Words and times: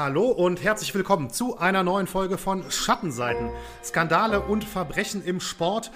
Hallo 0.00 0.26
und 0.28 0.62
herzlich 0.62 0.94
willkommen 0.94 1.28
zu 1.28 1.58
einer 1.58 1.82
neuen 1.82 2.06
Folge 2.06 2.38
von 2.38 2.70
Schattenseiten. 2.70 3.50
Skandale 3.82 4.42
und 4.42 4.62
Verbrechen 4.62 5.24
im 5.24 5.40
Sport. 5.40 5.90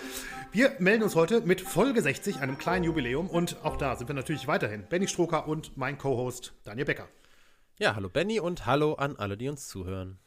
Wir 0.51 0.73
melden 0.81 1.05
uns 1.05 1.15
heute 1.15 1.43
mit 1.43 1.61
Folge 1.61 2.03
60, 2.03 2.41
einem 2.41 2.59
kleinen 2.59 2.83
Jubiläum. 2.83 3.31
Und 3.31 3.65
auch 3.65 3.77
da 3.77 3.95
sind 3.95 4.09
wir 4.09 4.15
natürlich 4.17 4.49
weiterhin 4.49 4.89
Benny 4.89 5.07
Stroker 5.07 5.47
und 5.47 5.77
mein 5.77 5.99
Co-Host 5.99 6.53
Daniel 6.65 6.87
Becker. 6.87 7.07
Ja, 7.79 7.95
hallo 7.95 8.09
Benny 8.09 8.41
und 8.41 8.67
hallo 8.67 8.95
an 8.95 9.15
alle, 9.15 9.37
die 9.37 9.49
uns 9.49 9.69
zuhören. 9.69 10.19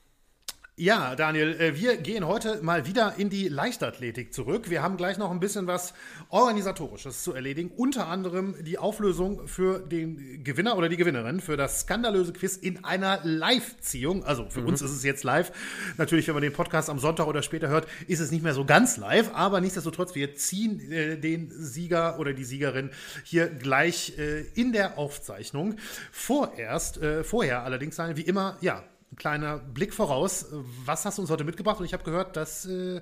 Ja, 0.78 1.16
Daniel, 1.16 1.56
äh, 1.62 1.78
wir 1.78 1.96
gehen 1.96 2.28
heute 2.28 2.62
mal 2.62 2.86
wieder 2.86 3.14
in 3.16 3.30
die 3.30 3.48
Leichtathletik 3.48 4.34
zurück. 4.34 4.70
Wir 4.70 4.84
haben 4.84 4.98
gleich 4.98 5.18
noch 5.18 5.32
ein 5.32 5.40
bisschen 5.40 5.68
was 5.68 5.94
Organisatorisches 6.28 7.24
zu 7.24 7.32
erledigen. 7.32 7.72
Unter 7.78 8.08
anderem 8.08 8.56
die 8.62 8.78
Auflösung 8.78 9.48
für 9.48 9.80
den 9.80 10.44
Gewinner 10.44 10.78
oder 10.78 10.90
die 10.90 10.98
Gewinnerin 10.98 11.40
für 11.40 11.56
das 11.56 11.84
skandalöse 11.84 12.34
Quiz 12.34 12.58
in 12.58 12.84
einer 12.84 13.22
Live-Ziehung. 13.24 14.26
Also 14.26 14.50
für 14.50 14.64
mhm. 14.64 14.68
uns 14.68 14.82
ist 14.82 14.92
es 14.92 15.06
jetzt 15.06 15.24
live. 15.24 15.54
Natürlich, 15.96 16.28
wenn 16.28 16.34
man 16.34 16.44
den 16.44 16.52
Podcast 16.52 16.90
am 16.90 17.00
Sonntag 17.00 17.28
oder 17.28 17.42
später 17.42 17.70
hört, 17.70 17.88
ist 18.08 18.20
es 18.20 18.32
nicht 18.32 18.44
mehr 18.44 18.54
so 18.54 18.66
ganz 18.66 18.98
live. 18.98 19.34
Aber 19.34 19.62
nichtsdestotrotz, 19.62 20.14
wir 20.14 20.36
ziehen 20.36 20.92
äh, 20.92 21.18
den 21.18 21.50
Sieger 21.52 22.20
oder 22.20 22.34
die 22.34 22.44
Siegerin 22.44 22.90
hier 23.24 23.48
gleich 23.48 24.18
äh, 24.18 24.42
in 24.56 24.74
der 24.74 24.98
Aufzeichnung. 24.98 25.78
Vorerst, 26.12 26.98
äh, 26.98 27.24
vorher 27.24 27.64
allerdings, 27.64 27.98
wie 27.98 28.24
immer, 28.24 28.58
ja, 28.60 28.84
kleiner 29.16 29.60
Blick 29.60 29.94
voraus. 29.94 30.48
Was 30.86 31.06
hast 31.06 31.18
du 31.18 31.22
uns 31.22 31.32
heute 31.32 31.44
mitgebracht? 31.44 31.80
Und 31.80 31.86
ich 31.86 31.94
habe 31.94 32.04
gehört, 32.04 32.36
dass 32.36 32.66
äh, 32.66 33.02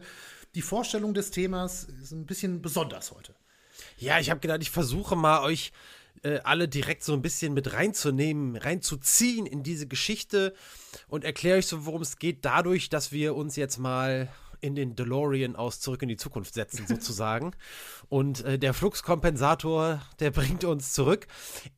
die 0.56 0.62
Vorstellung 0.62 1.14
des 1.14 1.32
Themas 1.32 1.86
ist 1.86 2.12
ein 2.12 2.26
bisschen 2.26 2.62
besonders 2.62 3.12
heute. 3.12 3.34
Ja, 3.98 4.20
ich 4.20 4.30
habe 4.30 4.40
gedacht, 4.40 4.62
ich 4.62 4.72
versuche 4.72 5.16
mal 5.16 5.44
euch 5.44 5.72
äh, 6.24 6.40
alle 6.44 6.68
direkt 6.68 7.04
so 7.04 7.14
ein 7.14 7.22
bisschen 7.22 7.54
mit 7.54 7.74
reinzunehmen, 7.74 8.56
reinzuziehen 8.56 9.46
in 9.46 9.64
diese 9.64 9.88
Geschichte 9.88 10.54
und 11.08 11.24
erkläre 11.24 11.58
euch 11.58 11.68
so, 11.68 11.86
worum 11.86 12.02
es 12.02 12.18
geht, 12.18 12.46
dadurch, 12.46 12.90
dass 12.90 13.12
wir 13.12 13.36
uns 13.36 13.56
jetzt 13.56 13.78
mal 13.78 14.30
in 14.64 14.76
den 14.76 14.96
DeLorean 14.96 15.58
aus 15.58 15.82
Zurück 15.82 16.02
in 16.02 16.08
die 16.08 16.16
Zukunft 16.16 16.54
setzen, 16.54 16.88
sozusagen. 16.88 17.52
Und 18.10 18.46
äh, 18.46 18.58
der 18.58 18.74
Fluxkompensator, 18.74 20.02
der 20.20 20.32
bringt 20.32 20.64
uns 20.64 20.94
zurück 20.94 21.28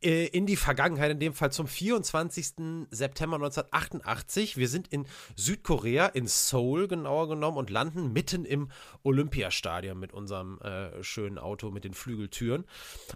äh, 0.02 0.28
in 0.28 0.45
die 0.45 0.55
Vergangenheit, 0.55 1.11
in 1.11 1.19
dem 1.19 1.33
Fall 1.33 1.52
zum 1.52 1.67
24. 1.67 2.53
September 2.91 3.38
1988. 3.38 4.58
Wir 4.58 4.67
sind 4.67 4.88
in 4.89 5.06
Südkorea, 5.36 6.06
in 6.08 6.28
Seoul 6.28 6.88
genauer 6.88 7.28
genommen, 7.28 7.58
und 7.58 7.72
landen 7.72 8.13
mitten 8.13 8.45
im 8.45 8.69
Olympiastadion 9.03 9.97
mit 9.97 10.13
unserem 10.13 10.59
äh, 10.61 11.03
schönen 11.03 11.39
Auto 11.39 11.72
mit 11.72 11.86
den 11.86 11.95
Flügeltüren. 11.95 12.66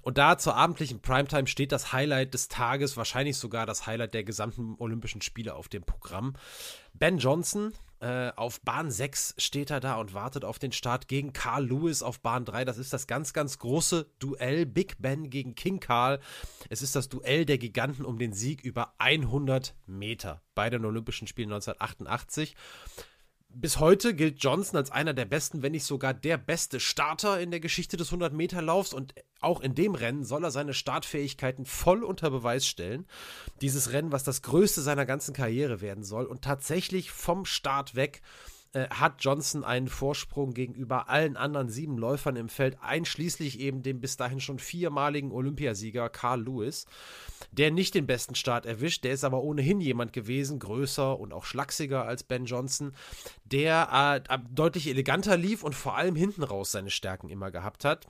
Und 0.01 0.17
da 0.17 0.39
zur 0.39 0.55
abendlichen 0.55 0.99
Primetime 0.99 1.45
steht 1.45 1.71
das 1.71 1.93
Highlight 1.93 2.33
des 2.33 2.47
Tages, 2.47 2.97
wahrscheinlich 2.97 3.37
sogar 3.37 3.67
das 3.67 3.85
Highlight 3.85 4.15
der 4.15 4.23
gesamten 4.23 4.75
Olympischen 4.79 5.21
Spiele 5.21 5.53
auf 5.53 5.67
dem 5.67 5.83
Programm. 5.83 6.33
Ben 6.93 7.19
Johnson, 7.19 7.73
äh, 8.01 8.31
auf 8.35 8.61
Bahn 8.61 8.91
6 8.91 9.35
steht 9.37 9.71
er 9.71 9.79
da 9.79 9.95
und 9.95 10.13
wartet 10.13 10.45
auf 10.45 10.59
den 10.59 10.71
Start 10.71 11.07
gegen 11.07 11.33
Carl 11.33 11.67
Lewis 11.67 12.01
auf 12.01 12.21
Bahn 12.21 12.45
3. 12.45 12.65
Das 12.65 12.77
ist 12.77 12.93
das 12.93 13.07
ganz, 13.07 13.33
ganz 13.33 13.59
große 13.59 14.09
Duell 14.19 14.65
Big 14.65 14.95
Ben 14.99 15.29
gegen 15.29 15.55
King 15.55 15.79
Carl. 15.79 16.19
Es 16.69 16.81
ist 16.81 16.95
das 16.95 17.09
Duell 17.09 17.45
der 17.45 17.57
Giganten 17.57 18.05
um 18.05 18.17
den 18.17 18.33
Sieg 18.33 18.61
über 18.61 18.93
100 18.99 19.75
Meter 19.85 20.41
bei 20.55 20.69
den 20.69 20.85
Olympischen 20.85 21.27
Spielen 21.27 21.51
1988 21.51 22.55
bis 23.51 23.79
heute 23.79 24.13
gilt 24.13 24.43
Johnson 24.43 24.77
als 24.77 24.91
einer 24.91 25.13
der 25.13 25.25
besten, 25.25 25.61
wenn 25.61 25.71
nicht 25.71 25.85
sogar 25.85 26.13
der 26.13 26.37
beste 26.37 26.79
Starter 26.79 27.39
in 27.39 27.51
der 27.51 27.59
Geschichte 27.59 27.97
des 27.97 28.11
100-Meter-Laufs 28.11 28.93
und 28.93 29.15
auch 29.41 29.61
in 29.61 29.75
dem 29.75 29.95
Rennen 29.95 30.23
soll 30.23 30.43
er 30.43 30.51
seine 30.51 30.73
Startfähigkeiten 30.73 31.65
voll 31.65 32.03
unter 32.03 32.29
Beweis 32.29 32.67
stellen. 32.67 33.07
Dieses 33.61 33.91
Rennen, 33.91 34.11
was 34.11 34.23
das 34.23 34.43
größte 34.43 34.81
seiner 34.81 35.05
ganzen 35.05 35.33
Karriere 35.33 35.81
werden 35.81 36.03
soll 36.03 36.25
und 36.25 36.43
tatsächlich 36.43 37.11
vom 37.11 37.45
Start 37.45 37.95
weg 37.95 38.21
äh, 38.73 38.87
hat 38.89 39.23
Johnson 39.23 39.63
einen 39.63 39.87
Vorsprung 39.87 40.53
gegenüber 40.53 41.09
allen 41.09 41.37
anderen 41.37 41.69
sieben 41.69 41.97
Läufern 41.97 42.35
im 42.35 42.49
Feld, 42.49 42.77
einschließlich 42.81 43.59
eben 43.59 43.81
dem 43.81 43.99
bis 43.99 44.17
dahin 44.17 44.39
schon 44.39 44.59
viermaligen 44.59 45.31
Olympiasieger 45.31 46.09
Carl 46.09 46.43
Lewis, 46.43 46.85
der 47.51 47.71
nicht 47.71 47.95
den 47.95 48.05
besten 48.05 48.35
Start 48.35 48.65
erwischt. 48.65 49.03
Der 49.03 49.13
ist 49.13 49.23
aber 49.23 49.41
ohnehin 49.41 49.81
jemand 49.81 50.13
gewesen, 50.13 50.59
größer 50.59 51.19
und 51.19 51.33
auch 51.33 51.45
schlachsiger 51.45 52.05
als 52.05 52.23
Ben 52.23 52.45
Johnson, 52.45 52.93
der 53.43 54.23
äh, 54.29 54.39
deutlich 54.51 54.87
eleganter 54.87 55.35
lief 55.35 55.63
und 55.63 55.73
vor 55.73 55.95
allem 55.97 56.15
hinten 56.15 56.43
raus 56.43 56.71
seine 56.71 56.91
Stärken 56.91 57.29
immer 57.29 57.51
gehabt 57.51 57.85
hat. 57.85 58.07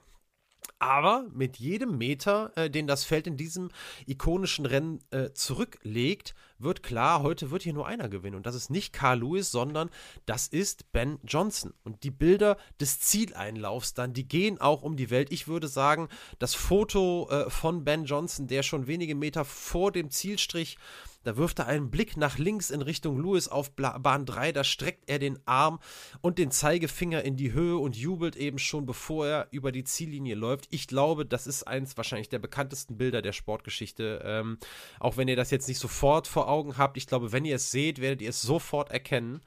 Aber 0.78 1.26
mit 1.34 1.58
jedem 1.58 1.98
Meter, 1.98 2.52
äh, 2.56 2.70
den 2.70 2.88
das 2.88 3.04
Feld 3.04 3.28
in 3.28 3.38
diesem 3.38 3.70
ikonischen 4.06 4.66
Rennen 4.66 5.00
äh, 5.12 5.32
zurücklegt, 5.32 6.36
wird 6.60 6.84
klar, 6.84 7.24
heute 7.24 7.52
wird 7.52 7.64
hier 7.64 7.74
nur 7.74 7.88
einer 7.88 8.10
gewinnen. 8.10 8.36
Und 8.36 8.46
das 8.46 8.56
ist 8.56 8.70
nicht 8.70 8.94
Carl 8.94 9.20
Lewis, 9.20 9.52
sondern 9.52 9.90
das 10.26 10.48
ist 10.48 10.92
Ben 10.92 11.20
Johnson. 11.24 11.74
Und 11.84 12.04
die 12.04 12.12
Bilder 12.12 12.58
des 12.80 13.00
Zieleinlaufs 13.00 13.94
dann, 13.94 14.14
die 14.14 14.28
gehen 14.28 14.60
auch 14.60 14.82
um 14.82 14.98
die 14.98 15.10
Welt. 15.10 15.32
Ich 15.32 15.48
würde 15.48 15.68
sagen, 15.68 16.10
das 16.38 16.54
Foto 16.54 17.30
äh, 17.30 17.50
von 17.50 17.84
Ben 17.84 18.06
Johnson, 18.06 18.48
der 18.48 18.64
schon 18.64 18.88
wenige 18.88 19.16
Meter 19.16 19.46
vor 19.46 19.92
dem 19.92 20.12
Zielstrich 20.12 20.78
da 21.24 21.38
wirft 21.38 21.60
er 21.60 21.68
einen 21.68 21.92
Blick 21.92 22.18
nach 22.18 22.38
links 22.38 22.70
in 22.70 22.82
Richtung 22.82 23.22
Lewis 23.22 23.48
auf 23.48 23.72
Bahn 23.76 24.26
3. 24.26 24.52
Da 24.52 24.64
streckt 24.64 25.10
er 25.10 25.20
den 25.20 25.40
Arm 25.46 25.80
und 26.22 26.38
den 26.38 26.52
Zeigefinger 26.52 27.24
in 27.24 27.36
die 27.36 27.52
Höhe 27.52 27.78
und 27.78 27.98
jubelt 27.98 28.36
eben 28.36 28.60
schon, 28.60 28.86
bevor 28.86 29.28
er 29.28 29.48
über 29.52 29.72
die 29.72 29.84
Ziellinie 29.84 30.36
läuft. 30.36 30.68
Ich 30.70 30.88
glaube, 30.88 31.26
das 31.26 31.48
ist 31.48 31.64
eins 31.64 31.98
wahrscheinlich 31.98 32.30
der 32.30 32.40
bekanntesten 32.40 32.98
Bilder 32.98 33.22
der 33.22 33.34
Sportgeschichte. 33.34 34.22
Ähm, 34.24 34.58
auch 35.00 35.18
wenn 35.18 35.28
ihr 35.28 35.36
das 35.36 35.52
jetzt 35.52 35.68
nicht 35.68 35.80
sofort 35.80 36.28
vor 36.28 36.48
Augen 36.48 36.78
habt. 36.78 36.98
Ich 36.98 37.08
glaube, 37.08 37.32
wenn 37.32 37.46
ihr 37.46 37.56
es 37.56 37.72
seht, 37.72 38.00
werdet 38.00 38.22
ihr 38.22 38.30
es 38.30 38.42
sofort 38.42 38.92
erkennen. 38.92 39.42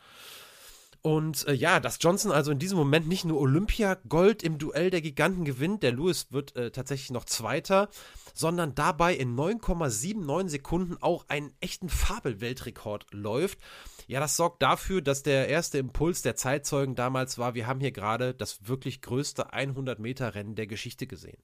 Und 1.03 1.49
äh, 1.49 1.53
ja, 1.53 1.81
dass 1.81 1.99
Johnson 2.01 2.31
also 2.31 2.53
in 2.53 2.61
diesem 2.61 2.79
Moment 2.79 3.09
nicht 3.09 3.25
nur 3.25 3.41
Olympia-Gold 3.41 4.45
im 4.45 4.59
Duell 4.59 4.89
der 4.89 5.01
Giganten 5.01 5.45
gewinnt, 5.45 5.83
der 5.83 5.91
Lewis 5.91 6.29
wird 6.31 6.55
äh, 6.55 6.71
tatsächlich 6.71 7.11
noch 7.11 7.25
Zweiter, 7.25 7.89
sondern 8.35 8.77
dabei 8.77 9.17
in 9.17 9.37
9,79 9.37 10.49
Sekunden 10.49 10.97
auch 11.01 11.25
einen 11.29 11.53
echten 11.61 11.89
Fabelweltrekord 11.89 13.07
läuft. 13.13 13.59
Ja, 14.07 14.21
das 14.21 14.37
sorgt 14.37 14.63
dafür, 14.63 15.03
dass 15.03 15.25
der 15.25 15.49
erste 15.49 15.79
Impuls 15.79 16.23
der 16.23 16.37
Zeitzeugen 16.37 16.95
damals 16.95 17.37
war, 17.37 17.55
wir 17.55 17.67
haben 17.67 17.81
hier 17.81 17.93
gerade 17.93 18.33
das 18.33 18.69
wirklich 18.69 19.03
größte 19.03 19.53
100-Meter-Rennen 19.53 20.55
der 20.55 20.69
Geschichte 20.69 21.09
gesehen. 21.09 21.43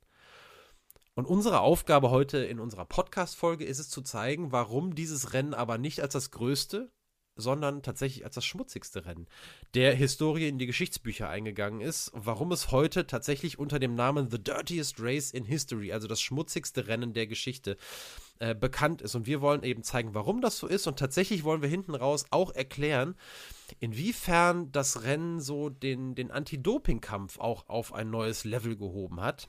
Und 1.15 1.27
unsere 1.27 1.63
Aufgabe 1.63 2.11
heute 2.11 2.39
in 2.39 2.61
unserer 2.61 2.85
Podcast-Folge 2.85 3.65
ist 3.65 3.81
es 3.81 3.89
zu 3.89 4.03
zeigen, 4.03 4.53
warum 4.53 4.95
dieses 4.95 5.33
Rennen 5.33 5.53
aber 5.53 5.77
nicht 5.77 6.01
als 6.01 6.13
das 6.13 6.31
größte, 6.31 6.93
sondern 7.39 7.83
tatsächlich 7.83 8.25
als 8.25 8.35
das 8.35 8.45
schmutzigste 8.45 9.07
Rennen 9.07 9.27
der 9.75 9.95
Historie 9.95 10.49
in 10.49 10.59
die 10.59 10.67
Geschichtsbücher 10.67 11.29
eingegangen 11.29 11.81
ist. 11.81 12.11
Warum 12.15 12.53
es 12.53 12.71
heute 12.71 13.07
tatsächlich 13.07 13.59
unter 13.59 13.79
dem 13.79 13.95
Namen 13.95 14.31
The 14.31 14.43
Dirtiest 14.43 14.97
Race 14.99 15.31
in 15.31 15.45
History, 15.45 15.93
also 15.93 16.09
das 16.09 16.21
schmutzigste 16.21 16.89
Rennen 16.89 17.15
der 17.15 17.27
Geschichte, 17.27 17.77
äh, 18.41 18.55
bekannt 18.55 19.03
ist. 19.03 19.15
Und 19.15 19.27
wir 19.27 19.41
wollen 19.41 19.63
eben 19.63 19.83
zeigen, 19.83 20.15
warum 20.15 20.41
das 20.41 20.59
so 20.59 20.67
ist. 20.67 20.87
Und 20.87 20.99
tatsächlich 20.99 21.45
wollen 21.45 21.63
wir 21.63 21.69
hinten 21.69 21.95
raus 21.95 22.27
auch 22.31 22.55
erklären, 22.55 23.17
inwiefern 23.81 24.71
das 24.71 25.03
Rennen 25.03 25.41
so 25.41 25.71
den, 25.71 26.15
den 26.15 26.31
Anti-Doping-Kampf 26.31 27.39
auch 27.39 27.69
auf 27.69 27.93
ein 27.93 28.11
neues 28.11 28.45
Level 28.45 28.77
gehoben 28.77 29.21
hat. 29.21 29.49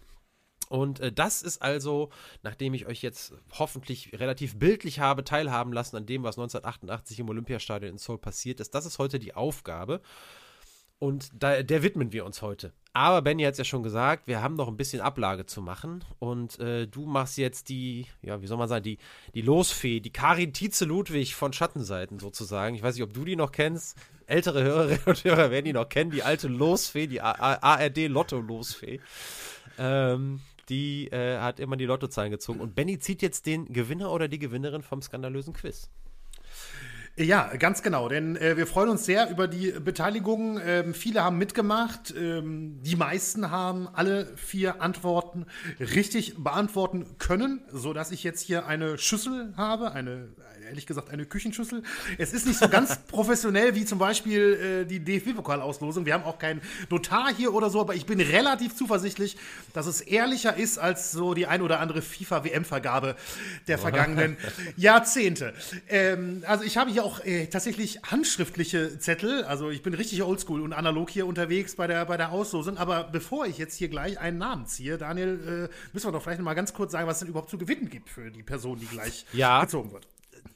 Und 0.69 0.99
äh, 0.99 1.11
das 1.11 1.41
ist 1.41 1.61
also, 1.61 2.09
nachdem 2.43 2.73
ich 2.73 2.85
euch 2.85 3.01
jetzt 3.01 3.33
hoffentlich 3.57 4.11
relativ 4.19 4.57
bildlich 4.57 4.99
habe 4.99 5.23
teilhaben 5.23 5.73
lassen 5.73 5.97
an 5.97 6.05
dem, 6.05 6.23
was 6.23 6.37
1988 6.37 7.19
im 7.19 7.29
Olympiastadion 7.29 7.91
in 7.91 7.97
Seoul 7.97 8.19
passiert 8.19 8.59
ist, 8.59 8.73
das 8.75 8.85
ist 8.85 8.99
heute 8.99 9.19
die 9.19 9.33
Aufgabe. 9.33 10.01
Und 10.99 11.29
da, 11.33 11.63
der 11.63 11.81
widmen 11.81 12.11
wir 12.11 12.25
uns 12.25 12.41
heute. 12.41 12.73
Aber 12.91 13.21
Benny 13.21 13.43
hat 13.43 13.53
es 13.53 13.57
ja 13.57 13.63
schon 13.63 13.83
gesagt, 13.83 14.27
wir 14.27 14.41
haben 14.41 14.55
noch 14.55 14.67
ein 14.67 14.75
bisschen 14.75 14.99
Ablage 14.99 15.45
zu 15.45 15.61
machen. 15.61 16.03
Und 16.19 16.59
äh, 16.59 16.87
du 16.87 17.05
machst 17.05 17.37
jetzt 17.37 17.69
die, 17.69 18.05
ja, 18.21 18.41
wie 18.41 18.47
soll 18.47 18.57
man 18.57 18.67
sagen, 18.67 18.83
die, 18.83 18.97
die 19.33 19.41
Losfee, 19.41 20.01
die 20.01 20.11
Karin 20.11 20.51
Tietze 20.51 20.83
Ludwig 20.83 21.35
von 21.35 21.53
Schattenseiten 21.53 22.19
sozusagen. 22.19 22.75
Ich 22.75 22.83
weiß 22.83 22.95
nicht, 22.95 23.03
ob 23.03 23.13
du 23.13 23.23
die 23.23 23.37
noch 23.37 23.53
kennst. 23.53 23.97
Ältere 24.27 24.61
Hörerinnen 24.61 25.05
und 25.05 25.23
Hörer 25.23 25.51
werden 25.51 25.65
die 25.65 25.73
noch 25.73 25.87
kennen. 25.87 26.11
Die 26.11 26.21
alte 26.21 26.49
Losfee, 26.49 27.07
die 27.07 27.21
ARD-Lotto-Losfee. 27.21 28.99
Ähm, 29.77 30.41
die 30.69 31.07
äh, 31.07 31.39
hat 31.39 31.59
immer 31.59 31.77
die 31.77 31.85
Lottozahlen 31.85 32.31
gezogen. 32.31 32.59
Und 32.59 32.75
Benny 32.75 32.99
zieht 32.99 33.21
jetzt 33.21 33.45
den 33.45 33.65
Gewinner 33.65 34.11
oder 34.11 34.27
die 34.27 34.39
Gewinnerin 34.39 34.81
vom 34.81 35.01
skandalösen 35.01 35.53
Quiz. 35.53 35.89
Ja, 37.19 37.51
ganz 37.57 37.83
genau, 37.83 38.07
denn 38.07 38.37
äh, 38.37 38.55
wir 38.55 38.65
freuen 38.65 38.87
uns 38.87 39.05
sehr 39.05 39.29
über 39.29 39.49
die 39.49 39.71
Beteiligung. 39.71 40.57
Ähm, 40.63 40.93
viele 40.93 41.21
haben 41.21 41.37
mitgemacht, 41.37 42.13
ähm, 42.17 42.81
die 42.81 42.95
meisten 42.95 43.51
haben 43.51 43.89
alle 43.89 44.25
vier 44.37 44.81
Antworten 44.81 45.45
richtig 45.81 46.41
beantworten 46.41 47.17
können, 47.17 47.61
sodass 47.73 48.11
ich 48.11 48.23
jetzt 48.23 48.39
hier 48.39 48.67
eine 48.67 48.97
Schüssel 48.97 49.53
habe, 49.57 49.91
eine, 49.91 50.29
ehrlich 50.69 50.87
gesagt 50.87 51.09
eine 51.09 51.25
Küchenschüssel. 51.25 51.83
Es 52.17 52.31
ist 52.31 52.47
nicht 52.47 52.59
so 52.59 52.69
ganz 52.69 52.97
professionell 53.07 53.75
wie 53.75 53.83
zum 53.85 53.99
Beispiel 53.99 54.83
äh, 54.83 54.85
die 54.85 55.01
DFB-Pokalauslosung. 55.01 56.05
Wir 56.05 56.13
haben 56.13 56.23
auch 56.23 56.39
keinen 56.39 56.61
Notar 56.89 57.33
hier 57.35 57.53
oder 57.53 57.69
so, 57.69 57.81
aber 57.81 57.95
ich 57.95 58.05
bin 58.05 58.21
relativ 58.21 58.75
zuversichtlich, 58.75 59.35
dass 59.73 59.87
es 59.87 59.99
ehrlicher 59.99 60.55
ist 60.55 60.77
als 60.77 61.11
so 61.11 61.33
die 61.33 61.47
ein 61.47 61.61
oder 61.61 61.81
andere 61.81 62.01
FIFA-WM-Vergabe 62.01 63.17
der 63.67 63.77
vergangenen 63.77 64.37
Jahrzehnte. 64.77 65.53
Ähm, 65.89 66.43
also 66.47 66.63
ich 66.63 66.77
habe 66.77 66.89
hier 66.89 67.03
auch 67.03 67.09
auch 67.09 67.25
äh, 67.25 67.47
tatsächlich 67.47 67.99
handschriftliche 68.03 68.99
Zettel. 68.99 69.43
Also 69.45 69.71
ich 69.71 69.81
bin 69.81 69.95
richtig 69.95 70.21
oldschool 70.21 70.61
und 70.61 70.73
analog 70.73 71.09
hier 71.09 71.25
unterwegs 71.25 71.75
bei 71.75 71.87
der, 71.87 72.05
bei 72.05 72.17
der 72.17 72.31
Auslosung. 72.31 72.77
Aber 72.77 73.05
bevor 73.05 73.47
ich 73.47 73.57
jetzt 73.57 73.75
hier 73.75 73.87
gleich 73.87 74.19
einen 74.19 74.37
Namen 74.37 74.67
ziehe, 74.67 74.97
Daniel, 74.99 75.69
äh, 75.71 75.75
müssen 75.93 76.07
wir 76.07 76.11
doch 76.11 76.21
vielleicht 76.21 76.39
noch 76.39 76.45
mal 76.45 76.53
ganz 76.53 76.73
kurz 76.73 76.91
sagen, 76.91 77.07
was 77.07 77.15
es 77.15 77.19
denn 77.21 77.29
überhaupt 77.29 77.49
zu 77.49 77.57
gewinnen 77.57 77.89
gibt 77.89 78.09
für 78.09 78.29
die 78.29 78.43
Person, 78.43 78.79
die 78.79 78.85
gleich 78.85 79.25
Ja. 79.33 79.61
gezogen 79.61 79.91
wird. 79.91 80.07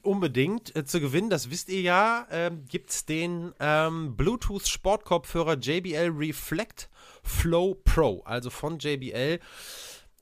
Unbedingt 0.01 0.75
äh, 0.75 0.85
zu 0.85 0.99
gewinnen, 0.99 1.29
das 1.29 1.49
wisst 1.49 1.69
ihr 1.69 1.81
ja, 1.81 2.27
ähm, 2.31 2.65
gibt 2.67 2.89
es 2.91 3.05
den 3.05 3.53
ähm, 3.59 4.15
Bluetooth-Sportkopfhörer 4.15 5.57
JBL 5.57 6.11
Reflect 6.15 6.89
Flow 7.23 7.75
Pro, 7.83 8.21
also 8.25 8.49
von 8.49 8.79
JBL, 8.79 9.39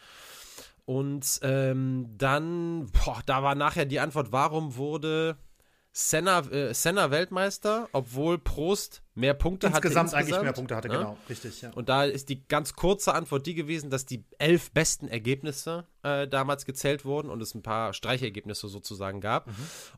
Und 0.85 1.39
ähm, 1.41 2.07
dann, 2.17 2.89
boah, 2.91 3.21
da 3.25 3.43
war 3.43 3.55
nachher 3.55 3.85
die 3.85 3.99
Antwort, 3.99 4.31
warum 4.31 4.77
wurde 4.77 5.35
Senna, 5.91 6.39
äh, 6.51 6.73
Senna 6.73 7.11
Weltmeister, 7.11 7.89
obwohl 7.91 8.37
Prost 8.37 9.01
mehr 9.15 9.33
Punkte 9.33 9.67
Insgesamt 9.67 10.09
hatte. 10.09 10.17
eigentlich 10.17 10.41
mehr 10.41 10.53
Punkte 10.53 10.75
hatte, 10.75 10.89
ne? 10.89 10.97
genau. 10.97 11.17
Richtig, 11.29 11.61
ja. 11.61 11.71
Und 11.73 11.89
da 11.89 12.03
ist 12.03 12.29
die 12.29 12.45
ganz 12.47 12.75
kurze 12.75 13.13
Antwort 13.13 13.45
die 13.47 13.55
gewesen, 13.55 13.89
dass 13.89 14.05
die 14.05 14.25
elf 14.37 14.71
besten 14.71 15.07
Ergebnisse 15.07 15.87
äh, 16.03 16.27
damals 16.27 16.65
gezählt 16.65 17.05
wurden 17.05 17.29
und 17.29 17.41
es 17.41 17.55
ein 17.55 17.63
paar 17.63 17.93
Streichergebnisse 17.93 18.67
sozusagen 18.67 19.21
gab. 19.21 19.49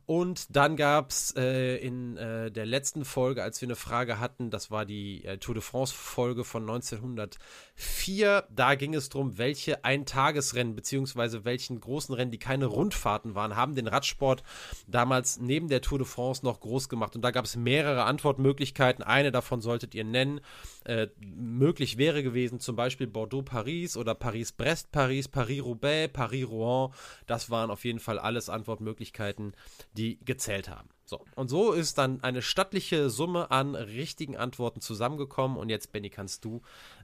Und 0.06 0.56
dann 0.56 0.76
gab 0.76 1.10
es 1.10 1.34
äh, 1.36 1.76
in 1.76 2.16
äh, 2.16 2.50
der 2.50 2.64
letzten 2.64 3.04
Folge, 3.04 3.42
als 3.42 3.60
wir 3.60 3.66
eine 3.66 3.76
Frage 3.76 4.20
hatten, 4.20 4.50
das 4.50 4.70
war 4.70 4.86
die 4.86 5.24
äh, 5.24 5.36
Tour 5.38 5.54
de 5.54 5.62
France-Folge 5.62 6.44
von 6.44 6.62
1904, 6.62 8.44
da 8.50 8.74
ging 8.76 8.94
es 8.94 9.08
darum, 9.08 9.36
welche 9.36 9.84
Eintagesrennen 9.84 10.74
beziehungsweise 10.74 11.44
welchen 11.44 11.80
großen 11.80 12.14
Rennen, 12.14 12.30
die 12.30 12.38
keine 12.38 12.66
Rundfahrten 12.66 13.34
waren, 13.34 13.56
haben 13.56 13.74
den 13.74 13.88
Radsport 13.88 14.42
damals 14.86 15.38
neben 15.38 15.68
der 15.68 15.82
Tour 15.82 15.98
de 15.98 16.06
France 16.06 16.44
noch 16.44 16.60
groß 16.60 16.88
gemacht. 16.88 17.16
Und 17.16 17.22
da 17.22 17.32
gab 17.32 17.44
es 17.44 17.56
mehrere 17.56 18.04
Antwortmöglichkeiten. 18.04 19.04
Eine 19.08 19.32
davon 19.32 19.60
solltet 19.60 19.94
ihr 19.94 20.04
nennen. 20.04 20.40
Äh, 20.84 21.08
möglich 21.20 21.98
wäre 21.98 22.22
gewesen 22.22 22.60
zum 22.60 22.76
Beispiel 22.76 23.06
Bordeaux-Paris 23.06 23.96
oder 23.96 24.14
Paris-Brest-Paris, 24.14 25.28
Paris-Roubaix, 25.28 26.12
Paris-Rouen. 26.12 26.92
Das 27.26 27.50
waren 27.50 27.70
auf 27.70 27.84
jeden 27.84 27.98
Fall 28.00 28.18
alles 28.18 28.48
Antwortmöglichkeiten, 28.48 29.54
die 29.94 30.18
gezählt 30.24 30.68
haben. 30.68 30.88
So, 31.04 31.24
und 31.36 31.48
so 31.48 31.72
ist 31.72 31.96
dann 31.96 32.22
eine 32.22 32.42
stattliche 32.42 33.08
Summe 33.08 33.50
an 33.50 33.74
richtigen 33.74 34.36
Antworten 34.36 34.82
zusammengekommen. 34.82 35.56
Und 35.56 35.70
jetzt, 35.70 35.90
Benny, 35.90 36.10
kannst 36.10 36.44
du 36.44 36.60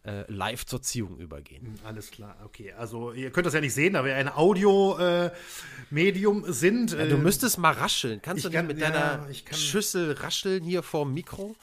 äh, 0.06 0.30
live 0.30 0.66
zur 0.66 0.82
Ziehung 0.82 1.16
übergehen. 1.18 1.78
Alles 1.84 2.10
klar, 2.10 2.36
okay. 2.44 2.72
Also 2.74 3.12
ihr 3.12 3.30
könnt 3.30 3.46
das 3.46 3.54
ja 3.54 3.62
nicht 3.62 3.72
sehen, 3.72 3.94
da 3.94 4.04
wir 4.04 4.14
ein 4.14 4.28
Audio-Medium 5.90 6.52
sind. 6.52 6.92
Ja, 6.92 7.06
du 7.06 7.14
äh, 7.14 7.18
müsstest 7.18 7.56
mal 7.58 7.72
rascheln. 7.72 8.20
Kannst 8.20 8.44
du 8.44 8.50
kann- 8.50 8.66
nicht 8.66 8.76
mit 8.76 8.82
ja, 8.84 8.90
deiner 8.90 9.26
kann- 9.26 9.56
Schüssel 9.58 10.12
rascheln 10.12 10.64
hier 10.64 10.82
vor 10.82 11.04
dem 11.04 11.14
Mikro? 11.14 11.54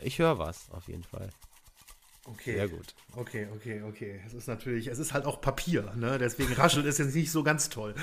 Ich 0.00 0.18
höre 0.18 0.38
was, 0.38 0.70
auf 0.70 0.88
jeden 0.88 1.04
Fall. 1.04 1.28
Okay. 2.24 2.56
Sehr 2.56 2.68
gut. 2.68 2.94
Okay, 3.16 3.48
okay, 3.54 3.82
okay. 3.88 4.20
Es 4.26 4.34
ist 4.34 4.48
natürlich, 4.48 4.88
es 4.88 4.98
ist 4.98 5.14
halt 5.14 5.24
auch 5.24 5.40
Papier, 5.40 5.92
ne? 5.96 6.18
Deswegen 6.18 6.52
raschelt 6.52 6.84
es 6.84 6.98
jetzt 6.98 7.14
nicht 7.14 7.30
so 7.30 7.42
ganz 7.42 7.70
toll. 7.70 7.94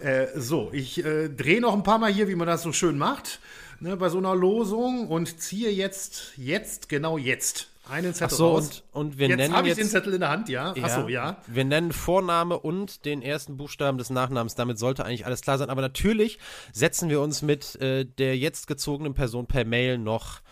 Äh, 0.00 0.26
so, 0.36 0.70
ich 0.72 1.04
äh, 1.04 1.28
drehe 1.28 1.60
noch 1.60 1.72
ein 1.72 1.82
paar 1.82 1.98
Mal 1.98 2.12
hier, 2.12 2.28
wie 2.28 2.34
man 2.34 2.46
das 2.46 2.62
so 2.62 2.72
schön 2.72 2.98
macht, 2.98 3.40
ne, 3.80 3.96
bei 3.96 4.10
so 4.10 4.18
einer 4.18 4.34
Losung 4.34 5.08
und 5.08 5.40
ziehe 5.40 5.70
jetzt, 5.70 6.32
jetzt, 6.36 6.90
genau 6.90 7.16
jetzt, 7.16 7.70
einen 7.88 8.12
Zettel 8.12 8.34
Ach 8.34 8.36
so, 8.36 8.48
raus. 8.50 8.84
und, 8.92 9.06
und 9.06 9.18
wir 9.18 9.28
jetzt 9.28 9.38
nennen 9.38 9.54
habe 9.54 9.68
ich 9.68 9.76
jetzt. 9.76 9.86
den 9.86 9.88
Zettel 9.88 10.14
in 10.14 10.20
der 10.20 10.28
Hand, 10.28 10.48
ja. 10.50 10.74
Ach 10.82 10.88
so, 10.90 11.08
ja. 11.08 11.38
Wir 11.46 11.64
nennen 11.64 11.92
Vorname 11.92 12.58
und 12.58 13.06
den 13.06 13.22
ersten 13.22 13.56
Buchstaben 13.56 13.96
des 13.96 14.10
Nachnamens. 14.10 14.54
Damit 14.56 14.78
sollte 14.78 15.06
eigentlich 15.06 15.24
alles 15.24 15.40
klar 15.40 15.56
sein. 15.56 15.70
Aber 15.70 15.80
natürlich 15.80 16.38
setzen 16.72 17.08
wir 17.08 17.22
uns 17.22 17.40
mit 17.40 17.76
äh, 17.76 18.04
der 18.04 18.36
jetzt 18.36 18.66
gezogenen 18.66 19.14
Person 19.14 19.46
per 19.46 19.64
Mail 19.64 19.96
noch 19.96 20.42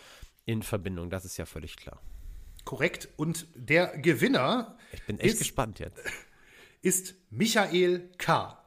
in 0.46 0.62
Verbindung. 0.62 1.10
Das 1.10 1.24
ist 1.24 1.36
ja 1.36 1.44
völlig 1.44 1.76
klar. 1.76 2.00
Korrekt. 2.64 3.08
Und 3.16 3.46
der 3.54 3.98
Gewinner 3.98 4.76
Ich 4.92 5.02
bin 5.04 5.18
echt 5.20 5.34
Ist- 5.34 5.38
gespannt 5.40 5.78
jetzt. 5.78 6.00
ist 6.82 7.14
Michael 7.30 8.10
K. 8.18 8.58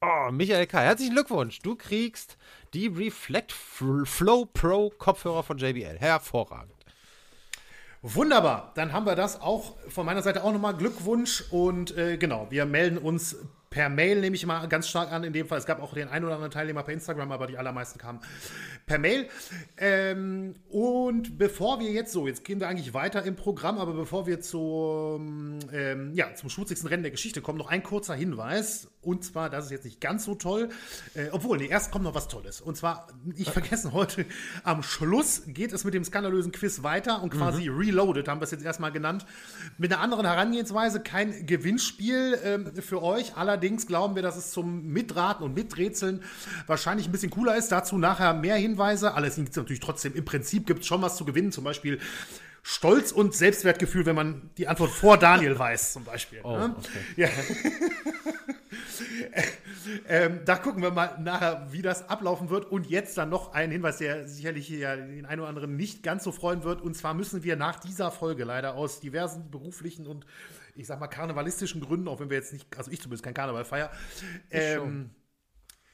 Oh, 0.00 0.30
Michael 0.30 0.66
K., 0.66 0.80
herzlichen 0.80 1.14
Glückwunsch. 1.14 1.58
Du 1.60 1.74
kriegst 1.76 2.36
die 2.72 2.86
Reflect 2.86 3.52
Flow 3.52 4.44
Pro 4.46 4.90
Kopfhörer 4.90 5.42
von 5.42 5.58
JBL. 5.58 5.98
Hervorragend. 5.98 6.72
Wunderbar, 8.00 8.72
dann 8.76 8.92
haben 8.92 9.06
wir 9.06 9.16
das 9.16 9.40
auch 9.40 9.76
von 9.88 10.06
meiner 10.06 10.22
Seite 10.22 10.44
auch 10.44 10.52
nochmal 10.52 10.76
Glückwunsch 10.76 11.42
und 11.50 11.96
äh, 11.96 12.16
genau, 12.16 12.46
wir 12.50 12.64
melden 12.64 12.96
uns 12.96 13.36
per 13.70 13.88
Mail, 13.88 14.20
nehme 14.20 14.34
ich 14.34 14.46
mal 14.46 14.66
ganz 14.68 14.88
stark 14.88 15.12
an, 15.12 15.24
in 15.24 15.32
dem 15.32 15.46
Fall. 15.46 15.58
Es 15.58 15.66
gab 15.66 15.82
auch 15.82 15.92
den 15.92 16.08
einen 16.08 16.24
oder 16.24 16.34
anderen 16.34 16.50
Teilnehmer 16.50 16.82
per 16.82 16.94
Instagram, 16.94 17.30
aber 17.32 17.46
die 17.46 17.58
allermeisten 17.58 17.98
kamen 17.98 18.20
per 18.86 18.98
Mail. 18.98 19.28
Ähm, 19.76 20.54
und 20.70 21.36
bevor 21.36 21.78
wir 21.78 21.90
jetzt 21.90 22.12
so, 22.12 22.26
jetzt 22.26 22.44
gehen 22.44 22.60
wir 22.60 22.68
eigentlich 22.68 22.94
weiter 22.94 23.22
im 23.24 23.36
Programm, 23.36 23.78
aber 23.78 23.92
bevor 23.92 24.26
wir 24.26 24.40
zum, 24.40 25.58
ähm, 25.72 26.14
ja, 26.14 26.34
zum 26.34 26.48
schmutzigsten 26.48 26.88
Rennen 26.88 27.02
der 27.02 27.12
Geschichte 27.12 27.42
kommen, 27.42 27.58
noch 27.58 27.68
ein 27.68 27.82
kurzer 27.82 28.14
Hinweis. 28.14 28.88
Und 29.02 29.24
zwar, 29.24 29.50
das 29.50 29.66
ist 29.66 29.70
jetzt 29.70 29.84
nicht 29.84 30.00
ganz 30.00 30.24
so 30.24 30.34
toll, 30.34 30.70
äh, 31.14 31.26
obwohl, 31.30 31.58
nee, 31.58 31.66
erst 31.66 31.92
kommt 31.92 32.04
noch 32.04 32.14
was 32.14 32.28
Tolles. 32.28 32.60
Und 32.60 32.76
zwar, 32.76 33.08
ich 33.36 33.50
vergessen 33.50 33.92
heute, 33.92 34.24
am 34.64 34.82
Schluss 34.82 35.42
geht 35.46 35.72
es 35.72 35.84
mit 35.84 35.94
dem 35.94 36.04
skandalösen 36.04 36.52
Quiz 36.52 36.82
weiter 36.82 37.22
und 37.22 37.30
quasi 37.30 37.68
reloaded, 37.68 38.28
haben 38.28 38.40
wir 38.40 38.44
es 38.44 38.50
jetzt 38.50 38.64
erstmal 38.64 38.92
genannt, 38.92 39.26
mit 39.76 39.92
einer 39.92 40.02
anderen 40.02 40.26
Herangehensweise, 40.26 41.00
kein 41.00 41.46
Gewinnspiel 41.46 42.38
ähm, 42.42 42.72
für 42.76 43.02
euch. 43.02 43.36
Allerdings 43.36 43.57
glauben 43.86 44.14
wir, 44.14 44.22
dass 44.22 44.36
es 44.36 44.50
zum 44.50 44.86
Mitraten 44.86 45.44
und 45.44 45.54
Miträtseln 45.54 46.22
wahrscheinlich 46.66 47.08
ein 47.08 47.12
bisschen 47.12 47.30
cooler 47.30 47.56
ist. 47.56 47.70
Dazu 47.70 47.98
nachher 47.98 48.34
mehr 48.34 48.56
Hinweise. 48.56 49.14
Alles 49.14 49.36
gibt 49.36 49.50
es 49.50 49.56
natürlich 49.56 49.80
trotzdem. 49.80 50.14
Im 50.14 50.24
Prinzip 50.24 50.66
gibt 50.66 50.80
es 50.80 50.86
schon 50.86 51.02
was 51.02 51.16
zu 51.16 51.24
gewinnen, 51.24 51.52
zum 51.52 51.64
Beispiel 51.64 51.98
Stolz 52.62 53.12
und 53.12 53.34
Selbstwertgefühl, 53.34 54.04
wenn 54.04 54.14
man 54.14 54.50
die 54.58 54.68
Antwort 54.68 54.90
vor 54.90 55.16
Daniel 55.16 55.58
weiß, 55.58 55.94
zum 55.94 56.04
Beispiel. 56.04 56.42
ne? 56.42 56.74
ja. 57.16 57.28
ähm, 60.08 60.40
da 60.44 60.56
gucken 60.56 60.82
wir 60.82 60.90
mal 60.90 61.18
nachher, 61.18 61.66
wie 61.70 61.82
das 61.82 62.08
ablaufen 62.08 62.50
wird. 62.50 62.70
Und 62.70 62.90
jetzt 62.90 63.16
dann 63.16 63.30
noch 63.30 63.54
ein 63.54 63.70
Hinweis, 63.70 63.98
der 63.98 64.28
sicherlich 64.28 64.66
hier 64.66 64.96
den 64.96 65.24
einen 65.24 65.40
oder 65.40 65.48
anderen 65.48 65.76
nicht 65.76 66.02
ganz 66.02 66.24
so 66.24 66.32
freuen 66.32 66.62
wird. 66.62 66.82
Und 66.82 66.94
zwar 66.94 67.14
müssen 67.14 67.42
wir 67.42 67.56
nach 67.56 67.80
dieser 67.80 68.10
Folge 68.10 68.44
leider 68.44 68.74
aus 68.74 69.00
diversen 69.00 69.50
beruflichen 69.50 70.06
und 70.06 70.26
ich 70.78 70.86
sag 70.86 71.00
mal 71.00 71.08
karnevalistischen 71.08 71.80
Gründen, 71.80 72.08
auch 72.08 72.20
wenn 72.20 72.30
wir 72.30 72.36
jetzt 72.36 72.52
nicht, 72.52 72.66
also 72.76 72.90
ich 72.90 73.00
zumindest 73.00 73.24
kein 73.24 73.34
Karneval 73.34 73.64
feier, 73.64 73.90
ähm, 74.50 75.10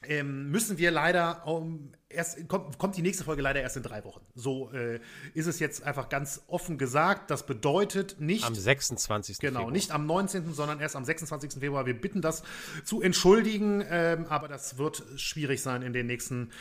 ähm, 0.07 0.51
müssen 0.51 0.77
wir 0.77 0.91
leider 0.91 1.47
um, 1.47 1.91
erst 2.09 2.47
kommt, 2.47 2.77
kommt 2.77 2.95
die 2.95 3.01
nächste 3.01 3.23
Folge 3.23 3.41
leider 3.41 3.61
erst 3.61 3.77
in 3.77 3.83
drei 3.83 4.03
Wochen. 4.03 4.21
So 4.35 4.71
äh, 4.71 4.99
ist 5.33 5.47
es 5.47 5.59
jetzt 5.59 5.83
einfach 5.83 6.09
ganz 6.09 6.43
offen 6.47 6.77
gesagt. 6.77 7.31
Das 7.31 7.45
bedeutet 7.45 8.19
nicht 8.19 8.45
Am 8.45 8.55
26. 8.55 9.39
Genau, 9.39 9.59
Februar. 9.59 9.71
nicht 9.71 9.91
am 9.91 10.05
19., 10.05 10.53
sondern 10.53 10.79
erst 10.79 10.95
am 10.95 11.05
26. 11.05 11.53
Februar. 11.59 11.85
Wir 11.85 11.99
bitten 11.99 12.21
das 12.21 12.43
zu 12.83 13.01
entschuldigen, 13.01 13.83
ähm, 13.89 14.25
aber 14.27 14.47
das 14.47 14.77
wird 14.77 15.03
schwierig 15.15 15.61
sein 15.61 15.81
in 15.81 15.93
den, 15.93 16.05
nächsten, 16.05 16.51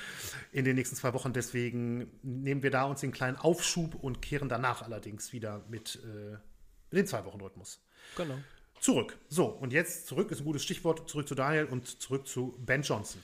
in 0.53 0.65
den 0.65 0.77
nächsten 0.77 0.97
zwei 0.97 1.13
Wochen. 1.13 1.33
Deswegen 1.33 2.11
nehmen 2.23 2.63
wir 2.63 2.71
da 2.71 2.85
uns 2.85 3.01
den 3.01 3.13
kleinen 3.13 3.37
Aufschub 3.37 3.95
und 3.95 4.23
kehren 4.23 4.49
danach 4.49 4.83
allerdings 4.83 5.33
wieder 5.33 5.65
mit, 5.69 6.01
äh, 6.05 6.39
mit 6.91 6.99
dem 6.99 7.07
Zwei-Wochen-Rhythmus 7.07 7.81
Genau. 8.17 8.37
zurück. 8.81 9.17
So, 9.29 9.47
und 9.47 9.73
jetzt 9.73 10.07
zurück 10.07 10.31
ist 10.31 10.41
ein 10.41 10.45
gutes 10.45 10.63
Stichwort. 10.63 11.09
Zurück 11.09 11.27
zu 11.27 11.35
Daniel 11.35 11.67
und 11.67 12.01
zurück 12.03 12.27
zu 12.27 12.55
Ben 12.59 12.83
Johnson. 12.83 13.23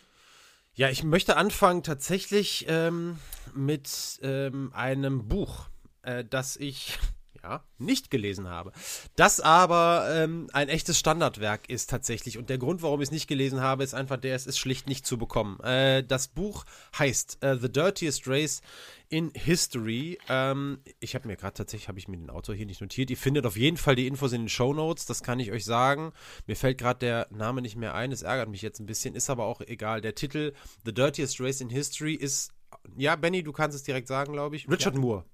Ja, 0.75 0.89
ich 0.89 1.03
möchte 1.03 1.37
anfangen 1.37 1.83
tatsächlich 1.83 2.65
ähm, 2.69 3.19
mit 3.55 4.21
ähm, 4.23 4.73
einem 4.73 5.29
Buch, 5.29 5.69
äh, 6.03 6.25
das 6.25 6.57
ich 6.57 6.99
ja, 7.43 7.65
nicht 7.79 8.11
gelesen 8.11 8.49
habe. 8.49 8.73
Das 9.17 9.41
aber 9.41 10.09
ähm, 10.11 10.49
ein 10.53 10.69
echtes 10.69 10.99
Standardwerk 10.99 11.69
ist 11.69 11.91
tatsächlich. 11.91 12.39
Und 12.39 12.51
der 12.51 12.59
Grund, 12.59 12.83
warum 12.83 13.01
ich 13.01 13.09
es 13.09 13.13
nicht 13.13 13.29
gelesen 13.29 13.61
habe, 13.61 13.85
ist 13.85 13.95
einfach 13.95 14.19
der, 14.19 14.35
es 14.35 14.47
ist 14.47 14.59
schlicht 14.59 14.87
nicht 14.87 15.07
zu 15.07 15.19
bekommen. 15.19 15.59
Äh, 15.61 16.05
das 16.05 16.29
Buch 16.29 16.65
heißt 16.99 17.39
uh, 17.45 17.57
The 17.57 17.71
Dirtiest 17.71 18.27
Race 18.27 18.61
in 19.09 19.33
History. 19.35 20.19
Ähm, 20.29 20.79
ich 21.01 21.15
habe 21.15 21.27
mir 21.27 21.37
gerade 21.37 21.55
tatsächlich, 21.55 21.89
habe 21.89 21.99
ich 21.99 22.09
mir 22.09 22.17
den 22.17 22.31
Autor 22.31 22.55
hier 22.55 22.67
nicht 22.67 22.81
notiert. 22.81 23.11
Ihr 23.11 23.17
findet 23.17 23.45
auf 23.45 23.57
jeden 23.57 23.77
Fall 23.77 23.97
die 23.97 24.07
Infos 24.07 24.33
in 24.33 24.43
den 24.43 24.49
Show 24.49 24.73
Notes, 24.73 25.07
das 25.07 25.23
kann 25.23 25.41
ich 25.41 25.51
euch 25.51 25.65
sagen. 25.65 26.13
Mir 26.47 26.57
fällt 26.57 26.79
gerade 26.79 27.01
der 27.01 27.27
Name 27.31 27.61
nicht 27.61 27.77
mehr 27.77 27.95
ein, 27.95 28.13
es 28.13 28.23
ärgert 28.23 28.49
mich 28.49 28.63
jetzt 28.63 28.81
ein 28.81 28.87
bisschen, 28.87 29.15
ist 29.15 29.29
aber 29.29 29.45
auch 29.45 29.61
egal. 29.61 30.01
Der 30.01 30.15
Titel 30.15 30.53
The 30.85 30.95
Dirtiest 30.95 31.41
Race 31.41 31.61
in 31.61 31.71
History 31.71 32.15
ist, 32.15 32.53
ja, 32.97 33.17
Benny, 33.17 33.43
du 33.43 33.53
kannst 33.53 33.77
es 33.77 33.83
direkt 33.83 34.09
sagen, 34.09 34.33
glaube 34.33 34.57
ich. 34.57 34.69
Richard 34.69 34.95
ja. 34.95 35.01
Moore. 35.01 35.25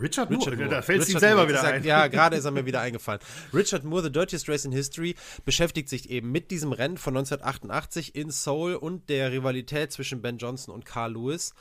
Richard, 0.00 0.30
Richard 0.30 0.56
Moore, 0.56 0.68
da 0.68 0.82
fällt 0.82 1.02
es 1.02 1.08
ihm 1.08 1.18
selber 1.18 1.42
Moore. 1.42 1.48
wieder 1.50 1.64
ein. 1.64 1.84
Ja, 1.84 2.06
gerade 2.08 2.36
ist 2.36 2.44
er 2.44 2.50
mir 2.50 2.66
wieder 2.66 2.80
eingefallen. 2.80 3.20
Richard 3.52 3.84
Moore, 3.84 4.04
The 4.04 4.12
Dirtiest 4.12 4.48
Race 4.48 4.64
in 4.64 4.72
History, 4.72 5.14
beschäftigt 5.44 5.88
sich 5.88 6.10
eben 6.10 6.30
mit 6.30 6.50
diesem 6.50 6.72
Rennen 6.72 6.98
von 6.98 7.16
1988 7.16 8.14
in 8.14 8.30
Seoul 8.30 8.74
und 8.74 9.08
der 9.08 9.32
Rivalität 9.32 9.92
zwischen 9.92 10.22
Ben 10.22 10.38
Johnson 10.38 10.74
und 10.74 10.84
Carl 10.84 11.12
Lewis. 11.14 11.54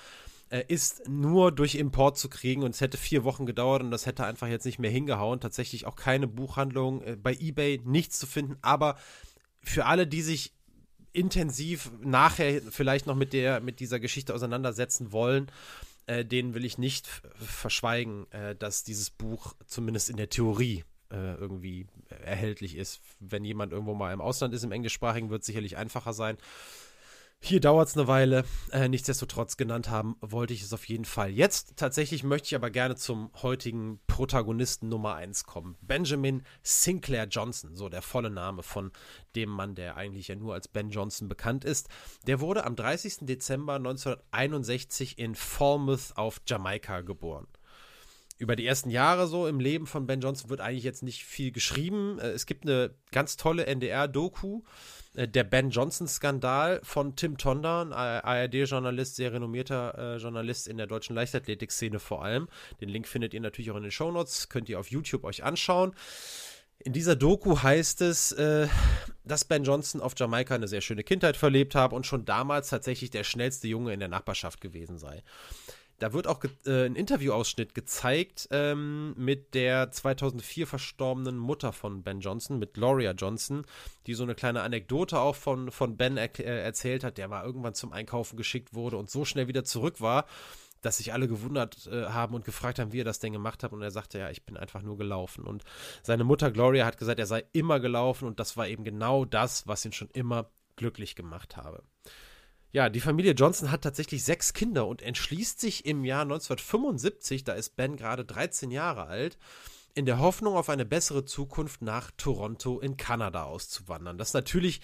Ist 0.68 1.08
nur 1.08 1.52
durch 1.52 1.76
Import 1.76 2.18
zu 2.18 2.28
kriegen 2.28 2.64
und 2.64 2.72
es 2.72 2.82
hätte 2.82 2.98
vier 2.98 3.24
Wochen 3.24 3.46
gedauert 3.46 3.84
und 3.84 3.92
das 3.92 4.08
hätte 4.08 4.26
einfach 4.26 4.48
jetzt 4.48 4.66
nicht 4.66 4.80
mehr 4.80 4.90
hingehauen. 4.90 5.40
Tatsächlich 5.40 5.86
auch 5.86 5.96
keine 5.96 6.26
Buchhandlung, 6.26 7.04
äh, 7.04 7.16
bei 7.16 7.34
eBay 7.34 7.80
nichts 7.86 8.18
zu 8.18 8.26
finden, 8.26 8.58
aber 8.64 8.98
für 9.62 9.86
alle, 9.86 10.08
die 10.08 10.24
sich 10.24 10.54
intensiv 11.14 11.92
nachher 12.02 12.62
vielleicht 12.70 13.06
noch 13.06 13.16
mit 13.16 13.34
der 13.34 13.62
mit 13.62 13.80
dieser 13.80 14.00
Geschichte 14.00 14.34
auseinandersetzen 14.34 15.12
wollen, 15.12 15.52
äh, 16.10 16.26
denen 16.26 16.56
will 16.56 16.66
ich 16.66 16.80
nicht 16.80 17.08
verschweigen, 17.36 18.30
äh, 18.32 18.56
dass 18.56 18.84
dieses 18.84 19.12
Buch 19.12 19.54
zumindest 19.68 20.10
in 20.10 20.18
der 20.18 20.30
Theorie 20.30 20.84
äh, 21.12 21.36
irgendwie 21.36 21.86
erhältlich 22.10 22.76
ist. 22.76 23.00
Wenn 23.20 23.46
jemand 23.46 23.72
irgendwo 23.72 23.94
mal 23.94 24.12
im 24.12 24.20
Ausland 24.20 24.54
ist, 24.56 24.64
im 24.64 24.72
englischsprachigen, 24.72 25.30
wird 25.30 25.42
es 25.42 25.46
sicherlich 25.46 25.78
einfacher 25.78 26.14
sein. 26.14 26.38
Hier 27.42 27.62
dauert 27.62 27.88
es 27.88 27.98
eine 27.98 28.08
Weile. 28.08 28.44
Äh, 28.72 28.90
nichtsdestotrotz 28.90 29.56
genannt 29.56 29.90
haben 29.90 30.18
wollte 30.20 30.54
ich 30.54 30.62
es 30.62 30.74
auf 30.74 30.88
jeden 30.88 31.06
Fall. 31.06 31.32
Jetzt 31.32 31.78
tatsächlich 31.78 32.24
möchte 32.24 32.48
ich 32.48 32.56
aber 32.56 32.70
gerne 32.70 32.96
zum 32.96 33.32
heutigen 33.42 34.02
Protagonisten 34.08 34.90
Nummer 34.90 35.16
1 35.16 35.46
kommen. 35.46 35.78
Benjamin 35.82 36.44
Sinclair 36.64 37.28
Johnson, 37.28 37.76
so 37.76 37.88
der 37.88 38.02
volle 38.02 38.30
Name 38.30 38.62
von 38.62 38.92
dem 39.36 39.50
Mann, 39.50 39.74
der 39.74 39.96
eigentlich 39.96 40.28
ja 40.28 40.36
nur 40.36 40.54
als 40.54 40.68
Ben 40.68 40.90
Johnson 40.90 41.30
bekannt 41.30 41.64
ist. 41.64 41.88
Der 42.28 42.42
wurde 42.42 42.66
am 42.66 42.76
30. 42.76 43.20
Dezember 43.22 43.76
1961 43.76 45.18
in 45.18 45.34
Falmouth 45.34 46.12
auf 46.16 46.42
Jamaika 46.46 47.02
geboren 47.02 47.48
über 48.40 48.56
die 48.56 48.66
ersten 48.66 48.90
Jahre 48.90 49.28
so 49.28 49.48
im 49.48 49.60
Leben 49.60 49.86
von 49.86 50.08
Ben 50.08 50.22
Johnson 50.22 50.50
wird 50.50 50.62
eigentlich 50.62 50.86
jetzt 50.86 51.04
nicht 51.04 51.26
viel 51.26 51.52
geschrieben. 51.52 52.18
Äh, 52.20 52.30
es 52.30 52.46
gibt 52.46 52.64
eine 52.64 52.96
ganz 53.12 53.38
tolle 53.38 53.66
NDR-Doku, 53.68 54.62
der 55.14 55.44
Ben 55.44 55.70
Johnson-Skandal 55.70 56.82
von 56.84 57.16
Tim 57.16 57.38
Tonder, 57.38 57.82
ein 57.82 57.94
ARD-Journalist, 57.94 59.16
sehr 59.16 59.34
renommierter 59.34 59.98
äh, 59.98 60.18
Journalist 60.18 60.68
in 60.68 60.78
der 60.78 60.88
deutschen 60.88 61.16
Leichtathletik-Szene 61.16 62.00
vor 62.00 62.24
allem. 62.24 62.48
Den 62.80 62.90
Link 62.90 63.08
findet 63.08 63.34
ihr 63.34 63.42
natürlich 63.42 63.72
auch 63.72 63.78
in 63.78 63.84
den 63.84 63.92
Shownotes, 63.92 64.50
könnt 64.50 64.70
ihr 64.70 64.80
auf 64.80 64.92
YouTube 64.92 65.24
euch 65.24 65.44
anschauen. 65.44 65.94
In 66.82 66.94
dieser 66.94 67.16
Doku 67.18 67.62
heißt 67.62 68.02
es, 68.02 68.32
äh, 68.32 68.68
dass 69.26 69.44
Ben 69.44 69.64
Johnson 69.64 70.00
auf 70.00 70.14
Jamaika 70.18 70.56
eine 70.56 70.68
sehr 70.68 70.82
schöne 70.82 71.04
Kindheit 71.04 71.36
verlebt 71.36 71.76
habe 71.76 71.96
und 71.96 72.06
schon 72.06 72.24
damals 72.24 72.70
tatsächlich 72.70 73.10
der 73.10 73.26
schnellste 73.26 73.68
Junge 73.68 73.94
in 73.94 74.00
der 74.00 74.10
Nachbarschaft 74.10 74.62
gewesen 74.62 74.98
sei. 74.98 75.24
Da 76.00 76.14
wird 76.14 76.28
auch 76.28 76.44
äh, 76.66 76.86
ein 76.86 76.96
Interviewausschnitt 76.96 77.76
gezeigt 77.76 78.48
ähm, 78.52 79.14
mit 79.18 79.54
der 79.54 79.92
2004 79.92 80.68
verstorbenen 80.68 81.38
Mutter 81.38 81.74
von 81.74 82.04
Ben 82.04 82.22
Johnson, 82.22 82.60
mit 82.60 82.74
Gloria 82.74 83.12
Johnson, 83.12 83.66
die 84.08 84.14
so 84.14 84.24
eine 84.24 84.36
kleine 84.36 84.62
Anekdote 84.62 85.20
auch 85.20 85.36
von, 85.36 85.72
von 85.72 85.98
Ben 85.98 86.18
er 86.18 86.40
äh, 86.40 86.64
erzählt 86.64 87.04
hat, 87.04 87.18
der 87.18 87.28
mal 87.28 87.46
irgendwann 87.46 87.74
zum 87.74 87.94
Einkaufen 87.94 88.38
geschickt 88.38 88.74
wurde 88.74 88.98
und 88.98 89.10
so 89.10 89.26
schnell 89.26 89.48
wieder 89.48 89.64
zurück 89.64 90.02
war, 90.02 90.26
dass 90.82 90.98
sich 90.98 91.14
alle 91.14 91.28
gewundert 91.28 91.88
äh, 91.88 92.06
haben 92.06 92.34
und 92.34 92.46
gefragt 92.46 92.80
haben, 92.80 92.94
wie 92.94 93.02
er 93.02 93.06
das 93.06 93.20
denn 93.20 93.34
gemacht 93.34 93.64
hat. 93.64 93.74
Und 93.74 93.82
er 93.82 93.92
sagte, 93.92 94.20
ja, 94.20 94.30
ich 94.30 94.46
bin 94.46 94.58
einfach 94.58 94.82
nur 94.82 94.98
gelaufen. 94.98 95.44
Und 95.44 95.64
seine 96.04 96.24
Mutter 96.24 96.52
Gloria 96.52 96.86
hat 96.86 96.98
gesagt, 96.98 97.20
er 97.20 97.26
sei 97.26 97.44
immer 97.52 97.80
gelaufen 97.80 98.28
und 98.28 98.40
das 98.40 98.56
war 98.58 98.68
eben 98.68 98.84
genau 98.84 99.26
das, 99.26 99.68
was 99.68 99.86
ihn 99.86 99.92
schon 99.92 100.10
immer 100.14 100.50
glücklich 100.76 101.16
gemacht 101.16 101.58
habe. 101.58 101.84
Ja, 102.72 102.90
die 102.90 103.00
Familie 103.00 103.32
Johnson 103.32 103.72
hat 103.72 103.82
tatsächlich 103.82 104.24
sechs 104.24 104.54
Kinder 104.54 104.86
und 104.86 105.02
entschließt 105.02 105.60
sich 105.60 105.86
im 105.86 106.06
Jahr 106.06 106.22
1975, 106.22 107.44
da 107.44 107.54
ist 107.54 107.76
Ben 107.76 107.98
gerade 107.98 108.26
13 108.26 108.70
Jahre 108.70 109.08
alt, 109.08 109.40
in 109.96 110.06
der 110.06 110.20
Hoffnung 110.20 110.56
auf 110.56 110.70
eine 110.70 110.86
bessere 110.86 111.26
Zukunft 111.26 111.82
nach 111.82 112.12
Toronto 112.16 112.80
in 112.80 112.96
Kanada 112.96 113.44
auszuwandern. 113.44 114.20
Das 114.20 114.30
ist 114.30 114.34
natürlich 114.36 114.82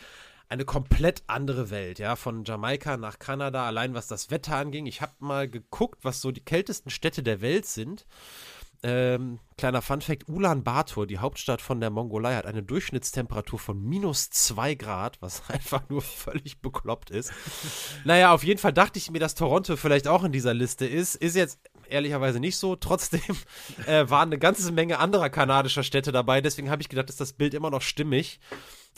eine 0.49 0.65
komplett 0.65 1.23
andere 1.27 1.69
Welt, 1.69 1.99
ja, 1.99 2.15
von 2.15 2.43
Jamaika 2.43 2.97
nach 2.97 3.19
Kanada, 3.19 3.65
allein 3.65 3.93
was 3.93 4.07
das 4.07 4.31
Wetter 4.31 4.55
anging. 4.55 4.87
Ich 4.87 5.01
habe 5.01 5.13
mal 5.19 5.47
geguckt, 5.47 5.99
was 6.03 6.21
so 6.21 6.31
die 6.31 6.43
kältesten 6.43 6.89
Städte 6.89 7.21
der 7.21 7.41
Welt 7.41 7.67
sind. 7.67 8.05
Ähm, 8.83 9.39
kleiner 9.57 9.81
Funfact: 9.81 10.27
Ulaanbaatar, 10.27 11.05
die 11.05 11.17
Hauptstadt 11.17 11.61
von 11.61 11.79
der 11.79 11.89
Mongolei, 11.89 12.35
hat 12.35 12.45
eine 12.45 12.63
Durchschnittstemperatur 12.63 13.59
von 13.59 13.81
minus 13.81 14.29
2 14.29 14.75
Grad, 14.75 15.21
was 15.21 15.43
einfach 15.49 15.87
nur 15.89 16.01
völlig 16.01 16.61
bekloppt 16.61 17.09
ist. 17.09 17.31
naja, 18.03 18.33
auf 18.33 18.43
jeden 18.43 18.59
Fall 18.59 18.73
dachte 18.73 18.99
ich 18.99 19.09
mir, 19.11 19.19
dass 19.19 19.35
Toronto 19.35 19.75
vielleicht 19.75 20.07
auch 20.07 20.23
in 20.23 20.31
dieser 20.31 20.53
Liste 20.53 20.85
ist. 20.85 21.15
Ist 21.15 21.35
jetzt 21.35 21.59
ehrlicherweise 21.89 22.39
nicht 22.39 22.57
so. 22.57 22.75
Trotzdem 22.75 23.21
äh, 23.85 24.09
waren 24.09 24.29
eine 24.29 24.39
ganze 24.39 24.71
Menge 24.71 24.99
anderer 24.99 25.29
kanadischer 25.29 25.83
Städte 25.83 26.11
dabei. 26.11 26.41
Deswegen 26.41 26.69
habe 26.69 26.81
ich 26.81 26.89
gedacht, 26.89 27.09
ist 27.09 27.21
das 27.21 27.33
Bild 27.33 27.53
immer 27.53 27.69
noch 27.69 27.81
stimmig. 27.81 28.39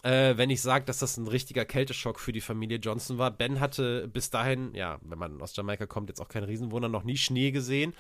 Äh, 0.04 0.38
wenn 0.38 0.50
ich 0.50 0.62
sage, 0.62 0.86
dass 0.86 1.00
das 1.00 1.18
ein 1.18 1.28
richtiger 1.28 1.66
Kälteschock 1.66 2.20
für 2.20 2.32
die 2.32 2.42
Familie 2.42 2.78
Johnson 2.78 3.18
war. 3.18 3.32
Ben 3.32 3.60
hatte 3.60 4.08
bis 4.08 4.30
dahin, 4.30 4.74
ja, 4.76 5.00
wenn 5.02 5.18
man 5.18 5.42
aus 5.42 5.56
Jamaika 5.56 5.88
kommt, 5.88 6.10
jetzt 6.10 6.22
auch 6.22 6.30
kein 6.30 6.44
Riesenwunder, 6.44 6.88
noch 6.88 7.04
nie 7.04 7.18
Schnee 7.18 7.52
gesehen. 7.52 7.94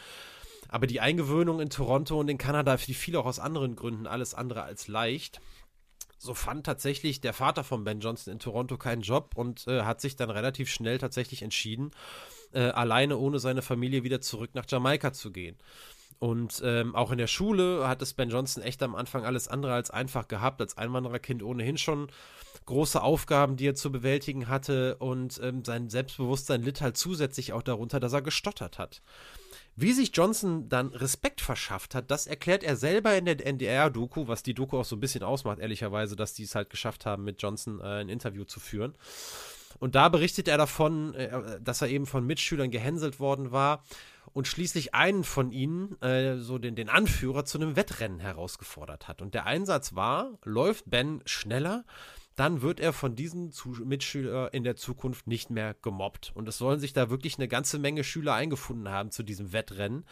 Aber 0.69 0.87
die 0.87 0.99
Eingewöhnung 0.99 1.59
in 1.59 1.69
Toronto 1.69 2.19
und 2.19 2.29
in 2.29 2.37
Kanada 2.37 2.77
fiel 2.77 3.15
auch 3.15 3.25
aus 3.25 3.39
anderen 3.39 3.75
Gründen 3.75 4.07
alles 4.07 4.33
andere 4.33 4.63
als 4.63 4.87
leicht. 4.87 5.39
So 6.17 6.33
fand 6.33 6.65
tatsächlich 6.65 7.21
der 7.21 7.33
Vater 7.33 7.63
von 7.63 7.83
Ben 7.83 7.99
Johnson 7.99 8.33
in 8.33 8.39
Toronto 8.39 8.77
keinen 8.77 9.01
Job 9.01 9.33
und 9.35 9.67
äh, 9.67 9.83
hat 9.83 10.01
sich 10.01 10.15
dann 10.15 10.31
relativ 10.31 10.69
schnell 10.69 10.97
tatsächlich 10.97 11.43
entschieden, 11.43 11.91
äh, 12.53 12.61
alleine 12.61 13.17
ohne 13.17 13.39
seine 13.39 13.61
Familie 13.61 14.03
wieder 14.03 14.19
zurück 14.19 14.51
nach 14.53 14.65
Jamaika 14.67 15.13
zu 15.13 15.31
gehen. 15.31 15.57
Und 16.19 16.61
ähm, 16.65 16.95
auch 16.95 17.11
in 17.11 17.19
der 17.19 17.27
Schule 17.27 17.87
hat 17.87 18.01
es 18.01 18.15
Ben 18.15 18.29
Johnson 18.29 18.63
echt 18.63 18.81
am 18.81 18.95
Anfang 18.95 19.23
alles 19.23 19.47
andere 19.47 19.73
als 19.73 19.91
einfach 19.91 20.27
gehabt, 20.27 20.59
als 20.61 20.75
Einwandererkind 20.75 21.43
ohnehin 21.43 21.77
schon 21.77 22.07
große 22.65 23.01
Aufgaben, 23.01 23.55
die 23.55 23.67
er 23.67 23.75
zu 23.75 23.91
bewältigen 23.91 24.47
hatte 24.47 24.95
und 24.97 25.39
ähm, 25.43 25.63
sein 25.63 25.89
Selbstbewusstsein 25.89 26.63
litt 26.63 26.81
halt 26.81 26.97
zusätzlich 26.97 27.53
auch 27.53 27.61
darunter, 27.61 27.99
dass 27.99 28.13
er 28.13 28.23
gestottert 28.23 28.79
hat. 28.79 29.03
Wie 29.79 29.93
sich 29.93 30.09
Johnson 30.11 30.69
dann 30.69 30.87
Respekt 30.87 31.39
verschafft 31.39 31.93
hat, 31.93 32.09
das 32.09 32.25
erklärt 32.25 32.63
er 32.63 32.75
selber 32.75 33.15
in 33.15 33.25
der 33.25 33.45
NDR-Doku, 33.45 34.27
was 34.27 34.41
die 34.41 34.55
Doku 34.55 34.79
auch 34.79 34.85
so 34.85 34.95
ein 34.95 34.99
bisschen 34.99 35.21
ausmacht, 35.21 35.59
ehrlicherweise, 35.59 36.15
dass 36.15 36.33
die 36.33 36.43
es 36.43 36.55
halt 36.55 36.71
geschafft 36.71 37.05
haben, 37.05 37.23
mit 37.23 37.43
Johnson 37.43 37.79
äh, 37.79 38.01
ein 38.01 38.09
Interview 38.09 38.43
zu 38.43 38.59
führen. 38.59 38.95
Und 39.77 39.93
da 39.93 40.09
berichtet 40.09 40.47
er 40.47 40.57
davon, 40.57 41.13
äh, 41.13 41.61
dass 41.61 41.83
er 41.83 41.89
eben 41.89 42.07
von 42.07 42.25
Mitschülern 42.25 42.71
gehänselt 42.71 43.19
worden 43.19 43.51
war 43.51 43.83
und 44.33 44.47
schließlich 44.47 44.95
einen 44.95 45.23
von 45.23 45.51
ihnen, 45.51 46.01
äh, 46.01 46.37
so 46.37 46.57
den, 46.57 46.75
den 46.75 46.89
Anführer, 46.89 47.45
zu 47.45 47.59
einem 47.59 47.75
Wettrennen 47.75 48.19
herausgefordert 48.19 49.07
hat. 49.07 49.21
Und 49.21 49.35
der 49.35 49.45
Einsatz 49.45 49.93
war, 49.93 50.39
läuft 50.43 50.89
Ben 50.89 51.21
schneller, 51.25 51.85
dann 52.37 52.61
wird 52.61 52.79
er 52.79 52.93
von 52.93 53.15
diesen 53.15 53.51
Mitschülern 53.83 54.49
in 54.51 54.63
der 54.63 54.75
Zukunft 54.75 55.27
nicht 55.27 55.49
mehr 55.49 55.75
gemobbt. 55.81 56.31
Und 56.35 56.47
es 56.47 56.59
sollen 56.59 56.79
sich 56.79 56.93
da 56.93 57.09
wirklich 57.09 57.37
eine 57.37 57.47
ganze 57.47 57.79
Menge 57.79 58.03
Schüler 58.03 58.35
eingefunden 58.35 58.89
haben 58.89 59.11
zu 59.11 59.23
diesem 59.23 59.51
Wettrennen. 59.53 60.05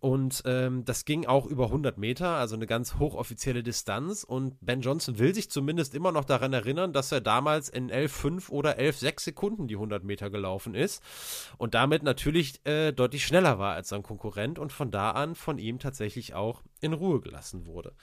Und 0.00 0.42
ähm, 0.46 0.84
das 0.84 1.04
ging 1.04 1.26
auch 1.26 1.44
über 1.46 1.64
100 1.64 1.98
Meter, 1.98 2.28
also 2.36 2.54
eine 2.54 2.68
ganz 2.68 2.94
hochoffizielle 3.00 3.64
Distanz. 3.64 4.22
Und 4.22 4.56
Ben 4.60 4.80
Johnson 4.80 5.18
will 5.18 5.34
sich 5.34 5.50
zumindest 5.50 5.96
immer 5.96 6.12
noch 6.12 6.24
daran 6.24 6.52
erinnern, 6.52 6.92
dass 6.92 7.10
er 7.10 7.20
damals 7.20 7.68
in 7.68 7.90
11,5 7.90 8.50
oder 8.50 8.78
11,6 8.78 9.20
Sekunden 9.20 9.66
die 9.66 9.74
100 9.74 10.04
Meter 10.04 10.30
gelaufen 10.30 10.76
ist. 10.76 11.02
Und 11.56 11.74
damit 11.74 12.04
natürlich 12.04 12.64
äh, 12.64 12.92
deutlich 12.92 13.26
schneller 13.26 13.58
war 13.58 13.74
als 13.74 13.88
sein 13.88 14.04
Konkurrent 14.04 14.60
und 14.60 14.72
von 14.72 14.92
da 14.92 15.10
an 15.10 15.34
von 15.34 15.58
ihm 15.58 15.80
tatsächlich 15.80 16.34
auch 16.34 16.62
in 16.80 16.92
Ruhe 16.92 17.20
gelassen 17.20 17.66
wurde. 17.66 17.94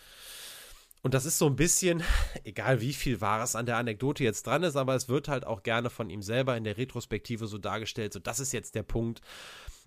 Und 1.05 1.13
das 1.13 1.27
ist 1.27 1.37
so 1.37 1.45
ein 1.45 1.55
bisschen, 1.55 2.01
egal 2.45 2.81
wie 2.81 2.91
viel 2.91 3.21
Wahres 3.21 3.55
an 3.55 3.67
der 3.67 3.77
Anekdote 3.77 4.23
jetzt 4.23 4.47
dran 4.47 4.63
ist, 4.63 4.75
aber 4.75 4.95
es 4.95 5.07
wird 5.07 5.27
halt 5.27 5.45
auch 5.45 5.61
gerne 5.61 5.91
von 5.91 6.09
ihm 6.09 6.23
selber 6.23 6.57
in 6.57 6.63
der 6.63 6.79
Retrospektive 6.79 7.45
so 7.45 7.59
dargestellt. 7.59 8.11
So, 8.11 8.17
das 8.17 8.39
ist 8.39 8.53
jetzt 8.53 8.73
der 8.73 8.81
Punkt, 8.81 9.21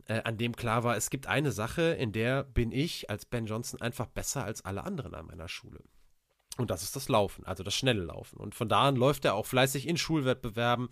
äh, 0.06 0.22
an 0.22 0.38
dem 0.38 0.54
klar 0.54 0.84
war, 0.84 0.96
es 0.96 1.10
gibt 1.10 1.26
eine 1.26 1.50
Sache, 1.50 1.82
in 1.82 2.12
der 2.12 2.44
bin 2.44 2.70
ich 2.70 3.10
als 3.10 3.24
Ben 3.24 3.46
Johnson 3.46 3.80
einfach 3.80 4.06
besser 4.06 4.44
als 4.44 4.64
alle 4.64 4.84
anderen 4.84 5.12
an 5.16 5.26
meiner 5.26 5.48
Schule. 5.48 5.80
Und 6.56 6.70
das 6.70 6.84
ist 6.84 6.94
das 6.94 7.08
Laufen, 7.08 7.44
also 7.44 7.64
das 7.64 7.74
schnelle 7.74 8.04
Laufen. 8.04 8.36
Und 8.38 8.54
von 8.54 8.68
da 8.68 8.82
an 8.86 8.94
läuft 8.94 9.24
er 9.24 9.34
auch 9.34 9.46
fleißig 9.46 9.88
in 9.88 9.96
Schulwettbewerben 9.96 10.88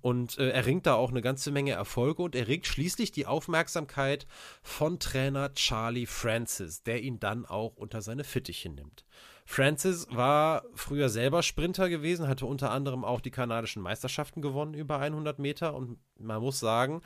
und 0.00 0.38
äh, 0.38 0.50
erringt 0.50 0.86
da 0.86 0.94
auch 0.94 1.10
eine 1.10 1.22
ganze 1.22 1.52
Menge 1.52 1.70
Erfolge 1.70 2.22
und 2.22 2.34
erregt 2.34 2.66
schließlich 2.66 3.12
die 3.12 3.26
Aufmerksamkeit 3.26 4.26
von 4.60 4.98
Trainer 4.98 5.54
Charlie 5.54 6.06
Francis, 6.06 6.82
der 6.82 7.00
ihn 7.00 7.20
dann 7.20 7.46
auch 7.46 7.76
unter 7.76 8.02
seine 8.02 8.24
Fittiche 8.24 8.70
nimmt. 8.70 9.04
Francis 9.50 10.06
war 10.10 10.62
früher 10.74 11.08
selber 11.08 11.42
Sprinter 11.42 11.88
gewesen, 11.88 12.28
hatte 12.28 12.44
unter 12.44 12.70
anderem 12.70 13.02
auch 13.02 13.22
die 13.22 13.30
kanadischen 13.30 13.80
Meisterschaften 13.80 14.42
gewonnen 14.42 14.74
über 14.74 14.98
100 14.98 15.38
Meter 15.38 15.74
und 15.74 15.98
man 16.18 16.42
muss 16.42 16.60
sagen, 16.60 17.00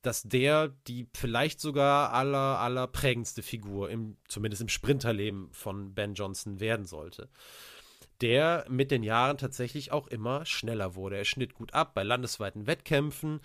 dass 0.00 0.22
der 0.22 0.68
die 0.86 1.06
vielleicht 1.14 1.60
sogar 1.60 2.14
aller, 2.14 2.58
aller 2.58 2.86
prägendste 2.86 3.42
Figur, 3.42 3.90
im, 3.90 4.16
zumindest 4.26 4.62
im 4.62 4.70
Sprinterleben 4.70 5.50
von 5.52 5.94
Ben 5.94 6.14
Johnson 6.14 6.58
werden 6.58 6.86
sollte. 6.86 7.28
Der 8.22 8.64
mit 8.70 8.90
den 8.90 9.02
Jahren 9.02 9.36
tatsächlich 9.36 9.92
auch 9.92 10.06
immer 10.06 10.46
schneller 10.46 10.94
wurde. 10.94 11.18
Er 11.18 11.26
schnitt 11.26 11.52
gut 11.52 11.74
ab 11.74 11.92
bei 11.94 12.02
landesweiten 12.02 12.66
Wettkämpfen, 12.66 13.40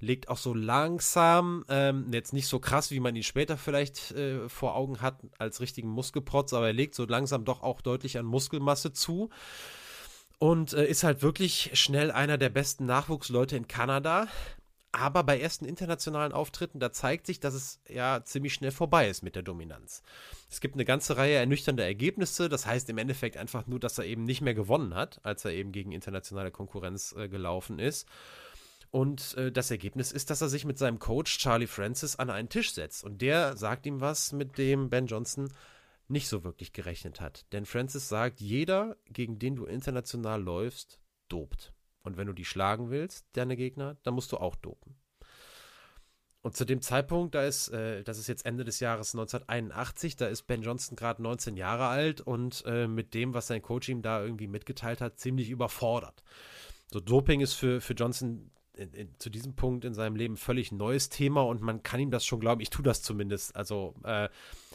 legt 0.00 0.28
auch 0.28 0.36
so 0.36 0.54
langsam, 0.54 1.64
ähm, 1.68 2.06
jetzt 2.12 2.32
nicht 2.32 2.46
so 2.46 2.60
krass, 2.60 2.90
wie 2.90 3.00
man 3.00 3.16
ihn 3.16 3.22
später 3.22 3.56
vielleicht 3.56 4.12
äh, 4.12 4.48
vor 4.48 4.76
Augen 4.76 5.00
hat, 5.00 5.20
als 5.38 5.60
richtigen 5.60 5.88
Muskelprotz, 5.88 6.52
aber 6.52 6.68
er 6.68 6.72
legt 6.72 6.94
so 6.94 7.04
langsam 7.04 7.44
doch 7.44 7.62
auch 7.62 7.80
deutlich 7.80 8.18
an 8.18 8.24
Muskelmasse 8.24 8.92
zu 8.92 9.30
und 10.38 10.72
äh, 10.72 10.86
ist 10.86 11.04
halt 11.04 11.22
wirklich 11.22 11.70
schnell 11.74 12.10
einer 12.10 12.38
der 12.38 12.48
besten 12.48 12.86
Nachwuchsleute 12.86 13.56
in 13.56 13.68
Kanada. 13.68 14.28
Aber 14.90 15.22
bei 15.22 15.38
ersten 15.38 15.66
internationalen 15.66 16.32
Auftritten, 16.32 16.80
da 16.80 16.90
zeigt 16.90 17.26
sich, 17.26 17.40
dass 17.40 17.52
es 17.52 17.80
ja 17.88 18.24
ziemlich 18.24 18.54
schnell 18.54 18.70
vorbei 18.70 19.08
ist 19.08 19.22
mit 19.22 19.36
der 19.36 19.42
Dominanz. 19.42 20.02
Es 20.50 20.60
gibt 20.60 20.76
eine 20.76 20.86
ganze 20.86 21.18
Reihe 21.18 21.36
ernüchternder 21.36 21.84
Ergebnisse. 21.84 22.48
Das 22.48 22.64
heißt 22.64 22.88
im 22.88 22.96
Endeffekt 22.96 23.36
einfach 23.36 23.66
nur, 23.66 23.80
dass 23.80 23.98
er 23.98 24.06
eben 24.06 24.24
nicht 24.24 24.40
mehr 24.40 24.54
gewonnen 24.54 24.94
hat, 24.94 25.20
als 25.24 25.44
er 25.44 25.52
eben 25.52 25.72
gegen 25.72 25.92
internationale 25.92 26.50
Konkurrenz 26.50 27.14
äh, 27.18 27.28
gelaufen 27.28 27.78
ist. 27.78 28.08
Und 28.90 29.36
äh, 29.36 29.52
das 29.52 29.70
Ergebnis 29.70 30.12
ist, 30.12 30.30
dass 30.30 30.40
er 30.40 30.48
sich 30.48 30.64
mit 30.64 30.78
seinem 30.78 30.98
Coach 30.98 31.38
Charlie 31.38 31.66
Francis 31.66 32.16
an 32.16 32.30
einen 32.30 32.48
Tisch 32.48 32.72
setzt. 32.72 33.04
Und 33.04 33.20
der 33.20 33.56
sagt 33.56 33.86
ihm 33.86 34.00
was, 34.00 34.32
mit 34.32 34.56
dem 34.56 34.88
Ben 34.88 35.06
Johnson 35.06 35.52
nicht 36.08 36.28
so 36.28 36.42
wirklich 36.42 36.72
gerechnet 36.72 37.20
hat. 37.20 37.44
Denn 37.52 37.66
Francis 37.66 38.08
sagt, 38.08 38.40
jeder, 38.40 38.96
gegen 39.06 39.38
den 39.38 39.56
du 39.56 39.66
international 39.66 40.42
läufst, 40.42 41.00
dopt. 41.28 41.74
Und 42.02 42.16
wenn 42.16 42.26
du 42.26 42.32
die 42.32 42.46
schlagen 42.46 42.90
willst, 42.90 43.26
deine 43.34 43.56
Gegner, 43.56 43.98
dann 44.02 44.14
musst 44.14 44.32
du 44.32 44.38
auch 44.38 44.56
dopen. 44.56 44.96
Und 46.40 46.56
zu 46.56 46.64
dem 46.64 46.80
Zeitpunkt, 46.80 47.34
da 47.34 47.42
ist, 47.42 47.68
äh, 47.68 48.02
das 48.04 48.16
ist 48.16 48.28
jetzt 48.28 48.46
Ende 48.46 48.64
des 48.64 48.80
Jahres 48.80 49.12
1981, 49.12 50.16
da 50.16 50.28
ist 50.28 50.44
Ben 50.44 50.62
Johnson 50.62 50.96
gerade 50.96 51.20
19 51.22 51.56
Jahre 51.56 51.88
alt 51.88 52.20
und 52.20 52.62
äh, 52.64 52.86
mit 52.86 53.12
dem, 53.12 53.34
was 53.34 53.48
sein 53.48 53.60
Coach 53.60 53.88
ihm 53.88 54.02
da 54.02 54.22
irgendwie 54.22 54.46
mitgeteilt 54.46 55.00
hat, 55.00 55.18
ziemlich 55.18 55.50
überfordert. 55.50 56.22
So 56.90 57.00
Doping 57.00 57.40
ist 57.40 57.54
für, 57.54 57.82
für 57.82 57.92
Johnson 57.92 58.50
in, 58.78 58.92
in, 58.92 59.18
zu 59.18 59.30
diesem 59.30 59.54
Punkt 59.54 59.84
in 59.84 59.94
seinem 59.94 60.16
Leben 60.16 60.36
völlig 60.36 60.72
neues 60.72 61.08
Thema 61.08 61.42
und 61.42 61.60
man 61.60 61.82
kann 61.82 62.00
ihm 62.00 62.10
das 62.10 62.24
schon 62.24 62.40
glauben. 62.40 62.60
Ich 62.60 62.70
tue 62.70 62.82
das 62.82 63.02
zumindest. 63.02 63.56
Also 63.56 63.94
äh, 64.04 64.28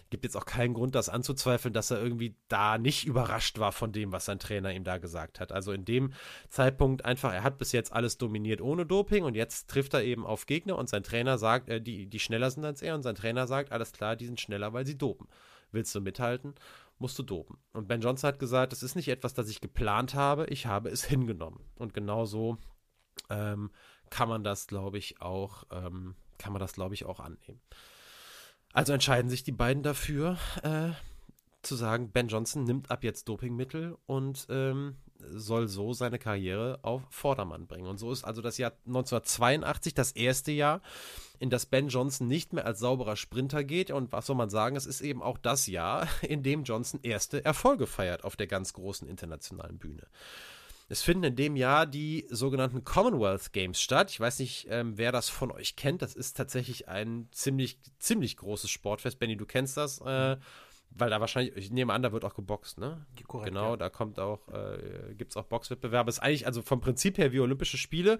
gibt 0.09 0.25
jetzt 0.25 0.37
auch 0.37 0.45
keinen 0.45 0.75
Grund, 0.75 0.93
das 0.93 1.09
anzuzweifeln, 1.09 1.73
dass 1.73 1.89
er 1.89 2.01
irgendwie 2.01 2.35
da 2.47 2.77
nicht 2.77 3.05
überrascht 3.05 3.57
war 3.57 3.71
von 3.71 3.91
dem, 3.91 4.11
was 4.11 4.25
sein 4.25 4.37
Trainer 4.37 4.71
ihm 4.71 4.83
da 4.83 4.99
gesagt 4.99 5.39
hat. 5.39 5.51
Also 5.51 5.71
in 5.71 5.85
dem 5.85 6.13
Zeitpunkt 6.49 7.03
einfach, 7.03 7.33
er 7.33 7.43
hat 7.43 7.57
bis 7.57 7.71
jetzt 7.71 7.91
alles 7.91 8.19
dominiert 8.19 8.61
ohne 8.61 8.85
Doping 8.85 9.23
und 9.23 9.35
jetzt 9.35 9.69
trifft 9.69 9.93
er 9.95 10.03
eben 10.03 10.25
auf 10.25 10.45
Gegner 10.45 10.77
und 10.77 10.87
sein 10.87 11.01
Trainer 11.01 11.39
sagt, 11.39 11.67
äh, 11.69 11.81
die, 11.81 12.05
die 12.05 12.19
schneller 12.19 12.51
sind 12.51 12.63
als 12.63 12.81
er 12.81 12.93
und 12.93 13.01
sein 13.01 13.15
Trainer 13.15 13.47
sagt, 13.47 13.71
alles 13.71 13.91
klar, 13.91 14.15
die 14.15 14.27
sind 14.27 14.39
schneller, 14.39 14.73
weil 14.73 14.85
sie 14.85 14.97
dopen. 14.97 15.27
Willst 15.71 15.95
du 15.95 16.01
mithalten? 16.01 16.53
musst 16.99 17.17
du 17.19 17.23
dopen. 17.23 17.57
Und 17.73 17.87
Ben 17.87 17.99
Johnson 17.99 18.27
hat 18.29 18.39
gesagt, 18.39 18.71
es 18.71 18.83
ist 18.83 18.95
nicht 18.95 19.09
etwas, 19.09 19.33
das 19.33 19.49
ich 19.49 19.61
geplant 19.61 20.13
habe, 20.13 20.45
ich 20.45 20.67
habe 20.67 20.89
es 20.89 21.03
hingenommen. 21.03 21.59
Und 21.75 21.93
genau 21.93 22.23
so 22.25 22.57
ähm, 23.29 23.71
kann 24.13 24.29
man 24.29 24.43
das, 24.43 24.67
glaube 24.67 24.99
ich, 24.99 25.21
auch, 25.21 25.63
ähm, 25.71 26.13
kann 26.37 26.53
man 26.53 26.59
das, 26.59 26.73
glaube 26.73 26.93
ich, 26.93 27.03
auch 27.03 27.19
annehmen. 27.19 27.59
Also 28.71 28.93
entscheiden 28.93 29.27
sich 29.27 29.43
die 29.43 29.51
beiden 29.51 29.81
dafür, 29.81 30.37
äh, 30.61 30.91
zu 31.63 31.75
sagen, 31.75 32.11
Ben 32.11 32.27
Johnson 32.27 32.63
nimmt 32.63 32.91
ab 32.91 33.03
jetzt 33.03 33.27
Dopingmittel 33.27 33.97
und 34.05 34.45
ähm, 34.49 34.97
soll 35.17 35.67
so 35.67 35.93
seine 35.93 36.19
Karriere 36.19 36.77
auf 36.83 37.01
Vordermann 37.09 37.65
bringen. 37.65 37.87
Und 37.87 37.97
so 37.97 38.11
ist 38.11 38.23
also 38.23 38.43
das 38.43 38.59
Jahr 38.59 38.73
1982 38.85 39.95
das 39.95 40.11
erste 40.11 40.51
Jahr, 40.51 40.81
in 41.39 41.49
das 41.49 41.65
Ben 41.65 41.87
Johnson 41.87 42.27
nicht 42.27 42.53
mehr 42.53 42.67
als 42.67 42.79
sauberer 42.79 43.15
Sprinter 43.15 43.63
geht. 43.63 43.89
Und 43.89 44.11
was 44.11 44.27
soll 44.27 44.35
man 44.35 44.51
sagen, 44.51 44.75
es 44.75 44.85
ist 44.85 45.01
eben 45.01 45.23
auch 45.23 45.39
das 45.39 45.65
Jahr, 45.65 46.07
in 46.21 46.43
dem 46.43 46.65
Johnson 46.65 46.99
erste 47.01 47.43
Erfolge 47.43 47.87
feiert 47.87 48.23
auf 48.25 48.35
der 48.35 48.47
ganz 48.47 48.73
großen 48.73 49.07
internationalen 49.07 49.79
Bühne. 49.79 50.05
Es 50.89 51.01
finden 51.01 51.23
in 51.23 51.35
dem 51.35 51.55
Jahr 51.55 51.85
die 51.85 52.25
sogenannten 52.29 52.83
Commonwealth 52.83 53.53
Games 53.53 53.81
statt. 53.81 54.11
Ich 54.11 54.19
weiß 54.19 54.39
nicht, 54.39 54.67
ähm, 54.69 54.97
wer 54.97 55.11
das 55.11 55.29
von 55.29 55.51
euch 55.51 55.75
kennt. 55.75 56.01
Das 56.01 56.15
ist 56.15 56.37
tatsächlich 56.37 56.87
ein 56.87 57.27
ziemlich, 57.31 57.79
ziemlich 57.99 58.37
großes 58.37 58.69
Sportfest. 58.69 59.19
Benny, 59.19 59.37
du 59.37 59.45
kennst 59.45 59.77
das. 59.77 59.99
Äh, 60.01 60.37
weil 60.95 61.09
da 61.09 61.19
wahrscheinlich, 61.19 61.55
ich 61.55 61.71
nehme 61.71 61.93
an, 61.93 62.03
da 62.03 62.11
wird 62.11 62.23
auch 62.23 62.35
geboxt, 62.35 62.77
ne? 62.77 63.05
Korrekt, 63.27 63.49
genau, 63.49 63.71
ja. 63.71 63.77
da 63.77 63.89
kommt 63.89 64.19
auch, 64.19 64.47
äh, 64.49 65.15
gibt 65.15 65.31
es 65.31 65.37
auch 65.37 65.45
Boxwettbewerbe. 65.45 66.09
Ist 66.09 66.19
eigentlich 66.19 66.45
also 66.45 66.61
vom 66.61 66.81
Prinzip 66.81 67.17
her 67.17 67.31
wie 67.31 67.39
Olympische 67.39 67.77
Spiele, 67.77 68.19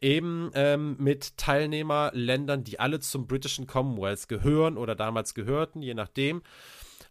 eben 0.00 0.50
ähm, 0.54 0.96
mit 0.98 1.38
Teilnehmerländern, 1.38 2.64
die 2.64 2.80
alle 2.80 3.00
zum 3.00 3.26
britischen 3.26 3.66
Commonwealth 3.66 4.28
gehören 4.28 4.76
oder 4.76 4.94
damals 4.94 5.34
gehörten, 5.34 5.80
je 5.82 5.94
nachdem. 5.94 6.42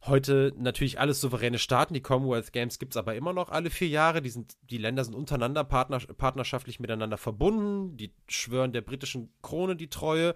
Heute 0.06 0.52
natürlich 0.58 1.00
alles 1.00 1.22
souveräne 1.22 1.60
Staaten. 1.60 1.94
Die 1.94 2.02
Commonwealth 2.02 2.54
Games 2.54 2.80
gibt 2.80 2.94
es 2.94 2.98
aber 2.98 3.16
immer 3.16 3.34
noch 3.34 3.50
alle 3.50 3.70
vier 3.70 3.88
Jahre. 3.88 4.22
Die, 4.22 4.32
sind, 4.32 4.58
die 4.70 4.80
Länder 4.80 5.04
sind 5.04 5.14
untereinander 5.14 5.64
partner, 5.64 6.00
partnerschaftlich 6.00 6.80
miteinander 6.80 7.18
verbunden. 7.18 7.98
Die 7.98 8.12
schwören 8.28 8.74
der 8.74 8.82
britischen 8.82 9.32
Krone 9.44 9.76
die 9.76 9.90
Treue. 9.90 10.34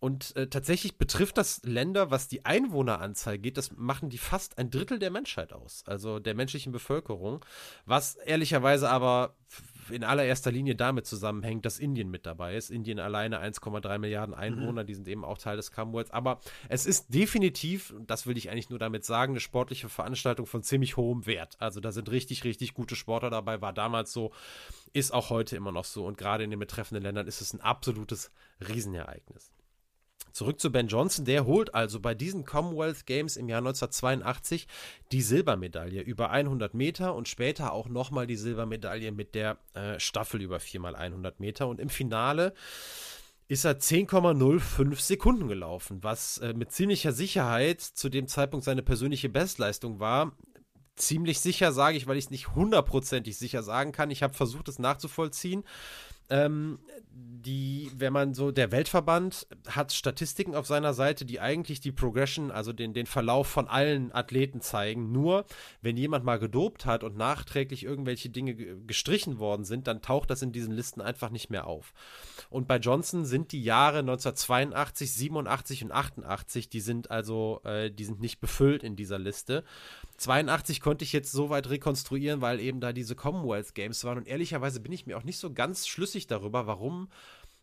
Und 0.00 0.36
äh, 0.36 0.48
tatsächlich 0.48 0.96
betrifft 0.96 1.38
das 1.38 1.60
Länder, 1.64 2.10
was 2.10 2.28
die 2.28 2.44
Einwohneranzahl 2.44 3.38
geht, 3.38 3.56
das 3.56 3.72
machen 3.76 4.10
die 4.10 4.18
fast 4.18 4.56
ein 4.56 4.70
Drittel 4.70 5.00
der 5.00 5.10
Menschheit 5.10 5.52
aus, 5.52 5.82
also 5.86 6.20
der 6.20 6.34
menschlichen 6.34 6.70
Bevölkerung, 6.70 7.44
was 7.84 8.14
ehrlicherweise 8.14 8.88
aber 8.90 9.34
in 9.90 10.04
allererster 10.04 10.50
Linie 10.50 10.74
damit 10.74 11.06
zusammenhängt, 11.06 11.64
dass 11.64 11.78
Indien 11.78 12.10
mit 12.10 12.26
dabei 12.26 12.56
ist. 12.56 12.70
Indien 12.70 12.98
alleine 12.98 13.40
1,3 13.40 13.98
Milliarden 13.98 14.34
Einwohner, 14.34 14.82
mhm. 14.82 14.86
die 14.86 14.94
sind 14.94 15.08
eben 15.08 15.24
auch 15.24 15.38
Teil 15.38 15.56
des 15.56 15.72
Commonwealth. 15.72 16.12
Aber 16.12 16.40
es 16.68 16.86
ist 16.86 17.12
definitiv, 17.12 17.94
das 18.06 18.26
will 18.26 18.36
ich 18.36 18.50
eigentlich 18.50 18.70
nur 18.70 18.78
damit 18.78 19.04
sagen, 19.04 19.32
eine 19.32 19.40
sportliche 19.40 19.88
Veranstaltung 19.88 20.46
von 20.46 20.62
ziemlich 20.62 20.96
hohem 20.96 21.26
Wert. 21.26 21.56
Also 21.60 21.80
da 21.80 21.92
sind 21.92 22.10
richtig, 22.10 22.44
richtig 22.44 22.74
gute 22.74 22.96
Sportler 22.96 23.30
dabei, 23.30 23.60
war 23.60 23.72
damals 23.72 24.12
so, 24.12 24.32
ist 24.92 25.12
auch 25.12 25.30
heute 25.30 25.56
immer 25.56 25.72
noch 25.72 25.84
so. 25.84 26.06
Und 26.06 26.18
gerade 26.18 26.44
in 26.44 26.50
den 26.50 26.58
betreffenden 26.58 27.02
Ländern 27.02 27.26
ist 27.26 27.40
es 27.40 27.52
ein 27.52 27.60
absolutes 27.60 28.30
Riesenereignis. 28.66 29.50
Zurück 30.38 30.60
zu 30.60 30.70
Ben 30.70 30.86
Johnson, 30.86 31.24
der 31.24 31.46
holt 31.46 31.74
also 31.74 31.98
bei 31.98 32.14
diesen 32.14 32.44
Commonwealth 32.44 33.06
Games 33.06 33.36
im 33.36 33.48
Jahr 33.48 33.58
1982 33.58 34.68
die 35.10 35.20
Silbermedaille 35.20 36.00
über 36.00 36.30
100 36.30 36.74
Meter 36.74 37.16
und 37.16 37.26
später 37.26 37.72
auch 37.72 37.88
nochmal 37.88 38.28
die 38.28 38.36
Silbermedaille 38.36 39.10
mit 39.10 39.34
der 39.34 39.58
äh, 39.74 39.98
Staffel 39.98 40.40
über 40.40 40.58
4x100 40.58 41.32
Meter. 41.38 41.66
Und 41.66 41.80
im 41.80 41.88
Finale 41.88 42.54
ist 43.48 43.64
er 43.64 43.80
10,05 43.80 45.00
Sekunden 45.00 45.48
gelaufen, 45.48 46.04
was 46.04 46.38
äh, 46.38 46.54
mit 46.54 46.70
ziemlicher 46.70 47.10
Sicherheit 47.10 47.80
zu 47.80 48.08
dem 48.08 48.28
Zeitpunkt 48.28 48.64
seine 48.64 48.84
persönliche 48.84 49.28
Bestleistung 49.28 49.98
war. 49.98 50.36
Ziemlich 50.94 51.40
sicher 51.40 51.72
sage 51.72 51.96
ich, 51.96 52.06
weil 52.06 52.16
ich 52.16 52.26
es 52.26 52.30
nicht 52.30 52.54
hundertprozentig 52.54 53.36
sicher 53.36 53.64
sagen 53.64 53.90
kann. 53.90 54.12
Ich 54.12 54.22
habe 54.22 54.34
versucht, 54.34 54.68
es 54.68 54.78
nachzuvollziehen. 54.78 55.64
Ähm, 56.30 56.78
die, 57.48 57.90
wenn 57.96 58.12
man 58.12 58.34
so, 58.34 58.50
der 58.50 58.72
Weltverband 58.72 59.46
hat 59.68 59.92
Statistiken 59.92 60.54
auf 60.54 60.66
seiner 60.66 60.92
Seite, 60.92 61.24
die 61.24 61.40
eigentlich 61.40 61.80
die 61.80 61.92
Progression, 61.92 62.50
also 62.50 62.72
den, 62.72 62.94
den 62.94 63.06
Verlauf 63.06 63.46
von 63.46 63.68
allen 63.68 64.12
Athleten 64.12 64.60
zeigen. 64.60 65.12
Nur, 65.12 65.46
wenn 65.80 65.96
jemand 65.96 66.24
mal 66.24 66.38
gedopt 66.38 66.84
hat 66.84 67.04
und 67.04 67.16
nachträglich 67.16 67.84
irgendwelche 67.84 68.28
Dinge 68.28 68.54
gestrichen 68.54 69.38
worden 69.38 69.64
sind, 69.64 69.86
dann 69.86 70.02
taucht 70.02 70.30
das 70.30 70.42
in 70.42 70.52
diesen 70.52 70.72
Listen 70.72 71.00
einfach 71.00 71.30
nicht 71.30 71.50
mehr 71.50 71.66
auf. 71.66 71.92
Und 72.50 72.68
bei 72.68 72.76
Johnson 72.76 73.24
sind 73.24 73.52
die 73.52 73.62
Jahre 73.62 74.00
1982, 74.00 75.12
87 75.12 75.84
und 75.84 75.92
88, 75.92 76.68
die 76.68 76.80
sind 76.80 77.10
also, 77.10 77.60
äh, 77.64 77.90
die 77.90 78.04
sind 78.04 78.20
nicht 78.20 78.40
befüllt 78.40 78.82
in 78.82 78.96
dieser 78.96 79.18
Liste. 79.18 79.64
82 80.18 80.80
konnte 80.80 81.04
ich 81.04 81.12
jetzt 81.12 81.30
soweit 81.30 81.70
rekonstruieren, 81.70 82.40
weil 82.40 82.58
eben 82.60 82.80
da 82.80 82.92
diese 82.92 83.14
Commonwealth 83.14 83.74
Games 83.74 84.02
waren. 84.04 84.18
Und 84.18 84.26
ehrlicherweise 84.26 84.80
bin 84.80 84.92
ich 84.92 85.06
mir 85.06 85.16
auch 85.16 85.22
nicht 85.22 85.38
so 85.38 85.52
ganz 85.52 85.86
schlüssig 85.86 86.17
darüber, 86.26 86.66
warum, 86.66 87.08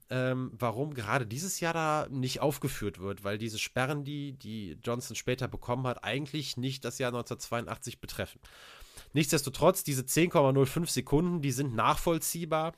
ähm, 0.10 0.52
warum 0.54 0.94
gerade 0.94 1.26
dieses 1.26 1.60
Jahr 1.60 1.74
da 1.74 2.08
nicht 2.10 2.40
aufgeführt 2.40 3.00
wird, 3.00 3.24
weil 3.24 3.38
diese 3.38 3.60
Sperren, 3.60 4.04
die, 4.04 4.34
die 4.34 4.78
Johnson 4.84 5.16
später 5.16 5.48
bekommen 5.48 5.88
hat, 5.88 6.04
eigentlich 6.04 6.58
nicht 6.58 6.86
das 6.86 7.00
Jahr 7.00 7.10
1982 7.10 8.00
betreffen. 8.00 8.40
Nichtsdestotrotz, 9.14 9.84
diese 9.84 10.04
10,05 10.04 10.90
Sekunden, 10.90 11.42
die 11.42 11.52
sind 11.52 11.76
nachvollziehbar. 11.76 12.74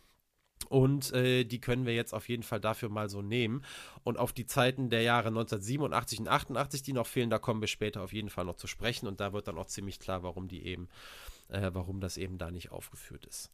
Und 0.70 1.14
äh, 1.14 1.44
die 1.44 1.62
können 1.62 1.86
wir 1.86 1.94
jetzt 1.94 2.16
auf 2.16 2.28
jeden 2.28 2.42
Fall 2.42 2.60
dafür 2.60 2.90
mal 2.90 3.10
so 3.10 3.22
nehmen. 3.22 3.64
Und 4.04 4.18
auf 4.18 4.34
die 4.34 4.48
Zeiten 4.48 4.90
der 4.90 5.04
Jahre 5.04 5.28
1987 5.28 6.20
und 6.20 6.28
88, 6.28 6.82
die 6.82 6.94
noch 6.94 7.06
fehlen, 7.06 7.30
da 7.30 7.38
kommen 7.38 7.62
wir 7.62 7.68
später 7.68 8.02
auf 8.02 8.12
jeden 8.12 8.32
Fall 8.32 8.44
noch 8.44 8.56
zu 8.56 8.66
sprechen. 8.66 9.08
Und 9.08 9.20
da 9.20 9.34
wird 9.34 9.48
dann 9.48 9.60
auch 9.60 9.68
ziemlich 9.68 10.00
klar, 10.00 10.24
warum 10.24 10.48
die 10.48 10.66
eben 10.66 10.90
äh, 11.50 11.72
warum 11.74 12.00
das 12.00 12.18
eben 12.18 12.38
da 12.38 12.52
nicht 12.52 12.72
aufgeführt 12.72 13.26
ist. 13.26 13.52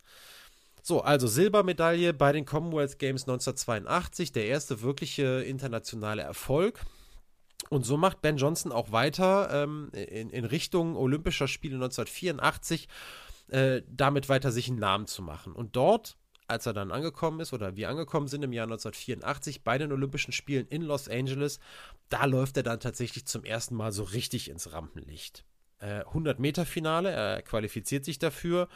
So, 0.85 0.99
also 1.01 1.27
Silbermedaille 1.27 2.13
bei 2.13 2.33
den 2.33 2.43
Commonwealth 2.43 2.99
Games 2.99 3.23
1982, 3.23 4.33
der 4.33 4.47
erste 4.47 4.81
wirkliche 4.81 5.41
internationale 5.43 6.23
Erfolg. 6.23 6.81
Und 7.69 7.85
so 7.85 7.95
macht 7.95 8.21
Ben 8.21 8.35
Johnson 8.35 8.73
auch 8.73 8.91
weiter 8.91 9.63
ähm, 9.63 9.89
in, 9.93 10.29
in, 10.29 10.43
Richtung 10.43 10.97
Olympischer 10.97 11.47
Spiele 11.47 11.75
1984, 11.75 12.89
äh, 13.47 13.81
damit 13.87 14.27
weiter 14.27 14.51
sich 14.51 14.67
einen 14.67 14.79
Namen 14.79 15.07
zu 15.07 15.21
machen. 15.21 15.53
Und 15.53 15.77
dort, 15.77 16.17
als 16.47 16.65
er 16.65 16.73
dann 16.73 16.91
angekommen 16.91 17.39
ist, 17.39 17.53
oder 17.53 17.77
wir 17.77 17.87
angekommen 17.87 18.27
sind 18.27 18.43
im 18.43 18.51
Jahr 18.51 18.65
1984 18.65 19.63
bei 19.63 19.77
den 19.77 19.93
Olympischen 19.93 20.33
Spielen 20.33 20.67
in 20.67 20.81
Los 20.81 21.07
Angeles, 21.07 21.61
da 22.09 22.25
läuft 22.25 22.57
er 22.57 22.63
dann 22.63 22.81
tatsächlich 22.81 23.25
zum 23.25 23.45
ersten 23.45 23.75
Mal 23.75 23.93
so 23.93 24.03
richtig 24.03 24.49
ins 24.49 24.73
Rampenlicht. 24.73 25.45
Äh, 25.79 26.01
100 26.01 26.39
Meter 26.39 26.65
Finale, 26.65 27.11
er 27.11 27.41
qualifiziert 27.41 28.03
sich 28.03 28.19
dafür. 28.19 28.67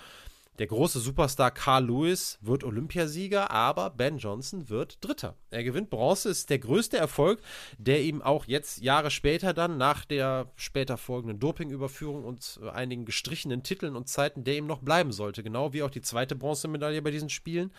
Der 0.59 0.65
große 0.65 0.99
Superstar 0.99 1.51
Carl 1.51 1.85
Lewis 1.85 2.39
wird 2.41 2.63
Olympiasieger, 2.63 3.51
aber 3.51 3.91
Ben 3.91 4.17
Johnson 4.17 4.69
wird 4.69 4.97
Dritter. 5.05 5.35
Er 5.51 5.63
gewinnt 5.63 5.91
Bronze, 5.91 6.29
ist 6.29 6.49
der 6.49 6.57
größte 6.57 6.97
Erfolg, 6.97 7.41
der 7.77 8.01
ihm 8.01 8.23
auch 8.23 8.45
jetzt 8.45 8.81
Jahre 8.81 9.11
später 9.11 9.53
dann 9.53 9.77
nach 9.77 10.03
der 10.03 10.51
später 10.55 10.97
folgenden 10.97 11.39
Dopingüberführung 11.39 12.23
und 12.23 12.59
einigen 12.73 13.05
gestrichenen 13.05 13.61
Titeln 13.61 13.95
und 13.95 14.09
Zeiten, 14.09 14.45
der 14.45 14.57
ihm 14.57 14.65
noch 14.65 14.79
bleiben 14.79 15.11
sollte. 15.11 15.43
Genau 15.43 15.73
wie 15.73 15.83
auch 15.83 15.91
die 15.91 16.01
zweite 16.01 16.35
Bronzemedaille 16.35 17.03
bei 17.03 17.11
diesen 17.11 17.29
Spielen, 17.29 17.71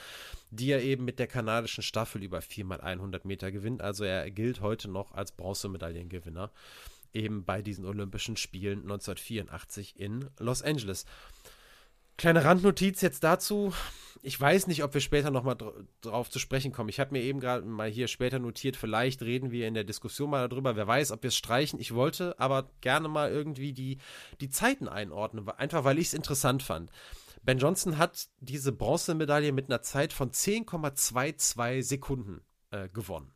die 0.52 0.70
er 0.70 0.80
eben 0.80 1.04
mit 1.04 1.18
der 1.18 1.26
kanadischen 1.26 1.82
Staffel 1.82 2.22
über 2.22 2.38
4x100 2.38 3.26
Meter 3.26 3.50
gewinnt. 3.50 3.82
Also 3.82 4.04
er 4.04 4.30
gilt 4.30 4.60
heute 4.60 4.88
noch 4.88 5.12
als 5.12 5.32
Bronzemedaillengewinner 5.32 6.52
eben 7.12 7.44
bei 7.44 7.60
diesen 7.60 7.86
Olympischen 7.86 8.36
Spielen 8.36 8.82
1984 8.82 9.98
in 9.98 10.28
Los 10.38 10.62
Angeles. 10.62 11.06
Kleine 12.18 12.44
Randnotiz 12.44 13.00
jetzt 13.00 13.22
dazu. 13.22 13.72
Ich 14.22 14.38
weiß 14.40 14.66
nicht, 14.66 14.82
ob 14.82 14.92
wir 14.92 15.00
später 15.00 15.30
nochmal 15.30 15.56
drauf 16.00 16.28
zu 16.28 16.40
sprechen 16.40 16.72
kommen. 16.72 16.88
Ich 16.88 16.98
habe 16.98 17.12
mir 17.12 17.22
eben 17.22 17.38
gerade 17.38 17.64
mal 17.64 17.88
hier 17.88 18.08
später 18.08 18.40
notiert, 18.40 18.76
vielleicht 18.76 19.22
reden 19.22 19.52
wir 19.52 19.68
in 19.68 19.74
der 19.74 19.84
Diskussion 19.84 20.30
mal 20.30 20.48
darüber. 20.48 20.74
Wer 20.74 20.88
weiß, 20.88 21.12
ob 21.12 21.22
wir 21.22 21.28
es 21.28 21.36
streichen. 21.36 21.78
Ich 21.78 21.94
wollte 21.94 22.34
aber 22.40 22.70
gerne 22.80 23.06
mal 23.06 23.30
irgendwie 23.30 23.72
die, 23.72 23.98
die 24.40 24.50
Zeiten 24.50 24.88
einordnen, 24.88 25.48
einfach 25.48 25.84
weil 25.84 26.00
ich 26.00 26.08
es 26.08 26.14
interessant 26.14 26.64
fand. 26.64 26.90
Ben 27.44 27.58
Johnson 27.58 27.98
hat 27.98 28.26
diese 28.40 28.72
Bronzemedaille 28.72 29.52
mit 29.52 29.70
einer 29.70 29.82
Zeit 29.82 30.12
von 30.12 30.32
10,22 30.32 31.82
Sekunden 31.84 32.40
äh, 32.72 32.88
gewonnen. 32.88 33.32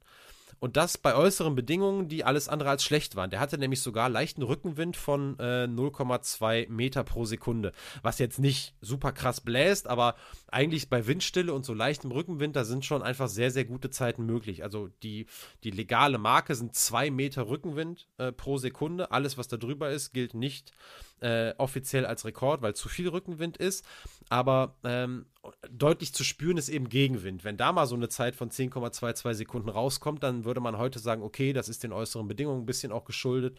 Und 0.62 0.77
das 0.77 0.96
bei 0.96 1.16
äußeren 1.16 1.57
Bedingungen, 1.57 2.07
die 2.07 2.22
alles 2.22 2.48
andere 2.48 2.70
als 2.70 2.85
schlecht 2.85 3.16
waren. 3.16 3.31
Der 3.31 3.40
hatte 3.40 3.59
nämlich 3.59 3.81
sogar 3.81 4.09
leichten 4.09 4.44
Rückenwind 4.44 4.96
von 4.96 5.37
äh, 5.40 5.64
0,2 5.64 6.68
Meter 6.70 7.03
pro 7.03 7.25
Sekunde. 7.25 7.72
Was 8.03 8.20
jetzt 8.20 8.38
nicht 8.38 8.77
super 8.81 9.11
krass 9.11 9.40
bläst, 9.40 9.88
aber 9.88 10.14
eigentlich 10.53 10.88
bei 10.88 11.09
Windstille 11.09 11.53
und 11.53 11.64
so 11.64 11.75
leichtem 11.75 12.12
Rückenwind, 12.12 12.55
da 12.55 12.62
sind 12.62 12.85
schon 12.85 13.03
einfach 13.03 13.27
sehr, 13.27 13.51
sehr 13.51 13.64
gute 13.64 13.90
Zeiten 13.90 14.25
möglich. 14.25 14.62
Also 14.62 14.88
die, 15.03 15.27
die 15.64 15.72
legale 15.72 16.18
Marke 16.18 16.55
sind 16.55 16.77
2 16.77 17.11
Meter 17.11 17.48
Rückenwind 17.48 18.07
äh, 18.18 18.31
pro 18.31 18.57
Sekunde. 18.57 19.11
Alles, 19.11 19.37
was 19.37 19.48
da 19.48 19.57
drüber 19.57 19.90
ist, 19.90 20.12
gilt 20.12 20.33
nicht 20.33 20.70
äh, 21.18 21.55
offiziell 21.59 22.07
als 22.07 22.25
Rekord, 22.25 22.62
weil 22.62 22.77
zu 22.77 22.88
viel 22.88 23.09
Rückenwind 23.09 23.57
ist. 23.57 23.85
Aber 24.29 24.77
ähm, 24.85 25.27
deutlich 25.71 26.15
zu 26.15 26.25
spüren 26.25 26.57
ist 26.57 26.69
eben 26.69 26.89
Gegenwind. 26.89 27.45
Wenn 27.45 27.57
da 27.57 27.73
mal 27.73 27.87
so 27.87 27.97
eine 27.97 28.09
Zeit 28.09 28.37
von 28.37 28.51
10,22 28.51 29.35
Sekunden 29.35 29.69
rauskommt, 29.69 30.23
dann 30.23 30.45
würde 30.45 30.61
man 30.61 30.79
heute 30.79 30.99
sagen, 30.99 31.23
okay, 31.23 31.53
das 31.53 31.69
ist 31.69 31.83
den 31.83 31.93
äußeren 31.93 32.29
Bedingungen 32.29 32.63
ein 32.63 32.67
bisschen 32.67 32.93
auch 32.93 33.05
geschuldet. 33.05 33.59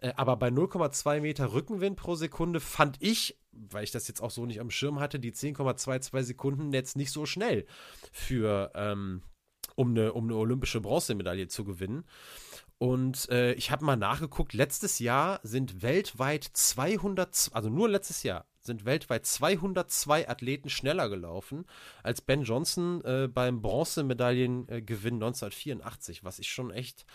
Äh, 0.00 0.12
aber 0.16 0.36
bei 0.36 0.48
0,2 0.48 1.20
Meter 1.20 1.52
Rückenwind 1.52 1.96
pro 1.96 2.14
Sekunde 2.14 2.60
fand 2.60 2.96
ich, 3.00 3.38
weil 3.52 3.84
ich 3.84 3.90
das 3.90 4.06
jetzt 4.06 4.20
auch 4.20 4.30
so 4.30 4.46
nicht 4.46 4.60
am 4.60 4.70
Schirm 4.70 5.00
hatte, 5.00 5.18
die 5.18 5.32
10,22 5.32 6.22
Sekunden 6.22 6.72
jetzt 6.72 6.96
nicht 6.96 7.10
so 7.10 7.26
schnell 7.26 7.66
für, 8.12 8.70
ähm, 8.74 9.22
um, 9.74 9.90
eine, 9.90 10.12
um 10.12 10.24
eine 10.24 10.36
olympische 10.36 10.80
Bronzemedaille 10.80 11.48
zu 11.48 11.64
gewinnen. 11.64 12.04
Und 12.78 13.28
äh, 13.30 13.54
ich 13.54 13.70
habe 13.70 13.84
mal 13.84 13.96
nachgeguckt, 13.96 14.52
letztes 14.52 14.98
Jahr 14.98 15.40
sind 15.42 15.82
weltweit 15.82 16.44
200, 16.44 17.50
also 17.52 17.70
nur 17.70 17.88
letztes 17.88 18.22
Jahr, 18.22 18.46
sind 18.66 18.84
weltweit 18.84 19.26
202 19.26 20.28
Athleten 20.28 20.68
schneller 20.68 21.08
gelaufen 21.08 21.64
als 22.02 22.20
Ben 22.20 22.42
Johnson 22.42 23.02
äh, 23.04 23.28
beim 23.28 23.62
Bronzemedaillengewinn 23.62 25.14
1984, 25.14 26.24
was 26.24 26.38
ich 26.38 26.48
schon 26.48 26.70
echt 26.70 27.06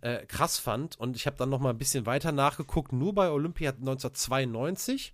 äh, 0.00 0.26
krass 0.26 0.58
fand. 0.58 0.98
Und 0.98 1.16
ich 1.16 1.26
habe 1.26 1.36
dann 1.36 1.50
noch 1.50 1.60
mal 1.60 1.70
ein 1.70 1.78
bisschen 1.78 2.06
weiter 2.06 2.32
nachgeguckt, 2.32 2.92
nur 2.92 3.14
bei 3.14 3.30
Olympia 3.30 3.70
1992 3.70 5.12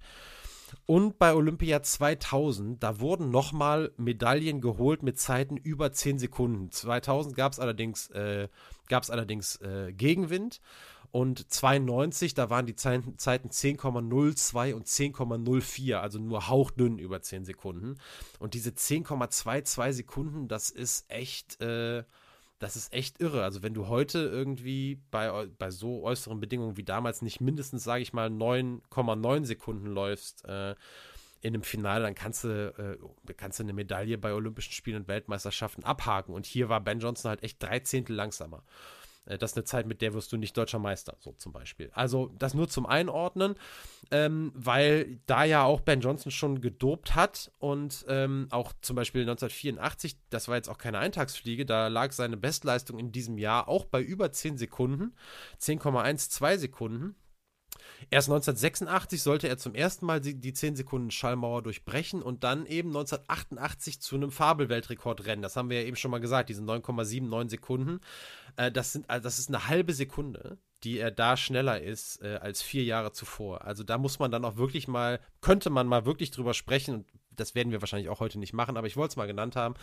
und 0.86 1.18
bei 1.18 1.34
Olympia 1.34 1.82
2000, 1.82 2.82
da 2.82 3.00
wurden 3.00 3.30
nochmal 3.30 3.92
Medaillen 3.96 4.60
geholt 4.60 5.02
mit 5.02 5.18
Zeiten 5.18 5.56
über 5.56 5.92
10 5.92 6.18
Sekunden. 6.18 6.70
2000 6.70 7.34
gab 7.34 7.52
es 7.52 7.58
allerdings, 7.58 8.10
äh, 8.10 8.48
gab's 8.88 9.10
allerdings 9.10 9.56
äh, 9.56 9.92
Gegenwind. 9.92 10.60
Und 11.12 11.52
92, 11.52 12.34
da 12.34 12.50
waren 12.50 12.66
die 12.66 12.76
Zeiten, 12.76 13.16
10,02 13.16 14.74
und 14.74 14.86
10,04, 14.86 15.94
also 15.96 16.18
nur 16.20 16.48
hauchdünn 16.48 16.98
über 16.98 17.20
10 17.20 17.44
Sekunden. 17.44 17.96
Und 18.38 18.54
diese 18.54 18.70
10,22 18.70 19.92
Sekunden, 19.92 20.48
das 20.48 20.70
ist 20.70 21.10
echt, 21.10 21.60
äh, 21.60 22.04
das 22.60 22.76
ist 22.76 22.92
echt 22.92 23.20
irre. 23.20 23.42
Also 23.42 23.62
wenn 23.64 23.74
du 23.74 23.88
heute 23.88 24.20
irgendwie 24.20 25.00
bei, 25.10 25.48
bei 25.58 25.70
so 25.70 26.04
äußeren 26.04 26.38
Bedingungen 26.38 26.76
wie 26.76 26.84
damals 26.84 27.22
nicht 27.22 27.40
mindestens, 27.40 27.82
sage 27.82 28.02
ich 28.02 28.12
mal, 28.12 28.28
9,9 28.28 29.46
Sekunden 29.46 29.86
läufst 29.86 30.44
äh, 30.44 30.76
in 31.40 31.54
einem 31.54 31.62
Finale, 31.62 32.04
dann 32.04 32.14
kannst 32.14 32.44
du, 32.44 32.98
äh, 33.28 33.32
kannst 33.34 33.58
du 33.58 33.64
eine 33.64 33.72
Medaille 33.72 34.18
bei 34.18 34.32
Olympischen 34.32 34.72
Spielen 34.72 34.98
und 34.98 35.08
Weltmeisterschaften 35.08 35.84
abhaken. 35.84 36.34
Und 36.34 36.46
hier 36.46 36.68
war 36.68 36.80
Ben 36.80 37.00
Johnson 37.00 37.30
halt 37.30 37.42
echt 37.42 37.60
drei 37.62 37.80
Zehntel 37.80 38.14
langsamer. 38.14 38.62
Äh, 39.30 39.38
das 39.38 39.52
ist 39.52 39.56
eine 39.56 39.64
Zeit, 39.64 39.86
mit 39.86 40.02
der 40.02 40.12
wirst 40.12 40.32
du 40.32 40.36
nicht 40.36 40.56
deutscher 40.56 40.78
Meister, 40.78 41.16
so 41.20 41.32
zum 41.32 41.52
Beispiel. 41.52 41.90
Also 41.94 42.30
das 42.38 42.54
nur 42.54 42.68
zum 42.68 42.86
Einordnen, 42.86 43.54
ähm, 44.10 44.52
weil 44.54 45.20
da 45.26 45.44
ja 45.44 45.62
auch 45.64 45.80
Ben 45.80 46.00
Johnson 46.00 46.32
schon 46.32 46.60
gedopt 46.60 47.14
hat 47.14 47.52
und 47.58 48.04
ähm, 48.08 48.48
auch 48.50 48.72
zum 48.82 48.96
Beispiel 48.96 49.22
1984, 49.22 50.16
das 50.30 50.48
war 50.48 50.56
jetzt 50.56 50.68
auch 50.68 50.78
keine 50.78 50.98
Eintagsfliege, 50.98 51.64
da 51.64 51.88
lag 51.88 52.12
seine 52.12 52.36
Bestleistung 52.36 52.98
in 52.98 53.12
diesem 53.12 53.38
Jahr 53.38 53.68
auch 53.68 53.84
bei 53.84 54.02
über 54.02 54.32
10 54.32 54.58
Sekunden, 54.58 55.14
10,12 55.60 56.58
Sekunden. 56.58 57.14
Erst 58.08 58.28
1986 58.28 59.22
sollte 59.22 59.48
er 59.48 59.58
zum 59.58 59.74
ersten 59.74 60.06
Mal 60.06 60.20
die, 60.20 60.34
die 60.34 60.52
10 60.52 60.76
Sekunden 60.76 61.10
Schallmauer 61.10 61.62
durchbrechen 61.62 62.22
und 62.22 62.44
dann 62.44 62.66
eben 62.66 62.88
1988 62.88 64.00
zu 64.00 64.16
einem 64.16 64.30
Fabelweltrekord 64.30 65.26
rennen. 65.26 65.42
Das 65.42 65.56
haben 65.56 65.68
wir 65.68 65.82
ja 65.82 65.86
eben 65.86 65.96
schon 65.96 66.10
mal 66.10 66.20
gesagt, 66.20 66.48
diese 66.48 66.62
9,79 66.62 67.50
Sekunden. 67.50 68.00
Äh, 68.56 68.72
das, 68.72 68.92
sind, 68.92 69.08
also 69.10 69.24
das 69.24 69.38
ist 69.38 69.48
eine 69.48 69.68
halbe 69.68 69.92
Sekunde, 69.92 70.58
die 70.82 70.98
er 70.98 71.10
da 71.10 71.36
schneller 71.36 71.80
ist 71.80 72.22
äh, 72.22 72.38
als 72.40 72.62
vier 72.62 72.84
Jahre 72.84 73.12
zuvor. 73.12 73.64
Also 73.64 73.84
da 73.84 73.98
muss 73.98 74.18
man 74.18 74.30
dann 74.30 74.44
auch 74.44 74.56
wirklich 74.56 74.88
mal, 74.88 75.20
könnte 75.40 75.68
man 75.70 75.86
mal 75.86 76.06
wirklich 76.06 76.30
drüber 76.30 76.54
sprechen 76.54 76.94
und 76.94 77.06
das 77.40 77.54
werden 77.54 77.72
wir 77.72 77.80
wahrscheinlich 77.80 78.08
auch 78.08 78.20
heute 78.20 78.38
nicht 78.38 78.52
machen, 78.52 78.76
aber 78.76 78.86
ich 78.86 78.96
wollte 78.96 79.12
es 79.12 79.16
mal 79.16 79.26
genannt 79.26 79.56
haben. 79.56 79.74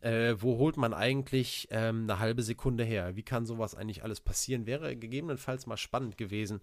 Äh, 0.00 0.34
wo 0.38 0.58
holt 0.58 0.76
man 0.76 0.94
eigentlich 0.94 1.68
ähm, 1.70 2.02
eine 2.04 2.18
halbe 2.18 2.42
Sekunde 2.42 2.84
her? 2.84 3.16
Wie 3.16 3.22
kann 3.22 3.46
sowas 3.46 3.74
eigentlich 3.74 4.02
alles 4.04 4.20
passieren? 4.20 4.66
Wäre 4.66 4.96
gegebenenfalls 4.96 5.66
mal 5.66 5.76
spannend 5.76 6.16
gewesen, 6.16 6.60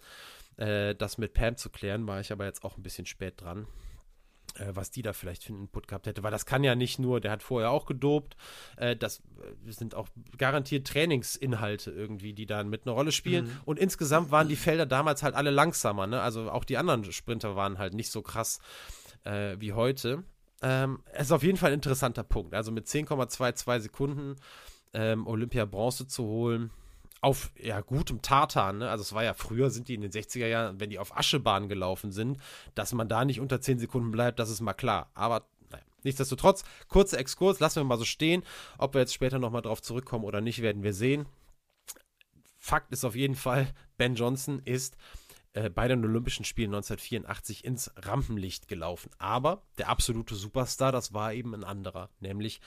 äh, 0.58 0.96
das 0.96 1.17
mit 1.17 1.34
Pam 1.34 1.58
zu 1.58 1.70
klären, 1.70 2.08
war 2.08 2.20
ich 2.20 2.32
aber 2.32 2.46
jetzt 2.46 2.63
auch 2.63 2.78
ein 2.78 2.84
bisschen 2.84 3.06
spät 3.06 3.41
dran 3.41 3.67
äh, 4.60 4.76
was 4.76 4.91
die 4.91 5.02
da 5.02 5.13
vielleicht 5.13 5.43
für 5.43 5.54
einen 5.54 5.63
Input 5.63 5.88
gehabt 5.88 6.08
hätte, 6.08 6.24
weil 6.24 6.32
das 6.32 6.46
kann 6.46 6.63
ja 6.63 6.76
nicht 6.76 7.00
nur, 7.00 7.20
der 7.20 7.32
hat 7.32 7.43
vorher 7.43 7.72
auch 7.72 7.86
gedopt, 7.86 8.36
äh, 8.78 8.96
das 8.96 9.20
äh, 9.20 9.72
sind 9.72 9.96
auch 9.96 10.08
garantiert 10.38 10.88
Trainingsinhalte 10.88 11.91
irgendwie, 11.91 12.34
die 12.34 12.46
dann 12.46 12.70
mit 12.70 12.86
einer 12.86 12.96
Rolle 12.96 13.12
spielen 13.12 13.46
mhm. 13.46 13.62
und 13.65 13.80
insgesamt 13.80 14.32
waren 14.32 14.48
die 14.48 14.56
Felder 14.56 14.86
damals 14.86 15.24
halt 15.24 15.36
alle 15.36 15.52
langsamer, 15.52 16.08
ne? 16.08 16.22
also 16.22 16.50
auch 16.50 16.63
die 16.63 16.78
anderen 16.78 17.04
Sprinter 17.12 17.56
waren 17.56 17.78
halt 17.78 17.93
nicht 17.93 18.12
so 18.12 18.22
krass 18.22 18.60
äh, 19.24 19.56
wie 19.60 19.74
heute. 19.74 20.24
Ähm, 20.63 21.04
ist 21.17 21.32
auf 21.32 21.43
jeden 21.43 21.58
Fall 21.58 21.70
ein 21.70 21.76
interessanter 21.76 22.24
Punkt, 22.24 22.56
also 22.56 22.72
mit 22.72 22.88
10,22 22.88 23.80
Sekunden 23.82 24.36
ähm, 24.93 25.28
Olympia 25.28 25.65
Bronze 25.65 26.08
zu 26.08 26.24
holen, 26.24 26.72
auf 27.21 27.51
ja, 27.60 27.82
gutem 27.82 28.21
Tartan, 28.21 28.80
ne? 28.80 28.89
also 28.89 29.01
es 29.01 29.13
war 29.13 29.23
ja 29.23 29.34
früher, 29.34 29.69
sind 29.69 29.88
die 29.88 29.95
in 29.95 30.01
den 30.01 30.12
60er 30.12 30.47
Jahren, 30.47 30.80
wenn 30.80 30.89
die 30.89 30.99
auf 30.99 31.15
Aschebahn 31.17 31.67
gelaufen 31.67 32.12
sind, 32.12 32.38
dass 32.75 32.93
man 32.93 33.10
da 33.10 33.25
nicht 33.25 33.39
unter 33.39 33.60
10 33.60 33.80
Sekunden 33.80 34.12
bleibt, 34.12 34.39
das 34.39 34.49
ist 34.49 34.62
mal 34.62 34.73
klar. 34.73 35.10
Aber 35.13 35.47
naja, 35.71 35.84
nichtsdestotrotz, 36.03 36.63
kurzer 36.88 37.19
Exkurs, 37.19 37.60
lassen 37.60 37.77
wir 37.77 37.86
mal 37.86 37.97
so 37.97 38.06
stehen. 38.06 38.43
Ob 38.77 38.93
wir 38.93 39.01
jetzt 39.01 39.13
später 39.13 39.39
nochmal 39.39 39.62
drauf 39.62 39.82
zurückkommen 39.82 40.25
oder 40.25 40.41
nicht, 40.41 40.62
werden 40.62 40.84
wir 40.84 40.93
sehen. 40.93 41.25
Fakt 42.58 42.91
ist 42.91 43.06
auf 43.06 43.15
jeden 43.15 43.36
Fall, 43.36 43.73
Ben 43.97 44.15
Johnson 44.15 44.60
ist 44.65 44.97
äh, 45.53 45.69
bei 45.69 45.88
den 45.88 46.03
Olympischen 46.03 46.45
Spielen 46.45 46.73
1984 46.73 47.65
ins 47.65 47.91
Rampenlicht 47.95 48.67
gelaufen. 48.67 49.10
Aber 49.17 49.63
der 49.77 49.89
absolute 49.89 50.36
Superstar, 50.36 50.91
das 50.91 51.13
war 51.13 51.34
eben 51.34 51.56
ein 51.56 51.63
anderer, 51.63 52.10
nämlich 52.19 52.62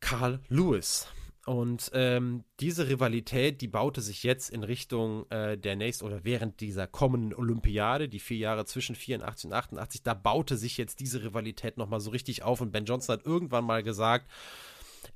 Carl 0.00 0.40
Lewis. 0.48 1.08
Und 1.46 1.90
ähm, 1.92 2.44
diese 2.60 2.88
Rivalität, 2.88 3.60
die 3.60 3.68
baute 3.68 4.00
sich 4.00 4.22
jetzt 4.22 4.48
in 4.48 4.64
Richtung 4.64 5.30
äh, 5.30 5.58
der 5.58 5.76
nächsten 5.76 6.06
oder 6.06 6.24
während 6.24 6.60
dieser 6.60 6.86
kommenden 6.86 7.34
Olympiade, 7.34 8.08
die 8.08 8.18
vier 8.18 8.38
Jahre 8.38 8.64
zwischen 8.64 8.94
84 8.94 9.50
und 9.50 9.52
88, 9.52 10.02
da 10.02 10.14
baute 10.14 10.56
sich 10.56 10.78
jetzt 10.78 11.00
diese 11.00 11.22
Rivalität 11.22 11.76
nochmal 11.76 12.00
so 12.00 12.10
richtig 12.10 12.42
auf. 12.42 12.62
Und 12.62 12.72
Ben 12.72 12.86
Johnson 12.86 13.18
hat 13.18 13.26
irgendwann 13.26 13.64
mal 13.64 13.82
gesagt, 13.82 14.30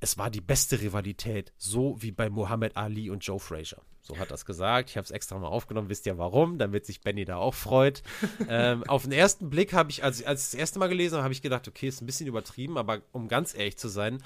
es 0.01 0.17
war 0.17 0.29
die 0.29 0.41
beste 0.41 0.81
Rivalität, 0.81 1.51
so 1.57 1.97
wie 1.99 2.11
bei 2.11 2.29
Muhammad 2.29 2.77
Ali 2.77 3.09
und 3.09 3.25
Joe 3.25 3.39
Frazier. 3.39 3.81
So 4.01 4.17
hat 4.17 4.31
er 4.31 4.35
es 4.35 4.45
gesagt. 4.45 4.89
Ich 4.89 4.97
habe 4.97 5.05
es 5.05 5.11
extra 5.11 5.37
mal 5.37 5.47
aufgenommen, 5.47 5.89
wisst 5.89 6.05
ihr 6.05 6.17
warum, 6.17 6.57
damit 6.57 6.85
sich 6.85 7.01
Benny 7.01 7.25
da 7.25 7.37
auch 7.37 7.53
freut. 7.53 8.01
ähm, 8.49 8.83
auf 8.85 9.03
den 9.03 9.11
ersten 9.11 9.49
Blick 9.49 9.73
habe 9.73 9.91
ich, 9.91 10.03
als, 10.03 10.23
als 10.23 10.45
ich 10.45 10.51
das 10.51 10.59
erste 10.59 10.79
Mal 10.79 10.87
gelesen 10.87 11.15
habe, 11.15 11.23
habe 11.23 11.33
ich 11.33 11.41
gedacht, 11.41 11.67
okay, 11.67 11.87
ist 11.87 12.01
ein 12.01 12.05
bisschen 12.05 12.27
übertrieben, 12.27 12.77
aber 12.77 13.01
um 13.11 13.27
ganz 13.27 13.53
ehrlich 13.53 13.77
zu 13.77 13.87
sein, 13.87 14.23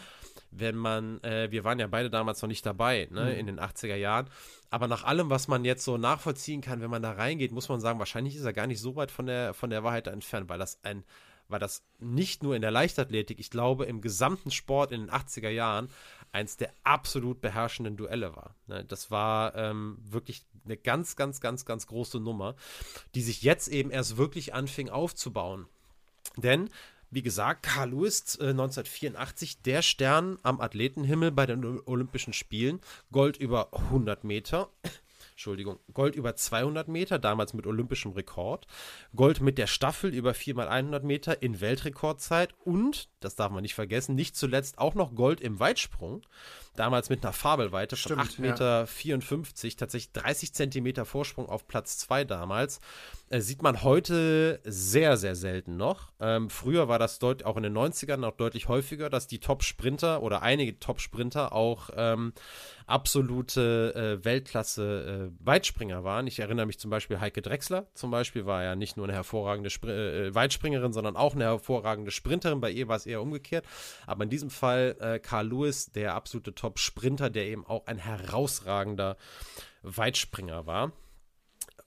wenn 0.56 0.76
man, 0.76 1.22
äh, 1.24 1.52
wir 1.52 1.64
waren 1.64 1.80
ja 1.80 1.88
beide 1.88 2.10
damals 2.10 2.42
noch 2.42 2.50
nicht 2.50 2.66
dabei, 2.66 3.08
ne, 3.12 3.26
mhm. 3.26 3.40
in 3.40 3.46
den 3.48 3.60
80er 3.60 3.96
Jahren, 3.96 4.30
aber 4.70 4.88
nach 4.88 5.04
allem, 5.04 5.30
was 5.30 5.48
man 5.48 5.66
jetzt 5.66 5.84
so 5.84 5.98
nachvollziehen 5.98 6.62
kann, 6.62 6.82
wenn 6.82 6.90
man 6.90 7.02
da 7.02 7.12
reingeht, 7.12 7.52
muss 7.52 7.70
man 7.70 7.80
sagen, 7.80 8.00
wahrscheinlich 8.00 8.36
ist 8.36 8.46
er 8.46 8.54
gar 8.54 8.68
nicht 8.68 8.80
so 8.80 8.96
weit 8.96 9.12
von 9.12 9.26
der, 9.26 9.54
von 9.54 9.70
der 9.70 9.84
Wahrheit 9.84 10.08
entfernt, 10.08 10.50
weil 10.50 10.60
das 10.60 10.80
ein 10.84 11.04
war 11.50 11.60
das 11.60 11.84
nicht 12.00 12.42
nur 12.42 12.56
in 12.56 12.62
der 12.62 12.72
Leichtathletik, 12.72 13.40
ich 13.40 13.50
glaube 13.50 13.86
im 13.86 14.02
gesamten 14.02 14.50
Sport 14.50 14.92
in 14.92 15.02
den 15.02 15.12
80er 15.12 15.50
Jahren 15.50 15.90
eins 16.32 16.58
der 16.58 16.74
absolut 16.84 17.42
beherrschenden 17.42 17.96
Duelle 17.96 18.36
war. 18.36 18.56
Ne? 18.68 18.84
Das 18.86 19.12
war 19.12 19.56
ähm, 19.56 19.98
wirklich 20.02 20.46
eine 20.66 20.78
ganz, 20.78 21.16
ganz, 21.16 21.42
ganz, 21.42 21.66
ganz 21.66 21.88
große 21.88 22.20
Nummer, 22.20 22.56
die 23.14 23.22
sich 23.22 23.44
jetzt 23.44 23.68
eben 23.68 23.92
erst 23.92 24.18
wirklich 24.18 24.54
anfing 24.54 24.90
aufzubauen. 24.90 25.68
Denn 26.38 26.70
wie 27.14 27.22
gesagt, 27.22 27.64
Carl 27.64 27.92
Lewis 27.92 28.36
äh, 28.40 28.50
1984, 28.50 29.62
der 29.62 29.82
Stern 29.82 30.38
am 30.44 30.60
Athletenhimmel 30.60 31.32
bei 31.32 31.46
den 31.46 31.80
Olympischen 31.86 32.34
Spielen, 32.34 32.80
Gold 33.12 33.38
über 33.38 33.74
100 33.74 34.24
Meter. 34.24 34.70
Entschuldigung, 35.32 35.80
Gold 35.94 36.16
über 36.16 36.36
200 36.36 36.88
Meter, 36.88 37.20
damals 37.20 37.54
mit 37.54 37.66
olympischem 37.66 38.12
Rekord, 38.12 38.68
Gold 39.16 39.42
mit 39.42 39.58
der 39.58 39.68
Staffel 39.68 40.14
über 40.14 40.32
4x100 40.32 41.04
Meter 41.04 41.42
in 41.42 41.60
Weltrekordzeit. 41.60 42.54
Und, 42.64 43.10
das 43.24 43.36
darf 43.36 43.52
man 43.52 43.62
nicht 43.62 43.76
vergessen, 43.76 44.16
nicht 44.16 44.36
zuletzt 44.36 44.78
auch 44.78 44.96
noch 44.96 45.16
Gold 45.16 45.42
im 45.42 45.60
Weitsprung, 45.60 46.22
damals 46.76 47.10
mit 47.10 47.24
einer 47.24 47.34
Fabelweite 47.34 47.96
von 47.96 48.20
8,54 48.20 48.42
Meter, 48.42 48.88
ja. 48.88 49.70
tatsächlich 49.78 50.12
30 50.14 50.54
Zentimeter 50.54 51.06
Vorsprung 51.06 51.48
auf 51.48 51.68
Platz 51.68 51.98
2 52.00 52.26
damals. 52.26 52.80
Äh, 53.30 53.42
sieht 53.42 53.62
man 53.62 53.84
heute 53.84 54.60
sehr, 54.64 55.18
sehr 55.18 55.36
selten 55.36 55.78
noch. 55.78 56.12
Ähm, 56.20 56.50
früher 56.50 56.88
war 56.88 57.00
das 57.00 57.20
deut 57.20 57.44
auch 57.44 57.58
in 57.58 57.64
den 57.64 57.78
90ern 57.78 58.18
noch 58.18 58.38
deutlich 58.38 58.68
häufiger, 58.68 59.10
dass 59.10 59.28
die 59.28 59.40
Top-Sprinter 59.40 60.22
oder 60.22 60.42
einige 60.42 60.80
Top-Sprinter 60.80 61.54
auch 61.54 61.90
ähm, 61.96 62.34
absolute 62.86 64.20
äh, 64.22 64.26
Weltklasse 64.26 65.32
äh, 65.32 65.46
Weitspringer 65.46 66.04
waren. 66.04 66.28
Ich 66.28 66.40
erinnere 66.40 66.66
mich 66.66 66.80
zum 66.80 66.92
Beispiel 66.92 67.20
Heike 67.20 67.42
Drechsler, 67.42 67.88
zum 67.94 68.12
Beispiel 68.12 68.46
war 68.46 68.64
ja 68.64 68.76
nicht 68.76 68.98
nur 68.98 69.06
eine 69.06 69.14
hervorragende 69.14 69.70
Spr 69.70 69.90
äh, 69.90 70.36
Weitspringerin, 70.36 70.94
sondern 70.94 71.16
auch 71.16 71.34
eine 71.34 71.46
hervorragende 71.46 72.12
Sprinterin. 72.12 72.62
Bei 72.62 72.70
ihr 72.70 72.88
war 72.88 72.98
es 72.98 73.06
eher 73.14 73.22
umgekehrt. 73.22 73.66
Aber 74.06 74.24
in 74.24 74.30
diesem 74.30 74.50
Fall 74.50 74.96
äh, 75.00 75.20
Carl 75.20 75.48
Lewis, 75.48 75.92
der 75.92 76.16
absolute 76.16 76.54
Top-Sprinter, 76.54 77.30
der 77.30 77.46
eben 77.46 77.66
auch 77.66 77.88
ein 77.88 77.98
herausragender 77.98 79.18
Weitspringer 79.82 80.66
war. 80.66 80.92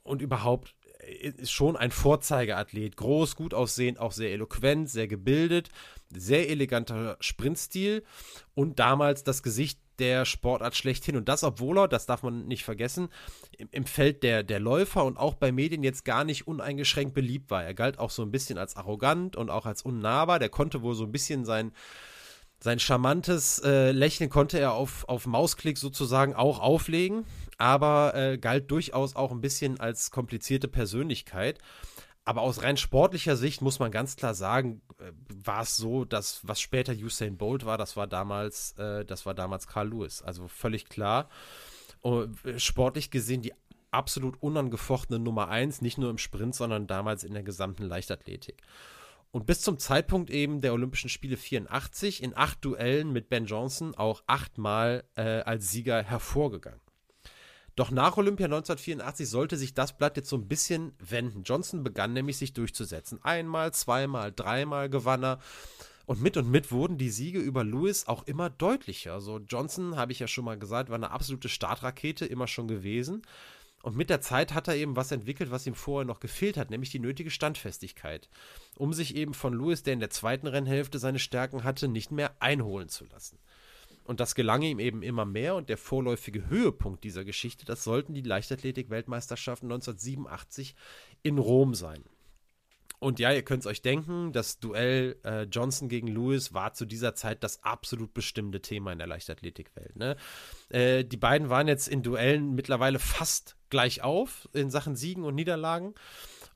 Und 0.03 0.23
überhaupt 0.23 0.75
äh, 1.01 1.29
ist 1.29 1.53
schon 1.53 1.77
ein 1.77 1.91
Vorzeigeathlet. 1.91 2.97
Groß, 2.97 3.37
gut 3.37 3.55
aussehend, 3.55 3.99
auch 3.99 4.13
sehr 4.13 4.33
eloquent, 4.33 4.89
sehr 4.89 5.09
gebildet, 5.09 5.71
sehr 6.11 6.49
eleganter 6.49 7.17
Sprintstil 7.21 8.05
und 8.55 8.79
damals 8.79 9.25
das 9.25 9.43
Gesicht 9.43 9.81
der 9.99 10.25
Sportart 10.25 10.77
schlechthin. 10.77 11.17
Und 11.17 11.29
das, 11.29 11.45
obwohl 11.45 11.79
er, 11.79 11.89
das 11.89 12.07
darf 12.07 12.23
man 12.23 12.47
nicht 12.47 12.65
vergessen, 12.65 13.09
im, 13.57 13.69
im, 13.73 13.85
Feld 13.85 14.23
der, 14.23 14.43
der 14.43 14.61
Läufer 14.61 15.05
und 15.05 15.17
auch 15.17 15.35
bei 15.35 15.53
Medien 15.53 15.83
jetzt 15.83 16.05
gar 16.05 16.25
nicht 16.25 16.47
uneingeschränkt 16.47 17.15
beliebt 17.15 17.51
war. 17.51 17.65
Er 17.65 17.75
galt 17.75 17.99
auch 17.99 18.11
so 18.11 18.23
ein 18.23 18.31
bisschen 18.31 18.59
als 18.59 18.77
arrogant 18.77 19.37
und 19.37 19.51
auch 19.51 19.67
als 19.67 19.83
unnahbar. 19.83 20.39
Der 20.39 20.49
konnte 20.49 20.83
wohl 20.83 20.95
so 20.95 21.05
ein 21.05 21.13
bisschen 21.13 21.45
sein, 21.45 21.73
sein 22.61 22.79
charmantes 22.79 23.59
äh, 23.65 23.93
Lächeln 23.93 24.31
konnte 24.31 24.59
er 24.59 24.73
auf, 24.73 25.09
auf 25.09 25.27
Mausklick 25.27 25.79
sozusagen 25.79 26.35
auch 26.35 26.59
auflegen, 26.59 27.25
aber 27.59 28.15
äh, 28.15 28.39
galt 28.39 28.71
durchaus 28.71 29.15
auch 29.15 29.31
ein 29.31 29.41
bisschen 29.41 29.79
als 29.79 30.11
komplizierte 30.11 30.69
Persönlichkeit. 30.69 31.59
Aber 32.27 32.43
aus 32.43 32.65
rein 32.65 32.77
sportlicher 32.77 33.37
Sicht 33.37 33.63
muss 33.63 33.79
man 33.79 33.93
ganz 33.93 34.17
klar 34.17 34.35
sagen, 34.35 34.83
äh, 34.99 35.13
war 35.45 35.63
es 35.63 35.77
so, 35.77 36.05
dass 36.05 36.41
was 36.43 36.61
später 36.61 36.93
Usain 36.93 37.39
Bolt 37.39 37.65
war, 37.65 37.79
das 37.79 37.97
war 37.97 38.09
damals, 38.09 38.73
äh, 38.73 39.05
das 39.05 39.27
war 39.27 39.35
damals 39.35 39.69
Carl 39.69 39.91
Lewis. 39.91 40.23
Also 40.23 40.49
völlig 40.49 40.89
klar. 40.89 41.29
Und 42.01 42.45
äh, 42.45 42.59
sportlich 42.59 43.13
gesehen 43.13 43.43
die 43.43 43.55
absolut 43.93 44.43
unangefochtene 44.43 45.21
Nummer 45.21 45.49
eins, 45.49 45.81
nicht 45.81 45.99
nur 45.99 46.11
im 46.11 46.19
Sprint, 46.19 46.57
sondern 46.57 46.89
damals 46.89 47.23
in 47.23 47.33
der 47.33 47.45
gesamten 47.45 47.85
Leichtathletik. 47.85 48.61
Und 49.31 49.47
bis 49.47 49.61
zum 49.61 49.79
Zeitpunkt 49.79 50.29
eben 50.29 50.61
der 50.61 50.73
Olympischen 50.73 51.11
Spiele 51.11 51.37
84 51.37 52.25
in 52.25 52.37
acht 52.37 52.65
Duellen 52.65 53.13
mit 53.13 53.29
Ben 53.29 53.47
Johnson 53.47 53.95
auch 53.95 54.25
achtmal 54.27 55.05
äh, 55.15 55.23
als 55.43 55.71
Sieger 55.71 56.03
hervorgegangen. 56.03 56.81
Doch 57.77 57.91
nach 57.91 58.17
Olympia 58.17 58.47
1984 58.47 59.29
sollte 59.29 59.57
sich 59.59 59.75
das 59.75 59.97
Blatt 59.97 60.17
jetzt 60.17 60.31
so 60.31 60.37
ein 60.37 60.49
bisschen 60.49 60.95
wenden. 60.99 61.43
Johnson 61.43 61.85
begann 61.85 62.15
nämlich 62.15 62.39
sich 62.39 62.55
durchzusetzen. 62.55 63.23
Einmal, 63.23 63.73
zweimal, 63.75 64.33
dreimal 64.33 64.89
gewann 64.89 65.23
er. 65.23 65.39
Und 66.07 66.23
mit 66.23 66.39
und 66.39 66.51
mit 66.51 66.73
wurden 66.73 66.97
die 66.97 67.11
Siege 67.11 67.39
über 67.39 67.65
Lewis 67.65 68.07
auch 68.07 68.27
immer 68.27 68.49
deutlicher. 68.49 69.13
Also 69.13 69.39
Johnson, 69.39 69.97
habe 69.97 70.13
ich 70.13 70.21
ja 70.21 70.27
schon 70.27 70.47
mal 70.47 70.59
gesagt, 70.59 70.89
war 70.89 70.97
eine 70.97 71.11
absolute 71.11 71.51
Startrakete, 71.51 72.25
immer 72.25 72.47
schon 72.47 72.67
gewesen. 72.67 73.23
Und 73.83 73.97
mit 73.97 74.09
der 74.09 74.21
Zeit 74.21 74.55
hat 74.55 74.69
er 74.69 74.77
eben 74.77 74.97
was 74.97 75.13
entwickelt, 75.13 75.51
was 75.51 75.67
ihm 75.67 75.75
vorher 75.75 76.07
noch 76.07 76.21
gefehlt 76.21 76.57
hat, 76.57 76.71
nämlich 76.71 76.91
die 76.91 76.99
nötige 76.99 77.31
Standfestigkeit, 77.31 78.29
um 78.77 78.93
sich 78.93 79.15
eben 79.15 79.35
von 79.35 79.53
Lewis, 79.53 79.83
der 79.83 79.93
in 79.93 80.01
der 80.01 80.11
zweiten 80.11 80.47
Rennhälfte 80.47 80.99
seine 80.99 81.19
Stärken 81.19 81.63
hatte, 81.63 81.87
nicht 81.87 82.11
mehr 82.11 82.35
einholen 82.41 82.89
zu 82.89 83.05
lassen. 83.05 83.39
Und 84.07 84.21
das 84.21 84.35
gelang 84.35 84.63
ihm 84.63 84.79
eben 84.79 85.03
immer 85.03 85.25
mehr 85.25 85.57
und 85.57 85.69
der 85.69 85.77
vorläufige 85.77 86.49
Höhepunkt 86.49 87.03
dieser 87.03 87.25
Geschichte, 87.25 87.65
das 87.65 87.83
sollten 87.83 88.15
die 88.15 88.23
Leichtathletik-Weltmeisterschaften 88.23 89.67
1987 89.67 90.77
in 91.23 91.39
Rom 91.39 91.75
sein. 91.75 92.05
Und 92.99 93.19
ja, 93.19 93.31
ihr 93.31 93.43
könnt 93.43 93.61
es 93.61 93.67
euch 93.67 93.83
denken, 93.83 94.33
das 94.33 94.59
Duell 94.59 95.17
äh, 95.23 95.43
Johnson 95.43 95.89
gegen 95.89 96.07
Lewis 96.07 96.55
war 96.55 96.73
zu 96.73 96.87
dieser 96.87 97.15
Zeit 97.15 97.45
das 97.45 97.63
absolut 97.63 98.15
bestimmte 98.15 98.63
Thema 98.63 98.93
in 98.93 98.99
der 98.99 99.07
Leichtathletikwelt. 99.07 99.97
Ne? 99.97 100.17
Äh, 100.71 101.05
die 101.05 101.19
beiden 101.19 101.51
waren 101.51 101.69
jetzt 101.69 101.89
in 101.89 102.03
Duellen 102.03 102.55
mittlerweile 102.55 102.99
fast 102.99 103.57
gleich 103.69 104.03
auf 104.03 104.49
in 104.55 104.71
Sachen 104.71 104.97
Siegen 104.97 105.25
und 105.25 105.35
Niederlagen. 105.35 105.95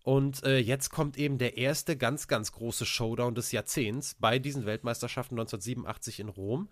Und 0.02 0.42
äh, 0.44 0.56
jetzt 0.56 0.90
kommt 0.90 1.18
eben 1.18 1.36
der 1.36 1.58
erste 1.58 1.96
ganz, 1.96 2.26
ganz 2.26 2.52
große 2.52 2.86
Showdown 2.86 3.34
des 3.34 3.52
Jahrzehnts 3.52 4.16
bei 4.18 4.38
diesen 4.38 4.64
Weltmeisterschaften 4.64 5.34
1987 5.38 6.20
in 6.20 6.30
Rom. 6.30 6.70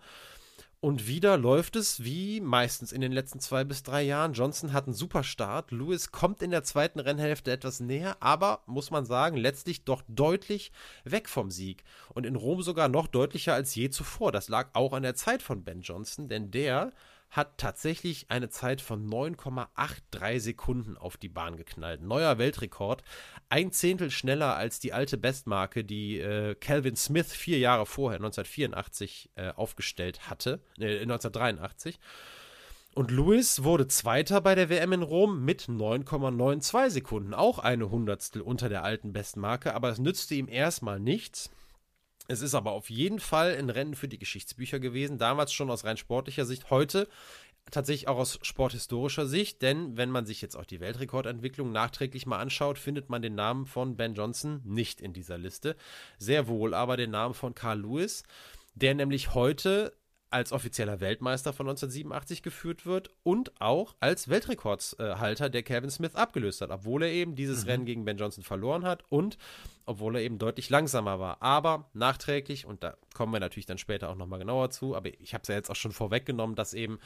Und 0.81 1.07
wieder 1.07 1.37
läuft 1.37 1.75
es 1.75 2.05
wie 2.05 2.39
meistens 2.39 2.93
in 2.93 3.01
den 3.01 3.11
letzten 3.11 3.41
zwei 3.41 3.65
bis 3.65 3.83
drei 3.83 4.01
Jahren. 4.01 4.31
Johnson 4.31 4.71
hat 4.71 4.85
einen 4.85 4.93
super 4.93 5.23
Start. 5.23 5.71
Lewis 5.71 6.11
kommt 6.11 6.41
in 6.41 6.51
der 6.51 6.63
zweiten 6.63 7.01
Rennhälfte 7.01 7.51
etwas 7.51 7.81
näher, 7.81 8.15
aber 8.21 8.61
muss 8.65 8.89
man 8.89 9.05
sagen, 9.05 9.35
letztlich 9.35 9.83
doch 9.83 10.03
deutlich 10.07 10.71
weg 11.03 11.27
vom 11.27 11.51
Sieg. 11.51 11.83
Und 12.13 12.25
in 12.25 12.37
Rom 12.37 12.61
sogar 12.61 12.87
noch 12.87 13.07
deutlicher 13.07 13.53
als 13.53 13.75
je 13.75 13.89
zuvor. 13.89 14.31
Das 14.31 14.47
lag 14.47 14.69
auch 14.71 14.93
an 14.93 15.03
der 15.03 15.15
Zeit 15.15 15.41
von 15.41 15.65
Ben 15.65 15.81
Johnson, 15.81 16.29
denn 16.29 16.49
der 16.49 16.93
hat 17.29 17.57
tatsächlich 17.57 18.25
eine 18.29 18.49
Zeit 18.49 18.81
von 18.81 19.07
9,83 19.07 20.39
Sekunden 20.39 20.97
auf 20.97 21.17
die 21.17 21.29
Bahn 21.29 21.57
geknallt. 21.57 22.01
Neuer 22.01 22.37
Weltrekord. 22.37 23.03
Ein 23.49 23.71
Zehntel 23.71 24.09
schneller 24.11 24.55
als 24.55 24.79
die 24.79 24.93
alte 24.93 25.17
Bestmarke, 25.17 25.83
die 25.83 26.19
äh, 26.19 26.55
Calvin 26.55 26.95
Smith 26.95 27.33
vier 27.33 27.59
Jahre 27.59 27.85
vorher, 27.85 28.17
1984, 28.17 29.29
äh, 29.35 29.49
aufgestellt 29.49 30.29
hatte. 30.29 30.61
Äh, 30.79 31.01
1983. 31.01 31.99
Und 32.95 33.11
Lewis 33.11 33.63
wurde 33.63 33.87
Zweiter 33.87 34.41
bei 34.41 34.55
der 34.55 34.69
WM 34.69 34.91
in 34.93 35.03
Rom 35.03 35.45
mit 35.45 35.63
9,92 35.63 36.89
Sekunden. 36.89 37.33
Auch 37.35 37.59
eine 37.59 37.91
Hundertstel 37.91 38.41
unter 38.41 38.67
der 38.67 38.83
alten 38.83 39.13
Bestmarke, 39.13 39.75
aber 39.75 39.89
es 39.89 39.99
nützte 39.99 40.33
ihm 40.35 40.47
erstmal 40.47 40.99
nichts. 40.99 41.51
Es 42.31 42.43
ist 42.43 42.53
aber 42.53 42.73
auf 42.73 42.91
jeden 42.91 43.19
Fall 43.19 43.55
ein 43.57 43.71
Rennen 43.71 43.95
für 43.95 44.07
die 44.07 44.19
Geschichtsbücher 44.19 44.79
gewesen, 44.79 45.17
damals 45.17 45.51
schon 45.51 45.71
aus 45.71 45.83
rein 45.83 45.97
sportlicher 45.97 46.45
Sicht, 46.45 46.69
heute 46.69 47.07
tatsächlich 47.71 48.07
auch 48.07 48.17
aus 48.17 48.37
sporthistorischer 48.43 49.25
Sicht, 49.25 49.63
denn 49.63 49.97
wenn 49.97 50.11
man 50.11 50.27
sich 50.27 50.39
jetzt 50.39 50.55
auch 50.55 50.65
die 50.65 50.79
Weltrekordentwicklung 50.79 51.71
nachträglich 51.71 52.27
mal 52.27 52.37
anschaut, 52.37 52.77
findet 52.77 53.09
man 53.09 53.23
den 53.23 53.33
Namen 53.33 53.65
von 53.65 53.97
Ben 53.97 54.13
Johnson 54.13 54.61
nicht 54.63 55.01
in 55.01 55.11
dieser 55.11 55.39
Liste. 55.39 55.75
Sehr 56.19 56.47
wohl 56.47 56.75
aber 56.75 56.97
den 56.97 57.09
Namen 57.09 57.33
von 57.33 57.55
Carl 57.55 57.81
Lewis, 57.81 58.23
der 58.75 58.93
nämlich 58.93 59.33
heute 59.33 59.93
als 60.31 60.51
offizieller 60.51 60.99
Weltmeister 60.99 61.53
von 61.53 61.67
1987 61.67 62.43
geführt 62.43 62.85
wird 62.85 63.09
und 63.23 63.59
auch 63.59 63.95
als 63.99 64.29
Weltrekordshalter, 64.29 65.49
der 65.49 65.63
Kevin 65.63 65.89
Smith 65.89 66.15
abgelöst 66.15 66.61
hat, 66.61 66.69
obwohl 66.69 67.03
er 67.03 67.11
eben 67.11 67.35
dieses 67.35 67.63
mhm. 67.63 67.69
Rennen 67.69 67.85
gegen 67.85 68.05
Ben 68.05 68.17
Johnson 68.17 68.43
verloren 68.43 68.85
hat 68.85 69.03
und 69.09 69.37
obwohl 69.85 70.17
er 70.17 70.21
eben 70.21 70.37
deutlich 70.37 70.69
langsamer 70.69 71.19
war. 71.19 71.41
Aber 71.41 71.89
nachträglich, 71.93 72.65
und 72.65 72.83
da 72.83 72.95
kommen 73.15 73.33
wir 73.33 73.39
natürlich 73.39 73.65
dann 73.65 73.79
später 73.79 74.09
auch 74.09 74.15
nochmal 74.15 74.39
genauer 74.39 74.69
zu, 74.69 74.95
aber 74.95 75.09
ich 75.19 75.33
habe 75.33 75.41
es 75.41 75.47
ja 75.47 75.55
jetzt 75.55 75.71
auch 75.71 75.75
schon 75.75 75.91
vorweggenommen, 75.91 76.55
dass 76.55 76.73
eben 76.73 76.99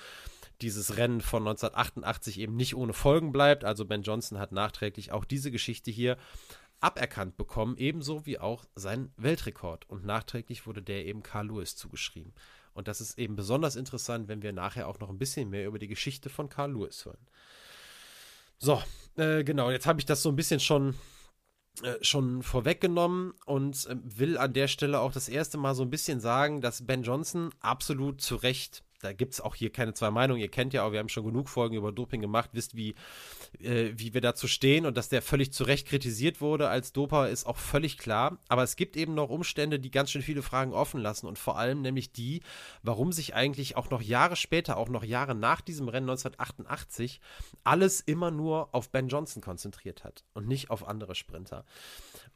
dieses 0.61 0.97
Rennen 0.97 1.21
von 1.21 1.43
1988 1.43 2.39
eben 2.39 2.55
nicht 2.55 2.75
ohne 2.75 2.93
Folgen 2.93 3.31
bleibt. 3.31 3.63
Also 3.63 3.85
Ben 3.85 4.03
Johnson 4.03 4.37
hat 4.37 4.51
nachträglich 4.51 5.11
auch 5.11 5.25
diese 5.25 5.51
Geschichte 5.51 5.91
hier 5.91 6.17
aberkannt 6.81 7.37
bekommen, 7.37 7.77
ebenso 7.77 8.25
wie 8.25 8.39
auch 8.39 8.65
sein 8.75 9.13
Weltrekord. 9.15 9.89
Und 9.89 10.05
nachträglich 10.05 10.67
wurde 10.67 10.81
der 10.81 11.05
eben 11.05 11.23
Carl 11.23 11.47
Lewis 11.47 11.77
zugeschrieben. 11.77 12.33
Und 12.73 12.87
das 12.87 13.01
ist 13.01 13.17
eben 13.17 13.35
besonders 13.35 13.75
interessant, 13.75 14.27
wenn 14.27 14.41
wir 14.41 14.53
nachher 14.53 14.87
auch 14.87 14.99
noch 14.99 15.09
ein 15.09 15.19
bisschen 15.19 15.49
mehr 15.49 15.67
über 15.67 15.79
die 15.79 15.87
Geschichte 15.87 16.29
von 16.29 16.49
Carl 16.49 16.71
Lewis 16.73 17.05
hören. 17.05 17.27
So, 18.57 18.81
äh, 19.17 19.43
genau, 19.43 19.71
jetzt 19.71 19.85
habe 19.85 19.99
ich 19.99 20.05
das 20.05 20.21
so 20.21 20.29
ein 20.29 20.35
bisschen 20.35 20.59
schon, 20.59 20.95
äh, 21.83 21.95
schon 22.01 22.41
vorweggenommen 22.43 23.33
und 23.45 23.85
äh, 23.87 23.95
will 24.03 24.37
an 24.37 24.53
der 24.53 24.67
Stelle 24.67 24.99
auch 24.99 25.11
das 25.11 25.29
erste 25.29 25.57
Mal 25.57 25.75
so 25.75 25.83
ein 25.83 25.89
bisschen 25.89 26.19
sagen, 26.19 26.61
dass 26.61 26.85
Ben 26.85 27.03
Johnson 27.03 27.49
absolut 27.59 28.21
zu 28.21 28.35
Recht 28.35 28.83
da 29.03 29.13
gibt 29.13 29.33
es 29.33 29.41
auch 29.41 29.55
hier 29.55 29.71
keine 29.71 29.93
zwei 29.93 30.11
Meinungen. 30.11 30.41
Ihr 30.41 30.49
kennt 30.49 30.73
ja 30.73 30.83
auch, 30.85 30.91
wir 30.91 30.99
haben 30.99 31.09
schon 31.09 31.25
genug 31.25 31.49
Folgen 31.49 31.75
über 31.75 31.91
Doping 31.91 32.21
gemacht, 32.21 32.51
wisst, 32.53 32.75
wie, 32.75 32.95
äh, 33.59 33.91
wie 33.95 34.13
wir 34.13 34.21
dazu 34.21 34.47
stehen 34.47 34.85
und 34.85 34.95
dass 34.95 35.09
der 35.09 35.21
völlig 35.21 35.51
zu 35.51 35.63
Recht 35.65 35.87
kritisiert 35.87 36.41
wurde 36.41 36.69
als 36.69 36.93
Doper, 36.93 37.29
ist 37.29 37.45
auch 37.45 37.57
völlig 37.57 37.97
klar. 37.97 38.37
Aber 38.47 38.63
es 38.63 38.75
gibt 38.75 38.95
eben 38.95 39.13
noch 39.13 39.29
Umstände, 39.29 39.79
die 39.79 39.91
ganz 39.91 40.11
schön 40.11 40.21
viele 40.21 40.41
Fragen 40.41 40.73
offen 40.73 41.01
lassen 41.01 41.27
und 41.27 41.37
vor 41.37 41.57
allem 41.57 41.81
nämlich 41.81 42.11
die, 42.13 42.41
warum 42.81 43.11
sich 43.11 43.35
eigentlich 43.35 43.75
auch 43.75 43.89
noch 43.89 44.01
Jahre 44.01 44.35
später, 44.35 44.77
auch 44.77 44.89
noch 44.89 45.03
Jahre 45.03 45.35
nach 45.35 45.61
diesem 45.61 45.89
Rennen 45.89 46.09
1988, 46.09 47.19
alles 47.63 47.99
immer 47.99 48.31
nur 48.31 48.73
auf 48.73 48.89
Ben 48.89 49.09
Johnson 49.09 49.41
konzentriert 49.41 50.03
hat 50.03 50.23
und 50.33 50.47
nicht 50.47 50.69
auf 50.69 50.87
andere 50.87 51.15
Sprinter. 51.15 51.65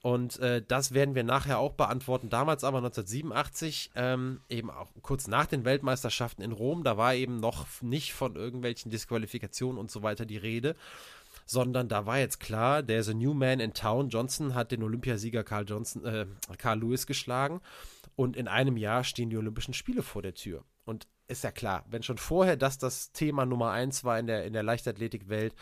Und 0.01 0.39
äh, 0.39 0.61
das 0.65 0.93
werden 0.93 1.15
wir 1.15 1.23
nachher 1.23 1.59
auch 1.59 1.73
beantworten. 1.73 2.29
Damals 2.29 2.63
aber 2.63 2.77
1987, 2.77 3.91
ähm, 3.95 4.41
eben 4.47 4.69
auch 4.69 4.87
kurz 5.01 5.27
nach 5.27 5.47
den 5.47 5.65
Weltmeisterschaften 5.65 6.43
in 6.43 6.51
Rom, 6.51 6.83
da 6.83 6.97
war 6.97 7.15
eben 7.15 7.39
noch 7.39 7.65
nicht 7.81 8.13
von 8.13 8.35
irgendwelchen 8.35 8.91
Disqualifikationen 8.91 9.79
und 9.79 9.89
so 9.89 10.03
weiter 10.03 10.25
die 10.25 10.37
Rede, 10.37 10.75
sondern 11.45 11.89
da 11.89 12.05
war 12.05 12.19
jetzt 12.19 12.39
klar, 12.39 12.83
der 12.83 12.99
ist 12.99 13.09
a 13.09 13.13
new 13.13 13.33
man 13.33 13.59
in 13.59 13.73
town. 13.73 14.09
Johnson 14.09 14.53
hat 14.53 14.71
den 14.71 14.83
Olympiasieger 14.83 15.43
Carl, 15.43 15.65
Johnson, 15.67 16.05
äh, 16.05 16.27
Carl 16.57 16.79
Lewis 16.79 17.07
geschlagen 17.07 17.59
und 18.15 18.35
in 18.35 18.47
einem 18.47 18.77
Jahr 18.77 19.03
stehen 19.03 19.29
die 19.29 19.37
Olympischen 19.37 19.73
Spiele 19.73 20.03
vor 20.03 20.21
der 20.21 20.35
Tür. 20.35 20.63
Und 20.85 21.07
ist 21.27 21.43
ja 21.43 21.51
klar, 21.51 21.85
wenn 21.89 22.03
schon 22.03 22.17
vorher 22.17 22.55
das 22.55 22.77
das 22.77 23.11
Thema 23.11 23.45
Nummer 23.45 23.71
eins 23.71 24.03
war 24.03 24.17
in 24.19 24.27
der, 24.27 24.45
in 24.45 24.53
der 24.53 24.63
Leichtathletikwelt, 24.63 25.53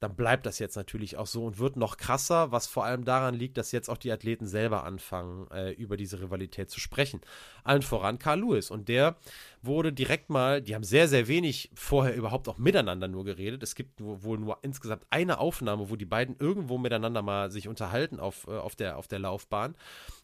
dann 0.00 0.14
bleibt 0.14 0.46
das 0.46 0.58
jetzt 0.60 0.76
natürlich 0.76 1.16
auch 1.16 1.26
so 1.26 1.44
und 1.44 1.58
wird 1.58 1.76
noch 1.76 1.96
krasser, 1.96 2.52
was 2.52 2.66
vor 2.66 2.84
allem 2.84 3.04
daran 3.04 3.34
liegt, 3.34 3.58
dass 3.58 3.72
jetzt 3.72 3.88
auch 3.88 3.96
die 3.96 4.12
Athleten 4.12 4.46
selber 4.46 4.84
anfangen, 4.84 5.50
äh, 5.50 5.72
über 5.72 5.96
diese 5.96 6.20
Rivalität 6.20 6.70
zu 6.70 6.78
sprechen. 6.78 7.20
Allen 7.64 7.82
voran 7.82 8.18
Carl 8.18 8.40
Lewis. 8.40 8.70
Und 8.70 8.88
der 8.88 9.16
wurde 9.60 9.92
direkt 9.92 10.30
mal, 10.30 10.62
die 10.62 10.76
haben 10.76 10.84
sehr, 10.84 11.08
sehr 11.08 11.26
wenig 11.26 11.70
vorher 11.74 12.14
überhaupt 12.14 12.48
auch 12.48 12.58
miteinander 12.58 13.08
nur 13.08 13.24
geredet. 13.24 13.62
Es 13.62 13.74
gibt 13.74 14.00
wohl 14.00 14.38
nur 14.38 14.58
insgesamt 14.62 15.04
eine 15.10 15.38
Aufnahme, 15.38 15.90
wo 15.90 15.96
die 15.96 16.04
beiden 16.04 16.36
irgendwo 16.38 16.78
miteinander 16.78 17.22
mal 17.22 17.50
sich 17.50 17.66
unterhalten 17.66 18.20
auf, 18.20 18.46
äh, 18.46 18.52
auf, 18.52 18.76
der, 18.76 18.98
auf 18.98 19.08
der 19.08 19.18
Laufbahn. 19.18 19.74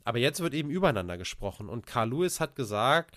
Aber 0.05 0.19
jetzt 0.19 0.41
wird 0.41 0.55
eben 0.55 0.71
übereinander 0.71 1.19
gesprochen. 1.19 1.69
Und 1.69 1.87
Carl 1.87 2.11
Lewis 2.11 2.39
hat 2.39 2.55
gesagt, 2.55 3.17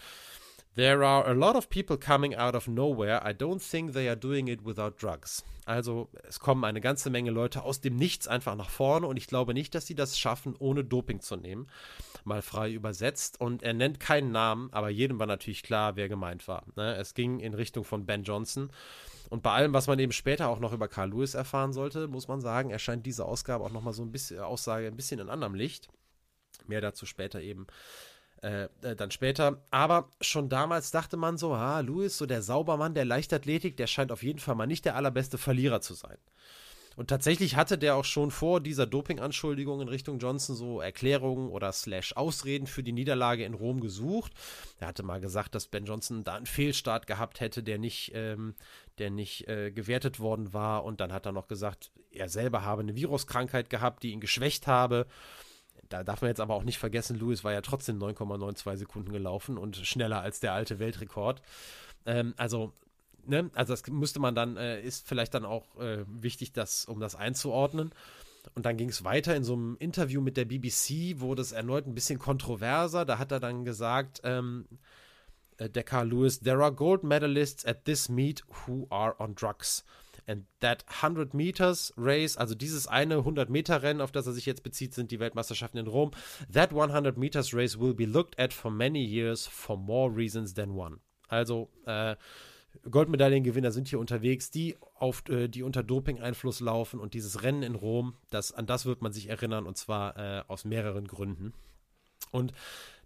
There 0.78 1.04
are 1.04 1.26
a 1.26 1.34
lot 1.34 1.56
of 1.56 1.72
people 1.72 1.98
coming 1.98 2.36
out 2.36 2.54
of 2.54 2.68
nowhere. 2.68 3.28
I 3.28 3.34
don't 3.34 3.60
think 3.60 3.94
they 3.94 4.08
are 4.08 4.16
doing 4.16 4.48
it 4.48 4.64
without 4.64 5.02
drugs. 5.02 5.44
Also 5.66 6.08
es 6.28 6.40
kommen 6.40 6.64
eine 6.66 6.82
ganze 6.82 7.10
Menge 7.10 7.32
Leute 7.32 7.64
aus 7.64 7.82
dem 7.82 7.96
Nichts 7.96 8.28
einfach 8.28 8.56
nach 8.56 8.70
vorne 8.70 9.08
und 9.08 9.18
ich 9.18 9.26
glaube 9.26 9.56
nicht, 9.56 9.74
dass 9.74 9.88
sie 9.88 9.96
das 9.96 10.20
schaffen, 10.20 10.56
ohne 10.60 10.84
Doping 10.84 11.20
zu 11.20 11.36
nehmen. 11.36 11.68
Mal 12.26 12.44
frei 12.44 12.72
übersetzt. 12.72 13.42
Und 13.42 13.64
er 13.64 13.74
nennt 13.74 14.00
keinen 14.00 14.32
Namen, 14.32 14.70
aber 14.72 14.90
jedem 14.90 15.18
war 15.18 15.26
natürlich 15.26 15.64
klar, 15.64 15.96
wer 15.96 16.10
gemeint 16.10 16.48
war. 16.48 16.64
Ne? 16.76 16.96
Es 16.98 17.16
ging 17.16 17.40
in 17.40 17.56
Richtung 17.56 17.84
von 17.84 18.06
Ben 18.06 18.22
Johnson. 18.22 18.70
Und 19.32 19.42
bei 19.42 19.54
allem, 19.54 19.74
was 19.74 19.88
man 19.88 19.98
eben 19.98 20.12
später 20.12 20.48
auch 20.48 20.60
noch 20.60 20.74
über 20.74 20.88
Carl 20.88 21.10
Lewis 21.10 21.34
erfahren 21.34 21.74
sollte, 21.74 22.08
muss 22.08 22.28
man 22.28 22.40
sagen, 22.40 22.70
erscheint 22.70 23.04
diese 23.04 23.26
Ausgabe 23.26 23.64
auch 23.64 23.72
nochmal 23.72 23.94
so 23.94 24.04
ein 24.04 24.12
bisschen 24.12 24.42
Aussage 24.42 24.86
ein 24.86 24.96
bisschen 24.96 25.20
in 25.20 25.30
anderem 25.32 25.56
Licht. 25.56 25.90
Mehr 26.68 26.82
dazu 26.82 27.08
später 27.08 27.42
eben 27.42 27.66
äh, 28.42 28.68
äh, 28.82 28.96
dann 28.96 29.12
später. 29.12 29.62
Aber 29.72 30.10
schon 30.22 30.50
damals 30.50 30.92
dachte 30.92 31.18
man 31.18 31.38
so, 31.38 31.54
ah, 31.54 31.80
Louis, 31.80 32.18
so 32.18 32.26
der 32.26 32.42
Saubermann 32.42 32.94
der 32.94 33.06
Leichtathletik, 33.06 33.78
der 33.78 33.88
scheint 33.88 34.12
auf 34.12 34.24
jeden 34.24 34.40
Fall 34.40 34.56
mal 34.56 34.68
nicht 34.68 34.86
der 34.86 34.96
allerbeste 34.96 35.38
Verlierer 35.38 35.82
zu 35.82 35.94
sein. 35.94 36.18
Und 36.98 37.12
tatsächlich 37.12 37.56
hatte 37.56 37.78
der 37.78 37.96
auch 37.96 38.06
schon 38.06 38.32
vor 38.32 38.60
dieser 38.60 38.88
Doping-Anschuldigung 38.88 39.82
in 39.82 39.88
Richtung 39.88 40.18
Johnson 40.18 40.56
so 40.56 40.82
Erklärungen 40.82 41.50
oder 41.50 41.72
slash 41.72 42.14
Ausreden 42.14 42.66
für 42.66 42.82
die 42.82 42.92
Niederlage 42.92 43.46
in 43.46 43.54
Rom 43.54 43.82
gesucht. 43.82 44.32
Er 44.80 44.88
hatte 44.88 45.04
mal 45.04 45.22
gesagt, 45.22 45.54
dass 45.54 45.68
Ben 45.68 45.86
Johnson 45.86 46.24
da 46.24 46.34
einen 46.34 46.48
Fehlstart 46.48 47.06
gehabt 47.06 47.40
hätte, 47.40 47.62
der 47.62 47.78
nicht, 47.78 48.14
ähm, 48.16 48.56
der 48.98 49.12
nicht 49.12 49.48
äh, 49.48 49.72
gewertet 49.72 50.20
worden 50.20 50.54
war. 50.54 50.86
Und 50.86 51.00
dann 51.00 51.14
hat 51.14 51.28
er 51.28 51.34
noch 51.34 51.48
gesagt, 51.48 51.92
er 52.12 52.30
selber 52.30 52.64
habe 52.64 52.82
eine 52.82 52.96
Viruskrankheit 52.96 53.70
gehabt, 53.70 54.02
die 54.02 54.12
ihn 54.12 54.20
geschwächt 54.20 54.66
habe 54.66 55.06
da 55.90 56.04
darf 56.04 56.22
man 56.22 56.30
jetzt 56.30 56.40
aber 56.40 56.56
auch 56.56 56.64
nicht 56.64 56.78
vergessen, 56.78 57.20
Lewis 57.20 57.44
war 57.44 57.54
ja 57.54 57.62
trotzdem 57.62 57.98
9,92 58.00 58.78
Sekunden 58.78 59.12
gelaufen 59.12 59.58
und 59.58 59.78
schneller 59.78 60.22
als 60.22 60.40
der 60.40 60.54
alte 60.54 60.80
Weltrekord. 60.80 61.42
Ähm, 62.06 62.34
also, 62.38 62.74
ne, 63.26 63.50
also 63.54 63.74
das 63.74 63.86
müsste 63.88 64.20
man 64.20 64.36
dann, 64.36 64.58
äh, 64.58 64.82
ist 64.82 65.08
vielleicht 65.08 65.34
dann 65.34 65.46
auch 65.46 65.76
äh, 65.78 66.06
wichtig, 66.08 66.54
das, 66.54 66.86
um 66.86 67.00
das 67.00 67.16
einzuordnen. 67.16 67.92
Und 68.56 68.66
dann 68.66 68.78
ging 68.78 68.90
es 68.90 69.04
weiter 69.04 69.36
in 69.36 69.44
so 69.44 69.54
einem 69.54 69.76
Interview 69.80 70.22
mit 70.22 70.38
der 70.38 70.46
BBC, 70.46 71.20
wurde 71.20 71.42
es 71.42 71.52
erneut 71.52 71.86
ein 71.86 71.96
bisschen 71.96 72.20
kontroverser. 72.20 73.06
Da 73.06 73.18
hat 73.18 73.32
er 73.32 73.40
dann 73.40 73.66
gesagt, 73.66 74.22
ähm, 74.24 74.68
äh, 75.58 75.70
der 75.70 75.84
Carl 75.84 76.10
Lewis, 76.10 76.40
there 76.40 76.64
are 76.64 76.74
gold 76.74 77.04
medalists 77.04 77.66
at 77.66 77.86
this 77.86 78.10
meet 78.10 78.44
who 78.66 78.88
are 78.90 79.20
on 79.20 79.36
drugs. 79.36 79.84
And 80.28 80.46
that 80.60 80.84
100 80.88 81.34
Meters 81.34 81.94
Race, 81.96 82.36
also 82.36 82.54
dieses 82.54 82.86
eine 82.86 83.20
100 83.20 83.50
Meter 83.50 83.82
Rennen, 83.82 84.02
auf 84.02 84.12
das 84.12 84.28
er 84.28 84.34
sich 84.34 84.46
jetzt 84.46 84.62
bezieht, 84.62 84.94
sind 84.94 85.10
die 85.12 85.20
Weltmeisterschaften 85.20 85.80
in 85.80 85.88
Rom. 85.88 86.12
That 86.52 86.72
100 86.72 87.18
Meters 87.18 87.54
Race 87.54 87.80
will 87.80 87.94
be 87.94 88.06
looked 88.06 88.38
at 88.38 88.54
for 88.54 88.70
many 88.70 89.04
years 89.04 89.48
for 89.48 89.78
more 89.78 90.14
reasons 90.14 90.54
than 90.54 90.72
one. 90.72 90.98
Also, 91.30 91.70
äh, 91.86 92.18
Goldmedaillengewinner 92.90 93.72
sind 93.72 93.88
hier 93.88 94.00
unterwegs, 94.00 94.52
die 94.52 94.76
auf 94.96 95.28
äh, 95.30 95.48
die 95.48 95.64
unter 95.64 95.84
Doping-Einfluss 95.84 96.60
laufen 96.60 97.00
und 97.00 97.14
dieses 97.14 97.44
Rennen 97.44 97.64
in 97.64 97.76
Rom, 97.76 98.16
das, 98.30 98.52
an 98.52 98.66
das 98.66 98.86
wird 98.86 99.02
man 99.02 99.14
sich 99.14 99.30
erinnern 99.30 99.66
und 99.66 99.78
zwar 99.78 100.18
äh, 100.18 100.44
aus 100.48 100.66
mehreren 100.66 101.08
Gründen. 101.08 101.54
Und 102.32 102.54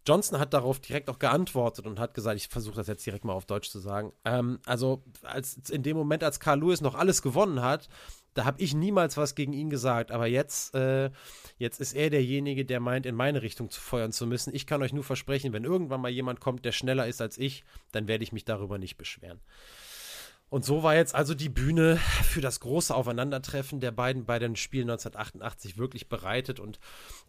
Johnson 0.07 0.39
hat 0.39 0.53
darauf 0.53 0.79
direkt 0.79 1.09
auch 1.09 1.19
geantwortet 1.19 1.85
und 1.85 1.99
hat 1.99 2.13
gesagt, 2.13 2.37
ich 2.37 2.47
versuche 2.47 2.75
das 2.75 2.87
jetzt 2.87 3.05
direkt 3.05 3.23
mal 3.23 3.33
auf 3.33 3.45
Deutsch 3.45 3.69
zu 3.69 3.79
sagen. 3.79 4.13
Ähm, 4.25 4.59
also 4.65 5.03
als 5.21 5.69
in 5.69 5.83
dem 5.83 5.95
Moment, 5.97 6.23
als 6.23 6.39
Carl 6.39 6.59
Lewis 6.59 6.81
noch 6.81 6.95
alles 6.95 7.21
gewonnen 7.21 7.61
hat, 7.61 7.87
da 8.33 8.45
habe 8.45 8.61
ich 8.61 8.73
niemals 8.73 9.17
was 9.17 9.35
gegen 9.35 9.53
ihn 9.53 9.69
gesagt. 9.69 10.11
Aber 10.11 10.25
jetzt, 10.25 10.73
äh, 10.73 11.11
jetzt 11.57 11.79
ist 11.79 11.93
er 11.93 12.09
derjenige, 12.09 12.65
der 12.65 12.79
meint, 12.79 13.05
in 13.05 13.15
meine 13.15 13.41
Richtung 13.41 13.69
zu 13.69 13.81
feuern 13.81 14.11
zu 14.11 14.25
müssen. 14.25 14.55
Ich 14.55 14.65
kann 14.65 14.81
euch 14.81 14.93
nur 14.93 15.03
versprechen, 15.03 15.53
wenn 15.53 15.65
irgendwann 15.65 16.01
mal 16.01 16.09
jemand 16.09 16.39
kommt, 16.39 16.65
der 16.65 16.71
schneller 16.71 17.07
ist 17.07 17.21
als 17.21 17.37
ich, 17.37 17.63
dann 17.91 18.07
werde 18.07 18.23
ich 18.23 18.31
mich 18.31 18.45
darüber 18.45 18.77
nicht 18.77 18.97
beschweren. 18.97 19.39
Und 20.51 20.65
so 20.65 20.83
war 20.83 20.95
jetzt 20.95 21.15
also 21.15 21.33
die 21.33 21.47
Bühne 21.47 21.95
für 21.95 22.41
das 22.41 22.59
große 22.59 22.93
Aufeinandertreffen 22.93 23.79
der 23.79 23.91
beiden 23.91 24.25
bei 24.25 24.37
den 24.37 24.57
Spielen 24.57 24.89
1988 24.89 25.77
wirklich 25.77 26.09
bereitet. 26.09 26.59
Und 26.59 26.77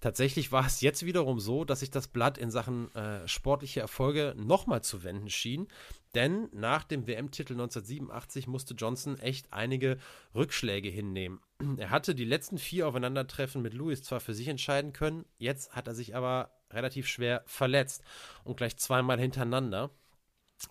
tatsächlich 0.01 0.51
war 0.51 0.67
es 0.67 0.81
jetzt 0.81 1.07
wiederum 1.07 1.39
so, 1.39 1.65
dass 1.65 1.81
sich 1.81 1.93
das 1.93 2.09
Blatt 2.09 2.37
in 2.37 2.51
Sachen 2.51 2.93
äh, 2.97 3.29
sportliche 3.29 3.79
Erfolge 3.79 4.35
nochmal 4.37 4.83
zu 4.83 5.05
wenden 5.05 5.31
schien. 5.31 5.69
Denn 6.17 6.49
nach 6.53 6.83
dem 6.83 7.07
WM-Titel 7.07 7.53
1987 7.53 8.49
musste 8.49 8.75
Johnson 8.75 9.17
echt 9.21 9.53
einige 9.53 9.99
Rückschläge 10.35 10.89
hinnehmen. 10.89 11.39
Er 11.77 11.91
hatte 11.91 12.17
die 12.17 12.25
letzten 12.25 12.59
vier 12.59 12.89
Aufeinandertreffen 12.89 13.63
mit 13.63 13.73
Lewis 13.73 14.03
zwar 14.03 14.19
für 14.19 14.35
sich 14.35 14.49
entscheiden 14.49 14.93
können, 14.93 15.27
jetzt 15.39 15.77
hat 15.77 15.87
er 15.87 15.95
sich 15.95 16.17
aber 16.17 16.51
relativ 16.73 17.07
schwer 17.07 17.45
verletzt 17.47 18.03
und 18.43 18.57
gleich 18.57 18.77
zweimal 18.79 19.21
hintereinander. 19.21 19.91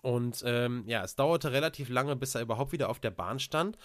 Und 0.00 0.42
ähm, 0.46 0.84
ja, 0.86 1.04
es 1.04 1.16
dauerte 1.16 1.52
relativ 1.52 1.88
lange, 1.88 2.16
bis 2.16 2.34
er 2.34 2.42
überhaupt 2.42 2.72
wieder 2.72 2.88
auf 2.88 3.00
der 3.00 3.10
Bahn 3.10 3.38
stand. 3.38 3.76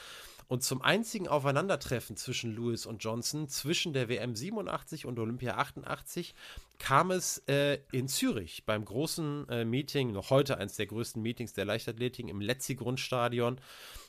Und 0.47 0.63
zum 0.63 0.81
einzigen 0.81 1.27
Aufeinandertreffen 1.27 2.15
zwischen 2.15 2.55
Lewis 2.55 2.85
und 2.85 3.03
Johnson, 3.03 3.49
zwischen 3.49 3.91
der 3.91 4.07
WM 4.07 4.33
87 4.33 5.05
und 5.05 5.19
Olympia 5.19 5.57
88, 5.57 6.33
kam 6.79 7.11
es 7.11 7.39
äh, 7.47 7.79
in 7.91 8.07
Zürich 8.07 8.63
beim 8.65 8.85
großen 8.85 9.49
äh, 9.49 9.65
Meeting, 9.65 10.13
noch 10.13 10.29
heute 10.29 10.57
eines 10.57 10.77
der 10.77 10.85
größten 10.85 11.21
Meetings 11.21 11.51
der 11.51 11.65
Leichtathletik 11.65 12.29
im 12.29 12.39
Letzi-Grundstadion. 12.39 13.59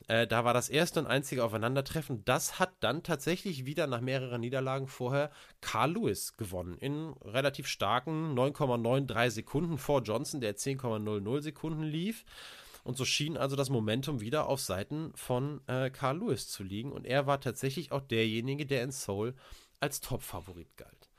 Äh, 0.07 0.29
da 0.29 0.45
war 0.45 0.55
das 0.55 0.69
erste 0.69 1.01
und 1.01 1.07
einzige 1.07 1.45
Aufeinandertreffen. 1.45 2.25
Das 2.25 2.61
hat 2.61 2.71
dann 2.81 3.03
tatsächlich 3.03 3.67
wieder 3.67 3.89
nach 3.89 4.01
mehreren 4.01 4.41
Niederlagen 4.41 4.87
vorher 4.87 5.31
Carl 5.61 5.93
Lewis 5.93 6.37
gewonnen. 6.37 6.79
In 6.79 7.15
relativ 7.25 7.67
starken 7.67 8.39
9,93 8.39 9.31
Sekunden 9.31 9.79
vor 9.79 10.03
Johnson, 10.03 10.41
der 10.41 10.57
10,00 10.57 11.41
Sekunden 11.41 11.83
lief. 11.83 12.25
Und 12.89 12.97
so 12.97 13.05
schien 13.05 13.37
also 13.37 13.55
das 13.55 13.69
Momentum 13.69 14.23
wieder 14.23 14.49
auf 14.49 14.61
Seiten 14.61 15.13
von 15.15 15.61
äh, 15.67 15.91
Carl 15.91 16.21
Lewis 16.21 16.49
zu 16.49 16.63
liegen. 16.63 16.91
Und 16.91 17.05
er 17.05 17.27
war 17.27 17.39
tatsächlich 17.39 17.93
auch 17.93 18.01
derjenige, 18.01 18.65
der 18.65 18.83
in 18.83 18.93
Seoul 18.93 19.35
als 19.79 20.01
Top-Favorit 20.01 20.75
galt. 20.79 21.11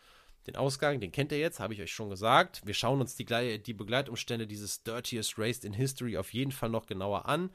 Den 0.47 0.55
Ausgang, 0.55 0.99
den 0.99 1.11
kennt 1.11 1.31
ihr 1.31 1.37
jetzt, 1.37 1.59
habe 1.59 1.75
ich 1.75 1.81
euch 1.83 1.93
schon 1.93 2.09
gesagt. 2.09 2.65
Wir 2.65 2.73
schauen 2.73 3.01
uns 3.01 3.15
die, 3.15 3.61
die 3.61 3.73
Begleitumstände 3.75 4.47
dieses 4.47 4.81
Dirtiest 4.81 5.37
Race 5.37 5.59
in 5.59 5.73
History 5.73 6.17
auf 6.17 6.33
jeden 6.33 6.51
Fall 6.51 6.69
noch 6.69 6.87
genauer 6.87 7.27
an. 7.27 7.51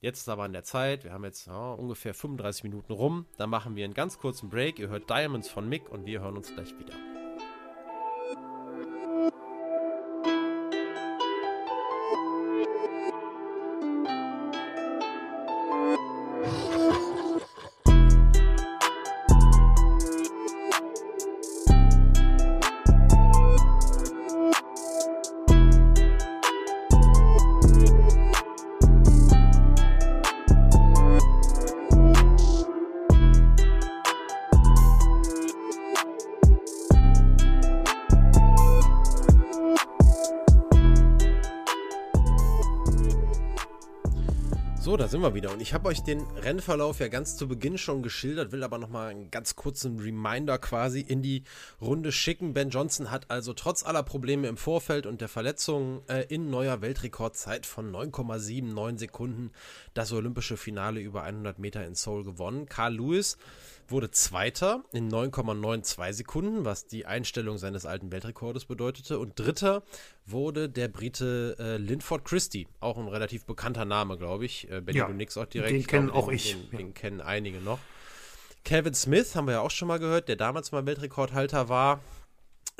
Jetzt 0.00 0.20
ist 0.20 0.30
aber 0.30 0.44
an 0.44 0.54
der 0.54 0.64
Zeit, 0.64 1.04
wir 1.04 1.12
haben 1.12 1.24
jetzt 1.24 1.46
ja, 1.46 1.72
ungefähr 1.74 2.14
35 2.14 2.64
Minuten 2.64 2.94
rum. 2.94 3.26
Dann 3.36 3.50
machen 3.50 3.76
wir 3.76 3.84
einen 3.84 3.92
ganz 3.92 4.16
kurzen 4.16 4.48
Break. 4.48 4.78
Ihr 4.78 4.88
hört 4.88 5.10
Diamonds 5.10 5.50
von 5.50 5.68
Mick 5.68 5.90
und 5.90 6.06
wir 6.06 6.22
hören 6.22 6.38
uns 6.38 6.50
gleich 6.54 6.78
wieder. 6.78 6.94
Sind 45.10 45.22
wir 45.22 45.34
wieder. 45.34 45.50
Und 45.52 45.60
ich 45.60 45.74
habe 45.74 45.88
euch 45.88 46.04
den 46.04 46.20
Rennverlauf 46.36 47.00
ja 47.00 47.08
ganz 47.08 47.36
zu 47.36 47.48
Beginn 47.48 47.78
schon 47.78 48.00
geschildert, 48.00 48.52
will 48.52 48.62
aber 48.62 48.78
nochmal 48.78 49.10
einen 49.10 49.28
ganz 49.32 49.56
kurzen 49.56 49.98
Reminder 49.98 50.56
quasi 50.58 51.00
in 51.00 51.20
die 51.20 51.42
Runde 51.80 52.12
schicken. 52.12 52.52
Ben 52.54 52.70
Johnson 52.70 53.10
hat 53.10 53.28
also 53.28 53.52
trotz 53.52 53.84
aller 53.84 54.04
Probleme 54.04 54.46
im 54.46 54.56
Vorfeld 54.56 55.06
und 55.06 55.20
der 55.20 55.26
Verletzungen 55.26 56.02
äh, 56.08 56.26
in 56.28 56.48
neuer 56.48 56.80
Weltrekordzeit 56.80 57.66
von 57.66 57.90
9,79 57.90 58.98
Sekunden 59.00 59.50
das 59.94 60.12
olympische 60.12 60.56
Finale 60.56 61.00
über 61.00 61.24
100 61.24 61.58
Meter 61.58 61.84
in 61.84 61.96
Seoul 61.96 62.22
gewonnen. 62.22 62.66
Carl 62.66 62.94
Lewis 62.94 63.36
wurde 63.90 64.10
Zweiter 64.10 64.84
in 64.92 65.10
9,92 65.10 66.12
Sekunden, 66.12 66.64
was 66.64 66.86
die 66.86 67.06
Einstellung 67.06 67.58
seines 67.58 67.86
alten 67.86 68.12
Weltrekordes 68.12 68.64
bedeutete. 68.64 69.18
Und 69.18 69.38
Dritter 69.38 69.82
wurde 70.26 70.68
der 70.68 70.88
Brite 70.88 71.56
äh, 71.58 71.76
Linford 71.76 72.24
Christie, 72.24 72.68
auch 72.80 72.98
ein 72.98 73.08
relativ 73.08 73.44
bekannter 73.44 73.84
Name, 73.84 74.16
glaube 74.18 74.44
ich. 74.44 74.70
Äh, 74.70 74.80
Benny, 74.80 74.98
ja, 74.98 75.06
du 75.06 75.12
nix 75.12 75.36
auch 75.36 75.46
direkt. 75.46 75.72
Den 75.72 75.86
kennen 75.86 76.10
auch 76.10 76.28
ich. 76.28 76.52
Den, 76.52 76.70
den 76.70 76.86
ja. 76.88 76.92
kennen 76.92 77.20
einige 77.20 77.58
noch. 77.58 77.78
Kevin 78.64 78.94
Smith 78.94 79.34
haben 79.34 79.46
wir 79.46 79.54
ja 79.54 79.60
auch 79.60 79.70
schon 79.70 79.88
mal 79.88 79.98
gehört, 79.98 80.28
der 80.28 80.36
damals 80.36 80.70
mal 80.72 80.84
Weltrekordhalter 80.84 81.68
war. 81.68 82.00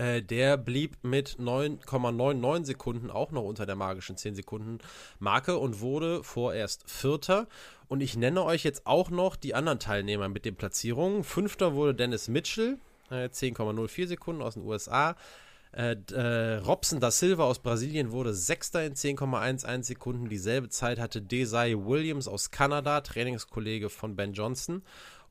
Äh, 0.01 0.23
der 0.23 0.57
blieb 0.57 0.97
mit 1.03 1.37
9,99 1.39 2.65
Sekunden 2.65 3.11
auch 3.11 3.33
noch 3.33 3.43
unter 3.43 3.67
der 3.67 3.77
magischen 3.77 4.17
10 4.17 4.35
Sekunden 4.35 4.79
Marke 5.19 5.59
und 5.59 5.81
wurde 5.81 6.25
vorerst 6.25 6.89
Vierter. 6.91 7.47
Und 7.87 8.01
ich 8.01 8.17
nenne 8.17 8.43
euch 8.45 8.65
jetzt 8.65 8.87
auch 8.87 9.11
noch 9.11 9.37
die 9.37 9.55
anderen 9.55 9.79
Teilnehmer 9.79 10.31
mit 10.31 10.47
den 10.47 10.57
Platzierungen. 10.57 11.23
Fünfter 11.23 11.75
wurde 11.75 11.95
Dennis 11.95 12.29
Mitchell, 12.29 12.79
äh, 13.11 13.29
10,04 13.29 14.07
Sekunden 14.07 14.41
aus 14.41 14.55
den 14.55 14.63
USA. 14.63 15.17
Äh, 15.73 15.97
äh, 16.13 16.57
Robson 16.57 16.99
da 16.99 17.11
Silva 17.11 17.45
aus 17.45 17.59
Brasilien 17.59 18.11
wurde 18.11 18.33
Sechster 18.33 18.83
in 18.83 18.95
10,11 18.95 19.85
Sekunden. 19.85 20.31
Dieselbe 20.31 20.71
Zeit 20.71 20.99
hatte 20.99 21.21
Desai 21.21 21.75
Williams 21.77 22.27
aus 22.27 22.51
Kanada, 22.51 23.03
Trainingskollege 23.03 23.91
von 23.91 24.17
Ben 24.17 24.33
Johnson. 24.33 24.83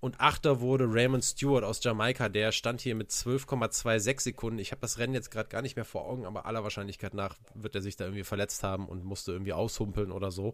Und 0.01 0.21
Achter 0.21 0.61
wurde 0.61 0.85
Raymond 0.87 1.25
Stewart 1.25 1.63
aus 1.63 1.83
Jamaika. 1.83 2.29
Der 2.29 2.53
stand 2.53 2.79
hier 2.79 2.95
mit 2.95 3.09
12,26 3.09 4.21
Sekunden. 4.21 4.59
Ich 4.59 4.71
habe 4.71 4.79
das 4.79 4.97
Rennen 4.97 5.13
jetzt 5.13 5.29
gerade 5.29 5.49
gar 5.49 5.61
nicht 5.61 5.75
mehr 5.75 5.83
vor 5.83 6.05
Augen, 6.05 6.25
aber 6.25 6.45
aller 6.45 6.63
Wahrscheinlichkeit 6.63 7.13
nach 7.13 7.35
wird 7.53 7.75
er 7.75 7.81
sich 7.81 7.97
da 7.97 8.05
irgendwie 8.05 8.23
verletzt 8.23 8.63
haben 8.63 8.87
und 8.87 9.03
musste 9.03 9.33
irgendwie 9.33 9.51
aushumpeln 9.51 10.11
oder 10.11 10.31
so. 10.31 10.53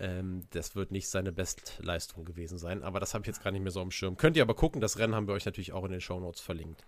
Ähm, 0.00 0.44
das 0.50 0.74
wird 0.74 0.90
nicht 0.90 1.08
seine 1.08 1.32
Bestleistung 1.32 2.24
gewesen 2.24 2.56
sein. 2.56 2.82
Aber 2.82 2.98
das 2.98 3.12
habe 3.12 3.22
ich 3.22 3.26
jetzt 3.26 3.44
gar 3.44 3.50
nicht 3.50 3.62
mehr 3.62 3.72
so 3.72 3.80
am 3.80 3.90
Schirm. 3.90 4.16
Könnt 4.16 4.36
ihr 4.36 4.42
aber 4.42 4.54
gucken. 4.54 4.80
Das 4.80 4.98
Rennen 4.98 5.14
haben 5.14 5.26
wir 5.26 5.34
euch 5.34 5.44
natürlich 5.44 5.72
auch 5.72 5.84
in 5.84 5.92
den 5.92 6.00
Show 6.00 6.18
Notes 6.18 6.40
verlinkt. 6.40 6.84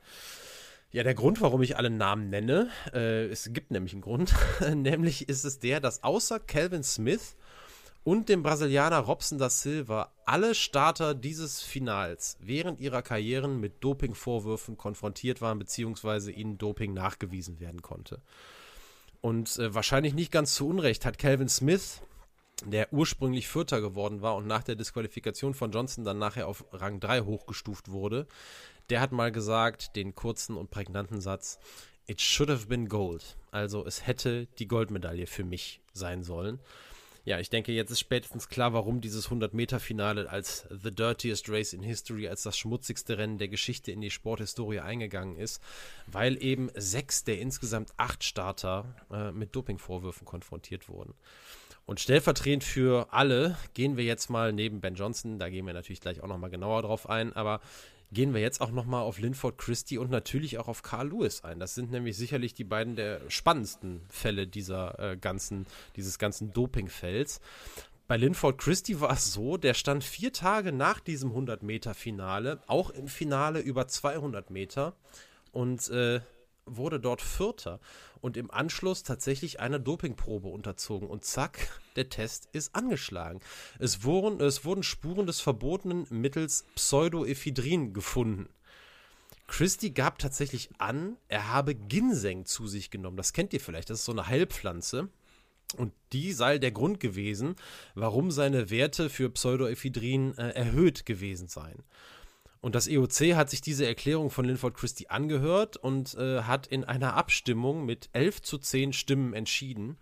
Ja, 0.92 1.04
der 1.04 1.14
Grund, 1.14 1.40
warum 1.40 1.62
ich 1.62 1.76
alle 1.76 1.88
Namen 1.88 2.30
nenne, 2.30 2.68
äh, 2.92 3.26
es 3.26 3.52
gibt 3.52 3.70
nämlich 3.70 3.92
einen 3.92 4.02
Grund, 4.02 4.34
nämlich 4.74 5.28
ist 5.28 5.44
es 5.44 5.60
der, 5.60 5.78
dass 5.78 6.02
außer 6.02 6.40
Calvin 6.40 6.82
Smith 6.82 7.36
und 8.04 8.28
dem 8.28 8.42
Brasilianer 8.42 8.98
Robson 8.98 9.38
da 9.38 9.50
Silva 9.50 10.12
alle 10.24 10.54
Starter 10.54 11.14
dieses 11.14 11.60
Finals 11.60 12.36
während 12.40 12.80
ihrer 12.80 13.02
Karrieren 13.02 13.60
mit 13.60 13.84
Dopingvorwürfen 13.84 14.76
konfrontiert 14.76 15.40
waren, 15.40 15.58
beziehungsweise 15.58 16.32
ihnen 16.32 16.56
Doping 16.58 16.94
nachgewiesen 16.94 17.60
werden 17.60 17.82
konnte. 17.82 18.22
Und 19.20 19.58
äh, 19.58 19.74
wahrscheinlich 19.74 20.14
nicht 20.14 20.32
ganz 20.32 20.54
zu 20.54 20.66
Unrecht 20.68 21.04
hat 21.04 21.18
Calvin 21.18 21.48
Smith, 21.48 22.00
der 22.64 22.92
ursprünglich 22.92 23.48
Vierter 23.48 23.80
geworden 23.80 24.22
war 24.22 24.36
und 24.36 24.46
nach 24.46 24.62
der 24.62 24.76
Disqualifikation 24.76 25.54
von 25.54 25.72
Johnson 25.72 26.04
dann 26.04 26.18
nachher 26.18 26.48
auf 26.48 26.64
Rang 26.72 27.00
3 27.00 27.22
hochgestuft 27.22 27.90
wurde, 27.90 28.26
der 28.88 29.00
hat 29.00 29.12
mal 29.12 29.30
gesagt, 29.30 29.94
den 29.96 30.14
kurzen 30.14 30.56
und 30.56 30.70
prägnanten 30.70 31.20
Satz, 31.20 31.58
It 32.06 32.20
should 32.20 32.50
have 32.50 32.66
been 32.66 32.88
gold. 32.88 33.36
Also 33.52 33.86
es 33.86 34.06
hätte 34.06 34.46
die 34.58 34.66
Goldmedaille 34.66 35.26
für 35.26 35.44
mich 35.44 35.80
sein 35.92 36.24
sollen. 36.24 36.58
Ja, 37.24 37.38
ich 37.38 37.50
denke, 37.50 37.72
jetzt 37.72 37.90
ist 37.90 38.00
spätestens 38.00 38.48
klar, 38.48 38.72
warum 38.72 39.00
dieses 39.00 39.28
100-Meter-Finale 39.28 40.30
als 40.30 40.66
The 40.70 40.90
Dirtiest 40.90 41.50
Race 41.50 41.74
in 41.74 41.82
History, 41.82 42.28
als 42.28 42.42
das 42.42 42.56
schmutzigste 42.56 43.18
Rennen 43.18 43.38
der 43.38 43.48
Geschichte 43.48 43.92
in 43.92 44.00
die 44.00 44.10
Sporthistorie 44.10 44.80
eingegangen 44.80 45.36
ist, 45.36 45.62
weil 46.06 46.42
eben 46.42 46.70
sechs 46.74 47.24
der 47.24 47.38
insgesamt 47.38 47.92
acht 47.98 48.24
Starter 48.24 48.94
äh, 49.12 49.32
mit 49.32 49.54
Dopingvorwürfen 49.54 50.24
konfrontiert 50.24 50.88
wurden. 50.88 51.14
Und 51.84 52.00
stellvertretend 52.00 52.64
für 52.64 53.12
alle 53.12 53.56
gehen 53.74 53.96
wir 53.96 54.04
jetzt 54.04 54.30
mal 54.30 54.52
neben 54.52 54.80
Ben 54.80 54.94
Johnson, 54.94 55.38
da 55.38 55.50
gehen 55.50 55.66
wir 55.66 55.74
natürlich 55.74 56.00
gleich 56.00 56.22
auch 56.22 56.28
nochmal 56.28 56.50
genauer 56.50 56.82
drauf 56.82 57.08
ein, 57.08 57.34
aber 57.34 57.60
gehen 58.12 58.34
wir 58.34 58.40
jetzt 58.40 58.60
auch 58.60 58.70
nochmal 58.70 59.02
auf 59.02 59.18
Linford 59.18 59.58
Christie 59.58 59.98
und 59.98 60.10
natürlich 60.10 60.58
auch 60.58 60.68
auf 60.68 60.82
Carl 60.82 61.08
Lewis 61.08 61.44
ein. 61.44 61.60
Das 61.60 61.74
sind 61.74 61.90
nämlich 61.90 62.16
sicherlich 62.16 62.54
die 62.54 62.64
beiden 62.64 62.96
der 62.96 63.20
spannendsten 63.28 64.00
Fälle 64.08 64.46
dieser 64.46 64.98
äh, 64.98 65.16
ganzen, 65.16 65.66
dieses 65.96 66.18
ganzen 66.18 66.52
Dopingfelds. 66.52 67.40
Bei 68.08 68.16
Linford 68.16 68.58
Christie 68.58 69.00
war 69.00 69.12
es 69.12 69.32
so, 69.32 69.56
der 69.56 69.74
stand 69.74 70.02
vier 70.02 70.32
Tage 70.32 70.72
nach 70.72 70.98
diesem 70.98 71.30
100-Meter-Finale, 71.30 72.60
auch 72.66 72.90
im 72.90 73.06
Finale 73.06 73.60
über 73.60 73.86
200 73.86 74.50
Meter 74.50 74.96
und 75.52 75.88
äh, 75.90 76.20
wurde 76.76 77.00
dort 77.00 77.22
Vierter 77.22 77.80
und 78.20 78.36
im 78.36 78.50
Anschluss 78.50 79.02
tatsächlich 79.02 79.60
einer 79.60 79.78
Dopingprobe 79.78 80.48
unterzogen. 80.48 81.08
Und 81.08 81.24
zack, 81.24 81.80
der 81.96 82.08
Test 82.08 82.48
ist 82.52 82.74
angeschlagen. 82.74 83.40
Es 83.78 84.04
wurden, 84.04 84.40
es 84.40 84.64
wurden 84.64 84.82
Spuren 84.82 85.26
des 85.26 85.40
verbotenen 85.40 86.06
Mittels 86.10 86.64
Pseudoephedrin 86.74 87.92
gefunden. 87.92 88.48
Christie 89.46 89.92
gab 89.92 90.18
tatsächlich 90.18 90.70
an, 90.78 91.16
er 91.28 91.48
habe 91.48 91.74
Ginseng 91.74 92.46
zu 92.46 92.68
sich 92.68 92.90
genommen. 92.90 93.16
Das 93.16 93.32
kennt 93.32 93.52
ihr 93.52 93.60
vielleicht, 93.60 93.90
das 93.90 94.00
ist 94.00 94.04
so 94.04 94.12
eine 94.12 94.28
Heilpflanze. 94.28 95.08
Und 95.76 95.92
die 96.12 96.32
sei 96.32 96.58
der 96.58 96.72
Grund 96.72 96.98
gewesen, 96.98 97.54
warum 97.94 98.30
seine 98.30 98.70
Werte 98.70 99.08
für 99.08 99.30
Pseudoephedrin 99.30 100.36
äh, 100.36 100.50
erhöht 100.50 101.06
gewesen 101.06 101.48
seien. 101.48 101.84
Und 102.60 102.74
das 102.74 102.88
EOC 102.88 103.34
hat 103.36 103.48
sich 103.48 103.62
diese 103.62 103.86
Erklärung 103.86 104.30
von 104.30 104.44
Linford 104.44 104.74
Christie 104.74 105.08
angehört 105.08 105.76
und 105.78 106.14
äh, 106.14 106.42
hat 106.42 106.66
in 106.66 106.84
einer 106.84 107.14
Abstimmung 107.14 107.86
mit 107.86 108.10
11 108.12 108.42
zu 108.42 108.58
10 108.58 108.92
Stimmen 108.92 109.32
entschieden, 109.32 109.96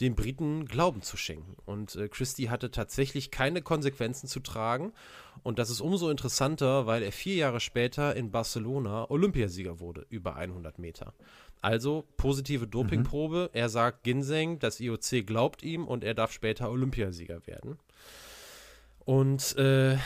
den 0.00 0.14
Briten 0.14 0.66
Glauben 0.66 1.02
zu 1.02 1.16
schenken. 1.16 1.56
Und 1.64 1.96
äh, 1.96 2.08
Christie 2.08 2.48
hatte 2.48 2.70
tatsächlich 2.70 3.30
keine 3.30 3.60
Konsequenzen 3.60 4.28
zu 4.28 4.40
tragen. 4.40 4.92
Und 5.42 5.58
das 5.58 5.70
ist 5.70 5.80
umso 5.80 6.08
interessanter, 6.10 6.86
weil 6.86 7.02
er 7.02 7.12
vier 7.12 7.34
Jahre 7.34 7.60
später 7.60 8.14
in 8.14 8.30
Barcelona 8.30 9.10
Olympiasieger 9.10 9.80
wurde, 9.80 10.06
über 10.08 10.36
100 10.36 10.78
Meter. 10.78 11.12
Also 11.60 12.04
positive 12.16 12.68
Dopingprobe. 12.68 13.50
Mhm. 13.52 13.58
Er 13.58 13.68
sagt 13.68 14.04
Ginseng, 14.04 14.60
das 14.60 14.78
IOC 14.78 15.26
glaubt 15.26 15.62
ihm 15.64 15.86
und 15.88 16.04
er 16.04 16.14
darf 16.14 16.30
später 16.30 16.70
Olympiasieger 16.70 17.46
werden. 17.46 17.78
Und 19.04 19.56
äh, 19.56 19.96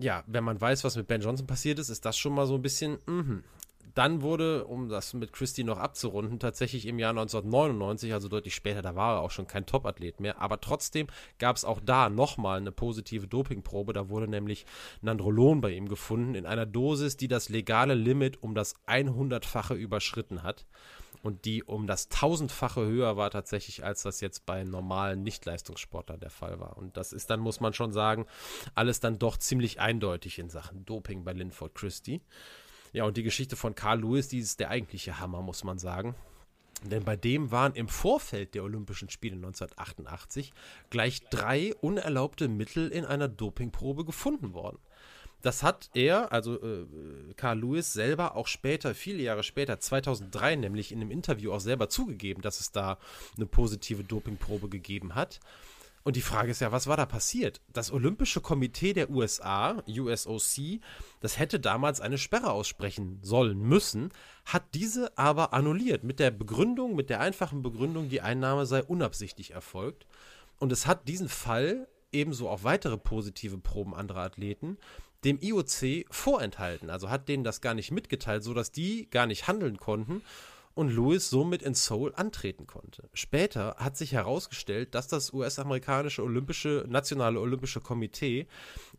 ja, 0.00 0.24
wenn 0.26 0.44
man 0.44 0.60
weiß, 0.60 0.84
was 0.84 0.96
mit 0.96 1.06
Ben 1.06 1.20
Johnson 1.20 1.46
passiert 1.46 1.78
ist, 1.78 1.88
ist 1.88 2.04
das 2.04 2.16
schon 2.16 2.34
mal 2.34 2.46
so 2.46 2.54
ein 2.54 2.62
bisschen, 2.62 2.98
mh. 3.06 3.42
Dann 3.94 4.20
wurde, 4.20 4.66
um 4.66 4.90
das 4.90 5.14
mit 5.14 5.32
Christie 5.32 5.64
noch 5.64 5.78
abzurunden, 5.78 6.38
tatsächlich 6.38 6.84
im 6.84 6.98
Jahr 6.98 7.12
1999, 7.12 8.12
also 8.12 8.28
deutlich 8.28 8.54
später, 8.54 8.82
da 8.82 8.94
war 8.94 9.16
er 9.16 9.20
auch 9.22 9.30
schon 9.30 9.46
kein 9.46 9.64
Top-Athlet 9.64 10.20
mehr, 10.20 10.38
aber 10.38 10.60
trotzdem 10.60 11.06
gab 11.38 11.56
es 11.56 11.64
auch 11.64 11.80
da 11.80 12.10
nochmal 12.10 12.58
eine 12.58 12.72
positive 12.72 13.26
Dopingprobe. 13.26 13.94
Da 13.94 14.10
wurde 14.10 14.28
nämlich 14.28 14.66
Nandrolon 15.00 15.62
bei 15.62 15.70
ihm 15.70 15.88
gefunden 15.88 16.34
in 16.34 16.44
einer 16.44 16.66
Dosis, 16.66 17.16
die 17.16 17.26
das 17.26 17.48
legale 17.48 17.94
Limit 17.94 18.42
um 18.42 18.54
das 18.54 18.74
100-fache 18.86 19.74
überschritten 19.74 20.42
hat 20.42 20.66
und 21.26 21.44
die 21.44 21.64
um 21.64 21.88
das 21.88 22.08
tausendfache 22.08 22.86
höher 22.86 23.16
war 23.16 23.32
tatsächlich, 23.32 23.84
als 23.84 24.04
das 24.04 24.20
jetzt 24.20 24.46
bei 24.46 24.62
normalen 24.62 25.24
Nicht-Leistungssportlern 25.24 26.20
der 26.20 26.30
Fall 26.30 26.60
war. 26.60 26.78
Und 26.78 26.96
das 26.96 27.12
ist 27.12 27.30
dann, 27.30 27.40
muss 27.40 27.58
man 27.58 27.74
schon 27.74 27.92
sagen, 27.92 28.26
alles 28.76 29.00
dann 29.00 29.18
doch 29.18 29.36
ziemlich 29.36 29.80
eindeutig 29.80 30.38
in 30.38 30.50
Sachen 30.50 30.84
Doping 30.84 31.24
bei 31.24 31.32
Linford 31.32 31.74
Christie. 31.74 32.22
Ja, 32.92 33.04
und 33.04 33.16
die 33.16 33.24
Geschichte 33.24 33.56
von 33.56 33.74
Carl 33.74 34.02
Lewis, 34.02 34.28
die 34.28 34.38
ist 34.38 34.60
der 34.60 34.70
eigentliche 34.70 35.18
Hammer, 35.18 35.42
muss 35.42 35.64
man 35.64 35.78
sagen. 35.78 36.14
Denn 36.84 37.02
bei 37.02 37.16
dem 37.16 37.50
waren 37.50 37.74
im 37.74 37.88
Vorfeld 37.88 38.54
der 38.54 38.62
Olympischen 38.62 39.10
Spiele 39.10 39.34
1988 39.34 40.52
gleich 40.90 41.28
drei 41.30 41.74
unerlaubte 41.80 42.46
Mittel 42.46 42.88
in 42.88 43.04
einer 43.04 43.26
Dopingprobe 43.26 44.04
gefunden 44.04 44.54
worden. 44.54 44.78
Das 45.42 45.62
hat 45.62 45.90
er, 45.94 46.32
also 46.32 46.60
äh, 46.60 46.86
Carl 47.36 47.60
Lewis 47.60 47.92
selber 47.92 48.36
auch 48.36 48.46
später, 48.46 48.94
viele 48.94 49.22
Jahre 49.22 49.42
später, 49.42 49.78
2003 49.78 50.56
nämlich 50.56 50.92
in 50.92 51.00
einem 51.00 51.10
Interview 51.10 51.52
auch 51.52 51.60
selber 51.60 51.88
zugegeben, 51.88 52.42
dass 52.42 52.60
es 52.60 52.72
da 52.72 52.98
eine 53.36 53.46
positive 53.46 54.02
Dopingprobe 54.02 54.68
gegeben 54.68 55.14
hat. 55.14 55.40
Und 56.06 56.14
die 56.14 56.22
Frage 56.22 56.52
ist 56.52 56.60
ja, 56.60 56.70
was 56.70 56.86
war 56.86 56.96
da 56.96 57.04
passiert? 57.04 57.60
Das 57.72 57.90
Olympische 57.90 58.40
Komitee 58.40 58.92
der 58.92 59.10
USA, 59.10 59.82
USOC, 59.88 60.80
das 61.18 61.36
hätte 61.36 61.58
damals 61.58 62.00
eine 62.00 62.16
Sperre 62.16 62.52
aussprechen 62.52 63.18
sollen 63.22 63.58
müssen, 63.60 64.10
hat 64.44 64.62
diese 64.74 65.18
aber 65.18 65.52
annulliert 65.52 66.04
mit 66.04 66.20
der 66.20 66.30
Begründung, 66.30 66.94
mit 66.94 67.10
der 67.10 67.18
einfachen 67.18 67.60
Begründung, 67.60 68.08
die 68.08 68.20
Einnahme 68.20 68.66
sei 68.66 68.84
unabsichtlich 68.84 69.50
erfolgt. 69.50 70.06
Und 70.60 70.70
es 70.70 70.86
hat 70.86 71.08
diesen 71.08 71.28
Fall, 71.28 71.88
ebenso 72.12 72.48
auch 72.48 72.62
weitere 72.62 72.98
positive 72.98 73.58
Proben 73.58 73.92
anderer 73.92 74.22
Athleten, 74.22 74.78
dem 75.26 75.38
IOC 75.40 76.06
vorenthalten. 76.10 76.88
Also 76.88 77.10
hat 77.10 77.28
denen 77.28 77.44
das 77.44 77.60
gar 77.60 77.74
nicht 77.74 77.90
mitgeteilt, 77.90 78.42
sodass 78.42 78.72
die 78.72 79.10
gar 79.10 79.26
nicht 79.26 79.48
handeln 79.48 79.76
konnten 79.76 80.22
und 80.76 80.94
Lewis 80.94 81.30
somit 81.30 81.62
in 81.62 81.72
Seoul 81.74 82.12
antreten 82.14 82.66
konnte. 82.66 83.08
Später 83.14 83.76
hat 83.78 83.96
sich 83.96 84.12
herausgestellt, 84.12 84.94
dass 84.94 85.08
das 85.08 85.32
US-amerikanische 85.32 86.22
Olympische, 86.22 86.84
Nationale 86.86 87.40
Olympische 87.40 87.80
Komitee 87.80 88.46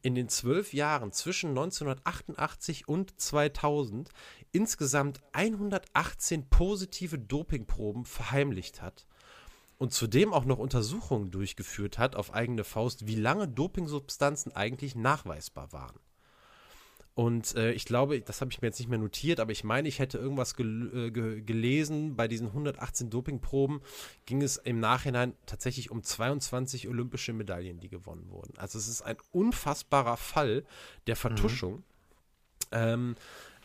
in 0.01 0.15
den 0.15 0.27
zwölf 0.27 0.73
Jahren 0.73 1.11
zwischen 1.11 1.49
1988 1.51 2.87
und 2.87 3.19
2000 3.21 4.09
insgesamt 4.51 5.21
118 5.33 6.49
positive 6.49 7.19
Dopingproben 7.19 8.05
verheimlicht 8.05 8.81
hat 8.81 9.05
und 9.77 9.93
zudem 9.93 10.33
auch 10.33 10.45
noch 10.45 10.57
Untersuchungen 10.57 11.29
durchgeführt 11.29 11.99
hat 11.99 12.15
auf 12.15 12.33
eigene 12.33 12.63
Faust, 12.63 13.05
wie 13.05 13.15
lange 13.15 13.47
Dopingsubstanzen 13.47 14.51
eigentlich 14.55 14.95
nachweisbar 14.95 15.71
waren. 15.71 15.99
Und 17.17 17.55
äh, 17.55 17.71
ich 17.71 17.85
glaube, 17.85 18.21
das 18.21 18.41
habe 18.41 18.51
ich 18.51 18.61
mir 18.61 18.67
jetzt 18.67 18.77
nicht 18.77 18.89
mehr 18.89 18.99
notiert, 18.99 19.39
aber 19.39 19.51
ich 19.51 19.63
meine, 19.63 19.87
ich 19.87 19.97
hätte 19.97 20.19
irgendwas 20.19 20.55
gel 20.55 20.91
äh, 20.93 21.09
ge 21.09 21.41
gelesen. 21.41 22.15
Bei 22.15 22.27
diesen 22.27 22.45
118 22.49 23.09
Dopingproben 23.09 23.81
ging 24.27 24.43
es 24.43 24.57
im 24.57 24.79
Nachhinein 24.79 25.33
tatsächlich 25.47 25.89
um 25.89 26.03
22 26.03 26.87
olympische 26.87 27.33
Medaillen, 27.33 27.79
die 27.79 27.89
gewonnen 27.89 28.29
wurden. 28.29 28.53
Also 28.59 28.77
es 28.77 28.87
ist 28.87 29.01
ein 29.01 29.17
unfassbarer 29.31 30.15
Fall 30.15 30.63
der 31.07 31.15
Vertuschung. 31.15 31.77
Mhm. 31.77 31.83
Ähm, 32.73 33.15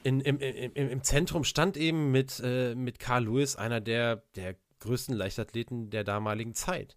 in, 0.03 0.23
im, 0.23 0.39
im, 0.39 0.73
im, 0.89 1.03
Zentrum 1.03 1.45
stand 1.45 1.77
eben 1.77 2.11
mit, 2.11 2.41
äh, 2.43 2.75
mit 2.75 2.99
Carl 2.99 3.25
Lewis 3.25 3.57
einer 3.57 3.83
der, 3.83 4.23
der 4.35 4.57
größten 4.81 5.15
Leichtathleten 5.15 5.91
der 5.91 6.05
damaligen 6.05 6.55
Zeit. 6.55 6.97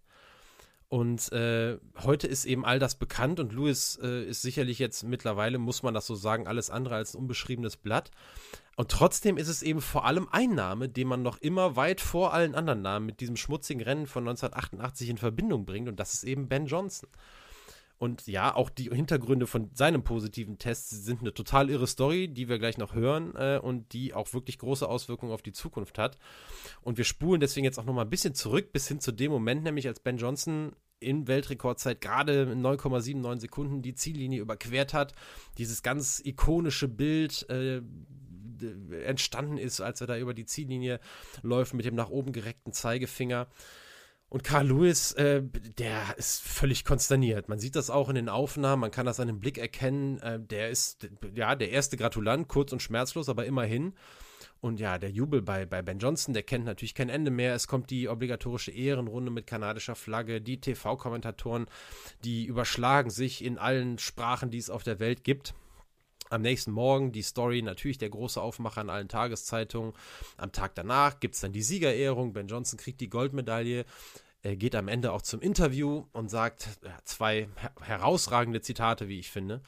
Und 0.88 1.32
äh, 1.32 1.78
heute 2.04 2.28
ist 2.28 2.44
eben 2.44 2.64
all 2.64 2.78
das 2.78 2.94
bekannt 2.94 3.40
und 3.40 3.52
Lewis 3.52 3.98
äh, 4.00 4.24
ist 4.24 4.42
sicherlich 4.42 4.78
jetzt 4.78 5.02
mittlerweile, 5.02 5.58
muss 5.58 5.82
man 5.82 5.94
das 5.94 6.06
so 6.06 6.14
sagen, 6.14 6.46
alles 6.46 6.70
andere 6.70 6.94
als 6.94 7.14
ein 7.14 7.18
unbeschriebenes 7.18 7.76
Blatt. 7.76 8.12
Und 8.76 8.90
trotzdem 8.90 9.36
ist 9.36 9.48
es 9.48 9.62
eben 9.62 9.80
vor 9.80 10.04
allem 10.04 10.28
ein 10.30 10.54
Name, 10.54 10.88
den 10.88 11.08
man 11.08 11.22
noch 11.22 11.38
immer 11.38 11.74
weit 11.74 12.00
vor 12.00 12.34
allen 12.34 12.54
anderen 12.54 12.82
Namen 12.82 13.06
mit 13.06 13.20
diesem 13.20 13.36
schmutzigen 13.36 13.82
Rennen 13.82 14.06
von 14.06 14.28
1988 14.28 15.08
in 15.08 15.18
Verbindung 15.18 15.64
bringt 15.64 15.88
und 15.88 15.98
das 15.98 16.14
ist 16.14 16.24
eben 16.24 16.46
Ben 16.46 16.66
Johnson. 16.66 17.08
Und 17.98 18.26
ja, 18.26 18.54
auch 18.54 18.68
die 18.68 18.90
Hintergründe 18.90 19.46
von 19.46 19.70
seinem 19.72 20.04
positiven 20.04 20.58
Test 20.58 20.90
sind 20.90 21.20
eine 21.20 21.32
total 21.32 21.70
irre 21.70 21.86
Story, 21.86 22.28
die 22.28 22.48
wir 22.48 22.58
gleich 22.58 22.76
noch 22.76 22.94
hören 22.94 23.34
äh, 23.36 23.58
und 23.62 23.92
die 23.92 24.12
auch 24.12 24.34
wirklich 24.34 24.58
große 24.58 24.86
Auswirkungen 24.86 25.32
auf 25.32 25.42
die 25.42 25.52
Zukunft 25.52 25.98
hat. 25.98 26.18
Und 26.82 26.98
wir 26.98 27.04
spulen 27.04 27.40
deswegen 27.40 27.64
jetzt 27.64 27.78
auch 27.78 27.84
noch 27.84 27.94
mal 27.94 28.02
ein 28.02 28.10
bisschen 28.10 28.34
zurück 28.34 28.72
bis 28.72 28.86
hin 28.86 29.00
zu 29.00 29.12
dem 29.12 29.32
Moment, 29.32 29.62
nämlich 29.62 29.86
als 29.88 30.00
Ben 30.00 30.18
Johnson 30.18 30.76
in 31.00 31.26
Weltrekordzeit 31.26 32.00
gerade 32.00 32.44
9,79 32.44 33.40
Sekunden 33.40 33.82
die 33.82 33.94
Ziellinie 33.94 34.40
überquert 34.40 34.92
hat. 34.92 35.14
Dieses 35.56 35.82
ganz 35.82 36.20
ikonische 36.24 36.88
Bild 36.88 37.48
äh, 37.48 37.80
entstanden 39.04 39.58
ist, 39.58 39.80
als 39.80 40.00
er 40.00 40.06
da 40.06 40.18
über 40.18 40.34
die 40.34 40.46
Ziellinie 40.46 41.00
läuft 41.42 41.74
mit 41.74 41.84
dem 41.84 41.94
nach 41.94 42.10
oben 42.10 42.32
gereckten 42.32 42.72
Zeigefinger. 42.72 43.48
Und 44.28 44.42
Carl 44.42 44.66
Lewis, 44.66 45.12
äh, 45.12 45.42
der 45.78 46.18
ist 46.18 46.42
völlig 46.42 46.84
konsterniert. 46.84 47.48
Man 47.48 47.60
sieht 47.60 47.76
das 47.76 47.90
auch 47.90 48.08
in 48.08 48.16
den 48.16 48.28
Aufnahmen, 48.28 48.80
man 48.80 48.90
kann 48.90 49.06
das 49.06 49.20
an 49.20 49.28
dem 49.28 49.38
Blick 49.38 49.56
erkennen. 49.56 50.18
Äh, 50.18 50.40
der 50.40 50.70
ist, 50.70 51.08
ja, 51.34 51.54
der 51.54 51.70
erste 51.70 51.96
Gratulant, 51.96 52.48
kurz 52.48 52.72
und 52.72 52.82
schmerzlos, 52.82 53.28
aber 53.28 53.46
immerhin. 53.46 53.94
Und 54.60 54.80
ja, 54.80 54.98
der 54.98 55.10
Jubel 55.10 55.42
bei, 55.42 55.64
bei 55.64 55.82
Ben 55.82 55.98
Johnson, 55.98 56.34
der 56.34 56.42
kennt 56.42 56.64
natürlich 56.64 56.94
kein 56.94 57.08
Ende 57.08 57.30
mehr. 57.30 57.54
Es 57.54 57.68
kommt 57.68 57.90
die 57.90 58.08
obligatorische 58.08 58.72
Ehrenrunde 58.72 59.30
mit 59.30 59.46
kanadischer 59.46 59.94
Flagge. 59.94 60.40
Die 60.40 60.60
TV-Kommentatoren, 60.60 61.66
die 62.24 62.46
überschlagen 62.46 63.10
sich 63.10 63.44
in 63.44 63.58
allen 63.58 63.98
Sprachen, 63.98 64.50
die 64.50 64.58
es 64.58 64.70
auf 64.70 64.82
der 64.82 64.98
Welt 64.98 65.24
gibt. 65.24 65.54
Am 66.30 66.42
nächsten 66.42 66.72
Morgen 66.72 67.12
die 67.12 67.22
Story, 67.22 67.62
natürlich 67.62 67.98
der 67.98 68.10
große 68.10 68.40
Aufmacher 68.40 68.80
in 68.80 68.90
allen 68.90 69.08
Tageszeitungen. 69.08 69.92
Am 70.36 70.52
Tag 70.52 70.74
danach 70.74 71.20
gibt 71.20 71.34
es 71.34 71.40
dann 71.40 71.52
die 71.52 71.62
Siegerehrung. 71.62 72.32
Ben 72.32 72.48
Johnson 72.48 72.78
kriegt 72.78 73.00
die 73.00 73.10
Goldmedaille. 73.10 73.84
Er 74.42 74.56
geht 74.56 74.76
am 74.76 74.86
Ende 74.86 75.12
auch 75.12 75.22
zum 75.22 75.40
Interview 75.40 76.04
und 76.12 76.30
sagt 76.30 76.68
ja, 76.84 76.96
zwei 77.04 77.48
herausragende 77.80 78.60
Zitate, 78.60 79.08
wie 79.08 79.18
ich 79.18 79.30
finde. 79.30 79.60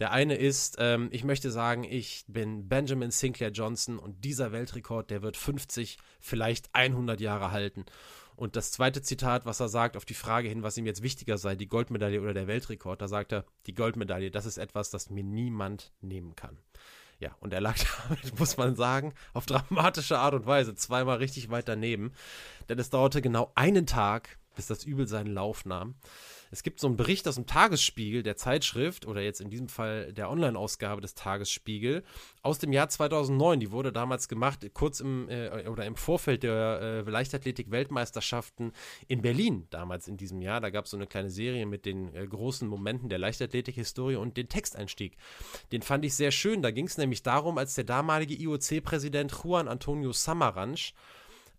Der 0.00 0.10
eine 0.10 0.34
ist, 0.34 0.76
ähm, 0.80 1.08
ich 1.12 1.22
möchte 1.22 1.52
sagen, 1.52 1.84
ich 1.84 2.24
bin 2.26 2.68
Benjamin 2.68 3.12
Sinclair 3.12 3.50
Johnson 3.50 3.98
und 3.98 4.24
dieser 4.24 4.50
Weltrekord, 4.50 5.10
der 5.10 5.22
wird 5.22 5.36
50, 5.36 5.98
vielleicht 6.18 6.74
100 6.74 7.20
Jahre 7.20 7.52
halten. 7.52 7.84
Und 8.36 8.56
das 8.56 8.72
zweite 8.72 9.00
Zitat, 9.02 9.46
was 9.46 9.60
er 9.60 9.68
sagt, 9.68 9.96
auf 9.96 10.04
die 10.04 10.14
Frage 10.14 10.48
hin, 10.48 10.62
was 10.62 10.76
ihm 10.76 10.86
jetzt 10.86 11.02
wichtiger 11.02 11.38
sei, 11.38 11.54
die 11.54 11.68
Goldmedaille 11.68 12.20
oder 12.20 12.34
der 12.34 12.46
Weltrekord, 12.46 13.00
da 13.00 13.08
sagt 13.08 13.32
er, 13.32 13.44
die 13.66 13.74
Goldmedaille, 13.74 14.30
das 14.30 14.46
ist 14.46 14.58
etwas, 14.58 14.90
das 14.90 15.10
mir 15.10 15.22
niemand 15.22 15.92
nehmen 16.00 16.34
kann. 16.34 16.58
Ja, 17.20 17.36
und 17.40 17.52
er 17.52 17.60
lag 17.60 17.76
damit, 18.08 18.38
muss 18.38 18.56
man 18.56 18.74
sagen, 18.74 19.14
auf 19.32 19.46
dramatische 19.46 20.18
Art 20.18 20.34
und 20.34 20.46
Weise 20.46 20.74
zweimal 20.74 21.18
richtig 21.18 21.48
weit 21.50 21.68
daneben. 21.68 22.12
Denn 22.68 22.78
es 22.78 22.90
dauerte 22.90 23.22
genau 23.22 23.52
einen 23.54 23.86
Tag, 23.86 24.38
bis 24.56 24.66
das 24.66 24.84
Übel 24.84 25.06
seinen 25.06 25.32
Lauf 25.32 25.64
nahm. 25.64 25.94
Es 26.50 26.62
gibt 26.62 26.80
so 26.80 26.86
einen 26.86 26.96
Bericht 26.96 27.26
aus 27.28 27.34
dem 27.34 27.46
Tagesspiegel 27.46 28.22
der 28.22 28.36
Zeitschrift 28.36 29.06
oder 29.06 29.20
jetzt 29.20 29.40
in 29.40 29.50
diesem 29.50 29.68
Fall 29.68 30.12
der 30.12 30.30
Online-Ausgabe 30.30 31.00
des 31.00 31.14
Tagesspiegel 31.14 32.04
aus 32.42 32.58
dem 32.58 32.72
Jahr 32.72 32.88
2009. 32.88 33.60
Die 33.60 33.72
wurde 33.72 33.92
damals 33.92 34.28
gemacht, 34.28 34.66
kurz 34.72 35.00
im 35.00 35.28
äh, 35.28 35.68
oder 35.68 35.84
im 35.86 35.96
Vorfeld 35.96 36.42
der 36.42 37.04
äh, 37.06 37.10
Leichtathletik-Weltmeisterschaften 37.10 38.72
in 39.08 39.22
Berlin 39.22 39.66
damals 39.70 40.08
in 40.08 40.16
diesem 40.16 40.42
Jahr. 40.42 40.60
Da 40.60 40.70
gab 40.70 40.84
es 40.84 40.90
so 40.90 40.96
eine 40.96 41.06
kleine 41.06 41.30
Serie 41.30 41.66
mit 41.66 41.86
den 41.86 42.14
äh, 42.14 42.26
großen 42.26 42.68
Momenten 42.68 43.08
der 43.08 43.18
Leichtathletik-Historie 43.18 44.16
und 44.16 44.36
den 44.36 44.48
Texteinstieg. 44.48 45.16
Den 45.72 45.82
fand 45.82 46.04
ich 46.04 46.14
sehr 46.14 46.30
schön. 46.30 46.62
Da 46.62 46.70
ging 46.70 46.86
es 46.86 46.98
nämlich 46.98 47.22
darum, 47.22 47.58
als 47.58 47.74
der 47.74 47.84
damalige 47.84 48.34
IOC-Präsident 48.34 49.32
Juan 49.42 49.68
Antonio 49.68 50.12
Samaranch 50.12 50.94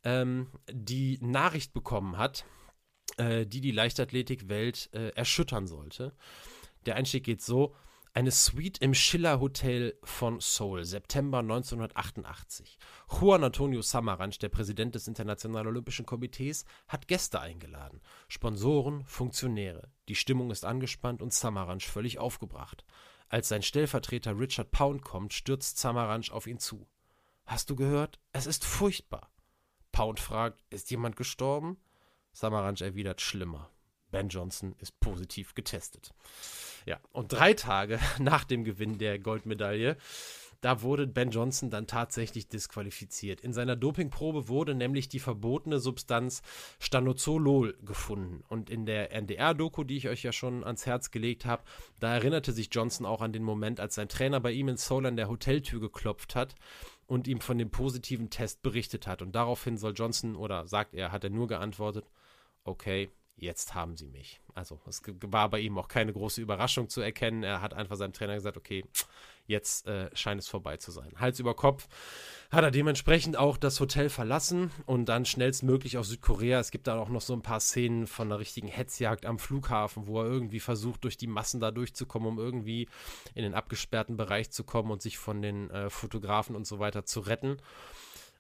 ähm, 0.06 0.48
die 0.72 1.18
Nachricht 1.22 1.74
bekommen 1.74 2.18
hat, 2.18 2.46
äh, 3.18 3.46
die 3.46 3.62
die 3.62 3.72
Leichtathletikwelt 3.72 4.90
äh, 4.94 5.10
erschüttern 5.10 5.68
sollte. 5.68 6.14
Der 6.86 6.96
Einstieg 6.96 7.24
geht 7.24 7.42
so: 7.42 7.76
eine 8.16 8.32
Suite 8.32 8.78
im 8.78 8.94
Schiller 8.94 9.42
Hotel 9.42 10.00
von 10.04 10.40
Seoul, 10.40 10.86
September 10.86 11.40
1988. 11.40 12.78
Juan 13.10 13.44
Antonio 13.44 13.82
Samaranch, 13.82 14.40
der 14.40 14.48
Präsident 14.48 14.96
des 14.96 15.10
Internationalen 15.10 15.68
Olympischen 15.68 16.06
Komitees, 16.06 16.64
hat 16.88 17.10
Gäste 17.10 17.42
eingeladen. 17.42 18.00
Sponsoren, 18.30 19.04
Funktionäre. 19.06 19.92
Die 20.08 20.16
Stimmung 20.16 20.50
ist 20.50 20.64
angespannt 20.64 21.22
und 21.22 21.34
Samaranch 21.34 21.88
völlig 21.88 22.18
aufgebracht. 22.18 22.86
Als 23.28 23.50
sein 23.50 23.64
Stellvertreter 23.64 24.40
Richard 24.40 24.72
Pound 24.72 25.02
kommt, 25.02 25.34
stürzt 25.34 25.78
Samaranch 25.78 26.32
auf 26.32 26.48
ihn 26.48 26.60
zu. 26.60 26.88
Hast 27.46 27.70
du 27.70 27.76
gehört? 27.76 28.22
Es 28.32 28.46
ist 28.46 28.64
furchtbar. 28.64 29.30
Pound 29.92 30.22
fragt, 30.22 30.64
ist 30.70 30.90
jemand 30.90 31.18
gestorben? 31.18 31.78
Samaranch 32.36 32.82
erwidert 32.82 33.22
schlimmer. 33.22 33.70
Ben 34.12 34.28
Johnson 34.28 34.76
ist 34.80 35.00
positiv 35.00 35.56
getestet. 35.56 36.14
Ja, 36.86 37.00
und 37.12 37.32
drei 37.32 37.54
Tage 37.54 38.00
nach 38.20 38.44
dem 38.44 38.64
Gewinn 38.64 38.98
der 38.98 39.20
Goldmedaille 39.20 39.98
da 40.66 40.82
wurde 40.82 41.06
Ben 41.06 41.30
Johnson 41.30 41.70
dann 41.70 41.86
tatsächlich 41.86 42.48
disqualifiziert. 42.48 43.40
In 43.42 43.54
seiner 43.54 43.76
Dopingprobe 43.76 44.48
wurde 44.48 44.74
nämlich 44.74 45.08
die 45.08 45.20
verbotene 45.20 45.78
Substanz 45.78 46.42
Stanozolol 46.80 47.78
gefunden. 47.84 48.44
Und 48.48 48.72
in 48.72 48.88
der 48.88 49.12
NDR-Doku, 49.12 49.84
die 49.84 49.98
ich 49.98 50.10
euch 50.10 50.24
ja 50.24 50.32
schon 50.32 50.64
ans 50.64 50.88
Herz 50.88 51.12
gelegt 51.12 51.46
habe, 51.46 51.64
da 52.00 52.16
erinnerte 52.16 52.52
sich 52.52 52.70
Johnson 52.72 53.06
auch 53.06 53.22
an 53.22 53.32
den 53.32 53.44
Moment, 53.44 53.80
als 53.80 53.94
sein 53.94 54.10
Trainer 54.10 54.40
bei 54.40 54.54
ihm 54.54 54.68
in 54.68 54.78
Seoul 54.78 55.06
an 55.06 55.18
der 55.18 55.30
Hoteltür 55.30 55.80
geklopft 55.80 56.34
hat 56.34 56.56
und 57.06 57.28
ihm 57.28 57.42
von 57.42 57.60
dem 57.60 57.70
positiven 57.70 58.32
Test 58.32 58.64
berichtet 58.64 59.06
hat. 59.06 59.22
Und 59.22 59.36
daraufhin 59.36 59.78
soll 59.78 59.94
Johnson, 59.96 60.36
oder 60.36 60.68
sagt 60.68 60.96
er, 60.96 61.12
hat 61.12 61.24
er 61.24 61.30
nur 61.30 61.48
geantwortet, 61.48 62.06
okay, 62.66 63.10
jetzt 63.38 63.74
haben 63.74 63.96
sie 63.98 64.08
mich. 64.08 64.42
Also 64.54 64.80
es 64.88 65.02
war 65.22 65.50
bei 65.50 65.60
ihm 65.60 65.78
auch 65.78 65.88
keine 65.88 66.14
große 66.14 66.42
Überraschung 66.42 66.90
zu 66.90 67.02
erkennen. 67.02 67.44
Er 67.44 67.62
hat 67.62 67.74
einfach 67.74 67.96
seinem 67.96 68.14
Trainer 68.14 68.36
gesagt, 68.36 68.58
okay, 68.58 68.84
Jetzt 69.48 69.88
äh, 69.88 70.10
scheint 70.16 70.42
es 70.42 70.48
vorbei 70.48 70.78
zu 70.78 70.92
sein. 70.92 71.12
Hals 71.18 71.40
über 71.40 71.54
Kopf 71.54 71.88
hat 72.52 72.64
er 72.64 72.72
dementsprechend 72.72 73.38
auch 73.38 73.58
das 73.58 73.80
Hotel 73.80 74.10
verlassen 74.10 74.72
und 74.86 75.06
dann 75.06 75.26
schnellstmöglich 75.26 75.98
auf 75.98 76.06
Südkorea. 76.06 76.60
Es 76.60 76.72
gibt 76.72 76.88
da 76.88 76.98
auch 76.98 77.10
noch 77.10 77.22
so 77.22 77.34
ein 77.34 77.44
paar 77.44 77.60
Szenen 77.60 78.08
von 78.08 78.28
einer 78.28 78.40
richtigen 78.40 78.68
Hetzjagd 78.68 79.26
am 79.26 79.38
Flughafen, 79.38 80.08
wo 80.08 80.22
er 80.22 80.28
irgendwie 80.28 80.60
versucht, 80.60 81.04
durch 81.04 81.18
die 81.18 81.28
Massen 81.28 81.60
da 81.60 81.70
durchzukommen, 81.72 82.28
um 82.28 82.40
irgendwie 82.40 82.88
in 83.36 83.44
den 83.44 83.54
abgesperrten 83.54 84.18
Bereich 84.18 84.50
zu 84.50 84.64
kommen 84.64 84.90
und 84.90 85.02
sich 85.02 85.18
von 85.18 85.42
den 85.42 85.70
äh, 85.70 85.90
Fotografen 85.92 86.56
und 86.56 86.66
so 86.66 86.80
weiter 86.80 87.06
zu 87.06 87.20
retten. 87.20 87.58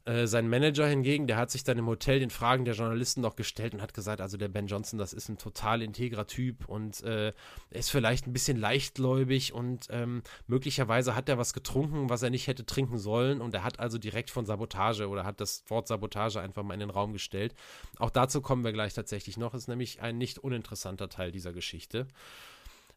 Äh, 0.06 0.28
sein 0.28 0.48
Manager 0.48 0.88
hingegen, 0.88 1.26
der 1.26 1.38
hat 1.38 1.50
sich 1.50 1.64
dann 1.64 1.80
im 1.80 1.88
Hotel 1.88 2.20
den 2.20 2.30
Fragen 2.30 2.64
der 2.64 2.76
Journalisten 2.76 3.22
noch 3.22 3.36
gestellt 3.36 3.74
und 3.74 3.82
hat 3.82 3.96
gesagt, 3.96 4.22
also 4.22 4.38
der 4.38 4.50
Ben 4.50 4.68
Johnson, 4.68 5.00
das 5.00 5.14
ist 5.14 5.30
ein 5.30 5.40
total 5.40 5.82
integrer 5.82 6.28
Typ 6.28 6.70
und 6.70 7.02
äh, 7.02 7.34
ist 7.72 7.90
vielleicht 7.90 8.28
ein 8.28 8.34
bisschen 8.34 8.56
leichtgläubig 8.56 9.54
und 9.54 9.88
ähm, 9.90 10.22
möglicherweise 10.46 11.16
hat 11.16 11.28
er 11.28 11.40
was 11.40 11.54
getrunken, 11.54 12.08
was 12.08 12.22
er 12.22 12.30
nicht 12.30 12.46
hätte 12.46 12.68
trinken 12.68 13.00
sollen 13.00 13.42
und 13.42 13.56
er 13.56 13.64
hat 13.64 13.80
also 13.80 13.98
direkt 13.98 14.30
von 14.30 14.46
Sabotage 14.46 15.08
oder 15.08 15.26
hat 15.26 15.42
das 15.42 15.64
Wort 15.70 15.88
Sabotage 15.88 16.40
einfach 16.40 16.62
mal 16.62 16.76
in 16.76 16.82
den 16.82 16.92
Raum 16.92 17.12
gestellt. 17.12 17.56
Auch 17.98 18.12
dazu 18.12 18.42
kommen 18.42 18.64
wir 18.64 18.74
gleich 18.74 18.94
tatsächlich 18.94 19.38
noch, 19.38 19.56
ist 19.56 19.68
nämlich 19.68 20.04
ein 20.04 20.20
nicht 20.20 20.38
uninteressanter 20.38 21.10
Teil 21.10 21.32
dieser 21.32 21.52
Geschichte. 21.52 22.06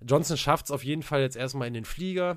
Johnson 0.06 0.36
schafft 0.36 0.66
es 0.66 0.70
auf 0.70 0.84
jeden 0.84 1.02
Fall 1.02 1.22
jetzt 1.22 1.36
erstmal 1.36 1.68
in 1.68 1.74
den 1.74 1.86
Flieger 1.86 2.36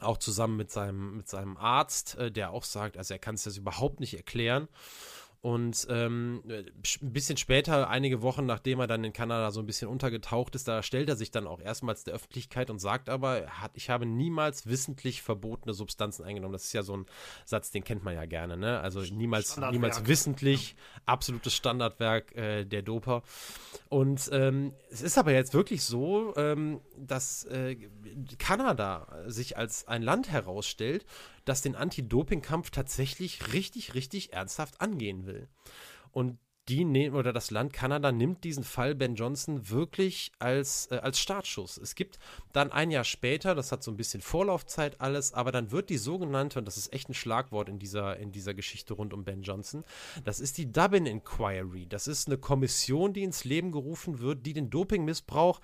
auch 0.00 0.18
zusammen 0.18 0.56
mit 0.56 0.70
seinem, 0.70 1.16
mit 1.16 1.28
seinem 1.28 1.56
Arzt, 1.56 2.16
äh, 2.16 2.30
der 2.30 2.50
auch 2.52 2.64
sagt, 2.64 2.96
also 2.96 3.14
er 3.14 3.18
kann 3.18 3.34
es 3.34 3.44
das 3.44 3.56
überhaupt 3.56 4.00
nicht 4.00 4.14
erklären. 4.14 4.68
Und 5.42 5.86
ähm, 5.88 6.42
ein 6.46 7.12
bisschen 7.12 7.38
später, 7.38 7.88
einige 7.88 8.20
Wochen 8.20 8.44
nachdem 8.44 8.78
er 8.78 8.86
dann 8.86 9.02
in 9.04 9.14
Kanada 9.14 9.50
so 9.50 9.60
ein 9.60 9.66
bisschen 9.66 9.88
untergetaucht 9.88 10.54
ist, 10.54 10.68
da 10.68 10.82
stellt 10.82 11.08
er 11.08 11.16
sich 11.16 11.30
dann 11.30 11.46
auch 11.46 11.62
erstmals 11.62 12.04
der 12.04 12.12
Öffentlichkeit 12.12 12.68
und 12.68 12.78
sagt 12.78 13.08
aber, 13.08 13.46
hat, 13.46 13.70
ich 13.72 13.88
habe 13.88 14.04
niemals 14.04 14.66
wissentlich 14.66 15.22
verbotene 15.22 15.72
Substanzen 15.72 16.24
eingenommen. 16.24 16.52
Das 16.52 16.64
ist 16.64 16.74
ja 16.74 16.82
so 16.82 16.94
ein 16.94 17.06
Satz, 17.46 17.70
den 17.70 17.84
kennt 17.84 18.04
man 18.04 18.14
ja 18.14 18.26
gerne, 18.26 18.58
ne? 18.58 18.80
Also 18.80 19.00
niemals, 19.00 19.56
niemals 19.56 20.06
wissentlich, 20.06 20.76
absolutes 21.06 21.54
Standardwerk 21.54 22.36
äh, 22.36 22.66
der 22.66 22.82
Doper. 22.82 23.22
Und 23.88 24.28
ähm, 24.32 24.74
es 24.90 25.00
ist 25.00 25.16
aber 25.16 25.32
jetzt 25.32 25.54
wirklich 25.54 25.84
so, 25.84 26.34
ähm, 26.36 26.82
dass 26.98 27.44
äh, 27.44 27.76
Kanada 28.38 29.06
sich 29.26 29.56
als 29.56 29.88
ein 29.88 30.02
Land 30.02 30.30
herausstellt, 30.30 31.06
das 31.50 31.62
den 31.62 31.74
Anti-Doping-Kampf 31.74 32.70
tatsächlich 32.70 33.52
richtig, 33.52 33.94
richtig 33.94 34.32
ernsthaft 34.32 34.80
angehen 34.80 35.26
will. 35.26 35.48
Und 36.12 36.38
die 36.68 36.84
nehmen, 36.84 37.16
oder 37.16 37.32
das 37.32 37.50
Land 37.50 37.72
Kanada 37.72 38.12
nimmt 38.12 38.44
diesen 38.44 38.64
Fall 38.64 38.94
Ben 38.94 39.14
Johnson 39.14 39.70
wirklich 39.70 40.30
als, 40.38 40.88
äh, 40.90 40.96
als 40.96 41.18
Startschuss. 41.18 41.78
Es 41.78 41.94
gibt 41.94 42.18
dann 42.52 42.70
ein 42.70 42.90
Jahr 42.90 43.04
später, 43.04 43.54
das 43.54 43.72
hat 43.72 43.82
so 43.82 43.90
ein 43.90 43.96
bisschen 43.96 44.20
Vorlaufzeit 44.20 45.00
alles, 45.00 45.32
aber 45.32 45.52
dann 45.52 45.72
wird 45.72 45.90
die 45.90 45.98
sogenannte, 45.98 46.58
und 46.58 46.66
das 46.66 46.76
ist 46.76 46.92
echt 46.92 47.08
ein 47.08 47.14
Schlagwort 47.14 47.68
in 47.68 47.78
dieser, 47.78 48.16
in 48.18 48.30
dieser 48.30 48.54
Geschichte 48.54 48.94
rund 48.94 49.12
um 49.12 49.24
Ben 49.24 49.42
Johnson, 49.42 49.84
das 50.24 50.38
ist 50.38 50.58
die 50.58 50.70
Dublin 50.70 51.06
Inquiry. 51.06 51.86
Das 51.86 52.06
ist 52.06 52.28
eine 52.28 52.38
Kommission, 52.38 53.12
die 53.12 53.24
ins 53.24 53.44
Leben 53.44 53.72
gerufen 53.72 54.20
wird, 54.20 54.46
die 54.46 54.52
den 54.52 54.70
Dopingmissbrauch 54.70 55.60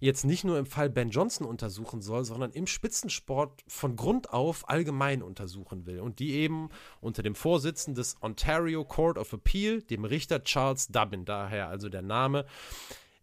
jetzt 0.00 0.24
nicht 0.24 0.44
nur 0.44 0.58
im 0.58 0.66
Fall 0.66 0.90
Ben 0.90 1.10
Johnson 1.10 1.46
untersuchen 1.46 2.02
soll, 2.02 2.24
sondern 2.24 2.52
im 2.52 2.66
Spitzensport 2.66 3.62
von 3.68 3.96
Grund 3.96 4.32
auf 4.32 4.68
allgemein 4.68 5.22
untersuchen 5.22 5.86
will. 5.86 6.00
Und 6.00 6.18
die 6.18 6.32
eben 6.32 6.70
unter 7.00 7.22
dem 7.22 7.34
Vorsitzenden 7.34 7.96
des 7.96 8.16
Ontario 8.20 8.84
Court 8.84 9.18
of 9.18 9.32
Appeal, 9.32 9.82
dem 9.82 10.04
Richter 10.04 10.37
Charles 10.44 10.88
Dubbin, 10.88 11.24
daher 11.24 11.68
also 11.68 11.88
der 11.88 12.02
Name, 12.02 12.46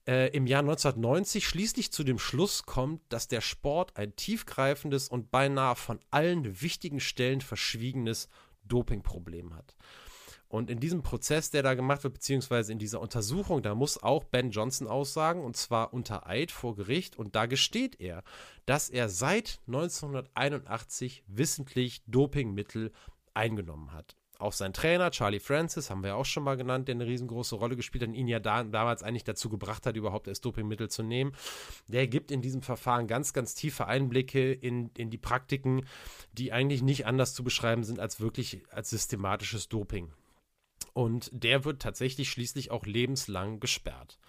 äh, 0.07 0.29
im 0.35 0.45
Jahr 0.47 0.61
1990 0.61 1.47
schließlich 1.47 1.91
zu 1.91 2.03
dem 2.03 2.19
Schluss 2.19 2.65
kommt, 2.65 3.01
dass 3.09 3.27
der 3.27 3.41
Sport 3.41 3.97
ein 3.97 4.15
tiefgreifendes 4.15 5.09
und 5.09 5.31
beinahe 5.31 5.75
von 5.75 5.99
allen 6.11 6.61
wichtigen 6.61 6.99
Stellen 6.99 7.41
verschwiegenes 7.41 8.29
Dopingproblem 8.63 9.55
hat. 9.55 9.75
Und 10.47 10.69
in 10.69 10.79
diesem 10.79 11.01
Prozess, 11.01 11.49
der 11.49 11.63
da 11.63 11.73
gemacht 11.73 12.03
wird, 12.03 12.13
beziehungsweise 12.13 12.71
in 12.71 12.79
dieser 12.79 13.01
Untersuchung, 13.01 13.63
da 13.63 13.73
muss 13.73 14.01
auch 14.01 14.23
Ben 14.23 14.51
Johnson 14.51 14.87
aussagen, 14.87 15.43
und 15.43 15.57
zwar 15.57 15.91
unter 15.91 16.27
Eid 16.27 16.51
vor 16.51 16.75
Gericht. 16.75 17.17
Und 17.17 17.35
da 17.35 17.45
gesteht 17.47 17.99
er, 17.99 18.23
dass 18.65 18.89
er 18.89 19.09
seit 19.09 19.59
1981 19.67 21.23
wissentlich 21.27 22.03
Dopingmittel 22.05 22.91
eingenommen 23.33 23.91
hat. 23.91 24.15
Auch 24.37 24.53
sein 24.53 24.73
Trainer, 24.73 25.11
Charlie 25.11 25.39
Francis, 25.39 25.89
haben 25.89 26.03
wir 26.03 26.15
auch 26.15 26.25
schon 26.25 26.43
mal 26.43 26.57
genannt, 26.57 26.87
der 26.87 26.95
eine 26.95 27.05
riesengroße 27.05 27.55
Rolle 27.55 27.75
gespielt 27.75 28.03
hat 28.03 28.09
und 28.09 28.15
ihn 28.15 28.27
ja 28.27 28.39
da, 28.39 28.63
damals 28.63 29.01
eigentlich 29.01 29.23
dazu 29.23 29.49
gebracht 29.49 29.85
hat, 29.85 29.95
überhaupt 29.95 30.27
erst 30.27 30.43
Dopingmittel 30.43 30.89
zu 30.89 31.03
nehmen. 31.03 31.31
Der 31.87 32.07
gibt 32.07 32.31
in 32.31 32.41
diesem 32.41 32.61
Verfahren 32.61 33.07
ganz, 33.07 33.31
ganz 33.31 33.55
tiefe 33.55 33.87
Einblicke 33.87 34.51
in, 34.51 34.91
in 34.97 35.09
die 35.09 35.17
Praktiken, 35.17 35.85
die 36.33 36.51
eigentlich 36.51 36.81
nicht 36.81 37.05
anders 37.05 37.33
zu 37.33 37.43
beschreiben 37.43 37.83
sind 37.83 37.99
als 37.99 38.19
wirklich 38.19 38.63
als 38.71 38.89
systematisches 38.89 39.69
Doping. 39.69 40.11
Und 40.93 41.29
der 41.31 41.63
wird 41.63 41.81
tatsächlich 41.81 42.29
schließlich 42.29 42.71
auch 42.71 42.85
lebenslang 42.85 43.59
gesperrt. 43.59 44.19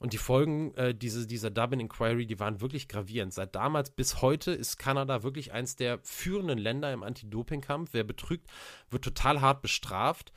Und 0.00 0.14
die 0.14 0.18
Folgen 0.18 0.74
äh, 0.76 0.94
diese, 0.94 1.26
dieser 1.26 1.50
Dublin 1.50 1.80
Inquiry, 1.80 2.26
die 2.26 2.40
waren 2.40 2.62
wirklich 2.62 2.88
gravierend. 2.88 3.34
Seit 3.34 3.54
damals 3.54 3.90
bis 3.90 4.22
heute 4.22 4.50
ist 4.50 4.78
Kanada 4.78 5.22
wirklich 5.22 5.52
eins 5.52 5.76
der 5.76 5.98
führenden 6.02 6.58
Länder 6.58 6.90
im 6.90 7.02
Anti-Doping-Kampf. 7.02 7.90
Wer 7.92 8.04
betrügt, 8.04 8.50
wird 8.90 9.04
total 9.04 9.42
hart 9.42 9.60
bestraft. 9.60 10.32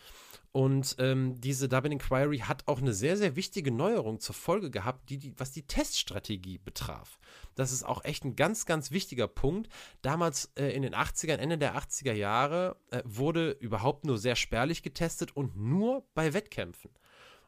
Und 0.52 0.98
ähm, 1.00 1.40
diese 1.40 1.70
Dublin 1.70 1.94
Inquiry 1.94 2.40
hat 2.40 2.68
auch 2.68 2.80
eine 2.80 2.94
sehr, 2.94 3.16
sehr 3.16 3.38
wichtige 3.38 3.72
Neuerung 3.72 4.20
zur 4.20 4.36
Folge 4.36 4.70
gehabt, 4.70 5.10
die, 5.10 5.18
die, 5.18 5.34
was 5.40 5.52
die 5.52 5.66
Teststrategie 5.66 6.58
betraf. 6.58 7.18
Das 7.56 7.72
ist 7.72 7.84
auch 7.84 8.04
echt 8.04 8.26
ein 8.26 8.36
ganz, 8.36 8.66
ganz 8.66 8.92
wichtiger 8.92 9.30
Punkt. 9.30 9.70
Damals 10.02 10.52
äh, 10.56 10.68
in 10.76 10.82
den 10.82 10.94
80ern, 10.94 11.38
Ende 11.38 11.58
der 11.58 11.78
80er 11.78 12.14
Jahre, 12.14 12.76
äh, 12.92 13.02
wurde 13.06 13.52
überhaupt 13.52 14.04
nur 14.04 14.18
sehr 14.18 14.36
spärlich 14.36 14.84
getestet 14.84 15.36
und 15.38 15.56
nur 15.56 16.06
bei 16.14 16.34
Wettkämpfen 16.34 16.92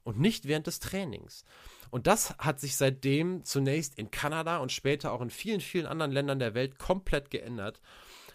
und 0.06 0.20
nicht 0.20 0.48
während 0.48 0.68
des 0.68 0.80
Trainings. 0.80 1.44
Und 1.92 2.08
das 2.08 2.38
hat 2.38 2.62
sich 2.62 2.78
seitdem 2.78 3.44
zunächst 3.44 3.98
in 3.98 4.12
Kanada 4.12 4.60
und 4.60 4.72
später 4.72 5.12
auch 5.12 5.22
in 5.22 5.30
vielen, 5.30 5.60
vielen 5.60 5.86
anderen 5.86 6.12
Ländern 6.12 6.40
der 6.40 6.54
Welt 6.54 6.80
komplett 6.80 7.30
geändert. 7.30 7.82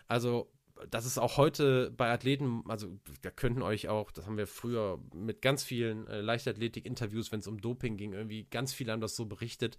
Also 0.09 0.51
das 0.91 1.07
ist 1.07 1.19
auch 1.19 1.37
heute 1.37 1.91
bei 1.91 2.11
Athleten, 2.11 2.63
also 2.69 2.99
da 3.23 3.31
könnten 3.31 3.63
euch 3.63 3.89
auch, 3.89 4.11
das 4.11 4.27
haben 4.27 4.37
wir 4.37 4.47
früher 4.47 4.99
mit 5.15 5.43
ganz 5.43 5.65
vielen 5.65 6.07
äh, 6.07 6.21
Leichtathletik-Interviews, 6.21 7.33
wenn 7.33 7.41
es 7.41 7.47
um 7.47 7.61
Doping 7.61 7.97
ging, 7.97 8.13
irgendwie 8.13 8.45
ganz 8.45 8.73
viele 8.73 8.93
haben 8.93 9.01
das 9.01 9.17
so 9.17 9.27
berichtet. 9.27 9.77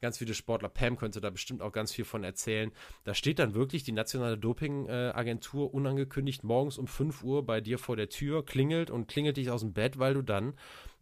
Ganz 0.00 0.18
viele 0.18 0.34
Sportler, 0.34 0.68
Pam 0.68 0.96
könnte 0.96 1.20
da 1.20 1.30
bestimmt 1.30 1.62
auch 1.62 1.72
ganz 1.72 1.92
viel 1.92 2.04
von 2.04 2.24
erzählen. 2.24 2.72
Da 3.04 3.14
steht 3.14 3.38
dann 3.38 3.54
wirklich 3.54 3.84
die 3.84 3.92
nationale 3.92 4.38
Doping-Agentur 4.38 5.74
unangekündigt 5.74 6.44
morgens 6.44 6.78
um 6.78 6.86
5 6.86 7.22
Uhr 7.24 7.44
bei 7.44 7.60
dir 7.60 7.78
vor 7.78 7.96
der 7.96 8.08
Tür, 8.08 8.44
klingelt 8.44 8.90
und 8.90 9.08
klingelt 9.08 9.36
dich 9.36 9.50
aus 9.50 9.60
dem 9.60 9.72
Bett, 9.72 9.98
weil 9.98 10.14
du 10.14 10.22
dann 10.22 10.54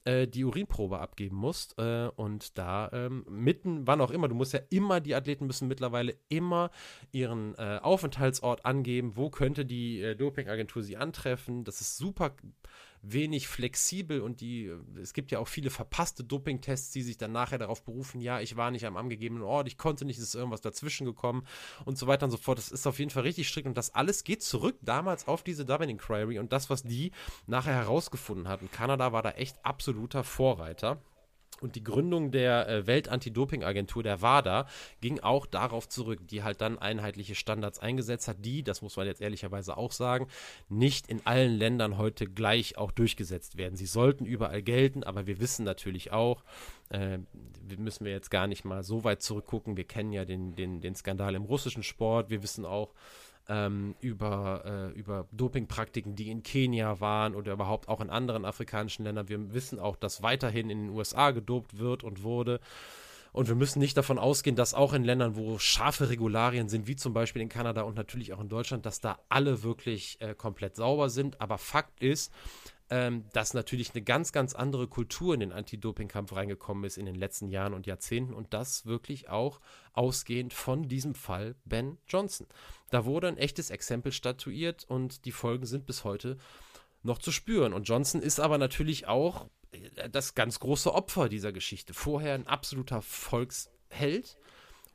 äh, 0.07 0.27
die 0.27 0.45
Urinprobe 0.45 0.99
abgeben 0.99 1.37
musst. 1.37 1.79
Äh, 1.79 2.09
und 2.17 2.57
da 2.59 2.91
ähm, 2.93 3.27
mitten, 3.29 3.87
wann 3.87 4.01
auch 4.01 4.11
immer, 4.11 4.29
du 4.29 4.35
musst 4.35 4.53
ja 4.53 4.61
immer, 4.71 5.01
die 5.01 5.15
Athleten 5.15 5.47
müssen 5.47 5.69
mittlerweile 5.69 6.17
immer 6.29 6.71
ihren 7.13 7.55
äh, 7.57 7.79
Aufenthaltsort 7.83 8.65
angeben, 8.65 9.17
wo 9.17 9.31
könnte 9.31 9.65
die 9.65 10.01
äh, 10.01 10.15
Dopingagentur 10.15 10.83
sie 10.83 10.97
antreffen. 10.97 11.65
Das 11.65 11.81
ist 11.81 11.97
super 11.97 12.35
wenig 13.13 13.49
flexibel 13.49 14.21
und 14.21 14.41
die, 14.41 14.73
es 15.01 15.13
gibt 15.13 15.31
ja 15.31 15.39
auch 15.39 15.49
viele 15.49 15.71
verpasste 15.71 16.25
Dopingtests, 16.25 16.91
die 16.91 17.03
sich 17.03 17.17
dann 17.17 17.33
nachher 17.33 17.59
darauf 17.59 17.85
berufen, 17.85 18.21
ja, 18.21 18.41
ich 18.41 18.57
war 18.57 18.71
nicht 18.71 18.87
am 18.87 18.97
angegebenen 18.97 19.43
Ort, 19.43 19.69
ich 19.69 19.79
konnte 19.79 20.05
nicht, 20.05 20.19
es 20.19 20.25
ist 20.25 20.35
irgendwas 20.35 20.61
dazwischen 20.61 21.05
gekommen 21.05 21.47
und 21.85 21.99
so 21.99 22.07
weiter 22.07 22.25
und 22.25 22.31
so 22.31 22.37
fort. 22.37 22.59
Das 22.59 22.71
ist 22.71 22.87
auf 22.87 22.99
jeden 22.99 23.11
Fall 23.11 23.23
richtig 23.23 23.49
strikt 23.49 23.67
und 23.67 23.77
das 23.77 23.95
alles 23.95 24.25
geht 24.25 24.43
zurück 24.43 24.77
damals 24.83 25.29
auf 25.29 25.43
diese 25.43 25.65
Dublin 25.65 25.91
Inquiry 25.91 26.39
und 26.39 26.53
das, 26.53 26.71
was 26.71 26.83
die 26.83 27.13
nachher 27.47 27.75
herausgefunden 27.75 28.49
hatten. 28.49 28.71
Kanada 28.71 29.13
war 29.13 29.23
da 29.23 29.31
echt 29.31 29.57
absoluter 29.65 30.25
Vorreiter. 30.25 31.01
Und 31.61 31.77
die 31.77 31.85
Gründung 31.85 32.31
der 32.31 32.69
äh, 32.69 32.87
Welt-Anti-Doping-Agentur, 32.87 34.03
der 34.03 34.23
WADA, 34.23 34.67
ging 35.01 35.21
auch 35.21 35.47
darauf 35.47 35.89
zurück, 35.89 36.27
die 36.29 36.43
halt 36.43 36.61
dann 36.61 36.79
einheitliche 36.79 37.35
Standards 37.35 37.79
eingesetzt 37.79 38.29
hat, 38.29 38.45
die, 38.45 38.63
das 38.63 38.83
muss 38.83 38.97
man 38.97 39.07
jetzt 39.07 39.21
ehrlicherweise 39.21 39.77
auch 39.77 39.93
sagen, 39.93 40.29
nicht 40.69 41.09
in 41.09 41.25
allen 41.25 41.57
Ländern 41.57 41.99
heute 41.99 42.27
gleich 42.27 42.77
auch 42.79 42.93
durchgesetzt 42.93 43.57
werden. 43.57 43.77
Sie 43.77 43.87
sollten 43.87 44.27
überall 44.27 44.63
gelten, 44.63 45.03
aber 45.05 45.27
wir 45.27 45.41
wissen 45.41 45.65
natürlich 45.65 46.13
auch, 46.13 46.43
äh, 46.91 47.19
müssen 47.79 48.05
wir 48.05 48.13
jetzt 48.13 48.31
gar 48.31 48.47
nicht 48.47 48.65
mal 48.65 48.83
so 48.83 49.05
weit 49.05 49.23
zurückgucken. 49.23 49.77
Wir 49.77 49.85
kennen 49.85 50.13
ja 50.13 50.25
den, 50.25 50.55
den, 50.55 50.81
den 50.81 50.95
Skandal 50.95 51.35
im 51.35 51.45
russischen 51.45 51.83
Sport. 51.83 52.31
Wir 52.31 52.43
wissen 52.43 52.65
auch, 52.65 52.93
ähm, 53.49 53.95
über, 54.01 54.93
äh, 54.95 54.99
über 54.99 55.27
Dopingpraktiken, 55.33 56.17
die 56.17 56.31
in 56.31 56.43
Kenia 56.43 57.01
waren 57.01 57.35
oder 57.35 57.53
überhaupt 57.53 57.89
auch 57.89 58.01
in 58.01 58.11
anderen 58.11 58.45
afrikanischen 58.45 59.05
Ländern. 59.05 59.29
Wir 59.29 59.55
wissen 59.55 59.79
auch, 59.79 59.97
dass 59.97 60.23
weiterhin 60.23 60.71
in 60.71 60.87
den 60.87 60.91
USA 60.91 61.31
gedopt 61.31 61.79
wird 61.79 62.03
und 62.03 62.23
wurde. 62.23 62.61
Und 63.33 63.49
wir 63.49 63.55
müssen 63.55 63.81
nicht 63.81 63.97
davon 63.99 64.19
ausgehen, 64.19 64.57
dass 64.57 64.73
auch 64.73 64.95
in 64.95 65.05
Ländern, 65.05 65.37
wo 65.37 65.59
scharfe 65.59 66.09
Regularien 66.09 66.71
sind, 66.71 66.87
wie 66.87 66.97
zum 66.97 67.13
Beispiel 67.13 67.43
in 67.43 67.51
Kanada 67.51 67.83
und 67.83 67.95
natürlich 67.95 68.33
auch 68.33 68.41
in 68.41 68.49
Deutschland, 68.49 68.87
dass 68.87 69.01
da 69.01 69.19
alle 69.29 69.63
wirklich 69.63 70.17
äh, 70.21 70.35
komplett 70.35 70.75
sauber 70.75 71.11
sind. 71.11 71.39
Aber 71.41 71.59
Fakt 71.59 72.01
ist, 72.01 72.33
ähm, 72.89 73.25
dass 73.33 73.53
natürlich 73.53 73.93
eine 73.95 74.03
ganz, 74.03 74.33
ganz 74.33 74.55
andere 74.55 74.87
Kultur 74.87 75.35
in 75.35 75.41
den 75.41 75.53
Anti-Doping-Kampf 75.53 76.35
reingekommen 76.35 76.85
ist 76.85 76.97
in 76.97 77.05
den 77.05 77.17
letzten 77.17 77.49
Jahren 77.49 77.75
und 77.75 77.87
Jahrzehnten 77.87 78.33
und 78.33 78.55
das 78.55 78.87
wirklich 78.87 79.29
auch 79.29 79.61
ausgehend 79.97 80.53
von 80.53 80.89
diesem 80.89 81.15
Fall 81.15 81.57
Ben 81.65 81.99
Johnson. 82.07 82.47
Da 82.91 83.05
wurde 83.05 83.29
ein 83.29 83.39
echtes 83.39 83.71
Exempel 83.71 84.13
statuiert 84.13 84.85
und 84.85 85.25
die 85.25 85.33
Folgen 85.33 85.67
sind 85.67 85.87
bis 85.87 86.05
heute 86.05 86.37
noch 87.03 87.19
zu 87.19 87.33
spüren. 87.33 87.73
Und 87.73 87.89
Johnson 87.89 88.23
ist 88.23 88.41
aber 88.41 88.59
natürlich 88.59 89.07
auch 89.07 89.49
äh, 89.73 90.09
das 90.11 90.35
ganz 90.35 90.61
große 90.61 90.93
Opfer 90.93 91.29
dieser 91.29 91.53
Geschichte. 91.53 91.95
Vorher 91.95 92.35
ein 92.35 92.47
absoluter 92.47 93.03
Volksheld 93.03 94.37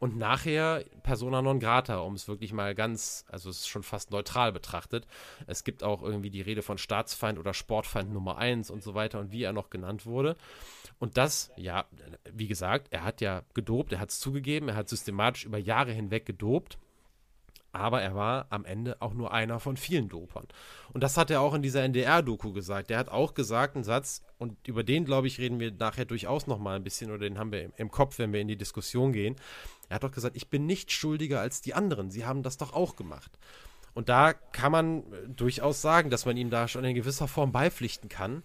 und 0.02 0.18
nachher 0.18 0.84
Persona 1.04 1.44
non 1.44 1.60
grata, 1.60 2.00
um 2.00 2.16
es 2.16 2.28
wirklich 2.28 2.54
mal 2.54 2.74
ganz, 2.74 3.24
also 3.30 3.52
es 3.52 3.60
ist 3.60 3.68
schon 3.68 3.84
fast 3.84 4.10
neutral 4.10 4.52
betrachtet. 4.52 5.06
Es 5.46 5.64
gibt 5.64 5.84
auch 5.84 6.02
irgendwie 6.02 6.32
die 6.32 6.42
Rede 6.42 6.64
von 6.64 6.80
Staatsfeind 6.80 7.38
oder 7.38 7.54
Sportfeind 7.54 8.12
Nummer 8.12 8.40
1 8.40 8.72
und 8.72 8.82
so 8.82 8.96
weiter 8.96 9.20
und 9.20 9.32
wie 9.32 9.44
er 9.44 9.54
noch 9.54 9.70
genannt 9.70 10.08
wurde. 10.08 10.38
Und 10.98 11.18
das, 11.18 11.52
ja, 11.56 11.86
wie 12.34 12.48
gesagt, 12.48 12.88
er 12.90 13.04
hat 13.04 13.22
ja 13.22 13.44
gedopt, 13.54 13.94
er 13.94 14.00
hat 14.00 14.10
es 14.10 14.20
zugegeben, 14.20 14.70
er 14.70 14.76
hat 14.76 14.90
systematisch 14.90 15.46
über 15.46 15.60
Jahre 15.60 15.92
hinweg 15.92 16.26
gedopt 16.26 16.80
aber 17.74 18.02
er 18.02 18.16
war 18.16 18.48
am 18.50 18.66
Ende 18.66 19.02
auch 19.02 19.14
nur 19.14 19.32
einer 19.32 19.60
von 19.60 19.78
vielen 19.78 20.10
Dopern. 20.10 20.48
Und 20.94 21.04
das 21.04 21.18
hat 21.18 21.32
er 21.32 21.42
auch 21.42 21.54
in 21.54 21.62
dieser 21.62 21.84
NDR-Doku 21.84 22.52
gesagt. 22.52 22.90
Der 22.90 22.98
hat 22.98 23.10
auch 23.10 23.34
gesagt, 23.34 23.76
einen 23.76 23.84
Satz, 23.84 24.24
und 24.38 24.68
über 24.68 24.84
den, 24.84 25.06
glaube 25.06 25.28
ich, 25.28 25.40
reden 25.40 25.60
wir 25.60 25.72
nachher 25.72 26.06
durchaus 26.06 26.48
nochmal 26.48 26.76
ein 26.76 26.84
bisschen, 26.84 27.12
oder 27.12 27.20
den 27.20 27.38
haben 27.38 27.52
wir 27.52 27.64
im, 27.64 27.74
im, 27.78 27.92
Kopf, 27.92 28.18
wenn 28.20 28.34
wir 28.34 28.42
in 28.42 28.48
die 28.48 28.58
Diskussion 28.58 29.14
gehen. 29.14 29.36
Er 29.92 29.96
hat 29.96 30.04
doch 30.04 30.12
gesagt, 30.14 30.38
ich 30.38 30.48
bin 30.48 30.66
nicht 30.66 30.90
schuldiger 30.94 31.42
als 31.42 31.60
die 31.60 31.74
anderen. 31.74 32.12
Sie 32.12 32.26
haben 32.26 32.44
das 32.44 32.56
doch 32.56 32.72
auch 32.72 32.96
gemacht. 32.96 33.38
Und 33.94 34.08
da 34.08 34.32
kann 34.32 34.72
man 34.72 35.00
äh, 35.00 35.28
durchaus 35.28 35.82
sagen, 35.82 36.10
dass 36.10 36.26
man 36.26 36.38
ihm 36.38 36.50
da 36.50 36.70
schon 36.70 36.86
in 36.86 36.96
gewisser 36.96 37.28
Form 37.28 37.52
beipflichten 37.52 38.08
kann. 38.08 38.44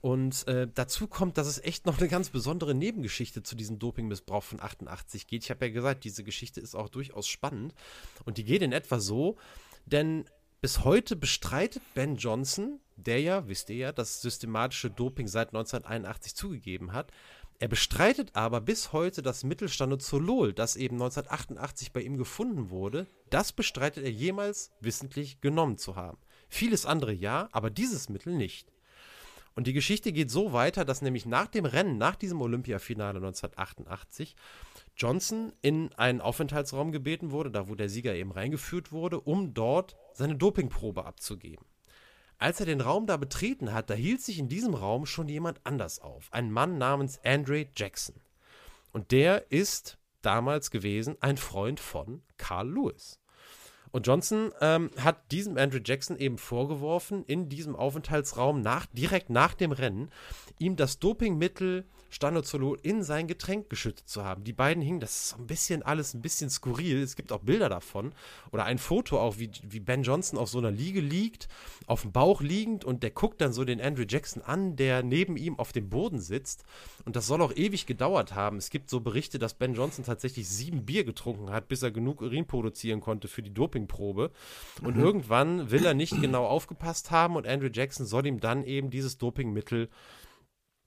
Und 0.00 0.46
äh, 0.46 0.68
dazu 0.72 1.08
kommt, 1.08 1.38
dass 1.38 1.48
es 1.48 1.58
echt 1.58 1.86
noch 1.86 1.98
eine 1.98 2.06
ganz 2.06 2.30
besondere 2.30 2.72
Nebengeschichte 2.72 3.42
zu 3.42 3.56
diesem 3.56 3.80
Dopingmissbrauch 3.80 4.44
von 4.44 4.60
88 4.60 5.26
geht. 5.26 5.42
Ich 5.42 5.50
habe 5.50 5.66
ja 5.66 5.72
gesagt, 5.72 6.04
diese 6.04 6.22
Geschichte 6.22 6.60
ist 6.60 6.76
auch 6.76 6.88
durchaus 6.88 7.26
spannend. 7.26 7.74
Und 8.24 8.38
die 8.38 8.44
geht 8.44 8.62
in 8.62 8.70
etwa 8.70 9.00
so, 9.00 9.38
denn 9.86 10.24
bis 10.60 10.84
heute 10.84 11.16
bestreitet 11.16 11.82
Ben 11.94 12.14
Johnson, 12.14 12.78
der 12.94 13.20
ja, 13.20 13.48
wisst 13.48 13.70
ihr 13.70 13.76
ja, 13.76 13.92
das 13.92 14.22
systematische 14.22 14.88
Doping 14.88 15.26
seit 15.26 15.48
1981 15.48 16.36
zugegeben 16.36 16.92
hat, 16.92 17.10
er 17.60 17.68
bestreitet 17.68 18.30
aber 18.36 18.62
bis 18.62 18.94
heute 18.94 19.20
das 19.20 19.44
Mittelstanozolol, 19.44 20.54
das 20.54 20.76
eben 20.76 20.94
1988 20.96 21.92
bei 21.92 22.00
ihm 22.00 22.16
gefunden 22.16 22.70
wurde, 22.70 23.06
das 23.28 23.52
bestreitet 23.52 24.02
er 24.02 24.10
jemals 24.10 24.72
wissentlich 24.80 25.42
genommen 25.42 25.76
zu 25.76 25.94
haben. 25.94 26.16
Vieles 26.48 26.86
andere 26.86 27.12
ja, 27.12 27.50
aber 27.52 27.68
dieses 27.68 28.08
Mittel 28.08 28.34
nicht. 28.34 28.72
Und 29.54 29.66
die 29.66 29.74
Geschichte 29.74 30.10
geht 30.10 30.30
so 30.30 30.54
weiter, 30.54 30.86
dass 30.86 31.02
nämlich 31.02 31.26
nach 31.26 31.48
dem 31.48 31.66
Rennen, 31.66 31.98
nach 31.98 32.16
diesem 32.16 32.40
Olympiafinale 32.40 33.18
1988, 33.18 34.36
Johnson 34.96 35.52
in 35.60 35.92
einen 35.92 36.22
Aufenthaltsraum 36.22 36.92
gebeten 36.92 37.30
wurde, 37.30 37.50
da 37.50 37.68
wo 37.68 37.74
der 37.74 37.90
Sieger 37.90 38.14
eben 38.14 38.32
reingeführt 38.32 38.90
wurde, 38.90 39.20
um 39.20 39.52
dort 39.52 39.98
seine 40.14 40.34
Dopingprobe 40.34 41.04
abzugeben. 41.04 41.66
Als 42.40 42.58
er 42.58 42.64
den 42.64 42.80
Raum 42.80 43.06
da 43.06 43.18
betreten 43.18 43.74
hat, 43.74 43.90
da 43.90 43.94
hielt 43.94 44.22
sich 44.22 44.38
in 44.38 44.48
diesem 44.48 44.72
Raum 44.72 45.04
schon 45.04 45.28
jemand 45.28 45.60
anders 45.64 45.98
auf. 46.00 46.32
Ein 46.32 46.50
Mann 46.50 46.78
namens 46.78 47.20
Andre 47.22 47.66
Jackson. 47.76 48.16
Und 48.92 49.12
der 49.12 49.52
ist 49.52 49.98
damals 50.22 50.70
gewesen 50.70 51.16
ein 51.20 51.36
Freund 51.36 51.78
von 51.78 52.22
Carl 52.38 52.70
Lewis. 52.70 53.20
Und 53.90 54.06
Johnson 54.06 54.52
ähm, 54.62 54.90
hat 54.96 55.30
diesem 55.32 55.58
Andrew 55.58 55.80
Jackson 55.84 56.16
eben 56.16 56.38
vorgeworfen, 56.38 57.24
in 57.26 57.50
diesem 57.50 57.76
Aufenthaltsraum 57.76 58.62
nach, 58.62 58.86
direkt 58.86 59.28
nach 59.28 59.52
dem 59.52 59.72
Rennen, 59.72 60.10
ihm 60.58 60.76
das 60.76 60.98
Dopingmittel 60.98 61.84
Stanozolol 62.10 62.78
in 62.82 63.02
sein 63.02 63.28
Getränk 63.28 63.70
geschüttet 63.70 64.08
zu 64.08 64.24
haben. 64.24 64.44
Die 64.44 64.52
beiden 64.52 64.82
hingen, 64.82 65.00
das 65.00 65.10
ist 65.12 65.28
so 65.30 65.36
ein 65.36 65.46
bisschen 65.46 65.82
alles 65.82 66.12
ein 66.12 66.22
bisschen 66.22 66.50
skurril. 66.50 67.02
Es 67.02 67.16
gibt 67.16 67.32
auch 67.32 67.40
Bilder 67.40 67.68
davon 67.68 68.12
oder 68.50 68.64
ein 68.64 68.78
Foto 68.78 69.18
auch, 69.18 69.38
wie, 69.38 69.50
wie 69.62 69.80
Ben 69.80 70.02
Johnson 70.02 70.38
auf 70.38 70.50
so 70.50 70.58
einer 70.58 70.72
Liege 70.72 71.00
liegt, 71.00 71.48
auf 71.86 72.02
dem 72.02 72.12
Bauch 72.12 72.40
liegend 72.40 72.84
und 72.84 73.02
der 73.02 73.10
guckt 73.10 73.40
dann 73.40 73.52
so 73.52 73.64
den 73.64 73.80
Andrew 73.80 74.04
Jackson 74.06 74.42
an, 74.42 74.76
der 74.76 75.02
neben 75.02 75.36
ihm 75.36 75.58
auf 75.58 75.72
dem 75.72 75.88
Boden 75.88 76.20
sitzt. 76.20 76.64
Und 77.04 77.16
das 77.16 77.26
soll 77.26 77.40
auch 77.42 77.54
ewig 77.54 77.86
gedauert 77.86 78.34
haben. 78.34 78.56
Es 78.56 78.70
gibt 78.70 78.90
so 78.90 79.00
Berichte, 79.00 79.38
dass 79.38 79.54
Ben 79.54 79.74
Johnson 79.74 80.04
tatsächlich 80.04 80.48
sieben 80.48 80.84
Bier 80.84 81.04
getrunken 81.04 81.50
hat, 81.50 81.68
bis 81.68 81.82
er 81.82 81.92
genug 81.92 82.20
Urin 82.20 82.46
produzieren 82.46 83.00
konnte 83.00 83.28
für 83.28 83.42
die 83.42 83.54
Dopingprobe. 83.54 84.32
Und 84.82 84.96
mhm. 84.96 85.02
irgendwann 85.02 85.70
will 85.70 85.86
er 85.86 85.94
nicht 85.94 86.20
genau 86.20 86.44
aufgepasst 86.46 87.10
haben 87.10 87.36
und 87.36 87.46
Andrew 87.46 87.70
Jackson 87.72 88.04
soll 88.04 88.26
ihm 88.26 88.40
dann 88.40 88.64
eben 88.64 88.90
dieses 88.90 89.16
Dopingmittel 89.18 89.84
äh, 89.84 89.88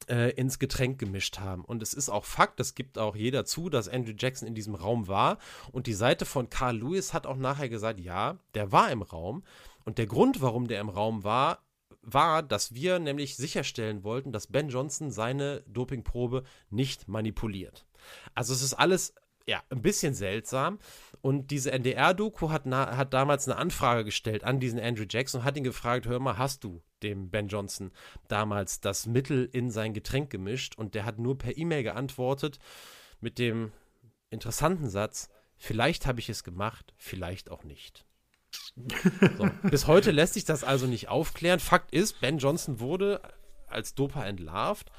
ins 0.09 0.59
Getränk 0.59 0.99
gemischt 0.99 1.39
haben. 1.39 1.63
Und 1.65 1.81
es 1.81 1.93
ist 1.93 2.09
auch 2.09 2.25
Fakt, 2.25 2.59
das 2.59 2.75
gibt 2.75 2.97
auch 2.97 3.15
jeder 3.15 3.45
zu, 3.45 3.69
dass 3.69 3.87
Andrew 3.87 4.13
Jackson 4.17 4.47
in 4.47 4.55
diesem 4.55 4.75
Raum 4.75 5.07
war. 5.07 5.37
Und 5.71 5.87
die 5.87 5.93
Seite 5.93 6.25
von 6.25 6.49
Carl 6.49 6.77
Lewis 6.77 7.13
hat 7.13 7.25
auch 7.25 7.37
nachher 7.37 7.69
gesagt, 7.69 7.99
ja, 7.99 8.37
der 8.53 8.71
war 8.71 8.91
im 8.91 9.01
Raum. 9.01 9.43
Und 9.85 9.97
der 9.97 10.07
Grund, 10.07 10.41
warum 10.41 10.67
der 10.67 10.81
im 10.81 10.89
Raum 10.89 11.23
war, 11.23 11.59
war, 12.01 12.43
dass 12.43 12.73
wir 12.73 12.99
nämlich 12.99 13.35
sicherstellen 13.35 14.03
wollten, 14.03 14.31
dass 14.31 14.47
Ben 14.47 14.69
Johnson 14.69 15.11
seine 15.11 15.61
Dopingprobe 15.67 16.43
nicht 16.69 17.07
manipuliert. 17.07 17.85
Also 18.35 18.53
es 18.53 18.61
ist 18.61 18.73
alles 18.73 19.15
ja, 19.47 19.61
ein 19.69 19.81
bisschen 19.81 20.13
seltsam. 20.13 20.79
Und 21.21 21.51
diese 21.51 21.71
NDR-Doku 21.71 22.49
hat, 22.49 22.65
hat 22.65 23.13
damals 23.13 23.47
eine 23.47 23.57
Anfrage 23.57 24.03
gestellt 24.05 24.43
an 24.43 24.59
diesen 24.59 24.79
Andrew 24.79 25.05
Jackson 25.09 25.41
und 25.41 25.45
hat 25.45 25.57
ihn 25.57 25.63
gefragt, 25.63 26.05
hör 26.05 26.19
mal, 26.19 26.37
hast 26.37 26.63
du 26.63 26.81
dem 27.03 27.29
Ben 27.29 27.47
Johnson 27.47 27.91
damals 28.27 28.79
das 28.81 29.05
Mittel 29.05 29.49
in 29.51 29.69
sein 29.69 29.93
Getränk 29.93 30.29
gemischt? 30.29 30.77
Und 30.77 30.95
der 30.95 31.05
hat 31.05 31.19
nur 31.19 31.37
per 31.37 31.57
E-Mail 31.57 31.83
geantwortet 31.83 32.59
mit 33.19 33.39
dem 33.39 33.71
interessanten 34.29 34.89
Satz, 34.89 35.29
vielleicht 35.55 36.05
habe 36.05 36.19
ich 36.19 36.29
es 36.29 36.43
gemacht, 36.43 36.93
vielleicht 36.97 37.51
auch 37.51 37.63
nicht. 37.63 38.05
So. 39.37 39.49
Bis 39.69 39.87
heute 39.87 40.11
lässt 40.11 40.33
sich 40.33 40.45
das 40.45 40.63
also 40.63 40.85
nicht 40.87 41.07
aufklären. 41.07 41.59
Fakt 41.59 41.93
ist, 41.93 42.19
Ben 42.19 42.37
Johnson 42.37 42.79
wurde 42.79 43.21
als 43.67 43.95
Doper 43.95 44.25
entlarvt. 44.25 44.91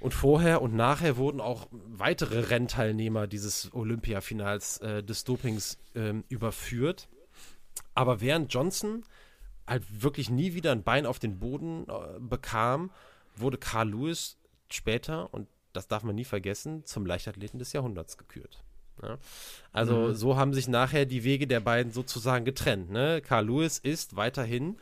Und 0.00 0.14
vorher 0.14 0.62
und 0.62 0.74
nachher 0.74 1.16
wurden 1.16 1.40
auch 1.40 1.66
weitere 1.70 2.38
Rennteilnehmer 2.38 3.26
dieses 3.26 3.72
Olympiafinals 3.74 4.78
äh, 4.78 5.02
des 5.02 5.24
Dopings 5.24 5.78
äh, 5.94 6.14
überführt. 6.28 7.08
Aber 7.94 8.20
während 8.20 8.52
Johnson 8.52 9.04
halt 9.68 10.02
wirklich 10.02 10.30
nie 10.30 10.54
wieder 10.54 10.72
ein 10.72 10.82
Bein 10.82 11.06
auf 11.06 11.18
den 11.18 11.38
Boden 11.38 11.86
äh, 11.88 12.18
bekam, 12.18 12.90
wurde 13.36 13.58
Carl 13.58 13.90
Lewis 13.90 14.38
später, 14.70 15.32
und 15.32 15.48
das 15.72 15.88
darf 15.88 16.02
man 16.02 16.14
nie 16.14 16.24
vergessen, 16.24 16.84
zum 16.84 17.06
Leichtathleten 17.06 17.58
des 17.58 17.72
Jahrhunderts 17.72 18.18
gekürt. 18.18 18.64
Ja? 19.02 19.18
Also 19.72 20.08
mhm. 20.08 20.14
so 20.14 20.36
haben 20.36 20.54
sich 20.54 20.68
nachher 20.68 21.06
die 21.06 21.24
Wege 21.24 21.46
der 21.46 21.60
beiden 21.60 21.92
sozusagen 21.92 22.44
getrennt. 22.44 22.90
Ne? 22.90 23.20
Carl 23.20 23.46
Lewis 23.46 23.78
ist 23.78 24.16
weiterhin 24.16 24.76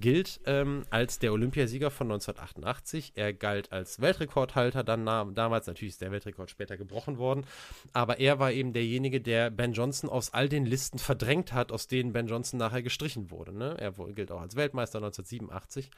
gilt 0.00 0.40
ähm, 0.46 0.84
als 0.90 1.18
der 1.18 1.32
Olympiasieger 1.32 1.90
von 1.90 2.08
1988. 2.08 3.12
Er 3.14 3.32
galt 3.32 3.72
als 3.72 4.00
Weltrekordhalter 4.00 4.82
dann 4.82 5.04
damals. 5.34 5.66
Natürlich 5.66 5.94
ist 5.94 6.00
der 6.00 6.10
Weltrekord 6.10 6.50
später 6.50 6.76
gebrochen 6.76 7.18
worden. 7.18 7.44
Aber 7.92 8.18
er 8.18 8.38
war 8.38 8.52
eben 8.52 8.72
derjenige, 8.72 9.20
der 9.20 9.50
Ben 9.50 9.72
Johnson 9.72 10.10
aus 10.10 10.32
all 10.32 10.48
den 10.48 10.66
Listen 10.66 10.98
verdrängt 10.98 11.52
hat, 11.52 11.72
aus 11.72 11.86
denen 11.86 12.12
Ben 12.12 12.26
Johnson 12.26 12.58
nachher 12.58 12.82
gestrichen 12.82 13.30
wurde. 13.30 13.52
Ne? 13.52 13.76
Er 13.78 13.92
gilt 13.92 14.32
auch 14.32 14.40
als 14.40 14.56
Weltmeister 14.56 14.98
1987 14.98 15.90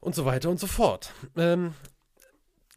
und 0.00 0.14
so 0.14 0.24
weiter 0.24 0.50
und 0.50 0.60
so 0.60 0.66
fort. 0.66 1.12
Ähm, 1.36 1.74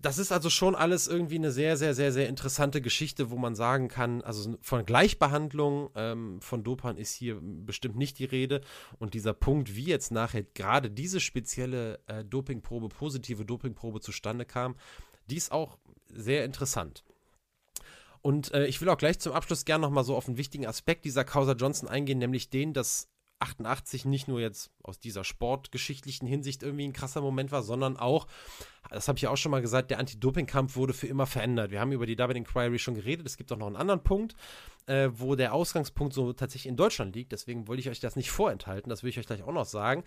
das 0.01 0.17
ist 0.17 0.31
also 0.31 0.49
schon 0.49 0.75
alles 0.75 1.07
irgendwie 1.07 1.35
eine 1.35 1.51
sehr, 1.51 1.75
sehr, 1.75 1.93
sehr, 1.93 2.11
sehr 2.11 2.29
interessante 2.29 2.81
Geschichte, 2.81 3.29
wo 3.29 3.37
man 3.37 3.53
sagen 3.53 3.89
kann, 3.89 4.21
also 4.21 4.55
von 4.61 4.85
Gleichbehandlung 4.85 5.89
ähm, 5.95 6.41
von 6.41 6.63
Dopern 6.63 6.97
ist 6.97 7.13
hier 7.13 7.39
bestimmt 7.41 7.97
nicht 7.97 8.17
die 8.17 8.25
Rede. 8.25 8.61
Und 8.97 9.13
dieser 9.13 9.33
Punkt, 9.33 9.75
wie 9.75 9.83
jetzt 9.83 10.11
nachher 10.11 10.43
gerade 10.43 10.89
diese 10.89 11.19
spezielle 11.19 11.99
äh, 12.07 12.23
Dopingprobe, 12.23 12.87
positive 12.87 13.43
Dopingprobe 13.43 13.99
zustande 13.99 14.45
kam, 14.45 14.75
Die 15.29 15.37
ist 15.37 15.51
auch 15.51 15.77
sehr 16.07 16.43
interessant. 16.45 17.03
Und 18.21 18.53
äh, 18.53 18.65
ich 18.67 18.81
will 18.81 18.89
auch 18.89 18.97
gleich 18.97 19.19
zum 19.19 19.33
Abschluss 19.33 19.63
gerne 19.63 19.83
nochmal 19.83 20.03
so 20.03 20.15
auf 20.15 20.27
einen 20.27 20.37
wichtigen 20.37 20.65
Aspekt 20.65 21.05
dieser 21.05 21.23
Causa 21.23 21.53
Johnson 21.53 21.87
eingehen, 21.87 22.17
nämlich 22.17 22.49
den, 22.49 22.73
dass 22.73 23.08
88 23.39 24.05
nicht 24.05 24.27
nur 24.27 24.39
jetzt 24.39 24.71
aus 24.83 24.99
dieser 24.99 25.23
sportgeschichtlichen 25.23 26.27
Hinsicht 26.27 26.61
irgendwie 26.61 26.85
ein 26.85 26.93
krasser 26.93 27.21
Moment 27.21 27.51
war, 27.51 27.63
sondern 27.63 27.97
auch, 27.97 28.27
das 28.89 29.07
habe 29.07 29.17
ich 29.17 29.27
auch 29.27 29.37
schon 29.37 29.51
mal 29.51 29.61
gesagt, 29.61 29.91
der 29.91 29.99
Anti-Doping-Kampf 29.99 30.75
wurde 30.75 30.93
für 30.93 31.07
immer 31.07 31.25
verändert. 31.25 31.71
Wir 31.71 31.79
haben 31.79 31.91
über 31.91 32.05
die 32.05 32.15
Double 32.15 32.35
Inquiry 32.35 32.79
schon 32.79 32.95
geredet. 32.95 33.25
Es 33.25 33.37
gibt 33.37 33.51
auch 33.51 33.57
noch 33.57 33.67
einen 33.67 33.77
anderen 33.77 34.03
Punkt, 34.03 34.35
äh, 34.87 35.09
wo 35.13 35.35
der 35.35 35.53
Ausgangspunkt 35.53 36.13
so 36.13 36.33
tatsächlich 36.33 36.69
in 36.69 36.75
Deutschland 36.75 37.15
liegt. 37.15 37.31
Deswegen 37.31 37.67
wollte 37.67 37.79
ich 37.79 37.89
euch 37.89 38.01
das 38.01 38.15
nicht 38.15 38.31
vorenthalten. 38.31 38.89
Das 38.89 39.03
will 39.03 39.09
ich 39.09 39.19
euch 39.19 39.27
gleich 39.27 39.43
auch 39.43 39.53
noch 39.53 39.65
sagen. 39.65 40.03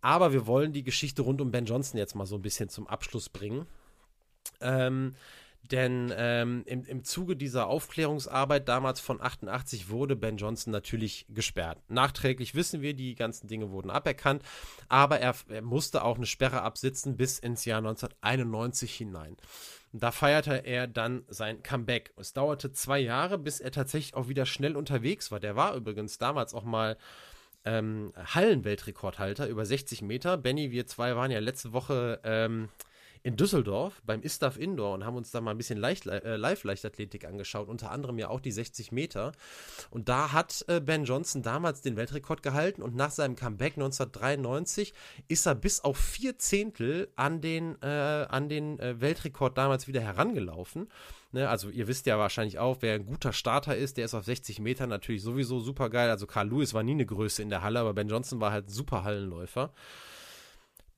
Aber 0.00 0.32
wir 0.32 0.46
wollen 0.46 0.72
die 0.72 0.84
Geschichte 0.84 1.22
rund 1.22 1.40
um 1.40 1.50
Ben 1.50 1.66
Johnson 1.66 1.98
jetzt 1.98 2.14
mal 2.14 2.26
so 2.26 2.36
ein 2.36 2.42
bisschen 2.42 2.68
zum 2.68 2.86
Abschluss 2.86 3.28
bringen. 3.28 3.66
Ähm, 4.60 5.14
denn 5.70 6.12
ähm, 6.16 6.62
im, 6.66 6.84
im 6.84 7.04
Zuge 7.04 7.36
dieser 7.36 7.66
Aufklärungsarbeit 7.66 8.68
damals 8.68 9.00
von 9.00 9.20
88 9.20 9.88
wurde 9.88 10.16
Ben 10.16 10.36
Johnson 10.36 10.72
natürlich 10.72 11.26
gesperrt. 11.28 11.78
Nachträglich 11.88 12.54
wissen 12.54 12.82
wir, 12.82 12.94
die 12.94 13.14
ganzen 13.14 13.48
Dinge 13.48 13.70
wurden 13.70 13.90
aberkannt, 13.90 14.42
aber 14.88 15.20
er, 15.20 15.34
er 15.48 15.62
musste 15.62 16.04
auch 16.04 16.16
eine 16.16 16.26
Sperre 16.26 16.62
absitzen 16.62 17.16
bis 17.16 17.38
ins 17.38 17.64
Jahr 17.64 17.78
1991 17.78 18.94
hinein. 18.94 19.36
Da 19.92 20.10
feierte 20.10 20.64
er 20.64 20.86
dann 20.86 21.24
sein 21.28 21.62
Comeback. 21.62 22.12
Es 22.16 22.32
dauerte 22.32 22.72
zwei 22.72 22.98
Jahre, 22.98 23.38
bis 23.38 23.60
er 23.60 23.70
tatsächlich 23.70 24.14
auch 24.14 24.28
wieder 24.28 24.44
schnell 24.44 24.76
unterwegs 24.76 25.30
war. 25.30 25.40
Der 25.40 25.56
war 25.56 25.74
übrigens 25.74 26.18
damals 26.18 26.52
auch 26.52 26.64
mal 26.64 26.96
ähm, 27.64 28.12
Hallenweltrekordhalter 28.16 29.48
über 29.48 29.64
60 29.64 30.02
Meter. 30.02 30.36
Benny, 30.36 30.70
wir 30.70 30.86
zwei 30.86 31.16
waren 31.16 31.30
ja 31.30 31.40
letzte 31.40 31.72
Woche 31.72 32.20
ähm, 32.24 32.68
in 33.22 33.36
Düsseldorf 33.36 34.02
beim 34.04 34.22
Istaf 34.22 34.56
Indoor 34.58 34.94
und 34.94 35.04
haben 35.04 35.16
uns 35.16 35.30
da 35.30 35.40
mal 35.40 35.52
ein 35.52 35.56
bisschen 35.58 35.78
Leicht, 35.78 36.06
äh, 36.06 36.36
Live-Leichtathletik 36.36 37.24
angeschaut, 37.24 37.68
unter 37.68 37.90
anderem 37.90 38.18
ja 38.18 38.28
auch 38.28 38.40
die 38.40 38.52
60 38.52 38.92
Meter. 38.92 39.32
Und 39.90 40.08
da 40.08 40.32
hat 40.32 40.64
äh, 40.68 40.80
Ben 40.80 41.04
Johnson 41.04 41.42
damals 41.42 41.82
den 41.82 41.96
Weltrekord 41.96 42.42
gehalten 42.42 42.82
und 42.82 42.94
nach 42.94 43.10
seinem 43.10 43.36
Comeback 43.36 43.74
1993 43.74 44.94
ist 45.28 45.46
er 45.46 45.54
bis 45.54 45.80
auf 45.80 45.96
vier 45.96 46.38
Zehntel 46.38 47.08
an 47.16 47.40
den, 47.40 47.80
äh, 47.82 47.86
an 47.86 48.48
den 48.48 48.78
äh, 48.78 49.00
Weltrekord 49.00 49.56
damals 49.58 49.88
wieder 49.88 50.00
herangelaufen. 50.00 50.88
Ne, 51.32 51.48
also 51.48 51.68
ihr 51.68 51.86
wisst 51.88 52.06
ja 52.06 52.18
wahrscheinlich 52.18 52.58
auch, 52.58 52.78
wer 52.80 52.94
ein 52.94 53.04
guter 53.04 53.32
Starter 53.32 53.76
ist, 53.76 53.96
der 53.96 54.06
ist 54.06 54.14
auf 54.14 54.24
60 54.24 54.60
Meter 54.60 54.86
natürlich 54.86 55.22
sowieso 55.22 55.60
super 55.60 55.90
geil. 55.90 56.08
Also 56.08 56.26
Carl 56.26 56.48
Lewis 56.48 56.72
war 56.72 56.82
nie 56.82 56.92
eine 56.92 57.04
Größe 57.04 57.42
in 57.42 57.50
der 57.50 57.62
Halle, 57.62 57.80
aber 57.80 57.92
Ben 57.94 58.08
Johnson 58.08 58.40
war 58.40 58.52
halt 58.52 58.68
ein 58.68 58.72
super 58.72 59.04
Hallenläufer. 59.04 59.72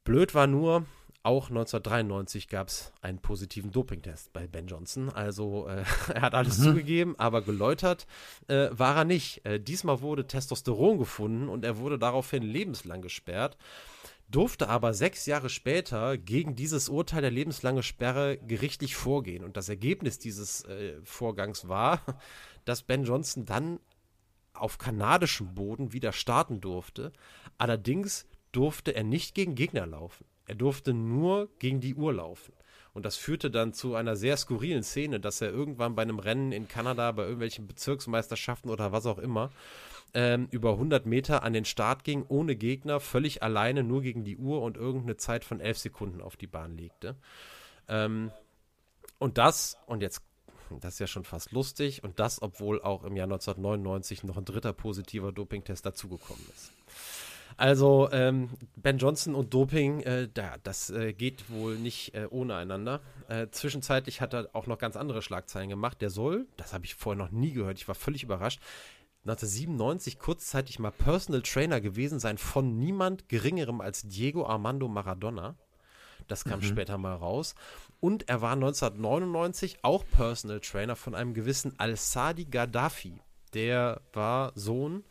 Blöd 0.04 0.34
war 0.34 0.46
nur, 0.46 0.86
auch 1.22 1.48
1993 1.48 2.48
gab 2.48 2.68
es 2.68 2.92
einen 3.02 3.18
positiven 3.18 3.70
Dopingtest 3.70 4.32
bei 4.32 4.46
Ben 4.46 4.66
Johnson. 4.66 5.10
Also 5.10 5.68
äh, 5.68 5.84
er 6.14 6.22
hat 6.22 6.34
alles 6.34 6.58
mhm. 6.58 6.64
zugegeben, 6.64 7.18
aber 7.18 7.42
geläutert 7.42 8.06
äh, 8.46 8.68
war 8.70 8.96
er 8.96 9.04
nicht. 9.04 9.44
Äh, 9.44 9.60
diesmal 9.60 10.00
wurde 10.00 10.26
Testosteron 10.26 10.98
gefunden 10.98 11.48
und 11.48 11.64
er 11.64 11.78
wurde 11.78 11.98
daraufhin 11.98 12.42
lebenslang 12.42 13.02
gesperrt, 13.02 13.56
durfte 14.28 14.68
aber 14.68 14.94
sechs 14.94 15.26
Jahre 15.26 15.48
später 15.48 16.16
gegen 16.18 16.54
dieses 16.54 16.88
Urteil 16.88 17.22
der 17.22 17.30
lebenslangen 17.30 17.82
Sperre 17.82 18.38
gerichtlich 18.38 18.94
vorgehen. 18.94 19.44
Und 19.44 19.56
das 19.56 19.68
Ergebnis 19.68 20.18
dieses 20.18 20.64
äh, 20.64 21.00
Vorgangs 21.02 21.68
war, 21.68 22.00
dass 22.64 22.82
Ben 22.82 23.04
Johnson 23.04 23.44
dann 23.44 23.80
auf 24.52 24.78
kanadischem 24.78 25.54
Boden 25.54 25.92
wieder 25.92 26.12
starten 26.12 26.60
durfte. 26.60 27.12
Allerdings 27.58 28.26
durfte 28.52 28.94
er 28.94 29.04
nicht 29.04 29.34
gegen 29.34 29.54
Gegner 29.54 29.86
laufen. 29.86 30.24
Er 30.48 30.54
durfte 30.54 30.94
nur 30.94 31.48
gegen 31.58 31.80
die 31.80 31.94
Uhr 31.94 32.14
laufen. 32.14 32.54
Und 32.94 33.04
das 33.04 33.16
führte 33.16 33.50
dann 33.50 33.74
zu 33.74 33.94
einer 33.94 34.16
sehr 34.16 34.36
skurrilen 34.36 34.82
Szene, 34.82 35.20
dass 35.20 35.40
er 35.40 35.50
irgendwann 35.50 35.94
bei 35.94 36.02
einem 36.02 36.18
Rennen 36.18 36.52
in 36.52 36.66
Kanada, 36.66 37.12
bei 37.12 37.22
irgendwelchen 37.22 37.66
Bezirksmeisterschaften 37.66 38.70
oder 38.70 38.90
was 38.90 39.06
auch 39.06 39.18
immer, 39.18 39.50
ähm, 40.14 40.48
über 40.50 40.72
100 40.72 41.04
Meter 41.04 41.42
an 41.42 41.52
den 41.52 41.66
Start 41.66 42.02
ging, 42.02 42.24
ohne 42.26 42.56
Gegner, 42.56 42.98
völlig 42.98 43.42
alleine, 43.42 43.84
nur 43.84 44.00
gegen 44.00 44.24
die 44.24 44.38
Uhr 44.38 44.62
und 44.62 44.76
irgendeine 44.78 45.18
Zeit 45.18 45.44
von 45.44 45.60
11 45.60 45.78
Sekunden 45.78 46.22
auf 46.22 46.36
die 46.36 46.46
Bahn 46.46 46.76
legte. 46.76 47.14
Ähm, 47.88 48.30
und 49.18 49.36
das, 49.36 49.76
und 49.86 50.00
jetzt, 50.00 50.22
das 50.80 50.94
ist 50.94 51.00
ja 51.00 51.06
schon 51.06 51.24
fast 51.24 51.52
lustig, 51.52 52.02
und 52.02 52.18
das, 52.18 52.40
obwohl 52.40 52.80
auch 52.80 53.04
im 53.04 53.16
Jahr 53.16 53.26
1999 53.26 54.24
noch 54.24 54.38
ein 54.38 54.46
dritter 54.46 54.72
positiver 54.72 55.30
Dopingtest 55.30 55.84
dazugekommen 55.84 56.44
ist. 56.54 56.72
Also 57.58 58.08
ähm, 58.12 58.50
Ben 58.76 58.98
Johnson 58.98 59.34
und 59.34 59.52
Doping, 59.52 60.00
äh, 60.02 60.28
da, 60.32 60.54
das 60.62 60.90
äh, 60.90 61.12
geht 61.12 61.50
wohl 61.50 61.76
nicht 61.76 62.14
äh, 62.14 62.28
ohne 62.30 62.54
einander. 62.54 63.00
Äh, 63.28 63.48
zwischenzeitlich 63.50 64.20
hat 64.20 64.32
er 64.32 64.48
auch 64.52 64.68
noch 64.68 64.78
ganz 64.78 64.96
andere 64.96 65.22
Schlagzeilen 65.22 65.68
gemacht. 65.68 66.00
Der 66.00 66.08
soll, 66.08 66.46
das 66.56 66.72
habe 66.72 66.84
ich 66.84 66.94
vorher 66.94 67.22
noch 67.22 67.32
nie 67.32 67.52
gehört, 67.52 67.76
ich 67.78 67.88
war 67.88 67.96
völlig 67.96 68.22
überrascht, 68.22 68.60
1997 69.24 70.20
kurzzeitig 70.20 70.78
mal 70.78 70.92
Personal 70.92 71.42
Trainer 71.42 71.80
gewesen 71.80 72.20
sein 72.20 72.38
von 72.38 72.78
niemand 72.78 73.28
Geringerem 73.28 73.80
als 73.80 74.02
Diego 74.02 74.46
Armando 74.46 74.86
Maradona. 74.86 75.56
Das 76.28 76.44
kam 76.44 76.60
mhm. 76.60 76.64
später 76.64 76.96
mal 76.96 77.16
raus. 77.16 77.56
Und 77.98 78.28
er 78.28 78.40
war 78.40 78.52
1999 78.52 79.78
auch 79.82 80.04
Personal 80.12 80.60
Trainer 80.60 80.94
von 80.94 81.16
einem 81.16 81.34
gewissen 81.34 81.74
Al-Sadi 81.76 82.44
Gaddafi. 82.44 83.20
Der 83.52 84.00
war 84.12 84.52
Sohn 84.54 85.02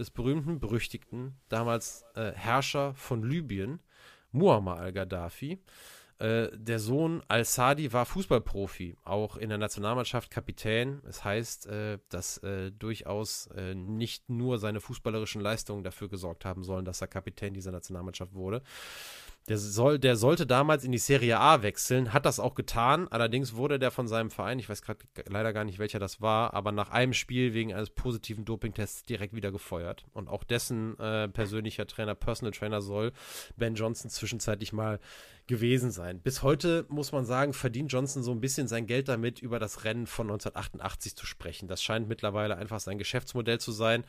des 0.00 0.10
berühmten, 0.10 0.58
berüchtigten, 0.58 1.36
damals 1.48 2.04
äh, 2.14 2.32
Herrscher 2.32 2.94
von 2.94 3.22
Libyen, 3.22 3.80
Muammar 4.32 4.78
al-Gaddafi. 4.78 5.60
Äh, 6.18 6.48
der 6.54 6.78
Sohn 6.78 7.22
al-Sadi 7.28 7.92
war 7.92 8.04
Fußballprofi, 8.04 8.96
auch 9.04 9.36
in 9.36 9.48
der 9.48 9.58
Nationalmannschaft 9.58 10.30
Kapitän. 10.30 10.98
Es 10.98 11.16
das 11.16 11.24
heißt, 11.24 11.66
äh, 11.66 11.98
dass 12.08 12.38
äh, 12.38 12.70
durchaus 12.72 13.46
äh, 13.48 13.74
nicht 13.74 14.28
nur 14.28 14.58
seine 14.58 14.80
fußballerischen 14.80 15.40
Leistungen 15.40 15.82
dafür 15.82 16.08
gesorgt 16.08 16.44
haben 16.44 16.62
sollen, 16.62 16.84
dass 16.84 17.00
er 17.00 17.08
Kapitän 17.08 17.54
dieser 17.54 17.72
Nationalmannschaft 17.72 18.34
wurde. 18.34 18.62
Der, 19.48 19.58
soll, 19.58 19.98
der 19.98 20.16
sollte 20.16 20.46
damals 20.46 20.84
in 20.84 20.92
die 20.92 20.98
Serie 20.98 21.40
A 21.40 21.62
wechseln, 21.62 22.12
hat 22.12 22.24
das 22.24 22.38
auch 22.38 22.54
getan. 22.54 23.08
Allerdings 23.08 23.56
wurde 23.56 23.78
der 23.78 23.90
von 23.90 24.06
seinem 24.06 24.30
Verein, 24.30 24.58
ich 24.58 24.68
weiß 24.68 24.82
gerade 24.82 25.00
leider 25.26 25.52
gar 25.52 25.64
nicht, 25.64 25.78
welcher 25.78 25.98
das 25.98 26.20
war, 26.20 26.54
aber 26.54 26.72
nach 26.72 26.90
einem 26.90 27.14
Spiel 27.14 27.52
wegen 27.52 27.72
eines 27.72 27.90
positiven 27.90 28.44
Dopingtests 28.44 29.04
direkt 29.04 29.34
wieder 29.34 29.50
gefeuert. 29.50 30.04
Und 30.12 30.28
auch 30.28 30.44
dessen 30.44 30.98
äh, 30.98 31.28
persönlicher 31.28 31.86
Trainer, 31.86 32.14
Personal 32.14 32.52
Trainer 32.52 32.80
soll 32.80 33.12
Ben 33.56 33.74
Johnson 33.74 34.10
zwischenzeitlich 34.10 34.72
mal 34.72 35.00
gewesen 35.50 35.90
sein. 35.90 36.20
Bis 36.20 36.42
heute 36.42 36.86
muss 36.88 37.10
man 37.10 37.26
sagen, 37.26 37.52
verdient 37.52 37.92
Johnson 37.92 38.22
so 38.22 38.30
ein 38.30 38.40
bisschen 38.40 38.68
sein 38.68 38.86
Geld 38.86 39.08
damit, 39.08 39.42
über 39.42 39.58
das 39.58 39.84
Rennen 39.84 40.06
von 40.06 40.28
1988 40.28 41.16
zu 41.16 41.26
sprechen. 41.26 41.68
Das 41.68 41.82
scheint 41.82 42.08
mittlerweile 42.08 42.56
einfach 42.56 42.78
sein 42.78 42.98
Geschäftsmodell 42.98 43.58
zu 43.58 43.72
sein. 43.72 44.04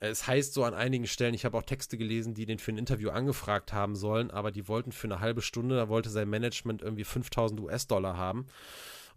Es 0.00 0.26
heißt 0.26 0.54
so 0.54 0.64
an 0.64 0.74
einigen 0.74 1.06
Stellen, 1.06 1.34
ich 1.34 1.44
habe 1.44 1.58
auch 1.58 1.62
Texte 1.62 1.98
gelesen, 1.98 2.32
die 2.32 2.46
den 2.46 2.58
für 2.58 2.72
ein 2.72 2.78
Interview 2.78 3.10
angefragt 3.10 3.72
haben 3.72 3.96
sollen, 3.96 4.30
aber 4.30 4.50
die 4.50 4.66
wollten 4.66 4.90
für 4.90 5.06
eine 5.06 5.20
halbe 5.20 5.42
Stunde, 5.42 5.76
da 5.76 5.88
wollte 5.88 6.08
sein 6.08 6.30
Management 6.30 6.80
irgendwie 6.80 7.04
5000 7.04 7.60
US-Dollar 7.60 8.16
haben. 8.16 8.46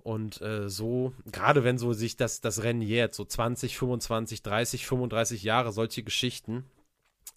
Und 0.03 0.41
äh, 0.41 0.69
so, 0.69 1.13
gerade 1.31 1.63
wenn 1.63 1.77
so 1.77 1.93
sich 1.93 2.17
das, 2.17 2.41
das 2.41 2.63
Rennen 2.63 2.81
jährt, 2.81 3.13
so 3.13 3.23
20, 3.23 3.77
25, 3.77 4.43
30, 4.43 4.85
35 4.85 5.43
Jahre, 5.43 5.71
solche 5.71 6.03
Geschichten, 6.03 6.65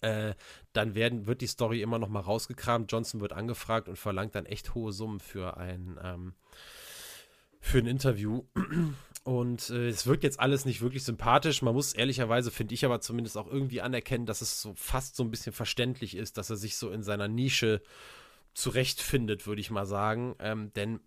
äh, 0.01 0.33
dann 0.73 0.95
werden, 0.95 1.27
wird 1.27 1.41
die 1.41 1.47
Story 1.47 1.81
immer 1.81 1.99
noch 1.99 2.09
mal 2.09 2.19
rausgekramt. 2.19 2.91
Johnson 2.91 3.21
wird 3.21 3.33
angefragt 3.33 3.87
und 3.87 3.97
verlangt 3.97 4.35
dann 4.35 4.45
echt 4.45 4.75
hohe 4.75 4.91
Summen 4.91 5.19
für 5.19 5.57
ein, 5.57 5.99
ähm, 6.03 6.33
für 7.59 7.79
ein 7.79 7.87
Interview. 7.87 8.43
Und 9.23 9.71
äh, 9.71 9.87
es 9.87 10.05
wirkt 10.05 10.23
jetzt 10.23 10.39
alles 10.39 10.65
nicht 10.65 10.81
wirklich 10.81 11.03
sympathisch. 11.03 11.63
Man 11.63 11.73
muss 11.73 11.93
ehrlicherweise, 11.93 12.51
finde 12.51 12.75
ich 12.75 12.85
aber 12.85 13.01
zumindest 13.01 13.39
auch 13.39 13.47
irgendwie 13.47 13.81
anerkennen, 13.81 14.27
dass 14.27 14.41
es 14.41 14.61
so 14.61 14.75
fast 14.75 15.15
so 15.15 15.23
ein 15.23 15.31
bisschen 15.31 15.51
verständlich 15.51 16.15
ist, 16.15 16.37
dass 16.37 16.51
er 16.51 16.57
sich 16.57 16.77
so 16.77 16.91
in 16.91 17.01
seiner 17.01 17.27
Nische 17.27 17.81
zurechtfindet, 18.53 19.47
würde 19.47 19.61
ich 19.61 19.71
mal 19.71 19.87
sagen. 19.87 20.35
Ähm, 20.37 20.71
denn 20.73 20.99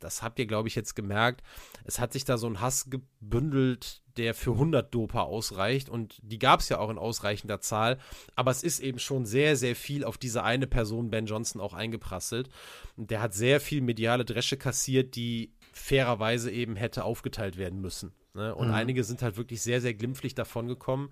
das 0.00 0.22
habt 0.22 0.38
ihr, 0.38 0.46
glaube 0.46 0.68
ich, 0.68 0.74
jetzt 0.74 0.94
gemerkt. 0.94 1.42
Es 1.84 1.98
hat 1.98 2.12
sich 2.12 2.26
da 2.26 2.36
so 2.36 2.46
ein 2.46 2.60
Hass 2.60 2.90
gebündelt, 2.90 4.01
der 4.16 4.34
für 4.34 4.52
100 4.52 4.94
Doper 4.94 5.24
ausreicht. 5.24 5.88
Und 5.88 6.18
die 6.22 6.38
gab 6.38 6.60
es 6.60 6.68
ja 6.68 6.78
auch 6.78 6.90
in 6.90 6.98
ausreichender 6.98 7.60
Zahl. 7.60 7.98
Aber 8.34 8.50
es 8.50 8.62
ist 8.62 8.80
eben 8.80 8.98
schon 8.98 9.26
sehr, 9.26 9.56
sehr 9.56 9.76
viel 9.76 10.04
auf 10.04 10.18
diese 10.18 10.42
eine 10.42 10.66
Person, 10.66 11.10
Ben 11.10 11.26
Johnson, 11.26 11.60
auch 11.60 11.74
eingeprasselt. 11.74 12.48
Und 12.96 13.10
der 13.10 13.22
hat 13.22 13.34
sehr 13.34 13.60
viel 13.60 13.80
mediale 13.80 14.24
Dresche 14.24 14.56
kassiert, 14.56 15.16
die 15.16 15.52
fairerweise 15.72 16.50
eben 16.50 16.76
hätte 16.76 17.04
aufgeteilt 17.04 17.56
werden 17.56 17.80
müssen. 17.80 18.12
Ne? 18.34 18.54
Und 18.54 18.68
mhm. 18.68 18.74
einige 18.74 19.04
sind 19.04 19.22
halt 19.22 19.36
wirklich 19.36 19.62
sehr, 19.62 19.80
sehr 19.80 19.94
glimpflich 19.94 20.34
davongekommen. 20.34 21.10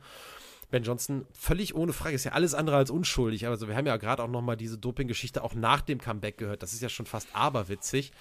Ben 0.70 0.84
Johnson 0.84 1.26
völlig 1.32 1.74
ohne 1.74 1.92
Frage 1.92 2.14
ist 2.14 2.24
ja 2.24 2.32
alles 2.32 2.54
andere 2.54 2.76
als 2.76 2.90
unschuldig. 2.90 3.46
Also 3.46 3.66
wir 3.66 3.74
haben 3.74 3.86
ja 3.86 3.96
gerade 3.96 4.22
auch 4.22 4.28
noch 4.28 4.42
mal 4.42 4.56
diese 4.56 4.78
Doping-Geschichte 4.78 5.42
auch 5.42 5.54
nach 5.54 5.80
dem 5.80 6.00
Comeback 6.00 6.38
gehört. 6.38 6.62
Das 6.62 6.72
ist 6.72 6.80
ja 6.80 6.88
schon 6.88 7.06
fast 7.06 7.28
aberwitzig. 7.34 8.12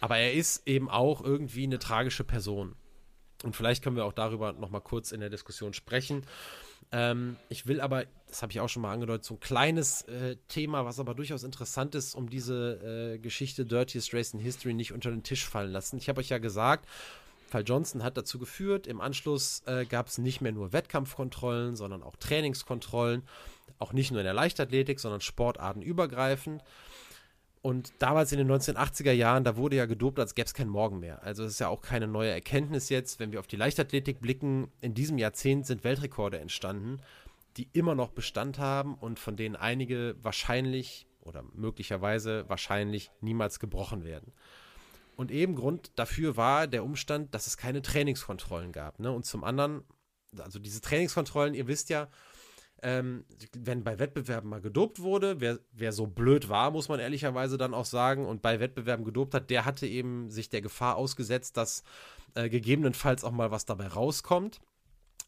Aber 0.00 0.18
er 0.18 0.34
ist 0.34 0.68
eben 0.68 0.90
auch 0.90 1.24
irgendwie 1.24 1.64
eine 1.64 1.78
tragische 1.78 2.24
Person. 2.24 2.74
Und 3.46 3.54
vielleicht 3.54 3.84
können 3.84 3.94
wir 3.94 4.04
auch 4.04 4.12
darüber 4.12 4.52
nochmal 4.52 4.80
kurz 4.80 5.12
in 5.12 5.20
der 5.20 5.30
Diskussion 5.30 5.72
sprechen. 5.72 6.24
Ähm, 6.90 7.36
ich 7.48 7.68
will 7.68 7.80
aber, 7.80 8.04
das 8.26 8.42
habe 8.42 8.50
ich 8.50 8.58
auch 8.58 8.68
schon 8.68 8.82
mal 8.82 8.92
angedeutet, 8.92 9.24
so 9.24 9.34
ein 9.34 9.40
kleines 9.40 10.02
äh, 10.02 10.34
Thema, 10.48 10.84
was 10.84 10.98
aber 10.98 11.14
durchaus 11.14 11.44
interessant 11.44 11.94
ist, 11.94 12.16
um 12.16 12.28
diese 12.28 13.14
äh, 13.14 13.18
Geschichte 13.18 13.64
Dirtiest 13.64 14.12
Race 14.12 14.34
in 14.34 14.40
History 14.40 14.74
nicht 14.74 14.92
unter 14.92 15.10
den 15.10 15.22
Tisch 15.22 15.46
fallen 15.46 15.70
lassen. 15.70 15.96
Ich 15.96 16.08
habe 16.08 16.18
euch 16.20 16.28
ja 16.28 16.38
gesagt, 16.38 16.88
Fall 17.46 17.62
Johnson 17.64 18.02
hat 18.02 18.16
dazu 18.16 18.40
geführt, 18.40 18.88
im 18.88 19.00
Anschluss 19.00 19.62
äh, 19.66 19.84
gab 19.84 20.08
es 20.08 20.18
nicht 20.18 20.40
mehr 20.40 20.50
nur 20.50 20.72
Wettkampfkontrollen, 20.72 21.76
sondern 21.76 22.02
auch 22.02 22.16
Trainingskontrollen, 22.16 23.22
auch 23.78 23.92
nicht 23.92 24.10
nur 24.10 24.20
in 24.20 24.26
der 24.26 24.34
Leichtathletik, 24.34 24.98
sondern 24.98 25.20
sportartenübergreifend. 25.20 26.64
Und 27.62 27.92
damals 27.98 28.30
in 28.30 28.38
den 28.38 28.50
1980er 28.50 29.12
Jahren, 29.12 29.42
da 29.42 29.56
wurde 29.56 29.76
ja 29.76 29.86
gedopt, 29.86 30.20
als 30.20 30.34
gäbe 30.34 30.46
es 30.46 30.54
kein 30.54 30.68
Morgen 30.68 31.00
mehr. 31.00 31.22
Also 31.24 31.44
es 31.44 31.52
ist 31.52 31.58
ja 31.58 31.68
auch 31.68 31.80
keine 31.80 32.06
neue 32.06 32.30
Erkenntnis 32.30 32.88
jetzt. 32.90 33.18
Wenn 33.18 33.32
wir 33.32 33.40
auf 33.40 33.48
die 33.48 33.56
Leichtathletik 33.56 34.20
blicken, 34.20 34.70
in 34.80 34.94
diesem 34.94 35.18
Jahrzehnt 35.18 35.66
sind 35.66 35.82
Weltrekorde 35.82 36.38
entstanden, 36.38 37.00
die 37.56 37.68
immer 37.72 37.94
noch 37.94 38.10
Bestand 38.10 38.58
haben 38.58 38.94
und 38.94 39.18
von 39.18 39.36
denen 39.36 39.56
einige 39.56 40.14
wahrscheinlich 40.22 41.06
oder 41.22 41.42
möglicherweise 41.54 42.48
wahrscheinlich 42.48 43.10
niemals 43.20 43.58
gebrochen 43.58 44.04
werden. 44.04 44.32
Und 45.16 45.30
eben 45.30 45.56
Grund 45.56 45.90
dafür 45.96 46.36
war 46.36 46.66
der 46.66 46.84
Umstand, 46.84 47.34
dass 47.34 47.46
es 47.46 47.56
keine 47.56 47.82
Trainingskontrollen 47.82 48.70
gab. 48.70 49.00
Ne? 49.00 49.10
Und 49.10 49.24
zum 49.24 49.44
anderen, 49.44 49.82
also 50.38 50.58
diese 50.58 50.80
Trainingskontrollen, 50.82 51.54
ihr 51.54 51.66
wisst 51.66 51.88
ja, 51.88 52.08
ähm, 52.82 53.24
wenn 53.56 53.84
bei 53.84 53.98
Wettbewerben 53.98 54.50
mal 54.50 54.60
gedopt 54.60 55.00
wurde, 55.00 55.40
wer, 55.40 55.58
wer 55.72 55.92
so 55.92 56.06
blöd 56.06 56.48
war, 56.48 56.70
muss 56.70 56.88
man 56.88 57.00
ehrlicherweise 57.00 57.56
dann 57.56 57.74
auch 57.74 57.84
sagen, 57.84 58.26
und 58.26 58.42
bei 58.42 58.60
Wettbewerben 58.60 59.04
gedopt 59.04 59.34
hat, 59.34 59.50
der 59.50 59.64
hatte 59.64 59.86
eben 59.86 60.30
sich 60.30 60.50
der 60.50 60.60
Gefahr 60.60 60.96
ausgesetzt, 60.96 61.56
dass 61.56 61.82
äh, 62.34 62.48
gegebenenfalls 62.48 63.24
auch 63.24 63.32
mal 63.32 63.50
was 63.50 63.64
dabei 63.64 63.88
rauskommt. 63.88 64.60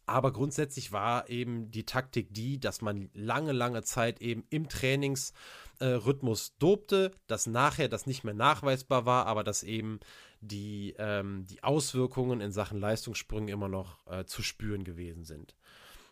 Aber 0.09 0.33
grundsätzlich 0.33 0.91
war 0.91 1.29
eben 1.29 1.71
die 1.71 1.85
Taktik 1.85 2.33
die, 2.33 2.59
dass 2.59 2.81
man 2.81 3.11
lange, 3.13 3.53
lange 3.53 3.83
Zeit 3.83 4.23
eben 4.23 4.45
im 4.49 4.69
Trainingsrhythmus 4.69 6.49
äh, 6.49 6.53
dopte, 6.59 7.13
dass 7.27 7.47
nachher 7.47 7.89
das 7.89 8.07
nicht 8.07 8.25
mehr 8.25 8.33
nachweisbar 8.33 9.05
war, 9.05 9.27
aber 9.27 9.45
dass 9.45 9.63
eben 9.63 10.01
die, 10.41 10.95
ähm, 10.99 11.45
die 11.47 11.63
Auswirkungen 11.63 12.41
in 12.41 12.53
Sachen 12.53 12.81
Leistungssprünge 12.81 13.53
immer 13.53 13.69
noch 13.69 14.07
äh, 14.07 14.25
zu 14.25 14.43
spüren 14.43 14.85
gewesen 14.85 15.25
sind. 15.25 15.55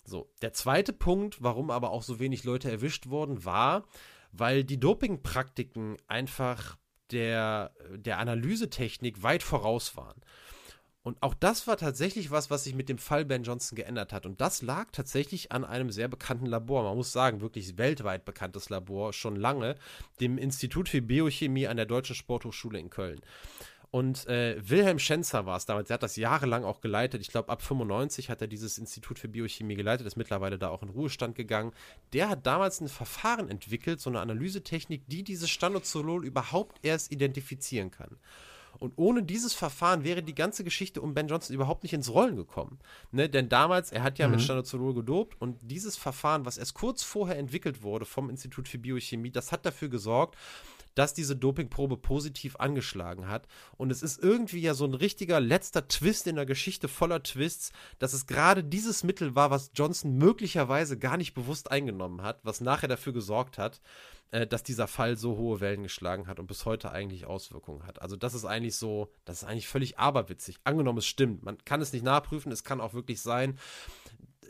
So, 0.06 0.30
der 0.40 0.52
zweite 0.52 0.92
Punkt, 0.92 1.42
warum 1.42 1.70
aber 1.70 1.90
auch 1.90 2.02
so 2.02 2.20
wenig 2.20 2.44
Leute 2.44 2.70
erwischt 2.70 3.08
wurden, 3.08 3.44
war, 3.44 3.84
weil 4.32 4.64
die 4.64 4.78
Dopingpraktiken 4.78 5.96
einfach 6.06 6.76
der, 7.10 7.72
der 7.90 8.18
Analysetechnik 8.18 9.22
weit 9.22 9.42
voraus 9.42 9.96
waren. 9.96 10.20
Und 11.06 11.22
auch 11.22 11.34
das 11.34 11.68
war 11.68 11.76
tatsächlich 11.76 12.32
was, 12.32 12.50
was 12.50 12.64
sich 12.64 12.74
mit 12.74 12.88
dem 12.88 12.98
Fall 12.98 13.24
Ben 13.24 13.44
Johnson 13.44 13.76
geändert 13.76 14.12
hat. 14.12 14.26
Und 14.26 14.40
das 14.40 14.62
lag 14.62 14.90
tatsächlich 14.90 15.52
an 15.52 15.64
einem 15.64 15.92
sehr 15.92 16.08
bekannten 16.08 16.46
Labor. 16.46 16.82
Man 16.82 16.96
muss 16.96 17.12
sagen, 17.12 17.40
wirklich 17.40 17.78
weltweit 17.78 18.24
bekanntes 18.24 18.70
Labor, 18.70 19.12
schon 19.12 19.36
lange, 19.36 19.76
dem 20.18 20.36
Institut 20.36 20.88
für 20.88 21.00
Biochemie 21.00 21.68
an 21.68 21.76
der 21.76 21.86
Deutschen 21.86 22.16
Sporthochschule 22.16 22.80
in 22.80 22.90
Köln. 22.90 23.20
Und 23.90 24.26
äh, 24.26 24.56
Wilhelm 24.68 24.98
Schenzer 24.98 25.46
war 25.46 25.56
es 25.56 25.64
damals. 25.64 25.90
Er 25.90 25.94
hat 25.94 26.02
das 26.02 26.16
jahrelang 26.16 26.64
auch 26.64 26.80
geleitet. 26.80 27.20
Ich 27.20 27.28
glaube, 27.28 27.48
ab 27.48 27.62
95 27.62 28.28
hat 28.30 28.40
er 28.40 28.48
dieses 28.48 28.78
Institut 28.78 29.18
für 29.18 29.28
Biochemie 29.28 29.74
geleitet, 29.74 30.06
ist 30.06 30.16
mittlerweile 30.16 30.58
da 30.58 30.68
auch 30.68 30.82
in 30.82 30.88
Ruhestand 30.88 31.34
gegangen. 31.34 31.72
Der 32.12 32.28
hat 32.28 32.46
damals 32.46 32.80
ein 32.80 32.88
Verfahren 32.88 33.48
entwickelt, 33.48 34.00
so 34.00 34.10
eine 34.10 34.20
Analysetechnik, 34.20 35.02
die 35.06 35.22
dieses 35.22 35.50
Stanozolol 35.50 36.26
überhaupt 36.26 36.84
erst 36.84 37.12
identifizieren 37.12 37.90
kann. 37.90 38.16
Und 38.78 38.94
ohne 38.96 39.22
dieses 39.22 39.54
Verfahren 39.54 40.04
wäre 40.04 40.22
die 40.22 40.34
ganze 40.34 40.64
Geschichte 40.64 41.00
um 41.00 41.14
Ben 41.14 41.28
Johnson 41.28 41.54
überhaupt 41.54 41.82
nicht 41.82 41.92
ins 41.92 42.12
Rollen 42.12 42.36
gekommen. 42.36 42.78
Ne? 43.10 43.28
Denn 43.28 43.48
damals, 43.48 43.92
er 43.92 44.02
hat 44.02 44.18
ja 44.18 44.26
mhm. 44.26 44.34
mit 44.34 44.42
Stanozolol 44.42 44.94
gedopt 44.94 45.40
und 45.40 45.58
dieses 45.62 45.96
Verfahren, 45.96 46.44
was 46.44 46.58
erst 46.58 46.74
kurz 46.74 47.02
vorher 47.02 47.38
entwickelt 47.38 47.82
wurde 47.82 48.04
vom 48.04 48.30
Institut 48.30 48.68
für 48.68 48.78
Biochemie, 48.78 49.30
das 49.30 49.52
hat 49.52 49.64
dafür 49.66 49.88
gesorgt, 49.88 50.36
dass 50.96 51.14
diese 51.14 51.36
Dopingprobe 51.36 51.96
positiv 51.96 52.56
angeschlagen 52.56 53.28
hat. 53.28 53.46
Und 53.76 53.92
es 53.92 54.02
ist 54.02 54.20
irgendwie 54.20 54.60
ja 54.60 54.74
so 54.74 54.84
ein 54.84 54.94
richtiger 54.94 55.38
letzter 55.38 55.86
Twist 55.86 56.26
in 56.26 56.36
der 56.36 56.46
Geschichte 56.46 56.88
voller 56.88 57.22
Twists, 57.22 57.70
dass 58.00 58.12
es 58.12 58.26
gerade 58.26 58.64
dieses 58.64 59.04
Mittel 59.04 59.36
war, 59.36 59.50
was 59.50 59.70
Johnson 59.74 60.16
möglicherweise 60.16 60.98
gar 60.98 61.16
nicht 61.16 61.34
bewusst 61.34 61.70
eingenommen 61.70 62.22
hat, 62.22 62.40
was 62.42 62.60
nachher 62.60 62.88
dafür 62.88 63.12
gesorgt 63.12 63.58
hat, 63.58 63.80
äh, 64.30 64.46
dass 64.46 64.62
dieser 64.62 64.88
Fall 64.88 65.16
so 65.16 65.36
hohe 65.36 65.60
Wellen 65.60 65.82
geschlagen 65.82 66.26
hat 66.26 66.40
und 66.40 66.46
bis 66.46 66.64
heute 66.64 66.90
eigentlich 66.90 67.26
Auswirkungen 67.26 67.86
hat. 67.86 68.02
Also 68.02 68.16
das 68.16 68.34
ist 68.34 68.46
eigentlich 68.46 68.76
so, 68.76 69.12
das 69.24 69.42
ist 69.42 69.48
eigentlich 69.48 69.68
völlig 69.68 69.98
aberwitzig. 69.98 70.56
Angenommen, 70.64 70.98
es 70.98 71.06
stimmt. 71.06 71.44
Man 71.44 71.58
kann 71.64 71.80
es 71.80 71.92
nicht 71.92 72.04
nachprüfen, 72.04 72.50
es 72.50 72.64
kann 72.64 72.80
auch 72.80 72.94
wirklich 72.94 73.20
sein, 73.20 73.58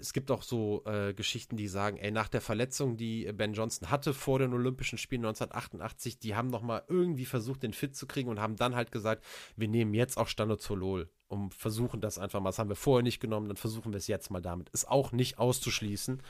es 0.01 0.13
gibt 0.13 0.31
auch 0.31 0.43
so 0.43 0.83
äh, 0.85 1.15
Geschichten, 1.15 1.57
die 1.57 1.69
sagen, 1.69 1.97
ey, 1.97 2.11
nach 2.11 2.29
der 2.29 2.41
Verletzung, 2.41 2.97
die 2.97 3.31
Ben 3.33 3.55
Johnson 3.55 3.91
hatte 3.91 4.15
vor 4.15 4.39
den 4.39 4.53
Olympischen 4.53 4.99
Spielen 4.99 5.25
1988, 5.25 6.19
die 6.19 6.35
haben 6.35 6.49
nochmal 6.49 6.83
irgendwie 6.89 7.25
versucht, 7.25 7.63
den 7.63 7.73
fit 7.73 7.97
zu 7.97 8.07
kriegen 8.07 8.29
und 8.29 8.41
haben 8.41 8.57
dann 8.57 8.75
halt 8.75 8.93
gesagt, 8.93 9.25
wir 9.57 9.69
nehmen 9.69 9.95
jetzt 9.95 10.17
auch 10.17 10.29
Stanozolol, 10.29 11.09
um 11.29 11.51
versuchen 11.51 12.01
das 12.01 12.19
einfach 12.19 12.41
mal. 12.41 12.51
Das 12.51 12.59
haben 12.59 12.69
wir 12.69 12.77
vorher 12.77 13.03
nicht 13.03 13.21
genommen, 13.21 13.49
dann 13.49 13.57
versuchen 13.57 13.93
wir 13.93 13.99
es 13.99 14.07
jetzt 14.07 14.31
mal 14.31 14.43
damit. 14.43 14.69
Ist 14.71 14.89
auch 14.89 15.13
nicht 15.13 15.39
auszuschließen. 15.39 16.23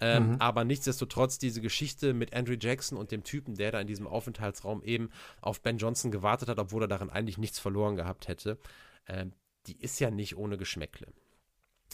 Ähm, 0.00 0.30
mhm. 0.30 0.36
Aber 0.40 0.64
nichtsdestotrotz, 0.64 1.38
diese 1.38 1.60
Geschichte 1.60 2.14
mit 2.14 2.34
Andrew 2.34 2.56
Jackson 2.58 2.98
und 2.98 3.10
dem 3.10 3.24
Typen, 3.24 3.56
der 3.56 3.72
da 3.72 3.80
in 3.80 3.86
diesem 3.86 4.06
Aufenthaltsraum 4.06 4.82
eben 4.82 5.10
auf 5.40 5.60
Ben 5.60 5.78
Johnson 5.78 6.10
gewartet 6.10 6.48
hat, 6.48 6.58
obwohl 6.58 6.84
er 6.84 6.88
darin 6.88 7.10
eigentlich 7.10 7.38
nichts 7.38 7.58
verloren 7.58 7.96
gehabt 7.96 8.28
hätte, 8.28 8.58
äh, 9.06 9.26
die 9.66 9.78
ist 9.78 10.00
ja 10.00 10.10
nicht 10.10 10.36
ohne 10.36 10.56
Geschmäckle. 10.56 11.08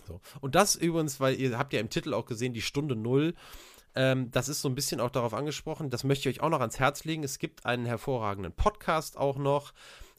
So. 0.07 0.20
Und 0.40 0.55
das 0.55 0.74
übrigens, 0.74 1.20
weil 1.20 1.38
ihr 1.40 1.59
habt 1.59 1.72
ja 1.72 1.80
im 1.80 1.90
Titel 1.90 2.14
auch 2.14 2.26
gesehen, 2.26 2.53
die 2.53 2.62
Stunde 2.62 2.97
Null. 2.97 3.34
Ähm, 3.95 4.30
das 4.30 4.49
ist 4.49 4.61
so 4.61 4.68
ein 4.68 4.74
bisschen 4.74 5.01
auch 5.01 5.11
darauf 5.11 5.34
angesprochen. 5.34 5.90
Das 5.90 6.05
möchte 6.05 6.28
ich 6.28 6.36
euch 6.36 6.42
auch 6.42 6.51
noch 6.51 6.61
ans 6.61 6.78
Herz 6.78 7.05
legen. 7.05 7.22
Es 7.22 7.38
gibt 7.38 7.64
einen 7.64 7.86
hervorragenden 7.86 8.53
Podcast 8.53 9.16
auch 9.16 9.36
noch, 9.36 9.72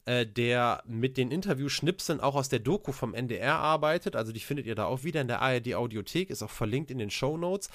äh, 0.06 0.24
der 0.24 0.82
mit 0.86 1.16
den 1.16 1.30
Interview-Schnipseln 1.30 2.20
auch 2.20 2.36
aus 2.36 2.48
der 2.48 2.60
Doku 2.60 2.92
vom 2.92 3.12
NDR 3.12 3.58
arbeitet. 3.58 4.16
Also 4.16 4.32
die 4.32 4.40
findet 4.40 4.66
ihr 4.66 4.74
da 4.74 4.86
auch 4.86 5.04
wieder 5.04 5.20
in 5.20 5.28
der 5.28 5.42
ARD 5.42 5.74
Audiothek, 5.74 6.30
ist 6.30 6.42
auch 6.42 6.50
verlinkt 6.50 6.90
in 6.90 6.98
den 6.98 7.10
Show 7.10 7.36
Notes. 7.36 7.68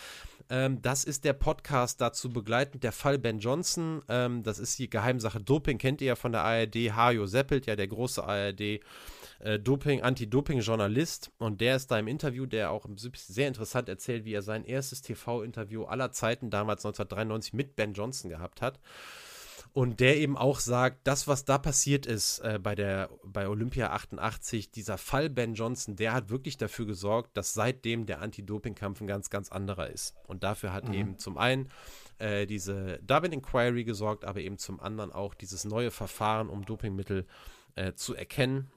Ähm, 0.49 0.81
das 0.81 1.03
ist 1.03 1.25
der 1.25 1.33
Podcast 1.33 2.01
dazu 2.01 2.29
begleitend, 2.29 2.83
der 2.83 2.93
Fall 2.93 3.19
Ben 3.19 3.39
Johnson. 3.39 4.01
Ähm, 4.09 4.43
das 4.43 4.59
ist 4.59 4.79
die 4.79 4.89
Geheimsache 4.89 5.39
Doping, 5.39 5.77
kennt 5.77 6.01
ihr 6.01 6.07
ja 6.07 6.15
von 6.15 6.31
der 6.31 6.43
ARD. 6.43 6.95
Hajo 6.95 7.25
Seppelt, 7.27 7.65
ja 7.67 7.75
der 7.75 7.87
große 7.87 8.23
ARD 8.23 8.79
äh, 9.43 9.59
Doping, 9.59 10.01
Anti-Doping-Journalist 10.01 11.31
und 11.37 11.61
der 11.61 11.75
ist 11.75 11.91
da 11.91 11.99
im 11.99 12.07
Interview, 12.07 12.45
der 12.45 12.71
auch 12.71 12.85
sehr 13.13 13.47
interessant 13.47 13.89
erzählt, 13.89 14.25
wie 14.25 14.33
er 14.33 14.41
sein 14.41 14.63
erstes 14.63 15.01
TV-Interview 15.01 15.83
aller 15.83 16.11
Zeiten 16.11 16.49
damals 16.49 16.85
1993 16.85 17.53
mit 17.53 17.75
Ben 17.75 17.93
Johnson 17.93 18.29
gehabt 18.29 18.61
hat. 18.61 18.79
Und 19.73 20.01
der 20.01 20.17
eben 20.17 20.37
auch 20.37 20.59
sagt, 20.59 21.07
das, 21.07 21.29
was 21.29 21.45
da 21.45 21.57
passiert 21.57 22.05
ist 22.05 22.39
äh, 22.39 22.59
bei 22.61 22.75
der 22.75 23.09
bei 23.23 23.47
Olympia 23.47 23.91
88, 23.91 24.69
dieser 24.69 24.97
Fall 24.97 25.29
Ben 25.29 25.53
Johnson, 25.53 25.95
der 25.95 26.13
hat 26.13 26.29
wirklich 26.29 26.57
dafür 26.57 26.85
gesorgt, 26.85 27.37
dass 27.37 27.53
seitdem 27.53 28.05
der 28.05 28.21
Anti-Doping-Kampf 28.21 28.99
ein 28.99 29.07
ganz, 29.07 29.29
ganz 29.29 29.49
anderer 29.49 29.89
ist. 29.89 30.13
Und 30.27 30.43
dafür 30.43 30.73
hat 30.73 30.89
mhm. 30.89 30.93
eben 30.93 31.17
zum 31.19 31.37
einen 31.37 31.69
äh, 32.17 32.45
diese 32.45 32.99
Dublin 33.01 33.31
Inquiry 33.31 33.85
gesorgt, 33.85 34.25
aber 34.25 34.41
eben 34.41 34.57
zum 34.57 34.81
anderen 34.81 35.13
auch 35.13 35.33
dieses 35.33 35.63
neue 35.63 35.91
Verfahren, 35.91 36.49
um 36.49 36.65
Dopingmittel 36.65 37.25
äh, 37.75 37.93
zu 37.93 38.13
erkennen 38.13 38.69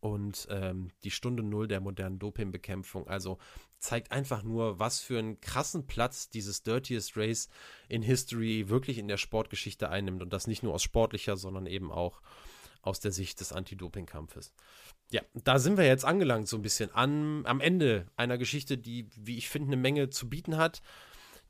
und 0.00 0.46
ähm, 0.50 0.90
die 1.02 1.10
Stunde 1.10 1.42
Null 1.42 1.68
der 1.68 1.80
modernen 1.80 2.18
Dopingbekämpfung. 2.18 3.08
Also 3.08 3.38
zeigt 3.78 4.12
einfach 4.12 4.42
nur, 4.42 4.78
was 4.78 5.00
für 5.00 5.18
einen 5.18 5.40
krassen 5.40 5.86
Platz 5.86 6.30
dieses 6.30 6.62
Dirtiest 6.62 7.16
Race 7.16 7.48
in 7.88 8.02
History 8.02 8.68
wirklich 8.68 8.98
in 8.98 9.08
der 9.08 9.16
Sportgeschichte 9.18 9.90
einnimmt. 9.90 10.22
Und 10.22 10.32
das 10.32 10.46
nicht 10.46 10.62
nur 10.62 10.74
aus 10.74 10.82
sportlicher, 10.82 11.36
sondern 11.36 11.66
eben 11.66 11.92
auch 11.92 12.20
aus 12.82 13.00
der 13.00 13.12
Sicht 13.12 13.40
des 13.40 13.52
Anti-Doping-Kampfes. 13.52 14.52
Ja, 15.10 15.22
da 15.34 15.58
sind 15.58 15.76
wir 15.76 15.86
jetzt 15.86 16.04
angelangt, 16.04 16.48
so 16.48 16.56
ein 16.56 16.62
bisschen 16.62 16.90
an, 16.92 17.46
am 17.46 17.60
Ende 17.60 18.06
einer 18.16 18.38
Geschichte, 18.38 18.78
die, 18.78 19.08
wie 19.16 19.36
ich 19.36 19.48
finde, 19.48 19.68
eine 19.68 19.80
Menge 19.80 20.10
zu 20.10 20.28
bieten 20.28 20.56
hat 20.56 20.82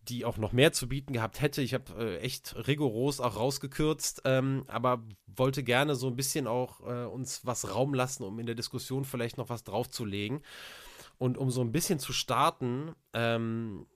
die 0.08 0.24
auch 0.24 0.36
noch 0.36 0.52
mehr 0.52 0.72
zu 0.72 0.88
bieten 0.88 1.12
gehabt 1.12 1.40
hätte. 1.40 1.62
Ich 1.62 1.74
habe 1.74 1.92
äh, 1.98 2.18
echt 2.18 2.54
rigoros 2.66 3.20
auch 3.20 3.36
rausgekürzt, 3.36 4.22
ähm, 4.24 4.64
aber 4.66 5.02
wollte 5.26 5.62
gerne 5.62 5.94
so 5.94 6.06
ein 6.08 6.16
bisschen 6.16 6.46
auch 6.46 6.80
äh, 6.80 7.06
uns 7.06 7.44
was 7.44 7.74
Raum 7.74 7.94
lassen, 7.94 8.24
um 8.24 8.38
in 8.38 8.46
der 8.46 8.54
Diskussion 8.54 9.04
vielleicht 9.04 9.38
noch 9.38 9.48
was 9.48 9.64
draufzulegen. 9.64 10.42
Und 11.18 11.38
um 11.38 11.50
so 11.50 11.60
ein 11.60 11.72
bisschen 11.72 11.98
zu 11.98 12.12
starten, 12.12 12.94
ähm, 13.12 13.86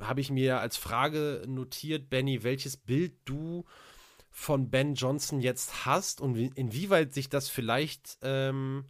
habe 0.00 0.20
ich 0.20 0.30
mir 0.30 0.60
als 0.60 0.76
Frage 0.76 1.42
notiert, 1.46 2.10
Benny, 2.10 2.42
welches 2.42 2.76
Bild 2.76 3.14
du 3.24 3.64
von 4.30 4.70
Ben 4.70 4.94
Johnson 4.94 5.40
jetzt 5.40 5.86
hast 5.86 6.20
und 6.20 6.36
inwieweit 6.36 7.12
sich 7.12 7.28
das 7.28 7.48
vielleicht 7.48 8.18
ähm, 8.22 8.84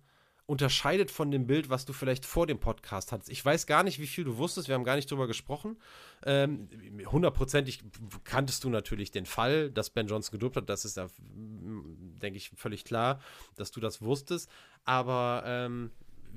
unterscheidet 0.49 1.11
von 1.11 1.31
dem 1.31 1.47
Bild, 1.47 1.69
was 1.69 1.85
du 1.85 1.93
vielleicht 1.93 2.25
vor 2.25 2.47
dem 2.47 2.59
Podcast 2.59 3.13
hattest. 3.13 3.31
Ich 3.31 3.45
weiß 3.45 3.67
gar 3.67 3.83
nicht, 3.83 3.99
wie 3.99 4.07
viel 4.07 4.25
du 4.25 4.39
wusstest, 4.39 4.69
wir 4.69 4.75
haben 4.75 4.85
gar 4.85 4.97
nicht 4.97 5.11
drüber 5.11 5.27
gesprochen. 5.27 5.79
Ähm, 6.25 6.69
hundertprozentig 7.07 7.85
kanntest 8.25 8.65
du 8.65 8.71
natürlich 8.71 9.11
den 9.11 9.27
Fall, 9.27 9.71
dass 9.71 9.91
Ben 9.91 10.07
Johnson 10.07 10.33
gedopt 10.33 10.57
hat. 10.57 10.71
Das 10.71 10.87
ist 10.87 10.97
ja, 10.97 11.07
denke 11.21 12.39
ich, 12.39 12.51
völlig 12.57 12.85
klar, 12.85 13.21
dass 13.57 13.71
du 13.73 13.81
das 13.81 14.01
wusstest. 14.01 14.51
Aber 14.85 15.43
ähm, 15.45 15.91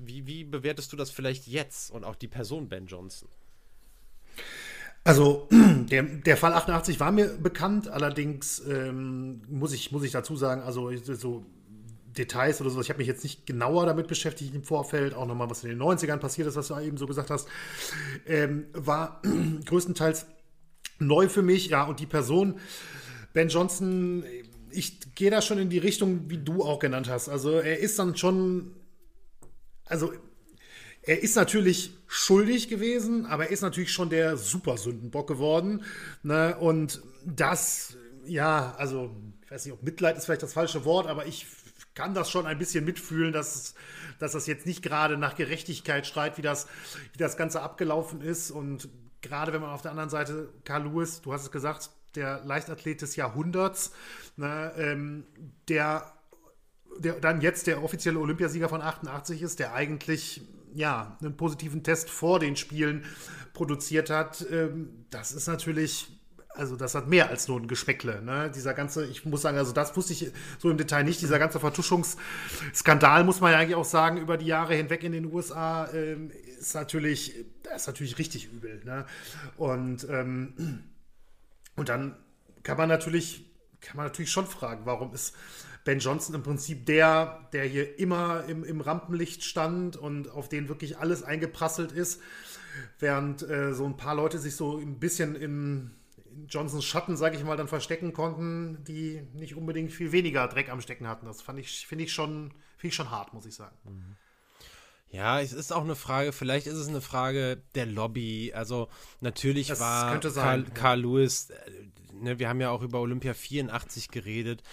wie, 0.06 0.26
wie 0.28 0.44
bewertest 0.44 0.92
du 0.92 0.98
das 0.98 1.12
vielleicht 1.12 1.48
jetzt 1.48 1.92
und 1.92 2.04
auch 2.04 2.16
die 2.16 2.28
Person 2.28 2.70
Ben 2.70 2.88
Johnson? 2.88 3.30
Also 5.04 5.48
der, 5.92 6.04
der 6.04 6.38
Fall 6.38 6.54
88 6.54 7.00
war 7.00 7.12
mir 7.12 7.38
bekannt, 7.38 7.88
allerdings 7.88 8.62
ähm, 8.68 9.42
muss, 9.50 9.74
ich, 9.74 9.92
muss 9.92 10.04
ich 10.04 10.12
dazu 10.12 10.36
sagen, 10.36 10.62
also 10.62 10.92
so 10.96 11.46
Details 12.18 12.62
oder 12.62 12.70
so, 12.70 12.82
ich 12.82 12.90
habe 12.90 13.00
mich 13.00 13.08
jetzt 13.08 13.24
nicht 13.24 13.46
genauer 13.46 13.86
damit 13.86 14.08
beschäftigt 14.08 14.54
im 14.54 14.64
Vorfeld, 14.64 15.14
auch 15.14 15.26
nochmal, 15.26 15.50
was 15.50 15.64
in 15.64 15.70
den 15.70 15.82
90ern 15.82 16.18
passiert 16.18 16.48
ist, 16.48 16.56
was 16.56 16.68
du 16.68 16.78
eben 16.80 16.98
so 16.98 17.08
gesagt 17.08 17.30
hast, 17.30 17.48
ähm, 18.28 18.66
war 18.74 19.22
größtenteils 19.66 20.26
neu 21.00 21.30
für 21.30 21.42
mich, 21.42 21.68
ja, 21.68 21.84
und 21.86 22.00
die 22.00 22.06
Person, 22.06 22.60
Ben 23.34 23.48
Johnson, 23.48 24.24
ich 24.70 25.16
gehe 25.16 25.32
da 25.32 25.42
schon 25.42 25.58
in 25.58 25.70
die 25.70 25.78
Richtung, 25.78 26.30
wie 26.30 26.38
du 26.38 26.64
auch 26.64 26.80
genannt 26.80 27.10
hast. 27.10 27.30
Also 27.30 27.52
er 27.52 27.80
ist 27.80 27.98
dann 27.98 28.16
schon, 28.16 28.72
also 29.92 30.14
er 31.04 31.22
ist 31.22 31.36
natürlich 31.36 31.98
schuldig 32.08 32.70
gewesen, 32.70 33.26
aber 33.26 33.46
er 33.46 33.52
ist 33.52 33.62
natürlich 33.62 33.92
schon 33.92 34.10
der 34.10 34.38
Supersündenbock 34.38 35.28
geworden. 35.28 35.84
Ne? 36.24 36.56
Und 36.58 37.02
das, 37.26 37.98
ja, 38.26 38.74
also 38.78 39.16
ich 39.44 39.52
weiß 39.52 39.66
nicht, 39.66 39.74
ob 39.74 39.84
Mitleid 39.84 40.18
ist 40.18 40.26
vielleicht 40.26 40.44
das 40.44 40.54
falsche 40.54 40.86
Wort, 40.86 41.08
aber 41.08 41.26
ich 41.26 41.46
kann 41.94 42.14
das 42.14 42.30
schon 42.30 42.46
ein 42.46 42.58
bisschen 42.58 42.86
mitfühlen, 42.86 43.34
dass, 43.34 43.74
dass 44.20 44.32
das 44.32 44.48
jetzt 44.48 44.66
nicht 44.66 44.82
gerade 44.82 45.18
nach 45.18 45.36
Gerechtigkeit 45.36 46.08
schreit, 46.08 46.38
wie 46.38 46.42
das, 46.42 46.68
wie 47.12 47.18
das 47.18 47.36
Ganze 47.36 47.62
abgelaufen 47.62 48.22
ist. 48.22 48.52
Und 48.52 48.88
gerade 49.22 49.52
wenn 49.52 49.62
man 49.62 49.72
auf 49.72 49.82
der 49.82 49.92
anderen 49.92 50.10
Seite, 50.10 50.50
Carl 50.64 50.84
Lewis, 50.84 51.22
du 51.22 51.34
hast 51.34 51.44
es 51.44 51.52
gesagt, 51.52 51.90
der 52.16 52.42
Leichtathlet 52.46 53.02
des 53.02 53.16
Jahrhunderts, 53.16 53.92
ne, 54.38 54.72
ähm, 54.78 55.26
der, 55.68 56.14
der 57.00 57.14
dann 57.14 57.42
jetzt 57.42 57.68
der 57.68 57.84
offizielle 57.84 58.20
Olympiasieger 58.20 58.70
von 58.70 58.82
88 58.82 59.42
ist, 59.42 59.60
der 59.60 59.74
eigentlich 59.74 60.42
ja 60.74 61.18
einen 61.22 61.36
positiven 61.36 61.84
Test 61.84 62.10
vor 62.10 62.40
den 62.40 62.56
Spielen 62.56 63.06
produziert 63.54 64.10
hat. 64.10 64.46
Ähm, 64.52 65.06
das 65.10 65.32
ist 65.32 65.48
natürlich 65.48 66.08
also 66.54 66.76
das 66.76 66.96
hat 66.96 67.08
mehr 67.08 67.30
als 67.30 67.48
nur 67.48 67.58
ein 67.62 67.68
Geschmäckle. 67.70 68.22
Ne? 68.22 68.52
Dieser 68.54 68.74
ganze, 68.74 69.06
ich 69.06 69.26
muss 69.26 69.42
sagen, 69.42 69.58
also 69.58 69.72
das 69.72 69.96
wusste 69.96 70.12
ich 70.12 70.34
so 70.60 70.70
im 70.70 70.78
Detail 70.78 71.04
nicht. 71.04 71.22
Dieser 71.22 71.40
ganze 71.40 71.62
Vertuschungsskandal, 71.62 73.24
muss 73.24 73.40
man 73.40 73.54
ja 73.54 73.60
eigentlich 73.60 73.76
auch 73.76 73.86
sagen, 73.86 74.18
über 74.18 74.36
die 74.38 74.48
Jahre 74.48 74.76
hinweg 74.76 75.02
in 75.04 75.14
den 75.14 75.32
USA, 75.32 75.90
ähm, 75.94 76.30
ist 76.60 76.76
natürlich, 76.76 77.46
ist 77.74 77.88
natürlich 77.88 78.18
richtig 78.18 78.52
übel. 78.52 78.82
Ne? 78.84 79.06
Und 79.56 80.06
ähm, 80.10 80.84
und 81.76 81.90
dann 81.90 82.16
kann 82.64 82.78
man 82.78 82.90
natürlich, 82.90 83.46
kann 83.80 83.98
man 83.98 84.06
natürlich 84.06 84.32
schon 84.32 84.46
fragen, 84.46 84.86
warum 84.86 85.14
ist 85.14 85.34
Ben 85.84 86.00
Johnson 86.00 86.36
im 86.36 86.44
Prinzip 86.44 86.86
der, 86.86 87.48
der 87.54 87.66
hier 87.66 88.00
immer 88.00 88.46
im, 88.46 88.64
im 88.64 88.82
Rampenlicht 88.82 89.44
stand 89.44 89.98
und 89.98 90.30
auf 90.30 90.50
den 90.50 90.70
wirklich 90.70 90.98
alles 90.98 91.24
eingeprasselt 91.24 91.92
ist, 91.92 92.22
während 93.00 93.42
äh, 93.48 93.74
so 93.74 93.86
ein 93.86 93.98
paar 93.98 94.16
Leute 94.16 94.38
sich 94.40 94.56
so 94.56 94.78
ein 94.78 95.00
bisschen 95.00 95.36
in, 95.36 95.92
Johnsons 96.48 96.86
Schatten, 96.86 97.18
sage 97.18 97.38
ich 97.38 97.44
mal, 97.44 97.58
dann 97.58 97.68
verstecken 97.68 98.14
konnten, 98.14 98.84
die 98.86 99.22
nicht 99.34 99.56
unbedingt 99.56 99.92
viel 99.92 100.12
weniger 100.12 100.48
Dreck 100.48 100.70
am 100.70 100.82
Stecken 100.82 101.08
hatten. 101.08 101.26
Das 101.26 101.42
fand 101.42 101.60
ich, 101.60 101.86
finde 101.86 102.06
ich 102.06 102.14
schon, 102.14 102.52
finde 102.78 102.88
ich 102.88 102.96
schon 102.96 103.12
hart, 103.12 103.34
muss 103.34 103.46
ich 103.46 103.56
sagen. 103.56 103.76
Mhm. 103.84 104.16
Ja, 105.10 105.42
es 105.42 105.52
ist 105.52 105.74
auch 105.74 105.84
eine 105.84 105.96
Frage, 105.96 106.32
vielleicht 106.32 106.68
ist 106.68 106.78
es 106.78 106.88
eine 106.88 107.02
Frage 107.02 107.62
der 107.76 107.86
Lobby. 107.86 108.54
Also 108.56 108.88
natürlich 109.20 109.68
das 109.68 109.82
war 109.82 110.18
Carl, 110.20 110.64
Carl 110.74 111.02
Lewis, 111.02 111.50
äh, 111.50 111.72
ne, 112.14 112.40
wir 112.40 112.48
haben 112.48 112.62
ja 112.62 112.70
auch 112.70 112.82
über 112.82 113.02
Olympia 113.02 113.34
84 113.34 114.10
geredet 114.10 114.64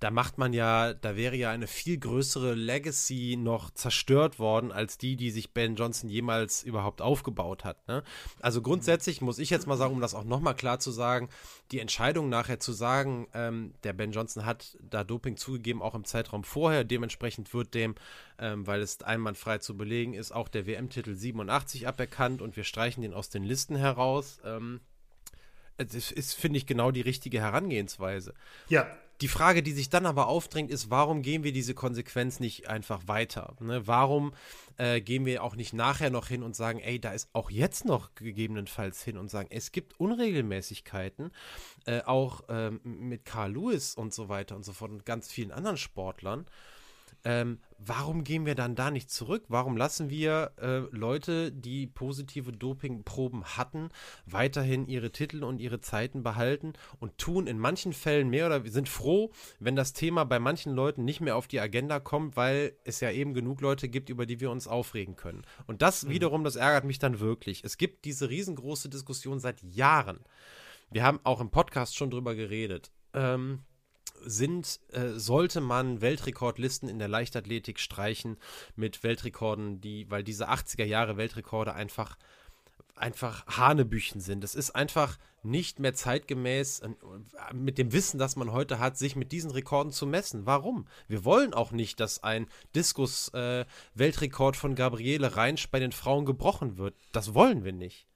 da 0.00 0.10
macht 0.10 0.38
man 0.38 0.52
ja, 0.52 0.94
da 0.94 1.16
wäre 1.16 1.36
ja 1.36 1.50
eine 1.50 1.66
viel 1.66 1.98
größere 1.98 2.54
Legacy 2.54 3.36
noch 3.38 3.70
zerstört 3.70 4.38
worden, 4.38 4.70
als 4.70 4.96
die, 4.96 5.16
die 5.16 5.30
sich 5.30 5.52
Ben 5.52 5.74
Johnson 5.74 6.08
jemals 6.08 6.62
überhaupt 6.62 7.02
aufgebaut 7.02 7.64
hat. 7.64 7.86
Ne? 7.88 8.04
Also 8.40 8.62
grundsätzlich 8.62 9.20
muss 9.20 9.38
ich 9.38 9.50
jetzt 9.50 9.66
mal 9.66 9.76
sagen, 9.76 9.94
um 9.94 10.00
das 10.00 10.14
auch 10.14 10.24
nochmal 10.24 10.54
klar 10.54 10.78
zu 10.78 10.92
sagen, 10.92 11.28
die 11.72 11.80
Entscheidung 11.80 12.28
nachher 12.28 12.60
zu 12.60 12.72
sagen, 12.72 13.26
ähm, 13.34 13.74
der 13.82 13.92
Ben 13.92 14.12
Johnson 14.12 14.46
hat 14.46 14.78
da 14.88 15.02
Doping 15.02 15.36
zugegeben, 15.36 15.82
auch 15.82 15.94
im 15.94 16.04
Zeitraum 16.04 16.44
vorher, 16.44 16.84
dementsprechend 16.84 17.52
wird 17.52 17.74
dem, 17.74 17.96
ähm, 18.38 18.66
weil 18.66 18.80
es 18.80 19.02
einwandfrei 19.02 19.58
zu 19.58 19.76
belegen 19.76 20.14
ist, 20.14 20.30
auch 20.32 20.48
der 20.48 20.66
WM-Titel 20.66 21.14
87 21.14 21.88
aberkannt 21.88 22.40
und 22.40 22.56
wir 22.56 22.64
streichen 22.64 23.02
den 23.02 23.14
aus 23.14 23.30
den 23.30 23.42
Listen 23.42 23.74
heraus. 23.74 24.38
Ähm, 24.44 24.80
das 25.76 26.10
ist, 26.10 26.34
finde 26.34 26.58
ich, 26.58 26.66
genau 26.66 26.90
die 26.90 27.00
richtige 27.00 27.40
Herangehensweise. 27.40 28.34
Ja, 28.68 28.88
die 29.20 29.28
Frage, 29.28 29.62
die 29.62 29.72
sich 29.72 29.90
dann 29.90 30.06
aber 30.06 30.28
aufdrängt, 30.28 30.70
ist, 30.70 30.90
warum 30.90 31.22
gehen 31.22 31.42
wir 31.42 31.52
diese 31.52 31.74
Konsequenz 31.74 32.40
nicht 32.40 32.68
einfach 32.68 33.06
weiter? 33.06 33.56
Ne? 33.60 33.86
Warum 33.86 34.32
äh, 34.76 35.00
gehen 35.00 35.26
wir 35.26 35.42
auch 35.42 35.56
nicht 35.56 35.72
nachher 35.72 36.10
noch 36.10 36.28
hin 36.28 36.42
und 36.42 36.54
sagen, 36.54 36.78
ey, 36.78 37.00
da 37.00 37.12
ist 37.12 37.28
auch 37.32 37.50
jetzt 37.50 37.84
noch 37.84 38.14
gegebenenfalls 38.14 39.02
hin 39.02 39.18
und 39.18 39.30
sagen, 39.30 39.48
es 39.50 39.72
gibt 39.72 39.98
Unregelmäßigkeiten, 39.98 41.32
äh, 41.86 42.02
auch 42.02 42.44
ähm, 42.48 42.80
mit 42.84 43.24
Carl 43.24 43.52
Lewis 43.52 43.94
und 43.94 44.14
so 44.14 44.28
weiter 44.28 44.54
und 44.54 44.64
so 44.64 44.72
fort 44.72 44.92
und 44.92 45.04
ganz 45.04 45.30
vielen 45.30 45.50
anderen 45.50 45.76
Sportlern. 45.76 46.46
Ähm, 47.24 47.58
warum 47.78 48.24
gehen 48.24 48.46
wir 48.46 48.54
dann 48.54 48.74
da 48.74 48.90
nicht 48.90 49.10
zurück? 49.10 49.44
Warum 49.48 49.76
lassen 49.76 50.10
wir 50.10 50.52
äh, 50.60 50.78
Leute, 50.96 51.52
die 51.52 51.86
positive 51.86 52.52
Dopingproben 52.52 53.44
hatten, 53.56 53.88
weiterhin 54.26 54.86
ihre 54.86 55.10
Titel 55.10 55.44
und 55.44 55.60
ihre 55.60 55.80
Zeiten 55.80 56.22
behalten 56.22 56.74
und 57.00 57.18
tun 57.18 57.46
in 57.46 57.58
manchen 57.58 57.92
Fällen 57.92 58.30
mehr 58.30 58.46
oder 58.46 58.64
wir 58.64 58.70
sind 58.70 58.88
froh, 58.88 59.32
wenn 59.58 59.76
das 59.76 59.92
Thema 59.92 60.24
bei 60.24 60.38
manchen 60.38 60.74
Leuten 60.74 61.04
nicht 61.04 61.20
mehr 61.20 61.36
auf 61.36 61.48
die 61.48 61.60
Agenda 61.60 62.00
kommt, 62.00 62.36
weil 62.36 62.76
es 62.84 63.00
ja 63.00 63.10
eben 63.10 63.34
genug 63.34 63.60
Leute 63.60 63.88
gibt, 63.88 64.10
über 64.10 64.26
die 64.26 64.40
wir 64.40 64.50
uns 64.50 64.68
aufregen 64.68 65.16
können. 65.16 65.42
Und 65.66 65.82
das 65.82 66.04
mhm. 66.04 66.10
wiederum, 66.10 66.44
das 66.44 66.56
ärgert 66.56 66.84
mich 66.84 66.98
dann 66.98 67.20
wirklich. 67.20 67.64
Es 67.64 67.78
gibt 67.78 68.04
diese 68.04 68.30
riesengroße 68.30 68.88
Diskussion 68.88 69.40
seit 69.40 69.62
Jahren. 69.62 70.20
Wir 70.90 71.02
haben 71.02 71.20
auch 71.24 71.40
im 71.40 71.50
Podcast 71.50 71.96
schon 71.96 72.10
drüber 72.10 72.34
geredet. 72.34 72.90
Ähm, 73.12 73.60
sind, 74.24 74.80
äh, 74.92 75.10
sollte 75.12 75.60
man 75.60 76.00
Weltrekordlisten 76.00 76.88
in 76.88 76.98
der 76.98 77.08
Leichtathletik 77.08 77.80
streichen 77.80 78.36
mit 78.76 79.02
Weltrekorden, 79.02 79.80
die, 79.80 80.10
weil 80.10 80.24
diese 80.24 80.48
80er 80.48 80.84
Jahre 80.84 81.16
Weltrekorde 81.16 81.74
einfach 81.74 82.16
einfach 82.98 83.46
Hanebüchen 83.46 84.20
sind. 84.20 84.44
Es 84.44 84.54
ist 84.54 84.72
einfach 84.72 85.18
nicht 85.42 85.78
mehr 85.78 85.94
zeitgemäß 85.94 86.80
äh, 86.80 86.88
mit 87.54 87.78
dem 87.78 87.92
Wissen, 87.92 88.18
das 88.18 88.36
man 88.36 88.52
heute 88.52 88.78
hat, 88.78 88.98
sich 88.98 89.16
mit 89.16 89.32
diesen 89.32 89.50
Rekorden 89.50 89.92
zu 89.92 90.06
messen. 90.06 90.46
Warum? 90.46 90.86
Wir 91.06 91.24
wollen 91.24 91.54
auch 91.54 91.70
nicht, 91.70 92.00
dass 92.00 92.22
ein 92.22 92.48
Diskus-Weltrekord 92.74 94.56
äh, 94.56 94.58
von 94.58 94.74
Gabriele 94.74 95.36
Reinsch 95.36 95.70
bei 95.70 95.78
den 95.78 95.92
Frauen 95.92 96.26
gebrochen 96.26 96.76
wird. 96.76 96.94
Das 97.12 97.34
wollen 97.34 97.64
wir 97.64 97.72
nicht. 97.72 98.07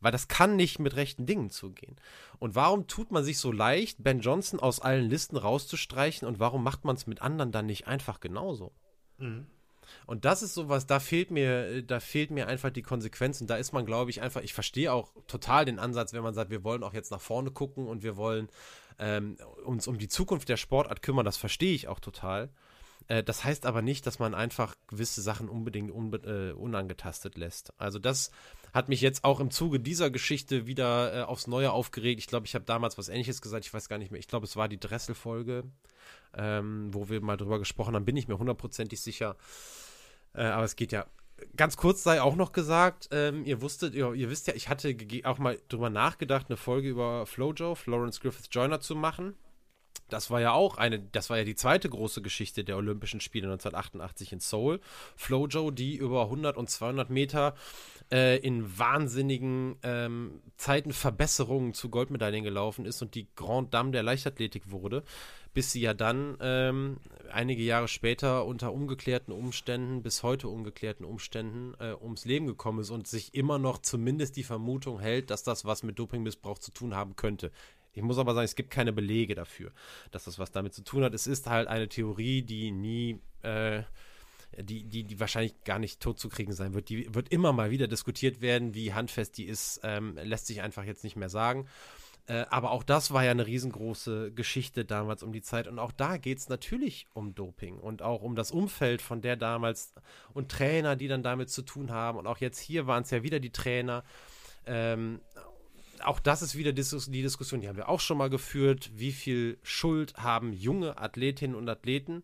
Weil 0.00 0.12
das 0.12 0.28
kann 0.28 0.56
nicht 0.56 0.78
mit 0.78 0.96
rechten 0.96 1.26
Dingen 1.26 1.50
zugehen. 1.50 1.96
Und 2.38 2.54
warum 2.54 2.86
tut 2.86 3.10
man 3.10 3.24
sich 3.24 3.38
so 3.38 3.52
leicht, 3.52 4.02
Ben 4.02 4.20
Johnson 4.20 4.60
aus 4.60 4.80
allen 4.80 5.10
Listen 5.10 5.36
rauszustreichen 5.36 6.26
und 6.26 6.40
warum 6.40 6.64
macht 6.64 6.84
man 6.84 6.96
es 6.96 7.06
mit 7.06 7.20
anderen 7.20 7.52
dann 7.52 7.66
nicht 7.66 7.86
einfach 7.86 8.20
genauso? 8.20 8.72
Mhm. 9.18 9.46
Und 10.06 10.24
das 10.24 10.42
ist 10.42 10.54
sowas, 10.54 10.86
da 10.86 11.00
fehlt 11.00 11.30
mir, 11.30 11.82
da 11.82 12.00
fehlt 12.00 12.30
mir 12.30 12.46
einfach 12.46 12.70
die 12.70 12.82
Konsequenz. 12.82 13.40
Und 13.40 13.48
da 13.50 13.56
ist 13.56 13.72
man, 13.72 13.86
glaube 13.86 14.10
ich, 14.10 14.22
einfach, 14.22 14.42
ich 14.42 14.54
verstehe 14.54 14.92
auch 14.92 15.12
total 15.26 15.64
den 15.64 15.78
Ansatz, 15.78 16.12
wenn 16.12 16.22
man 16.22 16.34
sagt, 16.34 16.50
wir 16.50 16.64
wollen 16.64 16.82
auch 16.82 16.94
jetzt 16.94 17.10
nach 17.10 17.20
vorne 17.20 17.50
gucken 17.50 17.86
und 17.86 18.02
wir 18.02 18.16
wollen 18.16 18.48
ähm, 18.98 19.36
uns 19.64 19.86
um 19.86 19.98
die 19.98 20.08
Zukunft 20.08 20.48
der 20.48 20.56
Sportart 20.56 21.02
kümmern. 21.02 21.24
Das 21.24 21.36
verstehe 21.36 21.74
ich 21.74 21.88
auch 21.88 22.00
total. 22.00 22.50
Äh, 23.08 23.22
das 23.22 23.44
heißt 23.44 23.66
aber 23.66 23.82
nicht, 23.82 24.06
dass 24.06 24.18
man 24.18 24.34
einfach 24.34 24.76
gewisse 24.86 25.22
Sachen 25.22 25.48
unbedingt 25.48 25.90
unbe 25.90 26.18
äh, 26.18 26.52
unangetastet 26.52 27.36
lässt. 27.36 27.72
Also 27.78 27.98
das 27.98 28.30
hat 28.72 28.88
mich 28.88 29.00
jetzt 29.00 29.24
auch 29.24 29.40
im 29.40 29.50
Zuge 29.50 29.80
dieser 29.80 30.10
Geschichte 30.10 30.66
wieder 30.66 31.14
äh, 31.14 31.22
aufs 31.22 31.46
Neue 31.46 31.72
aufgeregt. 31.72 32.20
Ich 32.20 32.26
glaube, 32.26 32.46
ich 32.46 32.54
habe 32.54 32.64
damals 32.64 32.98
was 32.98 33.08
Ähnliches 33.08 33.42
gesagt. 33.42 33.64
Ich 33.64 33.74
weiß 33.74 33.88
gar 33.88 33.98
nicht 33.98 34.10
mehr. 34.10 34.20
Ich 34.20 34.28
glaube, 34.28 34.46
es 34.46 34.56
war 34.56 34.68
die 34.68 34.80
Dressel-Folge, 34.80 35.64
ähm, 36.36 36.92
wo 36.92 37.08
wir 37.08 37.20
mal 37.20 37.36
drüber 37.36 37.58
gesprochen 37.58 37.94
haben. 37.94 38.04
Bin 38.04 38.16
ich 38.16 38.28
mir 38.28 38.38
hundertprozentig 38.38 39.00
sicher. 39.00 39.36
Äh, 40.34 40.44
aber 40.44 40.64
es 40.64 40.76
geht 40.76 40.92
ja. 40.92 41.06
Ganz 41.56 41.78
kurz 41.78 42.02
sei 42.02 42.20
auch 42.20 42.36
noch 42.36 42.52
gesagt, 42.52 43.08
ähm, 43.12 43.46
ihr 43.46 43.62
wusstet, 43.62 43.94
ihr, 43.94 44.12
ihr, 44.12 44.28
wisst 44.28 44.46
ja, 44.46 44.54
ich 44.54 44.68
hatte 44.68 44.94
auch 45.24 45.38
mal 45.38 45.58
drüber 45.68 45.88
nachgedacht, 45.88 46.46
eine 46.48 46.58
Folge 46.58 46.90
über 46.90 47.24
Flojo, 47.24 47.74
Florence 47.74 48.20
Griffith 48.20 48.48
Joyner 48.50 48.80
zu 48.80 48.94
machen. 48.94 49.34
Das 50.12 50.30
war 50.30 50.40
ja 50.40 50.52
auch 50.52 50.76
eine, 50.76 50.98
das 50.98 51.30
war 51.30 51.38
ja 51.38 51.44
die 51.44 51.54
zweite 51.54 51.88
große 51.88 52.22
Geschichte 52.22 52.64
der 52.64 52.76
Olympischen 52.76 53.20
Spiele 53.20 53.46
1988 53.46 54.32
in 54.32 54.40
Seoul. 54.40 54.80
Flojo, 55.16 55.70
die 55.70 55.96
über 55.96 56.24
100 56.24 56.56
und 56.56 56.68
200 56.68 57.10
Meter 57.10 57.54
äh, 58.12 58.38
in 58.38 58.78
wahnsinnigen 58.78 59.76
ähm, 59.82 60.40
Zeitenverbesserungen 60.56 61.74
zu 61.74 61.90
Goldmedaillen 61.90 62.44
gelaufen 62.44 62.84
ist 62.84 63.02
und 63.02 63.14
die 63.14 63.28
Grand 63.36 63.72
Dame 63.72 63.92
der 63.92 64.02
Leichtathletik 64.02 64.70
wurde, 64.70 65.04
bis 65.54 65.72
sie 65.72 65.80
ja 65.80 65.94
dann 65.94 66.36
ähm, 66.40 66.98
einige 67.32 67.62
Jahre 67.62 67.88
später 67.88 68.44
unter 68.46 68.72
ungeklärten 68.72 69.32
Umständen, 69.32 70.02
bis 70.02 70.22
heute 70.22 70.48
ungeklärten 70.48 71.04
Umständen, 71.04 71.74
äh, 71.80 71.94
ums 72.00 72.24
Leben 72.24 72.46
gekommen 72.46 72.80
ist 72.80 72.90
und 72.90 73.06
sich 73.06 73.34
immer 73.34 73.58
noch 73.58 73.78
zumindest 73.78 74.36
die 74.36 74.44
Vermutung 74.44 75.00
hält, 75.00 75.30
dass 75.30 75.42
das 75.42 75.64
was 75.64 75.82
mit 75.82 75.98
Dopingmissbrauch 75.98 76.58
zu 76.58 76.72
tun 76.72 76.94
haben 76.94 77.16
könnte. 77.16 77.50
Ich 77.92 78.02
muss 78.02 78.18
aber 78.18 78.34
sagen, 78.34 78.44
es 78.44 78.54
gibt 78.54 78.70
keine 78.70 78.92
Belege 78.92 79.34
dafür, 79.34 79.72
dass 80.10 80.24
das 80.24 80.38
was 80.38 80.52
damit 80.52 80.74
zu 80.74 80.82
tun 80.82 81.04
hat. 81.04 81.14
Es 81.14 81.26
ist 81.26 81.46
halt 81.48 81.68
eine 81.68 81.88
Theorie, 81.88 82.42
die 82.42 82.70
nie, 82.70 83.20
äh, 83.42 83.82
die, 84.58 84.84
die, 84.84 85.04
die 85.04 85.20
wahrscheinlich 85.20 85.54
gar 85.64 85.78
nicht 85.78 86.00
tot 86.00 86.18
zu 86.18 86.28
kriegen 86.28 86.52
sein 86.52 86.74
wird. 86.74 86.88
Die 86.88 87.12
wird 87.14 87.30
immer 87.30 87.52
mal 87.52 87.70
wieder 87.70 87.88
diskutiert 87.88 88.40
werden, 88.40 88.74
wie 88.74 88.94
handfest 88.94 89.38
die 89.38 89.44
ist, 89.44 89.80
ähm, 89.82 90.16
lässt 90.22 90.46
sich 90.46 90.62
einfach 90.62 90.84
jetzt 90.84 91.04
nicht 91.04 91.16
mehr 91.16 91.30
sagen. 91.30 91.66
Äh, 92.26 92.46
aber 92.50 92.70
auch 92.70 92.84
das 92.84 93.12
war 93.12 93.24
ja 93.24 93.32
eine 93.32 93.46
riesengroße 93.46 94.30
Geschichte 94.32 94.84
damals 94.84 95.24
um 95.24 95.32
die 95.32 95.42
Zeit. 95.42 95.66
Und 95.66 95.80
auch 95.80 95.90
da 95.90 96.16
geht 96.16 96.38
es 96.38 96.48
natürlich 96.48 97.08
um 97.12 97.34
Doping 97.34 97.78
und 97.78 98.02
auch 98.02 98.22
um 98.22 98.36
das 98.36 98.52
Umfeld 98.52 99.02
von 99.02 99.20
der 99.20 99.34
damals 99.34 99.94
und 100.32 100.48
Trainer, 100.48 100.94
die 100.94 101.08
dann 101.08 101.24
damit 101.24 101.50
zu 101.50 101.62
tun 101.62 101.90
haben. 101.90 102.18
Und 102.18 102.28
auch 102.28 102.38
jetzt 102.38 102.60
hier 102.60 102.86
waren 102.86 103.02
es 103.02 103.10
ja 103.10 103.24
wieder 103.24 103.40
die 103.40 103.50
Trainer. 103.50 104.04
Ähm, 104.64 105.20
auch 106.04 106.20
das 106.20 106.42
ist 106.42 106.56
wieder 106.56 106.72
die 106.72 107.22
Diskussion, 107.22 107.60
die 107.60 107.68
haben 107.68 107.76
wir 107.76 107.88
auch 107.88 108.00
schon 108.00 108.18
mal 108.18 108.30
geführt. 108.30 108.90
Wie 108.94 109.12
viel 109.12 109.58
Schuld 109.62 110.14
haben 110.16 110.52
junge 110.52 110.98
Athletinnen 110.98 111.54
und 111.54 111.68
Athleten 111.68 112.22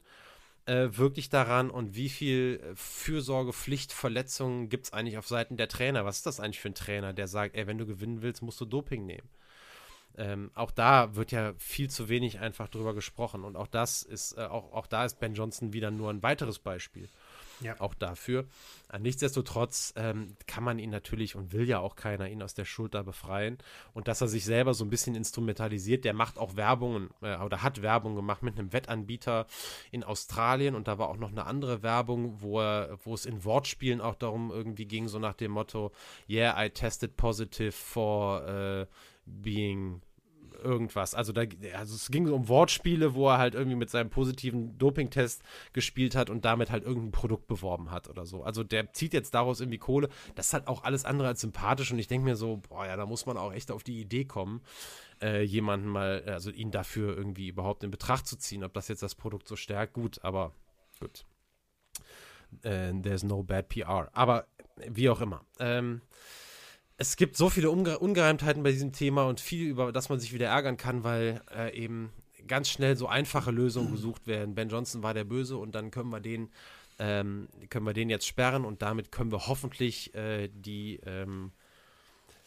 äh, 0.66 0.88
wirklich 0.92 1.28
daran 1.28 1.70
und 1.70 1.94
wie 1.94 2.08
viel 2.08 2.60
Fürsorge, 2.74 3.52
Pflicht, 3.52 3.92
Verletzungen 3.92 4.68
gibt 4.68 4.86
es 4.86 4.92
eigentlich 4.92 5.18
auf 5.18 5.28
Seiten 5.28 5.56
der 5.56 5.68
Trainer? 5.68 6.04
Was 6.04 6.18
ist 6.18 6.26
das 6.26 6.40
eigentlich 6.40 6.60
für 6.60 6.68
ein 6.68 6.74
Trainer, 6.74 7.12
der 7.12 7.28
sagt, 7.28 7.54
ey, 7.54 7.66
wenn 7.66 7.78
du 7.78 7.86
gewinnen 7.86 8.22
willst, 8.22 8.42
musst 8.42 8.60
du 8.60 8.64
Doping 8.64 9.06
nehmen? 9.06 9.28
Ähm, 10.18 10.50
auch 10.54 10.70
da 10.70 11.14
wird 11.14 11.30
ja 11.30 11.52
viel 11.58 11.90
zu 11.90 12.08
wenig 12.08 12.40
einfach 12.40 12.68
drüber 12.68 12.94
gesprochen. 12.94 13.44
Und 13.44 13.56
auch 13.56 13.66
das 13.66 14.02
ist, 14.02 14.36
äh, 14.36 14.42
auch, 14.42 14.72
auch 14.72 14.86
da 14.86 15.04
ist 15.04 15.20
Ben 15.20 15.34
Johnson 15.34 15.72
wieder 15.72 15.90
nur 15.90 16.10
ein 16.10 16.22
weiteres 16.22 16.58
Beispiel. 16.58 17.08
Ja. 17.60 17.80
Auch 17.80 17.94
dafür. 17.94 18.46
Äh, 18.92 18.98
nichtsdestotrotz 18.98 19.92
ähm, 19.96 20.36
kann 20.46 20.64
man 20.64 20.78
ihn 20.78 20.90
natürlich 20.90 21.36
und 21.36 21.52
will 21.52 21.68
ja 21.68 21.78
auch 21.78 21.96
keiner 21.96 22.28
ihn 22.28 22.42
aus 22.42 22.54
der 22.54 22.64
Schulter 22.64 23.02
befreien. 23.02 23.58
Und 23.94 24.08
dass 24.08 24.20
er 24.20 24.28
sich 24.28 24.44
selber 24.44 24.74
so 24.74 24.84
ein 24.84 24.90
bisschen 24.90 25.14
instrumentalisiert, 25.14 26.04
der 26.04 26.14
macht 26.14 26.38
auch 26.38 26.56
Werbungen 26.56 27.10
äh, 27.22 27.36
oder 27.38 27.62
hat 27.62 27.82
Werbung 27.82 28.14
gemacht 28.14 28.42
mit 28.42 28.58
einem 28.58 28.72
Wettanbieter 28.72 29.46
in 29.90 30.04
Australien. 30.04 30.74
Und 30.74 30.88
da 30.88 30.98
war 30.98 31.08
auch 31.08 31.16
noch 31.16 31.30
eine 31.30 31.46
andere 31.46 31.82
Werbung, 31.82 32.40
wo, 32.40 32.60
er, 32.60 32.98
wo 33.04 33.14
es 33.14 33.26
in 33.26 33.44
Wortspielen 33.44 34.00
auch 34.00 34.14
darum 34.14 34.50
irgendwie 34.50 34.86
ging, 34.86 35.08
so 35.08 35.18
nach 35.18 35.34
dem 35.34 35.52
Motto: 35.52 35.92
Yeah, 36.28 36.62
I 36.62 36.70
tested 36.70 37.16
positive 37.16 37.72
for 37.72 38.42
uh, 38.42 38.86
being 39.24 40.02
irgendwas. 40.56 41.14
Also, 41.14 41.32
da, 41.32 41.42
also 41.74 41.94
es 41.94 42.10
ging 42.10 42.28
um 42.28 42.48
Wortspiele, 42.48 43.14
wo 43.14 43.28
er 43.28 43.38
halt 43.38 43.54
irgendwie 43.54 43.76
mit 43.76 43.90
seinem 43.90 44.10
positiven 44.10 44.76
Dopingtest 44.78 45.42
gespielt 45.72 46.16
hat 46.16 46.30
und 46.30 46.44
damit 46.44 46.70
halt 46.70 46.84
irgendein 46.84 47.12
Produkt 47.12 47.46
beworben 47.46 47.90
hat 47.90 48.08
oder 48.08 48.26
so. 48.26 48.42
Also 48.42 48.64
der 48.64 48.92
zieht 48.92 49.12
jetzt 49.12 49.34
daraus 49.34 49.60
irgendwie 49.60 49.78
Kohle. 49.78 50.08
Das 50.34 50.48
ist 50.48 50.52
halt 50.52 50.66
auch 50.66 50.84
alles 50.84 51.04
andere 51.04 51.28
als 51.28 51.40
sympathisch 51.40 51.92
und 51.92 51.98
ich 51.98 52.08
denke 52.08 52.24
mir 52.24 52.36
so, 52.36 52.62
boah, 52.68 52.86
ja, 52.86 52.96
da 52.96 53.06
muss 53.06 53.26
man 53.26 53.36
auch 53.36 53.52
echt 53.52 53.70
auf 53.70 53.82
die 53.82 54.00
Idee 54.00 54.24
kommen, 54.24 54.62
äh, 55.22 55.42
jemanden 55.42 55.88
mal, 55.88 56.22
also 56.26 56.50
ihn 56.50 56.70
dafür 56.70 57.16
irgendwie 57.16 57.48
überhaupt 57.48 57.84
in 57.84 57.90
Betracht 57.90 58.26
zu 58.26 58.36
ziehen, 58.36 58.64
ob 58.64 58.74
das 58.74 58.88
jetzt 58.88 59.02
das 59.02 59.14
Produkt 59.14 59.48
so 59.48 59.56
stärkt. 59.56 59.94
Gut, 59.94 60.22
aber 60.24 60.52
gut. 61.00 61.24
Äh, 62.62 62.92
there's 63.02 63.22
no 63.22 63.42
bad 63.42 63.68
PR. 63.68 64.08
Aber 64.12 64.46
wie 64.88 65.08
auch 65.08 65.20
immer. 65.20 65.44
Ähm, 65.58 66.02
es 66.98 67.16
gibt 67.16 67.36
so 67.36 67.50
viele 67.50 67.70
Unge 67.70 67.98
Ungereimtheiten 67.98 68.62
bei 68.62 68.72
diesem 68.72 68.92
Thema 68.92 69.24
und 69.26 69.40
viel, 69.40 69.68
über 69.68 69.92
das 69.92 70.08
man 70.08 70.18
sich 70.18 70.32
wieder 70.32 70.48
ärgern 70.48 70.76
kann, 70.76 71.04
weil 71.04 71.42
äh, 71.54 71.76
eben 71.76 72.10
ganz 72.46 72.68
schnell 72.68 72.96
so 72.96 73.08
einfache 73.08 73.50
Lösungen 73.50 73.90
gesucht 73.90 74.26
werden. 74.26 74.54
Ben 74.54 74.68
Johnson 74.68 75.02
war 75.02 75.14
der 75.14 75.24
Böse 75.24 75.56
und 75.56 75.74
dann 75.74 75.90
können 75.90 76.10
wir 76.10 76.20
den, 76.20 76.50
ähm, 76.98 77.48
können 77.68 77.86
wir 77.86 77.92
den 77.92 78.08
jetzt 78.08 78.26
sperren 78.26 78.64
und 78.64 78.82
damit 78.82 79.12
können 79.12 79.30
wir 79.30 79.46
hoffentlich 79.46 80.14
äh, 80.14 80.48
die, 80.48 81.00
ähm, 81.04 81.52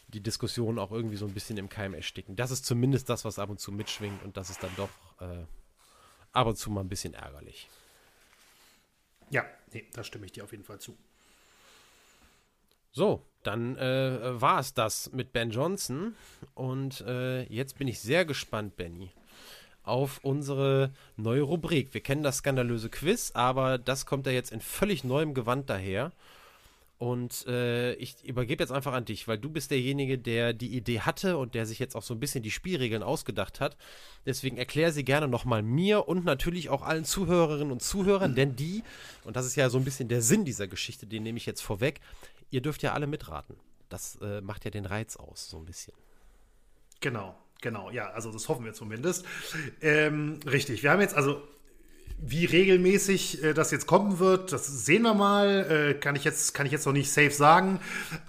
die 0.08 0.22
Diskussion 0.22 0.78
auch 0.78 0.90
irgendwie 0.90 1.16
so 1.16 1.26
ein 1.26 1.34
bisschen 1.34 1.56
im 1.58 1.68
Keim 1.68 1.94
ersticken. 1.94 2.34
Das 2.34 2.50
ist 2.50 2.64
zumindest 2.64 3.08
das, 3.08 3.24
was 3.24 3.38
ab 3.38 3.50
und 3.50 3.60
zu 3.60 3.70
mitschwingt 3.70 4.22
und 4.24 4.36
das 4.36 4.50
ist 4.50 4.62
dann 4.62 4.74
doch 4.76 4.90
äh, 5.20 5.44
ab 6.32 6.46
und 6.46 6.56
zu 6.56 6.70
mal 6.70 6.80
ein 6.80 6.88
bisschen 6.88 7.14
ärgerlich. 7.14 7.68
Ja, 9.30 9.44
nee, 9.72 9.86
da 9.92 10.02
stimme 10.02 10.26
ich 10.26 10.32
dir 10.32 10.42
auf 10.42 10.50
jeden 10.50 10.64
Fall 10.64 10.80
zu. 10.80 10.96
So, 12.92 13.24
dann 13.42 13.76
äh, 13.76 14.40
war 14.40 14.60
es 14.60 14.74
das 14.74 15.12
mit 15.12 15.32
Ben 15.32 15.50
Johnson. 15.50 16.14
Und 16.54 17.00
äh, 17.02 17.42
jetzt 17.44 17.78
bin 17.78 17.88
ich 17.88 18.00
sehr 18.00 18.24
gespannt, 18.24 18.76
Benny, 18.76 19.10
auf 19.82 20.20
unsere 20.22 20.92
neue 21.16 21.42
Rubrik. 21.42 21.94
Wir 21.94 22.02
kennen 22.02 22.22
das 22.22 22.38
skandalöse 22.38 22.90
Quiz, 22.90 23.32
aber 23.34 23.78
das 23.78 24.06
kommt 24.06 24.26
ja 24.26 24.32
jetzt 24.32 24.52
in 24.52 24.60
völlig 24.60 25.04
neuem 25.04 25.34
Gewand 25.34 25.70
daher. 25.70 26.12
Und 27.00 27.46
äh, 27.46 27.94
ich 27.94 28.22
übergebe 28.24 28.62
jetzt 28.62 28.72
einfach 28.72 28.92
an 28.92 29.06
dich, 29.06 29.26
weil 29.26 29.38
du 29.38 29.48
bist 29.48 29.70
derjenige, 29.70 30.18
der 30.18 30.52
die 30.52 30.76
Idee 30.76 31.00
hatte 31.00 31.38
und 31.38 31.54
der 31.54 31.64
sich 31.64 31.78
jetzt 31.78 31.96
auch 31.96 32.02
so 32.02 32.12
ein 32.12 32.20
bisschen 32.20 32.42
die 32.42 32.50
Spielregeln 32.50 33.02
ausgedacht 33.02 33.58
hat. 33.58 33.78
Deswegen 34.26 34.58
erkläre 34.58 34.92
sie 34.92 35.02
gerne 35.02 35.26
nochmal 35.26 35.62
mir 35.62 36.08
und 36.08 36.26
natürlich 36.26 36.68
auch 36.68 36.82
allen 36.82 37.06
Zuhörerinnen 37.06 37.72
und 37.72 37.80
Zuhörern, 37.80 38.34
denn 38.34 38.54
die, 38.54 38.82
und 39.24 39.34
das 39.34 39.46
ist 39.46 39.56
ja 39.56 39.70
so 39.70 39.78
ein 39.78 39.84
bisschen 39.84 40.08
der 40.08 40.20
Sinn 40.20 40.44
dieser 40.44 40.68
Geschichte, 40.68 41.06
den 41.06 41.22
nehme 41.22 41.38
ich 41.38 41.46
jetzt 41.46 41.62
vorweg, 41.62 42.02
ihr 42.50 42.60
dürft 42.60 42.82
ja 42.82 42.92
alle 42.92 43.06
mitraten. 43.06 43.56
Das 43.88 44.16
äh, 44.22 44.40
macht 44.40 44.64
ja 44.64 44.70
den 44.70 44.86
Reiz 44.86 45.16
aus, 45.16 45.50
so 45.50 45.58
ein 45.58 45.64
bisschen. 45.64 45.94
Genau, 47.00 47.36
genau, 47.60 47.90
ja, 47.90 48.10
also 48.10 48.30
das 48.30 48.48
hoffen 48.48 48.64
wir 48.64 48.72
zumindest. 48.72 49.24
Ähm, 49.80 50.40
richtig, 50.46 50.82
wir 50.82 50.90
haben 50.90 51.00
jetzt 51.00 51.14
also 51.14 51.42
wie 52.22 52.44
regelmäßig 52.44 53.42
äh, 53.42 53.54
das 53.54 53.70
jetzt 53.70 53.86
kommen 53.86 54.18
wird, 54.18 54.52
das 54.52 54.66
sehen 54.66 55.02
wir 55.02 55.14
mal. 55.14 55.90
Äh, 55.90 55.94
kann, 55.94 56.16
ich 56.16 56.24
jetzt, 56.24 56.52
kann 56.52 56.66
ich 56.66 56.72
jetzt 56.72 56.84
noch 56.86 56.92
nicht 56.92 57.10
safe 57.10 57.30
sagen. 57.30 57.80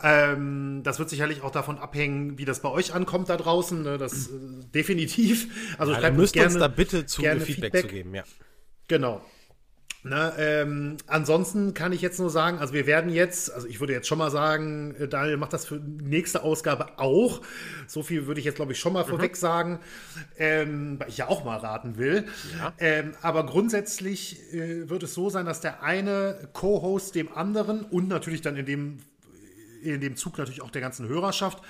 Ähm, 0.01 0.81
das 0.83 0.97
wird 0.99 1.09
sicherlich 1.09 1.41
auch 1.41 1.51
davon 1.51 1.77
abhängen, 1.77 2.37
wie 2.37 2.45
das 2.45 2.61
bei 2.61 2.69
euch 2.69 2.93
ankommt 2.93 3.29
da 3.29 3.37
draußen. 3.37 3.81
Ne? 3.81 3.97
Das 3.97 4.27
äh, 4.27 4.31
definitiv. 4.73 5.75
Also 5.77 5.91
ja, 5.91 5.99
schreibt 5.99 6.17
uns 6.17 6.31
gerne, 6.31 6.47
uns 6.47 6.59
da 6.59 6.67
bitte 6.69 7.05
zu 7.05 7.21
gerne 7.21 7.41
Feedback, 7.41 7.73
Feedback 7.73 7.81
zu 7.81 7.87
geben, 7.95 8.15
ja. 8.15 8.23
Genau. 8.87 9.21
Na, 10.03 10.35
ähm, 10.39 10.97
ansonsten 11.05 11.75
kann 11.75 11.93
ich 11.93 12.01
jetzt 12.01 12.19
nur 12.19 12.31
sagen, 12.31 12.57
also 12.57 12.73
wir 12.73 12.87
werden 12.87 13.11
jetzt, 13.11 13.53
also 13.53 13.67
ich 13.67 13.79
würde 13.79 13.93
jetzt 13.93 14.07
schon 14.07 14.17
mal 14.17 14.31
sagen, 14.31 14.95
äh, 14.95 15.07
Daniel 15.07 15.37
macht 15.37 15.53
das 15.53 15.65
für 15.65 15.79
die 15.79 16.05
nächste 16.05 16.41
Ausgabe 16.41 16.97
auch. 16.97 17.41
So 17.85 18.01
viel 18.01 18.25
würde 18.25 18.39
ich 18.39 18.45
jetzt, 18.45 18.55
glaube 18.55 18.71
ich, 18.71 18.79
schon 18.79 18.93
mal 18.93 19.03
mhm. 19.03 19.09
vorweg 19.09 19.35
sagen, 19.35 19.79
ähm, 20.37 20.99
weil 20.99 21.09
ich 21.09 21.17
ja 21.17 21.27
auch 21.27 21.45
mal 21.45 21.57
raten 21.57 21.97
will. 21.97 22.25
Ja. 22.57 22.73
Ähm, 22.79 23.11
aber 23.21 23.45
grundsätzlich 23.45 24.53
äh, 24.53 24.89
wird 24.89 25.03
es 25.03 25.13
so 25.13 25.29
sein, 25.29 25.45
dass 25.45 25.61
der 25.61 25.83
eine 25.83 26.49
Co-Host 26.53 27.13
dem 27.13 27.31
anderen 27.31 27.81
und 27.83 28.07
natürlich 28.07 28.41
dann 28.41 28.57
in 28.57 28.65
dem, 28.65 28.97
in 29.83 30.01
dem 30.01 30.15
Zug 30.15 30.39
natürlich 30.39 30.63
auch 30.63 30.71
der 30.71 30.81
ganzen 30.81 31.07
Hörerschaft 31.07 31.61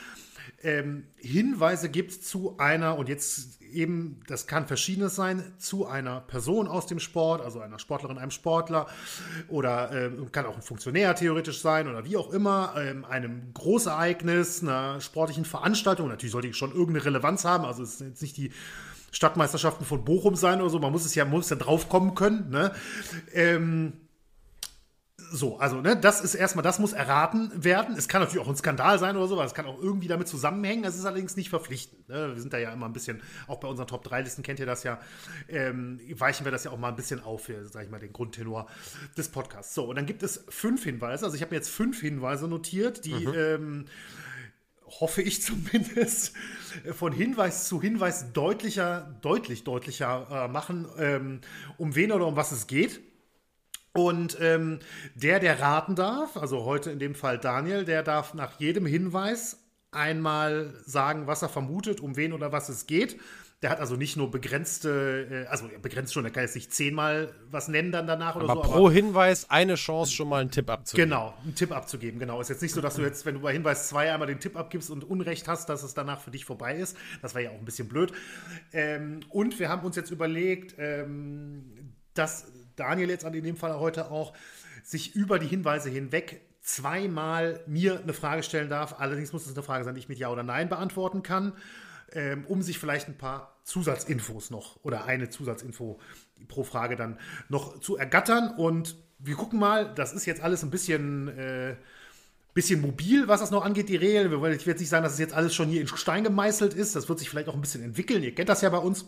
ähm, 0.64 1.06
Hinweise 1.16 1.90
gibt 1.90 2.12
zu 2.12 2.58
einer, 2.58 2.98
und 2.98 3.10
jetzt 3.10 3.62
eben, 3.62 4.22
das 4.28 4.48
kann 4.48 4.68
verschiedenes 4.68 5.16
sein, 5.16 5.44
zu 5.58 5.86
einer 5.86 6.22
Person 6.22 6.68
aus 6.68 6.88
dem 6.88 7.00
Sport, 7.00 7.42
also 7.42 7.60
einer 7.60 7.80
Sportlerin, 7.80 8.18
einem 8.18 8.32
Sportler 8.32 8.88
oder 9.48 9.92
äh, 9.92 10.12
kann 10.32 10.46
auch 10.46 10.56
ein 10.56 10.62
Funktionär 10.62 11.16
theoretisch 11.16 11.62
sein 11.62 11.88
oder 11.88 12.06
wie 12.06 12.18
auch 12.18 12.32
immer, 12.32 12.74
ähm, 12.78 13.06
einem 13.06 13.54
Großereignis, 13.54 14.62
einer 14.62 15.02
sportlichen 15.02 15.46
Veranstaltung. 15.46 16.08
Natürlich 16.08 16.32
sollte 16.32 16.48
die 16.48 16.54
schon 16.54 16.72
irgendeine 16.72 17.06
Relevanz 17.06 17.46
haben, 17.46 17.66
also 17.66 17.84
es 17.84 17.98
sind 17.98 18.10
jetzt 18.10 18.22
nicht 18.22 18.38
die 18.38 18.52
Stadtmeisterschaften 19.12 19.86
von 19.86 20.06
Bochum 20.06 20.36
sein 20.36 20.62
oder 20.62 20.70
so, 20.70 20.80
man 20.80 20.92
muss 20.92 21.06
es 21.06 21.16
ja, 21.16 21.26
muss 21.26 21.50
ja 21.50 21.58
drauf 21.58 21.90
kommen 21.90 22.16
können. 22.16 22.50
Ne? 22.50 22.72
Ähm, 23.34 23.94
so, 25.32 25.58
also, 25.58 25.80
ne, 25.82 25.96
das 25.96 26.22
ist 26.22 26.36
erstmal, 26.36 26.64
das 26.64 26.78
muss 26.78 26.94
erraten 26.94 27.52
werden. 27.64 27.96
Es 27.96 28.08
kann 28.08 28.22
natürlich 28.22 28.46
auch 28.46 28.50
ein 28.50 28.58
Skandal 28.58 29.00
sein 29.00 29.16
oder 29.16 29.28
so, 29.28 29.38
weil 29.38 29.48
es 29.48 29.54
kann 29.54 29.66
auch 29.66 29.82
irgendwie 29.82 30.08
damit 30.08 30.28
zusammenhängen. 30.28 30.84
Es 30.84 30.96
ist 30.96 31.06
allerdings 31.06 31.36
nicht 31.38 31.50
verpflichtend. 31.50 32.10
Ne? 32.10 32.34
Wir 32.34 32.42
sind 32.42 32.52
da 32.54 32.58
ja 32.58 32.72
immer 32.74 32.86
ein 32.86 32.94
bisschen, 32.94 33.22
auch 33.48 33.60
bei 33.60 33.68
unseren 33.68 33.88
Top 33.88 34.06
3-Listen 34.06 34.44
kennt 34.44 34.60
ihr 34.60 34.66
das 34.66 34.84
ja, 34.84 35.00
ähm, 35.48 36.00
weichen 36.16 36.46
wir 36.46 36.52
das 36.52 36.66
ja 36.66 36.72
auch 36.72 36.78
mal 36.78 36.90
ein 36.90 36.96
bisschen 36.96 37.22
auf 37.24 37.46
für, 37.46 37.66
sag 37.66 37.86
ich 37.86 37.90
mal, 37.90 38.00
den 38.00 38.14
Grundtenor 38.14 38.68
des 39.18 39.30
Podcasts. 39.30 39.74
So, 39.74 39.86
und 39.86 39.96
dann 39.96 40.06
gibt 40.06 40.22
es 40.22 40.44
fünf 40.50 40.84
Hinweise. 40.84 41.26
Also, 41.26 41.36
ich 41.36 41.42
habe 41.42 41.52
mir 41.52 41.58
jetzt 41.58 41.70
fünf 41.70 42.02
Hinweise 42.02 42.48
notiert, 42.48 43.06
die, 43.06 43.28
mhm. 43.28 43.34
ähm, 43.36 43.86
hoffe 45.00 45.22
ich 45.22 45.42
zumindest, 45.42 46.34
von 46.94 47.14
Hinweis 47.14 47.68
zu 47.68 47.82
Hinweis 47.82 48.34
deutlicher, 48.34 49.18
deutlich 49.22 49.64
deutlicher 49.64 50.28
äh, 50.30 50.48
machen, 50.48 50.88
ähm, 50.98 51.42
um 51.78 51.96
wen 51.96 52.12
oder 52.12 52.28
um 52.28 52.36
was 52.36 52.52
es 52.52 52.68
geht. 52.68 53.02
Und 53.94 54.38
ähm, 54.40 54.80
der, 55.16 55.40
der 55.40 55.60
raten 55.60 55.96
darf, 55.96 56.38
also 56.38 56.64
heute 56.64 56.92
in 56.92 57.00
dem 57.00 57.16
Fall 57.16 57.38
Daniel, 57.38 57.84
der 57.84 58.04
darf 58.04 58.34
nach 58.34 58.60
jedem 58.60 58.86
Hinweis 58.86 59.58
einmal 59.92 60.74
sagen, 60.86 61.28
was 61.28 61.42
er 61.42 61.50
vermutet, 61.50 62.00
um 62.00 62.16
wen 62.16 62.32
oder 62.32 62.52
was 62.52 62.70
es 62.70 62.88
geht. 62.88 63.20
Der 63.62 63.70
hat 63.70 63.80
also 63.80 63.96
nicht 63.96 64.18
nur 64.18 64.32
begrenzte, 64.32 65.46
äh, 65.46 65.48
also 65.48 65.70
begrenzt 65.82 66.14
schon, 66.14 66.24
der 66.24 66.32
kann 66.32 66.44
jetzt 66.44 66.56
nicht 66.56 66.74
zehnmal 66.74 67.36
was 67.52 67.68
nennen 67.68 67.92
dann 67.92 68.08
danach 68.08 68.36
oder 68.36 68.46
aber 68.46 68.54
so. 68.56 68.62
Pro 68.62 68.72
aber 68.72 68.80
pro 68.80 68.92
Hinweis 68.92 69.50
eine 69.52 69.76
Chance, 69.76 70.14
schon 70.14 70.30
mal 70.30 70.42
einen 70.42 70.50
Tipp 70.50 70.70
abzugeben. 70.70 71.10
Genau, 71.10 71.34
einen 71.44 71.54
Tipp 71.54 71.72
abzugeben, 71.72 72.20
genau. 72.20 72.42
Ist 72.42 72.50
jetzt 72.50 72.62
nicht 72.62 72.74
so, 72.74 72.82
dass 72.82 72.96
du 72.96 73.04
jetzt, 73.04 73.26
wenn 73.26 73.36
du 73.36 73.42
bei 73.42 73.54
Hinweis 73.54 73.90
2 73.90 74.14
einmal 74.14 74.28
den 74.28 74.40
Tipp 74.40 74.58
abgibst 74.58 74.90
und 74.90 75.04
Unrecht 75.04 75.48
hast, 75.48 75.70
dass 75.70 75.84
es 75.84 75.94
danach 75.94 76.22
für 76.22 76.32
dich 76.32 76.46
vorbei 76.46 76.76
ist. 76.76 76.98
Das 77.22 77.36
wäre 77.36 77.46
ja 77.46 77.52
auch 77.52 77.60
ein 77.60 77.66
bisschen 77.66 77.88
blöd. 77.88 78.14
Ähm, 78.72 79.20
und 79.30 79.60
wir 79.60 79.70
haben 79.70 79.86
uns 79.86 79.96
jetzt 79.96 80.10
überlegt, 80.10 80.74
ähm, 80.80 81.94
dass 82.16 82.52
Daniel 82.82 83.10
jetzt 83.10 83.24
in 83.24 83.44
dem 83.44 83.58
Fall 83.58 83.80
heute 83.80 84.12
auch, 84.12 84.34
sich 84.84 85.16
über 85.16 85.40
die 85.40 85.48
Hinweise 85.48 85.90
hinweg 85.90 86.42
zweimal 86.62 87.60
mir 87.68 88.00
eine 88.02 88.14
Frage 88.14 88.44
stellen 88.44 88.70
darf. 88.70 88.96
Allerdings 89.00 89.34
muss 89.34 89.46
es 89.46 89.54
eine 89.54 89.64
Frage 89.64 89.84
sein, 89.84 89.96
die 89.96 90.00
ich 90.00 90.10
mit 90.10 90.20
Ja 90.20 90.30
oder 90.30 90.44
Nein 90.44 90.70
beantworten 90.70 91.24
kann, 91.24 91.54
ähm, 92.14 92.46
um 92.48 92.62
sich 92.62 92.80
vielleicht 92.80 93.08
ein 93.08 93.18
paar 93.18 93.60
Zusatzinfos 93.64 94.50
noch 94.50 94.80
oder 94.84 95.06
eine 95.06 95.30
Zusatzinfo 95.30 96.00
pro 96.48 96.64
Frage 96.64 96.96
dann 96.96 97.20
noch 97.50 97.80
zu 97.80 97.98
ergattern. 97.98 98.56
Und 98.56 98.96
wir 99.20 99.36
gucken 99.36 99.60
mal, 99.60 99.94
das 99.94 100.14
ist 100.14 100.26
jetzt 100.26 100.42
alles 100.42 100.64
ein 100.64 100.72
bisschen, 100.72 101.28
äh, 101.30 101.76
bisschen 102.54 102.82
mobil, 102.82 103.28
was 103.28 103.40
das 103.40 103.52
noch 103.52 103.64
angeht, 103.64 103.90
die 103.90 103.96
Regeln. 103.96 104.32
Ich 104.54 104.68
werde 104.68 104.80
nicht 104.80 104.90
sagen, 104.90 105.04
dass 105.04 105.14
es 105.14 105.20
jetzt 105.20 105.34
alles 105.34 105.56
schon 105.56 105.70
hier 105.70 105.82
in 105.82 105.88
Stein 105.88 106.24
gemeißelt 106.24 106.74
ist. 106.74 106.96
Das 106.96 107.08
wird 107.10 107.20
sich 107.20 107.30
vielleicht 107.30 107.48
auch 107.48 107.56
ein 107.56 107.62
bisschen 107.62 107.84
entwickeln. 107.84 108.24
Ihr 108.24 108.36
kennt 108.36 108.50
das 108.50 108.62
ja 108.62 108.70
bei 108.70 108.78
uns. 108.78 109.06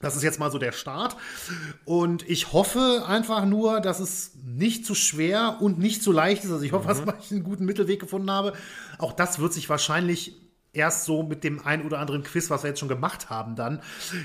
Das 0.00 0.14
ist 0.14 0.22
jetzt 0.22 0.38
mal 0.38 0.50
so 0.50 0.58
der 0.58 0.72
Start. 0.72 1.16
Und 1.84 2.28
ich 2.28 2.52
hoffe 2.52 3.04
einfach 3.06 3.44
nur, 3.44 3.80
dass 3.80 3.98
es 3.98 4.32
nicht 4.44 4.86
zu 4.86 4.94
schwer 4.94 5.58
und 5.60 5.78
nicht 5.78 6.02
zu 6.02 6.12
leicht 6.12 6.44
ist. 6.44 6.52
Also 6.52 6.64
ich 6.64 6.72
hoffe, 6.72 6.92
mhm. 6.94 7.06
dass 7.06 7.24
ich 7.24 7.32
einen 7.32 7.42
guten 7.42 7.64
Mittelweg 7.64 8.00
gefunden 8.00 8.30
habe. 8.30 8.52
Auch 8.98 9.12
das 9.12 9.38
wird 9.38 9.52
sich 9.52 9.68
wahrscheinlich 9.68 10.36
erst 10.78 11.04
so 11.04 11.22
mit 11.22 11.44
dem 11.44 11.64
ein 11.66 11.84
oder 11.84 11.98
anderen 11.98 12.22
Quiz, 12.22 12.50
was 12.50 12.62
wir 12.62 12.68
jetzt 12.68 12.80
schon 12.80 12.88
gemacht 12.88 13.28
haben, 13.30 13.56
dann, 13.56 13.82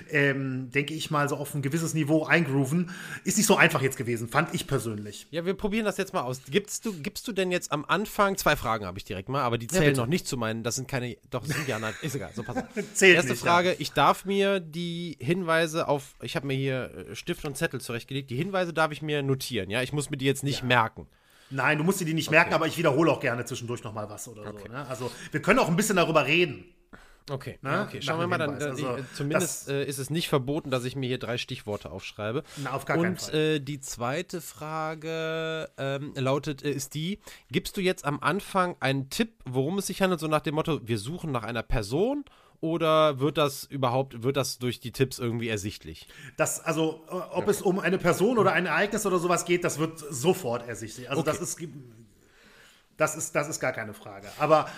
ähm, 0.09 0.69
denke 0.71 0.93
ich 0.93 1.11
mal, 1.11 1.27
so 1.27 1.35
auf 1.35 1.53
ein 1.53 1.61
gewisses 1.61 1.93
Niveau 1.93 2.25
eingrooven. 2.25 2.91
Ist 3.23 3.37
nicht 3.37 3.47
so 3.47 3.57
einfach 3.57 3.81
jetzt 3.81 3.97
gewesen, 3.97 4.29
fand 4.29 4.53
ich 4.53 4.67
persönlich. 4.67 5.27
Ja, 5.31 5.45
wir 5.45 5.55
probieren 5.55 5.85
das 5.85 5.97
jetzt 5.97 6.13
mal 6.13 6.21
aus. 6.21 6.41
Gibst 6.49 6.85
du, 6.85 6.93
gibst 6.93 7.27
du 7.27 7.31
denn 7.31 7.51
jetzt 7.51 7.71
am 7.71 7.85
Anfang, 7.85 8.37
zwei 8.37 8.55
Fragen 8.55 8.85
habe 8.85 8.97
ich 8.97 9.03
direkt 9.03 9.29
mal, 9.29 9.41
aber 9.41 9.57
die 9.57 9.67
zählen 9.67 9.95
ja, 9.95 10.01
noch 10.01 10.07
nicht 10.07 10.27
zu 10.27 10.37
meinen, 10.37 10.63
das 10.63 10.75
sind 10.75 10.87
keine, 10.87 11.17
doch, 11.29 11.43
sind 11.45 11.67
ja, 11.67 11.79
nein, 11.79 11.93
ist 12.01 12.15
egal, 12.15 12.31
so 12.35 12.43
pass 12.43 12.57
auf. 12.57 12.63
Zählt 12.93 13.15
Erste 13.15 13.31
nicht, 13.31 13.41
Frage, 13.41 13.69
ja. 13.69 13.75
ich 13.79 13.91
darf 13.91 14.25
mir 14.25 14.59
die 14.59 15.17
Hinweise 15.19 15.87
auf, 15.87 16.15
ich 16.21 16.35
habe 16.35 16.47
mir 16.47 16.55
hier 16.55 17.07
äh, 17.09 17.15
Stift 17.15 17.45
und 17.45 17.57
Zettel 17.57 17.81
zurechtgelegt, 17.81 18.29
die 18.29 18.35
Hinweise 18.35 18.73
darf 18.73 18.91
ich 18.91 19.01
mir 19.01 19.23
notieren, 19.23 19.69
ja, 19.69 19.81
ich 19.81 19.93
muss 19.93 20.09
mir 20.09 20.17
die 20.17 20.25
jetzt 20.25 20.43
nicht 20.43 20.61
ja. 20.61 20.65
merken. 20.65 21.07
Nein, 21.53 21.77
du 21.77 21.83
musst 21.83 22.01
dir 22.01 22.05
die 22.05 22.13
nicht 22.13 22.27
okay. 22.27 22.37
merken, 22.37 22.53
aber 22.53 22.67
ich 22.67 22.77
wiederhole 22.77 23.11
auch 23.11 23.19
gerne 23.19 23.45
zwischendurch 23.45 23.83
nochmal 23.83 24.09
was 24.09 24.27
oder 24.27 24.47
okay. 24.47 24.63
so. 24.67 24.73
Ne? 24.73 24.87
Also 24.87 25.11
wir 25.31 25.41
können 25.41 25.59
auch 25.59 25.67
ein 25.67 25.75
bisschen 25.75 25.95
darüber 25.95 26.25
reden. 26.25 26.65
Okay, 27.29 27.57
ne? 27.61 27.69
ja, 27.69 27.83
okay. 27.83 28.01
Schauen 28.01 28.19
wir 28.19 28.27
mal, 28.27 28.37
dann, 28.37 28.59
dann 28.59 28.71
also, 28.71 28.97
ich, 28.97 29.13
zumindest 29.13 29.69
äh, 29.69 29.85
ist 29.85 29.97
es 29.97 30.09
nicht 30.09 30.27
verboten, 30.27 30.71
dass 30.71 30.83
ich 30.83 30.97
mir 30.97 31.07
hier 31.07 31.19
drei 31.19 31.37
Stichworte 31.37 31.89
aufschreibe. 31.89 32.43
Na, 32.57 32.71
auf 32.71 32.83
gar 32.83 32.97
Und 32.97 33.03
keinen 33.03 33.17
Fall. 33.17 33.35
Äh, 33.35 33.59
die 33.61 33.79
zweite 33.79 34.41
Frage 34.41 35.69
ähm, 35.77 36.13
lautet, 36.15 36.63
äh, 36.63 36.71
ist 36.71 36.95
die, 36.95 37.19
gibst 37.49 37.77
du 37.77 37.81
jetzt 37.81 38.03
am 38.03 38.19
Anfang 38.19 38.75
einen 38.81 39.09
Tipp, 39.09 39.35
worum 39.45 39.77
es 39.77 39.87
sich 39.87 40.01
handelt, 40.01 40.19
so 40.19 40.27
nach 40.27 40.41
dem 40.41 40.55
Motto, 40.55 40.81
wir 40.85 40.97
suchen 40.97 41.31
nach 41.31 41.43
einer 41.43 41.63
Person 41.63 42.25
oder 42.63 43.19
wird 43.19 43.37
das 43.37 43.65
überhaupt, 43.65 44.23
wird 44.23 44.37
das 44.37 44.57
durch 44.57 44.79
die 44.79 44.93
Tipps 44.93 45.19
irgendwie 45.19 45.49
ersichtlich? 45.49 46.07
Das, 46.37 46.63
also, 46.63 47.01
äh, 47.09 47.11
ob 47.11 47.43
ja. 47.43 47.51
es 47.51 47.61
um 47.61 47.77
eine 47.77 47.97
Person 47.97 48.37
oder 48.37 48.53
ein 48.53 48.65
Ereignis 48.65 49.05
oder 49.05 49.19
sowas 49.19 49.43
geht, 49.43 49.65
das 49.65 49.79
wird 49.79 49.99
sofort 49.99 50.65
ersichtlich. 50.65 51.09
Also, 51.09 51.21
okay. 51.21 51.31
das 51.31 51.41
ist 51.41 51.57
das 52.97 53.15
ist, 53.15 53.35
das 53.35 53.49
ist 53.49 53.59
gar 53.59 53.71
keine 53.71 53.93
Frage. 53.93 54.27
Aber 54.37 54.69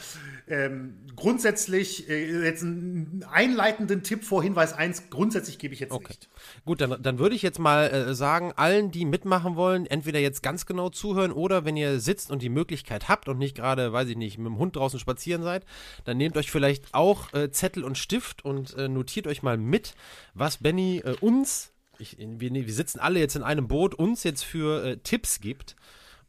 ähm, 0.48 0.98
grundsätzlich, 1.16 2.10
äh, 2.10 2.46
jetzt 2.46 2.64
einen 2.64 3.26
einleitenden 3.30 4.04
Tipp 4.04 4.24
vor 4.24 4.42
Hinweis 4.42 4.74
1, 4.74 5.10
grundsätzlich 5.10 5.60
gebe 5.60 5.74
ich 5.74 5.82
jetzt 5.82 5.92
okay. 5.92 6.08
nicht. 6.10 6.30
Gut, 6.66 6.82
dann, 6.82 7.02
dann 7.02 7.20
würde 7.20 7.36
ich 7.36 7.42
jetzt 7.42 7.60
mal 7.60 7.88
äh, 7.88 8.16
sagen, 8.16 8.54
allen, 8.56 8.92
die 8.92 9.06
mitmachen 9.06 9.56
wollen, 9.56 9.86
entweder 9.86 10.20
jetzt 10.20 10.44
ganz 10.44 10.66
genau 10.66 10.90
zuhören 10.90 11.32
oder 11.32 11.66
wenn 11.66 11.76
ihr 11.76 12.00
sitzt 12.00 12.32
und 12.32 12.42
die 12.42 12.50
Möglichkeit 12.50 13.10
habt 13.10 13.28
und 13.28 13.38
nicht 13.38 13.56
gerade, 13.56 13.92
weiß 13.92 14.08
ich 14.08 14.18
nicht, 14.18 14.38
mit 14.38 14.48
dem 14.48 14.58
Hund 14.58 14.76
draußen 14.76 15.00
spazieren 15.00 15.44
seid, 15.44 15.66
dann 16.06 16.18
nehmt 16.18 16.38
euch 16.38 16.52
vielleicht 16.52 16.94
auch 16.94 17.34
äh, 17.34 17.52
Zettel 17.52 17.84
und 17.84 17.98
Stift 17.98 18.46
und 18.46 18.76
äh, 18.76 18.88
notiert 18.88 19.28
euch 19.28 19.44
mal 19.44 19.58
mit, 19.58 19.94
was 20.34 20.58
Benny 20.58 21.02
äh, 21.04 21.16
uns, 21.20 21.74
ich, 21.98 22.18
wir, 22.18 22.54
wir 22.54 22.74
sitzen 22.74 23.00
alle 23.00 23.20
jetzt 23.20 23.36
in 23.36 23.44
einem 23.44 23.68
Boot, 23.68 23.94
uns 23.94 24.24
jetzt 24.24 24.44
für 24.44 24.84
äh, 24.86 24.98
Tipps 24.98 25.42
gibt 25.42 25.76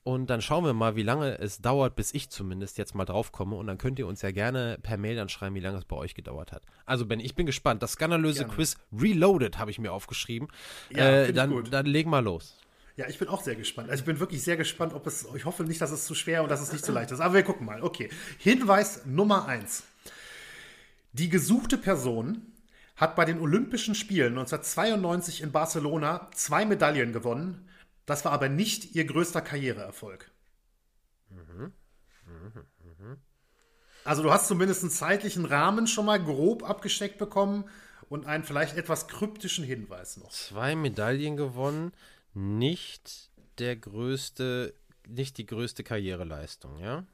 und 0.06 0.30
dann 0.30 0.40
schauen 0.40 0.64
wir 0.64 0.72
mal, 0.72 0.94
wie 0.94 1.02
lange 1.02 1.36
es 1.40 1.60
dauert, 1.60 1.96
bis 1.96 2.14
ich 2.14 2.30
zumindest 2.30 2.78
jetzt 2.78 2.94
mal 2.94 3.04
draufkomme. 3.04 3.56
Und 3.56 3.66
dann 3.66 3.76
könnt 3.76 3.98
ihr 3.98 4.06
uns 4.06 4.22
ja 4.22 4.30
gerne 4.30 4.78
per 4.80 4.98
Mail 4.98 5.16
dann 5.16 5.28
schreiben, 5.28 5.56
wie 5.56 5.60
lange 5.60 5.78
es 5.78 5.84
bei 5.84 5.96
euch 5.96 6.14
gedauert 6.14 6.52
hat. 6.52 6.62
Also 6.84 7.06
Ben, 7.06 7.18
ich 7.18 7.34
bin 7.34 7.44
gespannt. 7.44 7.82
Das 7.82 7.94
skandalöse 7.94 8.44
gerne. 8.44 8.54
Quiz 8.54 8.76
Reloaded 8.96 9.58
habe 9.58 9.72
ich 9.72 9.80
mir 9.80 9.90
aufgeschrieben. 9.90 10.46
Ja, 10.90 11.10
äh, 11.10 11.32
dann, 11.32 11.50
gut. 11.50 11.72
dann 11.72 11.86
leg 11.86 12.06
mal 12.06 12.22
los. 12.22 12.56
Ja, 12.94 13.08
ich 13.08 13.18
bin 13.18 13.26
auch 13.26 13.42
sehr 13.42 13.56
gespannt. 13.56 13.90
Also 13.90 14.02
ich 14.02 14.06
bin 14.06 14.20
wirklich 14.20 14.44
sehr 14.44 14.56
gespannt, 14.56 14.94
ob 14.94 15.08
es. 15.08 15.26
Ich 15.34 15.44
hoffe 15.44 15.64
nicht, 15.64 15.80
dass 15.80 15.90
es 15.90 16.06
zu 16.06 16.14
schwer 16.14 16.44
und 16.44 16.52
dass 16.52 16.60
es 16.60 16.70
nicht 16.70 16.84
zu 16.84 16.92
leicht 16.92 17.10
ist. 17.10 17.18
Aber 17.18 17.34
wir 17.34 17.42
gucken 17.42 17.66
mal. 17.66 17.82
Okay. 17.82 18.08
Hinweis 18.38 19.06
Nummer 19.06 19.48
eins. 19.48 19.82
Die 21.14 21.28
gesuchte 21.28 21.78
Person 21.78 22.42
hat 22.94 23.16
bei 23.16 23.24
den 23.24 23.40
Olympischen 23.40 23.96
Spielen 23.96 24.38
1992 24.38 25.42
in 25.42 25.50
Barcelona 25.50 26.30
zwei 26.32 26.64
Medaillen 26.64 27.12
gewonnen 27.12 27.66
das 28.06 28.24
war 28.24 28.32
aber 28.32 28.48
nicht 28.48 28.94
ihr 28.94 29.04
größter 29.04 29.42
Karriereerfolg. 29.42 30.30
Mhm. 31.28 31.72
Mhm. 32.26 32.64
Mhm. 32.98 33.16
Also 34.04 34.22
du 34.22 34.32
hast 34.32 34.46
zumindest 34.46 34.82
einen 34.82 34.92
zeitlichen 34.92 35.44
Rahmen 35.44 35.86
schon 35.86 36.06
mal 36.06 36.22
grob 36.22 36.62
abgesteckt 36.62 37.18
bekommen 37.18 37.68
und 38.08 38.26
einen 38.26 38.44
vielleicht 38.44 38.76
etwas 38.76 39.08
kryptischen 39.08 39.64
Hinweis 39.64 40.16
noch. 40.16 40.30
Zwei 40.30 40.76
Medaillen 40.76 41.36
gewonnen, 41.36 41.92
nicht 42.32 43.30
der 43.58 43.74
größte, 43.74 44.74
nicht 45.08 45.38
die 45.38 45.46
größte 45.46 45.82
Karriereleistung, 45.82 46.78
ja? 46.78 47.04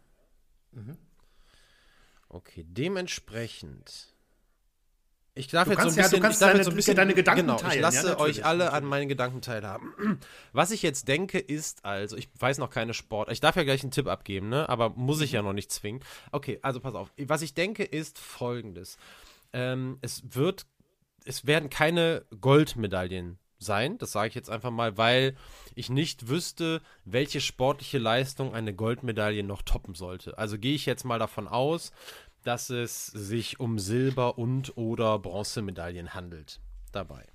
Mhm. 0.72 0.98
Okay, 2.28 2.64
dementsprechend 2.66 4.11
ich 5.34 5.48
darf 5.48 5.64
du 5.64 5.70
jetzt 5.70 5.82
so 5.82 5.88
ein 5.88 5.94
bisschen, 5.94 6.22
ja, 6.22 6.30
ich 6.30 6.38
darf 6.38 6.54
jetzt 6.54 6.64
so 6.66 6.70
ein 6.70 6.76
bisschen 6.76 6.96
deine 6.96 7.14
Gedanken 7.14 7.42
genau, 7.42 7.56
teilen. 7.56 7.74
Ich 7.74 7.80
lasse 7.80 8.08
ja, 8.08 8.18
euch 8.18 8.44
alle 8.44 8.64
natürlich. 8.64 8.82
an 8.82 8.84
meinen 8.84 9.08
Gedanken 9.08 9.40
teilhaben. 9.40 9.94
Was 10.52 10.70
ich 10.70 10.82
jetzt 10.82 11.08
denke, 11.08 11.38
ist 11.38 11.84
also, 11.84 12.16
ich 12.16 12.28
weiß 12.38 12.58
noch 12.58 12.68
keine 12.68 12.92
Sport. 12.92 13.30
Ich 13.32 13.40
darf 13.40 13.56
ja 13.56 13.62
gleich 13.62 13.82
einen 13.82 13.92
Tipp 13.92 14.08
abgeben, 14.08 14.50
ne? 14.50 14.68
Aber 14.68 14.90
muss 14.90 15.22
ich 15.22 15.32
ja 15.32 15.40
noch 15.40 15.54
nicht 15.54 15.72
zwingen. 15.72 16.02
Okay, 16.32 16.58
also 16.62 16.80
pass 16.80 16.94
auf. 16.94 17.10
Was 17.16 17.40
ich 17.40 17.54
denke, 17.54 17.82
ist 17.82 18.18
folgendes. 18.18 18.98
Ähm, 19.54 19.98
es 20.02 20.22
wird, 20.34 20.66
es 21.24 21.46
werden 21.46 21.70
keine 21.70 22.26
Goldmedaillen 22.38 23.38
sein. 23.58 23.96
Das 23.98 24.12
sage 24.12 24.28
ich 24.28 24.34
jetzt 24.34 24.50
einfach 24.50 24.70
mal, 24.70 24.98
weil 24.98 25.34
ich 25.74 25.88
nicht 25.88 26.28
wüsste, 26.28 26.82
welche 27.04 27.40
sportliche 27.40 27.98
Leistung 27.98 28.54
eine 28.54 28.74
Goldmedaille 28.74 29.44
noch 29.44 29.62
toppen 29.62 29.94
sollte. 29.94 30.36
Also 30.36 30.58
gehe 30.58 30.74
ich 30.74 30.84
jetzt 30.84 31.04
mal 31.04 31.18
davon 31.18 31.48
aus, 31.48 31.92
dass 32.42 32.70
es 32.70 33.06
sich 33.06 33.60
um 33.60 33.78
Silber- 33.78 34.38
und 34.38 34.76
oder 34.76 35.18
Bronzemedaillen 35.18 36.14
handelt 36.14 36.60
dabei. 36.92 37.26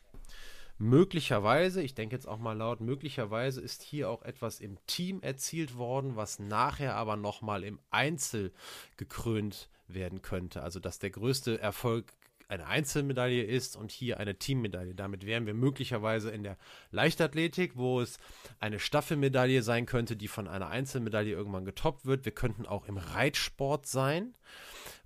Möglicherweise, 0.80 1.82
ich 1.82 1.96
denke 1.96 2.16
jetzt 2.16 2.28
auch 2.28 2.38
mal 2.38 2.56
laut, 2.56 2.82
möglicherweise 2.82 3.62
ist 3.62 3.82
hier 3.82 4.12
auch 4.12 4.22
etwas 4.22 4.60
im 4.60 4.78
Team 4.86 5.22
erzielt 5.22 5.76
worden, 5.76 6.16
was 6.16 6.38
nachher 6.38 6.96
aber 6.96 7.16
nochmal 7.16 7.64
im 7.64 7.80
Einzel 7.90 8.54
gekrönt 8.96 9.70
werden 9.88 10.22
könnte. 10.22 10.62
Also 10.62 10.80
dass 10.80 11.00
der 11.00 11.10
größte 11.10 11.60
Erfolg 11.60 12.14
eine 12.50 12.68
Einzelmedaille 12.68 13.44
ist 13.44 13.76
und 13.76 13.92
hier 13.92 14.20
eine 14.20 14.38
Teammedaille. 14.38 14.96
Damit 14.96 15.26
wären 15.26 15.46
wir 15.46 15.54
möglicherweise 15.54 16.30
in 16.30 16.44
der 16.44 16.58
Leichtathletik, 16.92 17.76
wo 17.76 18.00
es 18.00 18.20
eine 18.60 18.80
Staffelmedaille 18.80 19.64
sein 19.64 19.86
könnte, 19.86 20.16
die 20.16 20.28
von 20.28 20.48
einer 20.48 20.70
Einzelmedaille 20.70 21.32
irgendwann 21.32 21.66
getoppt 21.66 22.06
wird. 22.06 22.24
Wir 22.24 22.32
könnten 22.32 22.66
auch 22.66 22.86
im 22.86 22.98
Reitsport 22.98 23.86
sein 23.86 24.34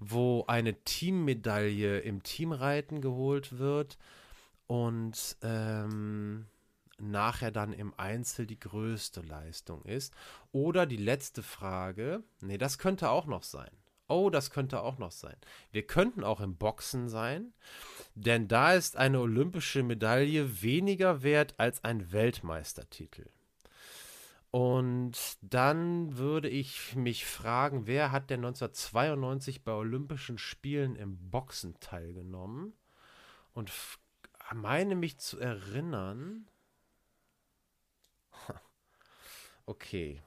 wo 0.02 0.44
eine 0.48 0.74
Teammedaille 0.84 2.00
im 2.00 2.24
Teamreiten 2.24 3.02
geholt 3.02 3.60
wird 3.60 4.00
und 4.66 5.38
ähm, 5.44 6.48
nachher 6.98 7.52
dann 7.52 7.72
im 7.72 7.94
Einzel 7.98 8.48
die 8.48 8.60
größte 8.60 9.22
Leistung 9.22 9.86
ist. 9.86 10.14
Oder 10.52 10.88
die 10.88 10.98
letzte 10.98 11.44
Frage, 11.44 12.24
nee, 12.42 12.58
das 12.58 12.80
könnte 12.80 13.12
auch 13.12 13.28
noch 13.28 13.44
sein. 13.44 13.70
Oh, 14.08 14.32
das 14.32 14.50
könnte 14.50 14.82
auch 14.82 14.98
noch 14.98 15.12
sein. 15.12 15.38
Wir 15.72 15.84
könnten 15.84 16.24
auch 16.24 16.42
im 16.42 16.56
Boxen 16.56 17.08
sein, 17.08 17.54
denn 18.16 18.48
da 18.48 18.74
ist 18.74 18.98
eine 18.98 19.20
olympische 19.20 19.84
Medaille 19.84 20.64
weniger 20.64 21.22
wert 21.22 21.54
als 21.58 21.84
ein 21.84 22.12
Weltmeistertitel. 22.12 23.30
Und 24.52 25.38
dann 25.42 26.18
würde 26.18 26.50
ich 26.50 26.96
mich 26.96 27.26
fragen, 27.26 27.88
wer 27.88 28.12
hat 28.12 28.30
denn 28.30 28.42
1992 28.42 29.64
bei 29.64 29.72
Olympischen 29.72 30.38
Spielen 30.38 30.98
im 30.98 31.32
Boxen 31.32 31.80
teilgenommen? 31.80 32.74
Und 33.54 33.72
meine 34.54 34.96
mich 34.96 35.18
zu 35.18 35.40
erinnern. 35.40 36.48
Okay. 39.68 40.22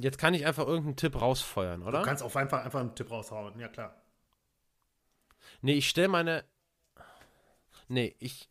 Jetzt 0.00 0.18
kann 0.18 0.34
ich 0.34 0.46
einfach 0.46 0.66
irgendeinen 0.66 0.96
Tipp 0.96 1.20
rausfeuern, 1.20 1.82
oder? 1.82 2.00
Du 2.00 2.04
kannst 2.04 2.22
auf 2.22 2.36
einfach, 2.36 2.64
einfach 2.64 2.80
einen 2.80 2.94
Tipp 2.94 3.10
raushauen, 3.10 3.58
ja 3.58 3.68
klar. 3.68 4.00
Nee, 5.62 5.74
ich 5.74 5.88
stelle 5.88 6.08
meine. 6.08 6.44
Nee, 7.88 8.14
ich, 8.18 8.48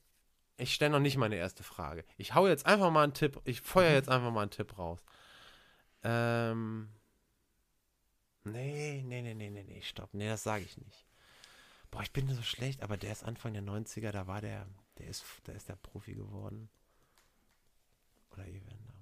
ich 0.58 0.74
stelle 0.74 0.92
noch 0.92 1.00
nicht 1.00 1.18
meine 1.18 1.36
erste 1.36 1.64
Frage. 1.64 2.06
Ich 2.18 2.36
hau 2.36 2.48
jetzt 2.48 2.66
einfach 2.66 2.92
mal 2.92 3.04
einen 3.04 3.14
Tipp, 3.14 3.40
ich 3.44 3.62
feuer 3.62 3.90
mhm. 3.90 3.96
jetzt 3.96 4.10
einfach 4.10 4.32
mal 4.32 4.42
einen 4.42 4.52
Tipp 4.52 4.78
raus. 4.78 5.00
Ähm. 6.04 6.90
Nee, 8.46 9.04
nee, 9.06 9.22
nee, 9.22 9.34
nee, 9.34 9.50
nee, 9.50 9.64
nee, 9.64 9.82
stopp. 9.82 10.14
Nee, 10.14 10.28
das 10.28 10.44
sage 10.44 10.66
ich 10.66 10.78
nicht. 10.78 11.06
Boah, 11.92 12.02
ich 12.02 12.12
bin 12.12 12.28
so 12.28 12.42
schlecht, 12.42 12.84
aber 12.84 12.98
der 12.98 13.12
ist 13.12 13.24
Anfang 13.24 13.54
der 13.54 13.64
90er, 13.64 14.12
da 14.12 14.28
war 14.28 14.42
der, 14.42 14.68
der 14.98 15.08
ist, 15.08 15.24
da 15.46 15.54
ist 15.54 15.70
der 15.70 15.76
Profi 15.76 16.14
geworden. 16.14 16.70
Oder 18.32 18.46
Evander. 18.48 18.94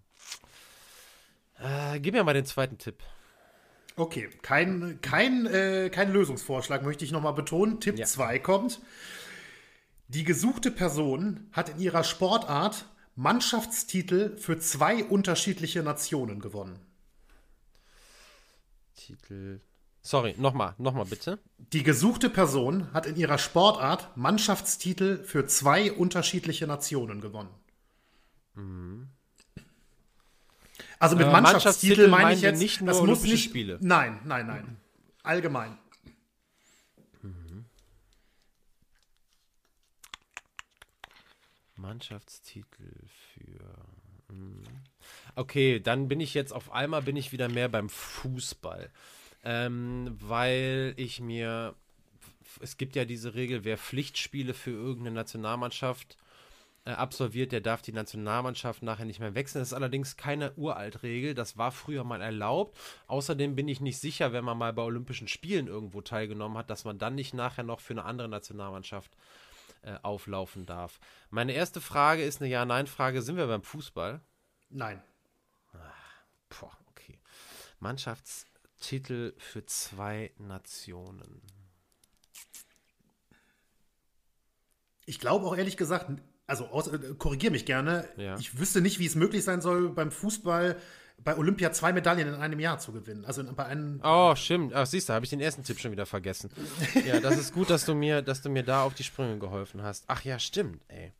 Äh, 1.95 1.99
gib 1.99 2.13
mir 2.13 2.23
mal 2.23 2.33
den 2.33 2.45
zweiten 2.45 2.77
Tipp. 2.77 3.03
Okay, 3.95 4.29
kein, 4.41 4.99
kein, 5.01 5.45
äh, 5.45 5.89
kein 5.89 6.11
Lösungsvorschlag 6.11 6.83
möchte 6.83 7.03
ich 7.03 7.11
nochmal 7.11 7.33
betonen. 7.33 7.79
Tipp 7.79 8.05
2 8.05 8.33
ja. 8.33 8.39
kommt. 8.39 8.79
Die 10.13 10.25
gesuchte 10.25 10.71
Person 10.71 11.47
hat 11.53 11.69
in 11.69 11.79
ihrer 11.79 12.03
Sportart 12.03 12.83
Mannschaftstitel 13.15 14.35
für 14.35 14.59
zwei 14.59 15.05
unterschiedliche 15.05 15.83
Nationen 15.83 16.41
gewonnen. 16.41 16.77
Titel. 18.97 19.61
Sorry, 20.01 20.35
nochmal, 20.37 20.75
nochmal 20.79 21.05
bitte. 21.05 21.39
Die 21.71 21.83
gesuchte 21.83 22.29
Person 22.29 22.91
hat 22.91 23.05
in 23.05 23.15
ihrer 23.15 23.37
Sportart 23.37 24.17
Mannschaftstitel 24.17 25.23
für 25.23 25.47
zwei 25.47 25.93
unterschiedliche 25.93 26.67
Nationen 26.67 27.21
gewonnen. 27.21 27.49
Also 30.99 31.15
mit 31.15 31.27
Äh, 31.27 31.31
Mannschaftstitel 31.31 31.31
Mannschaftstitel 31.31 32.07
meine 32.09 32.33
ich 32.33 32.41
jetzt, 32.41 32.59
nicht 32.59 32.81
nur 32.81 32.87
das 32.87 32.97
muss 32.97 33.03
Olympische 33.07 33.33
nicht. 33.33 33.43
Spiele. 33.45 33.77
Nein, 33.79 34.19
nein, 34.25 34.45
nein. 34.45 34.77
Allgemein. 35.23 35.77
Mannschaftstitel 41.81 42.93
für. 43.33 43.75
hm. 44.29 44.63
Okay, 45.35 45.79
dann 45.79 46.07
bin 46.07 46.19
ich 46.19 46.33
jetzt 46.33 46.53
auf 46.53 46.71
einmal 46.71 47.01
bin 47.01 47.15
ich 47.15 47.31
wieder 47.31 47.49
mehr 47.49 47.69
beim 47.69 47.89
Fußball. 47.89 48.89
Ähm, 49.43 50.15
weil 50.19 50.93
ich 50.97 51.19
mir. 51.19 51.75
Es 52.59 52.77
gibt 52.77 52.95
ja 52.95 53.05
diese 53.05 53.33
Regel, 53.33 53.63
wer 53.63 53.77
Pflichtspiele 53.77 54.53
für 54.53 54.71
irgendeine 54.71 55.15
Nationalmannschaft 55.15 56.17
äh, 56.83 56.91
absolviert, 56.91 57.53
der 57.53 57.61
darf 57.61 57.81
die 57.81 57.93
Nationalmannschaft 57.93 58.83
nachher 58.83 59.05
nicht 59.05 59.21
mehr 59.21 59.35
wechseln. 59.35 59.61
Das 59.61 59.69
ist 59.69 59.73
allerdings 59.73 60.17
keine 60.17 60.51
Uraltregel. 60.57 61.33
Das 61.33 61.57
war 61.57 61.71
früher 61.71 62.03
mal 62.03 62.21
erlaubt. 62.21 62.77
Außerdem 63.07 63.55
bin 63.55 63.69
ich 63.69 63.79
nicht 63.79 63.99
sicher, 63.99 64.33
wenn 64.33 64.43
man 64.43 64.57
mal 64.57 64.73
bei 64.73 64.81
Olympischen 64.81 65.29
Spielen 65.29 65.67
irgendwo 65.67 66.01
teilgenommen 66.01 66.57
hat, 66.57 66.69
dass 66.69 66.83
man 66.83 66.97
dann 66.97 67.15
nicht 67.15 67.33
nachher 67.33 67.63
noch 67.63 67.79
für 67.79 67.93
eine 67.93 68.03
andere 68.03 68.27
Nationalmannschaft 68.27 69.11
äh, 69.13 69.17
auflaufen 70.03 70.65
darf. 70.65 70.99
Meine 71.29 71.53
erste 71.53 71.81
Frage 71.81 72.23
ist 72.23 72.41
eine 72.41 72.49
Ja-Nein-Frage. 72.49 73.21
Sind 73.21 73.37
wir 73.37 73.47
beim 73.47 73.63
Fußball? 73.63 74.21
Nein. 74.69 75.01
Boah, 76.49 76.77
okay. 76.89 77.19
Mannschaftstitel 77.79 79.33
für 79.37 79.65
zwei 79.65 80.33
Nationen. 80.37 81.41
Ich 85.05 85.19
glaube 85.19 85.45
auch 85.47 85.55
ehrlich 85.57 85.77
gesagt, 85.77 86.09
also 86.47 86.65
äh, 86.91 87.15
korrigier 87.15 87.51
mich 87.51 87.65
gerne, 87.65 88.07
Ja. 88.17 88.37
ich 88.37 88.59
wüsste 88.59 88.81
nicht, 88.81 88.99
wie 88.99 89.05
es 89.05 89.15
möglich 89.15 89.43
sein 89.43 89.61
soll, 89.61 89.89
beim 89.89 90.11
Fußball 90.11 90.79
bei 91.23 91.37
Olympia 91.37 91.71
zwei 91.71 91.93
Medaillen 91.93 92.27
in 92.27 92.35
einem 92.35 92.59
Jahr 92.59 92.79
zu 92.79 92.91
gewinnen. 92.91 93.25
Also 93.25 93.43
bei 93.53 93.65
einem. 93.65 93.99
Oh, 94.03 94.35
stimmt. 94.35 94.73
Ach, 94.73 94.85
siehst 94.85 95.09
du, 95.09 95.13
habe 95.13 95.25
ich 95.25 95.29
den 95.29 95.41
ersten 95.41 95.63
Tipp 95.63 95.79
schon 95.79 95.91
wieder 95.91 96.05
vergessen. 96.05 96.49
Ja, 97.05 97.19
das 97.19 97.37
ist 97.37 97.53
gut, 97.53 97.69
dass 97.69 97.85
du 97.85 97.95
mir, 97.95 98.21
dass 98.21 98.41
du 98.41 98.49
mir 98.49 98.63
da 98.63 98.83
auf 98.83 98.93
die 98.93 99.03
Sprünge 99.03 99.39
geholfen 99.39 99.81
hast. 99.81 100.05
Ach 100.07 100.23
ja, 100.23 100.39
stimmt, 100.39 100.83
ey. 100.87 101.13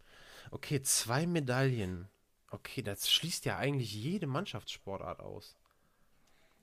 Okay, 0.51 0.81
zwei 0.81 1.25
Medaillen. 1.25 2.07
Okay, 2.49 2.81
das 2.81 3.09
schließt 3.09 3.45
ja 3.45 3.57
eigentlich 3.57 3.93
jede 3.93 4.27
Mannschaftssportart 4.27 5.19
aus. 5.19 5.55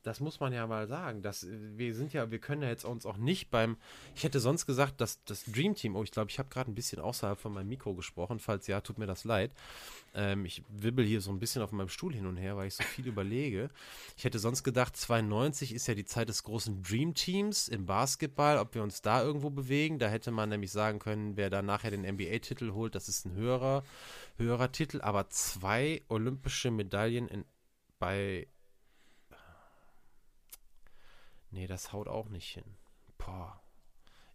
Das 0.02 0.20
muss 0.20 0.40
man 0.40 0.52
ja 0.52 0.66
mal 0.66 0.86
sagen. 0.86 1.22
Das, 1.22 1.44
äh, 1.44 1.56
wir 1.76 1.94
sind 1.94 2.12
ja, 2.12 2.30
wir 2.30 2.38
können 2.38 2.62
ja 2.62 2.68
jetzt 2.68 2.84
uns 2.84 3.06
auch 3.06 3.16
nicht 3.16 3.50
beim. 3.50 3.76
Ich 4.14 4.24
hätte 4.24 4.40
sonst 4.40 4.66
gesagt, 4.66 5.00
dass 5.00 5.22
das 5.24 5.44
Dream 5.44 5.74
Team, 5.74 5.96
oh, 5.96 6.02
ich 6.02 6.10
glaube, 6.10 6.30
ich 6.30 6.38
habe 6.38 6.48
gerade 6.48 6.70
ein 6.70 6.74
bisschen 6.74 7.00
außerhalb 7.00 7.38
von 7.38 7.52
meinem 7.52 7.68
Mikro 7.68 7.94
gesprochen. 7.94 8.38
Falls 8.38 8.66
ja, 8.66 8.80
tut 8.80 8.98
mir 8.98 9.06
das 9.06 9.24
leid. 9.24 9.50
Ähm, 10.14 10.44
ich 10.44 10.62
wibbel 10.68 11.04
hier 11.04 11.20
so 11.20 11.30
ein 11.30 11.38
bisschen 11.38 11.62
auf 11.62 11.72
meinem 11.72 11.88
Stuhl 11.88 12.14
hin 12.14 12.26
und 12.26 12.36
her, 12.36 12.56
weil 12.56 12.68
ich 12.68 12.74
so 12.74 12.82
viel 12.82 13.06
überlege. 13.08 13.70
Ich 14.16 14.24
hätte 14.24 14.38
sonst 14.38 14.64
gedacht, 14.64 14.96
92 14.96 15.72
ist 15.72 15.86
ja 15.86 15.94
die 15.94 16.04
Zeit 16.04 16.28
des 16.28 16.42
großen 16.42 16.82
Dream 16.82 17.14
Teams 17.14 17.68
im 17.68 17.86
Basketball, 17.86 18.58
ob 18.58 18.74
wir 18.74 18.82
uns 18.82 19.02
da 19.02 19.22
irgendwo 19.22 19.50
bewegen. 19.50 19.98
Da 19.98 20.08
hätte 20.08 20.30
man 20.30 20.48
nämlich 20.48 20.72
sagen 20.72 20.98
können, 20.98 21.36
wer 21.36 21.50
da 21.50 21.62
nachher 21.62 21.90
den 21.90 22.02
NBA-Titel 22.02 22.72
holt, 22.72 22.94
das 22.94 23.08
ist 23.08 23.26
ein 23.26 23.32
höherer, 23.32 23.84
höherer 24.36 24.72
Titel. 24.72 25.00
Aber 25.00 25.28
zwei 25.28 26.02
olympische 26.08 26.70
Medaillen 26.70 27.28
in, 27.28 27.44
bei. 27.98 28.46
Nee, 31.50 31.66
das 31.66 31.92
haut 31.92 32.08
auch 32.08 32.28
nicht 32.28 32.48
hin. 32.48 32.64
Boah. 33.18 33.60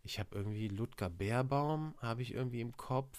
Ich 0.03 0.19
habe 0.19 0.35
irgendwie 0.35 0.67
Ludger 0.67 1.09
Bärbaum, 1.09 1.93
habe 2.01 2.21
ich 2.21 2.33
irgendwie 2.33 2.61
im 2.61 2.75
Kopf. 2.75 3.17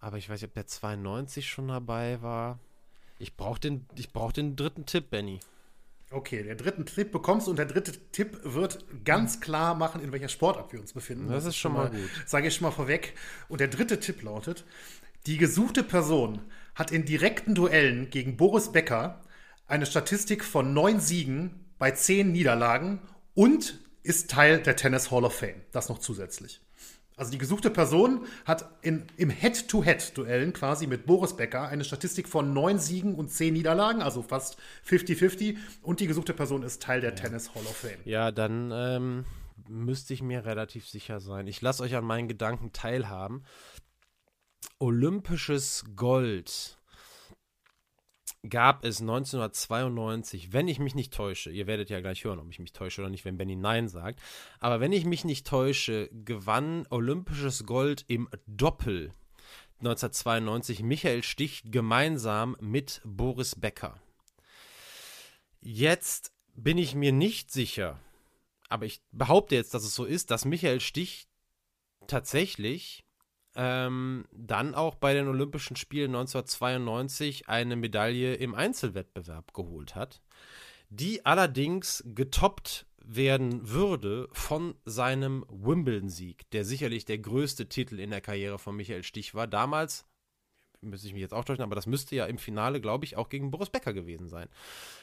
Aber 0.00 0.18
ich 0.18 0.28
weiß 0.28 0.40
nicht, 0.40 0.50
ob 0.50 0.54
der 0.54 0.66
92 0.66 1.48
schon 1.48 1.68
dabei 1.68 2.20
war. 2.22 2.58
Ich 3.18 3.36
brauche 3.36 3.60
den, 3.60 3.86
ich 3.96 4.12
brauch 4.12 4.32
den 4.32 4.56
dritten 4.56 4.86
Tipp, 4.86 5.10
Benny. 5.10 5.40
Okay, 6.10 6.42
der 6.42 6.56
dritten 6.56 6.86
Tipp 6.86 7.12
bekommst 7.12 7.46
du 7.46 7.52
und 7.52 7.56
der 7.56 7.66
dritte 7.66 7.92
Tipp 8.10 8.40
wird 8.42 8.84
ganz 9.04 9.40
klar 9.40 9.76
machen, 9.76 10.02
in 10.02 10.10
welcher 10.10 10.28
Sportart 10.28 10.72
wir 10.72 10.80
uns 10.80 10.92
befinden. 10.92 11.28
Das 11.28 11.44
ist 11.44 11.56
schon 11.56 11.72
mal 11.72 11.90
gut. 11.90 12.10
Sage 12.26 12.48
ich 12.48 12.54
schon 12.54 12.64
mal 12.64 12.72
vorweg. 12.72 13.14
Und 13.48 13.60
der 13.60 13.68
dritte 13.68 14.00
Tipp 14.00 14.22
lautet: 14.22 14.64
Die 15.26 15.36
gesuchte 15.36 15.84
Person 15.84 16.40
hat 16.74 16.90
in 16.90 17.04
direkten 17.04 17.54
Duellen 17.54 18.10
gegen 18.10 18.36
Boris 18.36 18.72
Becker 18.72 19.20
eine 19.68 19.86
Statistik 19.86 20.44
von 20.44 20.74
neun 20.74 20.98
Siegen 20.98 21.69
bei 21.80 21.90
zehn 21.90 22.30
Niederlagen 22.30 23.00
und 23.34 23.80
ist 24.04 24.30
Teil 24.30 24.62
der 24.62 24.76
Tennis 24.76 25.10
Hall 25.10 25.24
of 25.24 25.34
Fame. 25.34 25.62
Das 25.72 25.88
noch 25.88 25.98
zusätzlich. 25.98 26.60
Also 27.16 27.32
die 27.32 27.38
gesuchte 27.38 27.70
Person 27.70 28.26
hat 28.44 28.70
in, 28.82 29.06
im 29.16 29.30
Head-to-Head-Duellen 29.30 30.52
quasi 30.52 30.86
mit 30.86 31.04
Boris 31.04 31.36
Becker 31.36 31.68
eine 31.68 31.84
Statistik 31.84 32.28
von 32.28 32.52
neun 32.54 32.78
Siegen 32.78 33.14
und 33.14 33.30
zehn 33.30 33.52
Niederlagen, 33.54 34.00
also 34.00 34.22
fast 34.22 34.56
50-50. 34.88 35.56
Und 35.82 36.00
die 36.00 36.06
gesuchte 36.06 36.32
Person 36.32 36.62
ist 36.62 36.82
Teil 36.82 37.00
der 37.00 37.14
Tennis 37.14 37.54
Hall 37.54 37.62
of 37.62 37.76
Fame. 37.76 37.98
Ja, 38.04 38.30
dann 38.30 38.70
ähm, 38.72 39.24
müsste 39.68 40.14
ich 40.14 40.22
mir 40.22 40.44
relativ 40.44 40.88
sicher 40.88 41.20
sein. 41.20 41.46
Ich 41.46 41.60
lasse 41.60 41.82
euch 41.82 41.94
an 41.96 42.04
meinen 42.04 42.28
Gedanken 42.28 42.72
teilhaben. 42.72 43.44
Olympisches 44.78 45.84
Gold 45.96 46.79
gab 48.48 48.84
es 48.84 49.00
1992, 49.00 50.52
wenn 50.52 50.68
ich 50.68 50.78
mich 50.78 50.94
nicht 50.94 51.12
täusche, 51.12 51.50
ihr 51.50 51.66
werdet 51.66 51.90
ja 51.90 52.00
gleich 52.00 52.24
hören, 52.24 52.38
ob 52.38 52.48
ich 52.50 52.58
mich 52.58 52.72
täusche 52.72 53.02
oder 53.02 53.10
nicht, 53.10 53.24
wenn 53.24 53.36
Benny 53.36 53.56
Nein 53.56 53.88
sagt, 53.88 54.20
aber 54.60 54.80
wenn 54.80 54.92
ich 54.92 55.04
mich 55.04 55.24
nicht 55.24 55.46
täusche, 55.46 56.08
gewann 56.12 56.86
Olympisches 56.90 57.66
Gold 57.66 58.04
im 58.08 58.28
Doppel 58.46 59.12
1992 59.80 60.82
Michael 60.82 61.22
Stich 61.22 61.62
gemeinsam 61.66 62.56
mit 62.60 63.00
Boris 63.04 63.56
Becker. 63.56 64.00
Jetzt 65.60 66.32
bin 66.54 66.78
ich 66.78 66.94
mir 66.94 67.12
nicht 67.12 67.50
sicher, 67.50 67.98
aber 68.68 68.86
ich 68.86 69.00
behaupte 69.12 69.54
jetzt, 69.54 69.74
dass 69.74 69.84
es 69.84 69.94
so 69.94 70.04
ist, 70.04 70.30
dass 70.30 70.44
Michael 70.44 70.80
Stich 70.80 71.28
tatsächlich 72.06 73.04
ähm, 73.56 74.24
dann 74.32 74.74
auch 74.74 74.94
bei 74.94 75.14
den 75.14 75.28
Olympischen 75.28 75.76
Spielen 75.76 76.10
1992 76.10 77.48
eine 77.48 77.76
Medaille 77.76 78.34
im 78.34 78.54
Einzelwettbewerb 78.54 79.52
geholt 79.54 79.94
hat, 79.94 80.22
die 80.88 81.24
allerdings 81.26 82.02
getoppt 82.06 82.86
werden 83.02 83.68
würde 83.68 84.28
von 84.32 84.74
seinem 84.84 85.44
Wimbledon-Sieg, 85.48 86.48
der 86.50 86.64
sicherlich 86.64 87.04
der 87.04 87.18
größte 87.18 87.68
Titel 87.68 87.98
in 87.98 88.10
der 88.10 88.20
Karriere 88.20 88.58
von 88.58 88.76
Michael 88.76 89.02
Stich 89.02 89.34
war. 89.34 89.46
Damals, 89.46 90.04
müsste 90.80 91.06
ich 91.06 91.12
mich 91.12 91.20
jetzt 91.22 91.34
auch 91.34 91.44
täuschen, 91.44 91.62
aber 91.62 91.74
das 91.74 91.86
müsste 91.86 92.16
ja 92.16 92.26
im 92.26 92.38
Finale, 92.38 92.80
glaube 92.80 93.04
ich, 93.04 93.16
auch 93.16 93.28
gegen 93.28 93.50
Boris 93.50 93.70
Becker 93.70 93.92
gewesen 93.92 94.28
sein. 94.28 94.48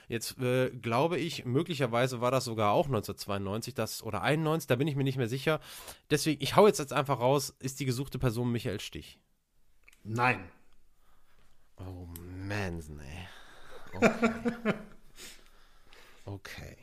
Jetzt 0.07 0.39
äh, 0.39 0.69
glaube 0.69 1.17
ich, 1.17 1.45
möglicherweise 1.45 2.21
war 2.21 2.31
das 2.31 2.45
sogar 2.45 2.71
auch 2.71 2.85
1992 2.85 3.73
das, 3.73 4.03
oder 4.03 4.21
91, 4.21 4.67
da 4.67 4.75
bin 4.75 4.87
ich 4.87 4.95
mir 4.95 5.03
nicht 5.03 5.17
mehr 5.17 5.27
sicher. 5.27 5.59
Deswegen, 6.09 6.41
ich 6.41 6.55
hau 6.55 6.67
jetzt, 6.67 6.79
jetzt 6.79 6.93
einfach 6.93 7.19
raus, 7.19 7.55
ist 7.59 7.79
die 7.79 7.85
gesuchte 7.85 8.19
Person 8.19 8.51
Michael 8.51 8.79
Stich. 8.79 9.19
Nein. 10.03 10.49
Oh, 11.77 12.07
Manson, 12.47 12.99
ey. 12.99 13.27
Okay. 13.93 14.73
okay. 16.25 16.77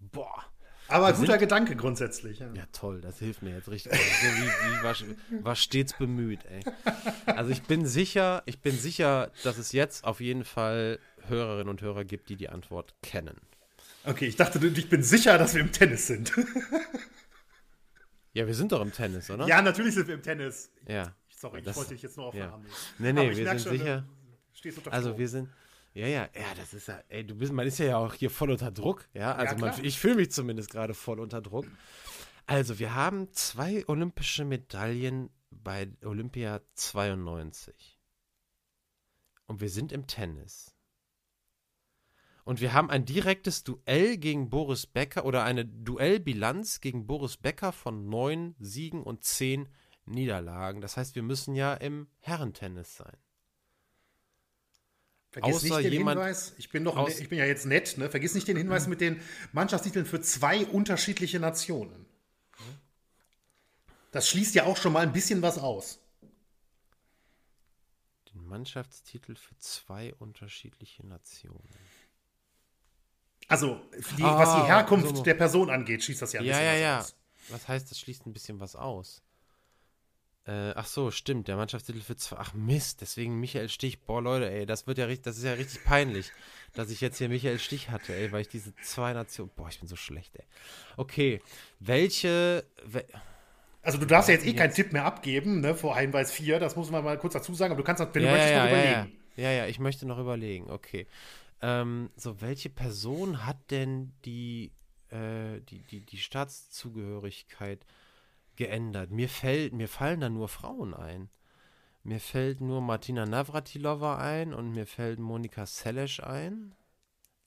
Boah. 0.00 0.44
Aber 0.92 1.12
guter 1.12 1.38
Gedanke 1.38 1.74
grundsätzlich. 1.76 2.38
Ja. 2.40 2.52
Ja, 2.54 2.64
toll, 2.72 3.00
das 3.00 3.18
hilft 3.18 3.42
mir 3.42 3.54
jetzt 3.56 3.68
richtig. 3.68 3.92
Also, 3.92 4.04
so 4.04 4.26
wie, 4.26 4.46
wie 4.46 4.82
war, 4.84 5.44
war 5.44 5.56
stets 5.56 5.92
bemüht, 5.94 6.40
ey. 6.46 6.62
Also 7.26 7.50
ich 7.50 7.62
bin 7.62 7.86
sicher, 7.86 8.42
ich 8.46 8.60
bin 8.60 8.76
sicher, 8.78 9.30
dass 9.44 9.58
es 9.58 9.72
jetzt 9.72 10.04
auf 10.04 10.20
jeden 10.20 10.44
Fall 10.44 10.98
Hörerinnen 11.28 11.68
und 11.68 11.80
Hörer 11.82 12.04
gibt, 12.04 12.28
die 12.28 12.36
die 12.36 12.48
Antwort 12.48 12.94
kennen. 13.02 13.40
Okay, 14.04 14.26
ich 14.26 14.36
dachte, 14.36 14.64
ich 14.66 14.88
bin 14.88 15.02
sicher, 15.02 15.38
dass 15.38 15.54
wir 15.54 15.60
im 15.60 15.72
Tennis 15.72 16.06
sind. 16.08 16.32
Ja, 18.34 18.46
wir 18.46 18.54
sind 18.54 18.72
doch 18.72 18.80
im 18.80 18.92
Tennis, 18.92 19.30
oder? 19.30 19.46
ja, 19.46 19.60
natürlich 19.60 19.94
sind 19.94 20.08
wir 20.08 20.14
im 20.14 20.22
Tennis. 20.22 20.70
Ja. 20.88 21.14
Sorry, 21.28 21.58
ich 21.58 21.64
Das- 21.66 21.76
wollte 21.76 21.92
dich 21.92 22.02
jetzt 22.02 22.16
nur 22.16 22.26
auf 22.26 22.34
ja. 22.34 22.46
nehmen. 22.56 22.66
Nee, 22.98 23.12
nee, 23.12 23.30
ich 23.30 23.36
wir 23.36 23.46
sind 23.48 23.60
schon, 23.60 23.78
sicher. 23.78 24.04
Also 24.90 25.18
wir 25.18 25.28
sind. 25.28 25.48
Ja, 25.94 26.06
ja, 26.06 26.28
ja, 26.34 26.54
das 26.56 26.72
ist 26.72 26.88
ja, 26.88 27.02
ey, 27.08 27.26
du 27.26 27.34
bist, 27.34 27.52
man 27.52 27.66
ist 27.66 27.78
ja 27.78 27.98
auch 27.98 28.14
hier 28.14 28.30
voll 28.30 28.50
unter 28.50 28.70
Druck, 28.70 29.08
ja, 29.12 29.34
also 29.34 29.56
man, 29.56 29.72
klar. 29.72 29.84
ich 29.84 29.98
fühle 29.98 30.14
mich 30.16 30.30
zumindest 30.30 30.70
gerade 30.70 30.94
voll 30.94 31.20
unter 31.20 31.42
Druck. 31.42 31.66
Also 32.46 32.78
wir 32.78 32.94
haben 32.94 33.30
zwei 33.32 33.86
olympische 33.86 34.44
Medaillen 34.44 35.30
bei 35.50 35.88
Olympia 36.04 36.60
92. 36.74 38.00
Und 39.46 39.60
wir 39.60 39.68
sind 39.68 39.92
im 39.92 40.06
Tennis. 40.06 40.74
Und 42.44 42.60
wir 42.60 42.72
haben 42.72 42.90
ein 42.90 43.04
direktes 43.04 43.62
Duell 43.62 44.16
gegen 44.16 44.50
Boris 44.50 44.86
Becker 44.86 45.24
oder 45.24 45.44
eine 45.44 45.64
Duellbilanz 45.64 46.80
gegen 46.80 47.06
Boris 47.06 47.36
Becker 47.36 47.70
von 47.70 48.08
neun 48.08 48.56
Siegen 48.58 49.02
und 49.02 49.22
zehn 49.22 49.68
Niederlagen. 50.04 50.80
Das 50.80 50.96
heißt, 50.96 51.14
wir 51.14 51.22
müssen 51.22 51.54
ja 51.54 51.74
im 51.74 52.08
Herrentennis 52.18 52.96
sein. 52.96 53.16
Vergiss 55.32 55.56
Außer 55.56 55.66
nicht 55.76 55.84
den 55.84 55.92
jemand 55.92 56.18
Hinweis, 56.20 56.54
ich 56.58 56.70
bin, 56.70 56.84
doch, 56.84 56.96
aus- 56.96 57.18
ich 57.18 57.28
bin 57.30 57.38
ja 57.38 57.46
jetzt 57.46 57.64
nett, 57.66 57.96
ne? 57.98 58.10
vergiss 58.10 58.34
nicht 58.34 58.46
den 58.48 58.56
Hinweis 58.56 58.86
mit 58.86 59.00
den 59.00 59.20
Mannschaftstiteln 59.52 60.04
für 60.06 60.20
zwei 60.20 60.64
unterschiedliche 60.66 61.40
Nationen. 61.40 62.04
Das 64.12 64.28
schließt 64.28 64.54
ja 64.54 64.64
auch 64.64 64.76
schon 64.76 64.92
mal 64.92 65.00
ein 65.00 65.12
bisschen 65.12 65.42
was 65.42 65.58
aus. 65.58 65.98
Den 68.34 68.44
Mannschaftstitel 68.48 69.36
für 69.36 69.56
zwei 69.58 70.12
unterschiedliche 70.14 71.06
Nationen. 71.06 71.92
Also, 73.48 73.80
die, 74.16 74.22
Ah, 74.22 74.38
was 74.38 74.54
die 74.54 74.62
Herkunft 74.62 75.16
so. 75.18 75.22
der 75.24 75.34
Person 75.34 75.70
angeht, 75.70 76.02
schließt 76.02 76.22
das 76.22 76.32
ja 76.32 76.40
ein 76.40 76.46
Ja, 76.46 76.58
bisschen 76.58 76.66
ja, 76.66 76.72
was 76.72 76.82
ja. 76.82 76.98
aus. 76.98 77.14
Was 77.48 77.68
heißt, 77.68 77.90
das 77.90 77.98
schließt 78.00 78.26
ein 78.26 78.32
bisschen 78.32 78.60
was 78.60 78.76
aus? 78.76 79.22
Äh, 80.44 80.72
ach 80.74 80.86
so, 80.86 81.12
stimmt, 81.12 81.46
der 81.46 81.56
Mannschaftstitel 81.56 82.00
für 82.00 82.16
zwei. 82.16 82.36
Ach 82.38 82.52
Mist, 82.52 83.00
deswegen 83.00 83.38
Michael 83.38 83.68
Stich. 83.68 84.00
Boah, 84.00 84.20
Leute, 84.20 84.50
ey, 84.50 84.66
das 84.66 84.88
wird 84.88 84.98
ja 84.98 85.04
richtig, 85.04 85.24
das 85.24 85.38
ist 85.38 85.44
ja 85.44 85.52
richtig 85.52 85.84
peinlich, 85.84 86.32
dass 86.74 86.90
ich 86.90 87.00
jetzt 87.00 87.18
hier 87.18 87.28
Michael 87.28 87.60
Stich 87.60 87.90
hatte, 87.90 88.12
ey, 88.12 88.32
weil 88.32 88.40
ich 88.40 88.48
diese 88.48 88.74
zwei 88.82 89.12
Nationen. 89.12 89.52
Boah, 89.54 89.68
ich 89.68 89.78
bin 89.78 89.88
so 89.88 89.94
schlecht, 89.94 90.34
ey. 90.34 90.44
Okay, 90.96 91.40
welche. 91.78 92.64
We 92.84 93.04
Also 93.82 93.98
du 93.98 94.06
darfst 94.06 94.28
ja 94.28 94.34
jetzt 94.34 94.46
eh 94.46 94.54
keinen 94.54 94.74
Tipp 94.74 94.92
mehr 94.92 95.04
abgeben, 95.04 95.60
ne, 95.60 95.76
vor 95.76 95.96
Hinweis 95.96 96.32
4, 96.32 96.58
das 96.58 96.74
muss 96.74 96.90
man 96.90 97.04
mal 97.04 97.18
kurz 97.18 97.34
dazu 97.34 97.54
sagen, 97.54 97.72
aber 97.72 97.82
du 97.82 97.86
kannst, 97.86 98.00
wenn 98.00 98.12
du 98.12 98.28
ja, 98.28 98.32
möchtest, 98.32 98.52
ja, 98.52 98.64
noch 98.64 98.70
ja, 98.70 98.76
ja, 98.76 98.90
überlegen. 98.90 99.18
ja, 99.36 99.50
ja, 99.52 99.66
ich 99.66 99.78
möchte 99.78 100.06
noch 100.06 100.18
überlegen, 100.18 100.70
okay. 100.70 101.06
Ähm, 101.60 102.10
so, 102.16 102.40
welche 102.40 102.68
Person 102.68 103.46
hat 103.46 103.70
denn 103.70 104.12
die, 104.24 104.72
äh, 105.10 105.60
die, 105.70 105.78
die, 105.84 106.00
die 106.00 106.18
Staatszugehörigkeit 106.18 107.86
geändert? 108.62 109.10
Mir 109.10 109.28
fällt, 109.28 109.72
mir 109.72 109.88
fallen 109.88 110.20
da 110.20 110.28
nur 110.28 110.48
Frauen 110.48 110.94
ein. 110.94 111.30
Mir 112.04 112.20
fällt 112.20 112.60
nur 112.60 112.80
Martina 112.80 113.26
Navratilova 113.26 114.18
ein 114.18 114.54
und 114.54 114.72
mir 114.72 114.86
fällt 114.86 115.18
Monika 115.18 115.66
Seles 115.66 116.20
ein. 116.20 116.74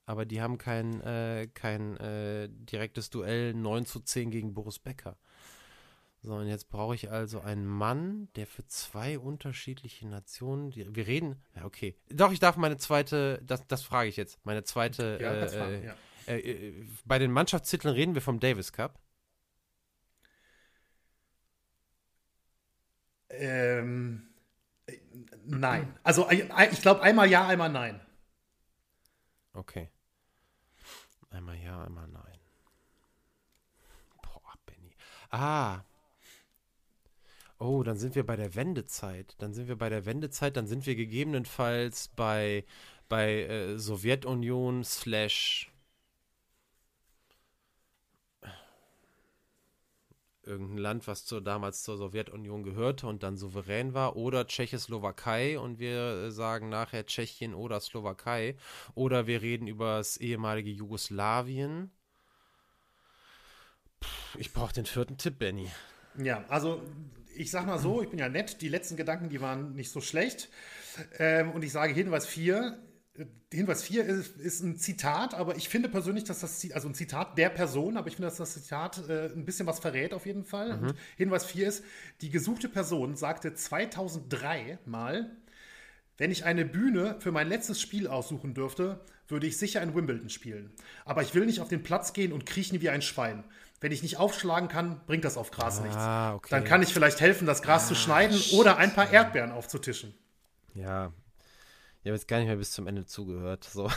Aber 0.05 0.25
die 0.25 0.41
haben 0.41 0.57
kein, 0.57 1.01
äh, 1.01 1.47
kein 1.53 1.97
äh, 1.97 2.47
direktes 2.49 3.09
Duell 3.09 3.53
9 3.53 3.85
zu 3.85 3.99
10 4.01 4.29
gegen 4.29 4.53
Boris 4.53 4.79
Becker. 4.79 5.17
So, 6.21 6.33
und 6.33 6.47
jetzt 6.47 6.69
brauche 6.69 6.95
ich 6.95 7.11
also 7.11 7.39
einen 7.39 7.65
Mann, 7.65 8.29
der 8.35 8.47
für 8.47 8.65
zwei 8.67 9.19
unterschiedliche 9.19 10.07
Nationen, 10.07 10.71
die, 10.71 10.95
wir 10.95 11.07
reden, 11.07 11.35
ja, 11.55 11.65
okay. 11.65 11.95
Doch, 12.09 12.31
ich 12.31 12.39
darf 12.39 12.57
meine 12.57 12.77
zweite, 12.77 13.41
das, 13.43 13.65
das 13.67 13.83
frage 13.83 14.09
ich 14.09 14.17
jetzt, 14.17 14.43
meine 14.43 14.63
zweite, 14.63 15.19
Ja, 15.21 15.31
äh, 15.31 15.45
äh, 15.45 15.47
fragen, 15.49 15.83
ja. 15.83 15.95
äh, 16.27 16.39
äh, 16.39 16.87
bei 17.05 17.19
den 17.19 17.31
Mannschaftstiteln 17.31 17.93
reden 17.93 18.15
wir 18.15 18.21
vom 18.21 18.39
Davis 18.39 18.73
Cup. 18.73 18.99
Ähm, 23.40 24.28
äh, 24.86 24.98
nein. 25.45 25.98
Also 26.03 26.30
ich 26.30 26.82
glaube 26.82 27.02
einmal 27.02 27.30
ja, 27.30 27.48
einmal 27.48 27.70
nein. 27.70 27.99
Okay. 29.53 29.90
Einmal 31.30 31.57
ja, 31.57 31.84
einmal 31.84 32.07
nein. 32.07 32.40
Boah, 34.22 34.53
Benny. 34.66 34.95
Ah. 35.30 35.84
Oh, 37.57 37.84
dann 37.84 37.98
sind 37.98 38.16
wir 38.16 38.26
bei 38.26 38.36
der 38.36 38.56
Wendezeit. 38.56 39.36
Dann 39.40 39.53
sind 39.53 39.68
wir 39.68 39.78
bei 39.78 39.90
der 39.90 40.06
Wendezeit, 40.06 40.57
dann 40.57 40.68
sind 40.68 40.86
wir 40.86 40.95
gegebenenfalls 40.95 42.10
bei, 42.10 42.66
bei 43.07 43.44
äh, 43.44 43.78
Sowjetunion 43.78 44.84
slash 44.84 45.72
irgendein 50.45 50.77
Land, 50.77 51.07
was 51.07 51.26
zur, 51.26 51.41
damals 51.41 51.84
zur 51.84 51.97
Sowjetunion 51.97 52.63
gehörte 52.63 53.07
und 53.07 53.23
dann 53.23 53.38
souverän 53.38 53.93
war, 53.93 54.15
oder 54.15 54.47
Tschechoslowakei 54.47 55.59
und 55.59 55.80
wir 55.80 56.26
äh, 56.26 56.31
sagen 56.31 56.69
nachher 56.69 57.05
Tschechien 57.05 57.53
oder 57.53 57.80
Slowakei, 57.80 58.55
oder 58.93 59.27
wir 59.27 59.41
reden 59.41 59.67
über 59.67 59.97
das 59.97 60.17
ehemalige 60.17 60.69
Jugoslawien. 60.69 61.91
Puh, 63.99 64.39
ich 64.39 64.53
brauche 64.53 64.73
den 64.73 64.85
vierten 64.85 65.17
Tipp, 65.17 65.39
Benny. 65.39 65.69
Ja, 66.17 66.45
also 66.47 66.81
ich 67.35 67.51
sag 67.51 67.65
mal 67.65 67.80
so, 67.80 68.01
ich 68.01 68.09
bin 68.09 68.19
ja 68.19 68.30
nett, 68.30 68.61
die 68.61 68.69
letzten 68.69 68.95
Gedanken, 68.95 69.30
die 69.30 69.41
waren 69.41 69.73
nicht 69.76 69.91
so 69.91 70.01
schlecht. 70.01 70.49
Ähm, 71.19 71.51
und 71.51 71.63
ich 71.63 71.72
sage 71.72 71.93
Hinweis 71.93 72.26
4. 72.26 72.77
Hinweis 73.51 73.83
4 73.83 74.05
ist, 74.05 74.37
ist 74.37 74.61
ein 74.61 74.77
Zitat, 74.77 75.33
aber 75.33 75.55
ich 75.55 75.69
finde 75.69 75.87
persönlich, 75.87 76.25
dass 76.25 76.41
das, 76.41 76.65
also 76.73 76.89
ein 76.89 76.95
Zitat 76.95 77.37
der 77.37 77.49
Person, 77.49 77.95
aber 77.95 78.07
ich 78.07 78.15
finde, 78.15 78.27
dass 78.27 78.37
das 78.37 78.53
Zitat 78.53 79.07
äh, 79.07 79.27
ein 79.27 79.45
bisschen 79.45 79.67
was 79.67 79.79
verrät 79.79 80.13
auf 80.13 80.25
jeden 80.25 80.43
Fall. 80.43 80.71
Und 80.71 80.95
Hinweis 81.15 81.45
4 81.45 81.67
ist, 81.67 81.83
die 82.21 82.29
gesuchte 82.29 82.67
Person 82.67 83.15
sagte 83.15 83.53
2003 83.53 84.79
mal, 84.85 85.31
wenn 86.17 86.31
ich 86.31 86.45
eine 86.45 86.65
Bühne 86.65 87.15
für 87.19 87.31
mein 87.31 87.47
letztes 87.47 87.81
Spiel 87.81 88.07
aussuchen 88.07 88.53
dürfte, 88.53 88.99
würde 89.27 89.47
ich 89.47 89.57
sicher 89.57 89.81
in 89.81 89.95
Wimbledon 89.95 90.29
spielen. 90.29 90.71
Aber 91.05 91.21
ich 91.21 91.33
will 91.33 91.45
nicht 91.45 91.61
auf 91.61 91.67
den 91.67 91.83
Platz 91.83 92.13
gehen 92.13 92.31
und 92.31 92.45
kriechen 92.45 92.81
wie 92.81 92.89
ein 92.89 93.01
Schwein. 93.01 93.43
Wenn 93.81 93.91
ich 93.91 94.03
nicht 94.03 94.17
aufschlagen 94.17 94.69
kann, 94.69 95.01
bringt 95.05 95.25
das 95.25 95.37
auf 95.37 95.51
Gras 95.51 95.81
nichts. 95.81 95.97
Ah, 95.97 96.35
okay. 96.35 96.47
Dann 96.49 96.63
kann 96.63 96.81
ich 96.81 96.93
vielleicht 96.93 97.21
helfen, 97.21 97.45
das 97.45 97.61
Gras 97.61 97.87
zu 97.87 97.95
schneiden 97.95 98.39
oder 98.53 98.77
ein 98.77 98.93
paar 98.93 99.11
Erdbeeren 99.11 99.51
aufzutischen. 99.51 100.13
Ja. 100.73 101.11
Ich 102.06 102.10
habe 102.10 102.18
jetzt 102.18 102.27
gar 102.27 102.38
nicht 102.38 102.45
mehr 102.45 102.56
bis 102.57 102.72
zum 102.72 102.86
Ende 102.86 103.07
zugehört. 103.07 103.64
So. 103.64 103.90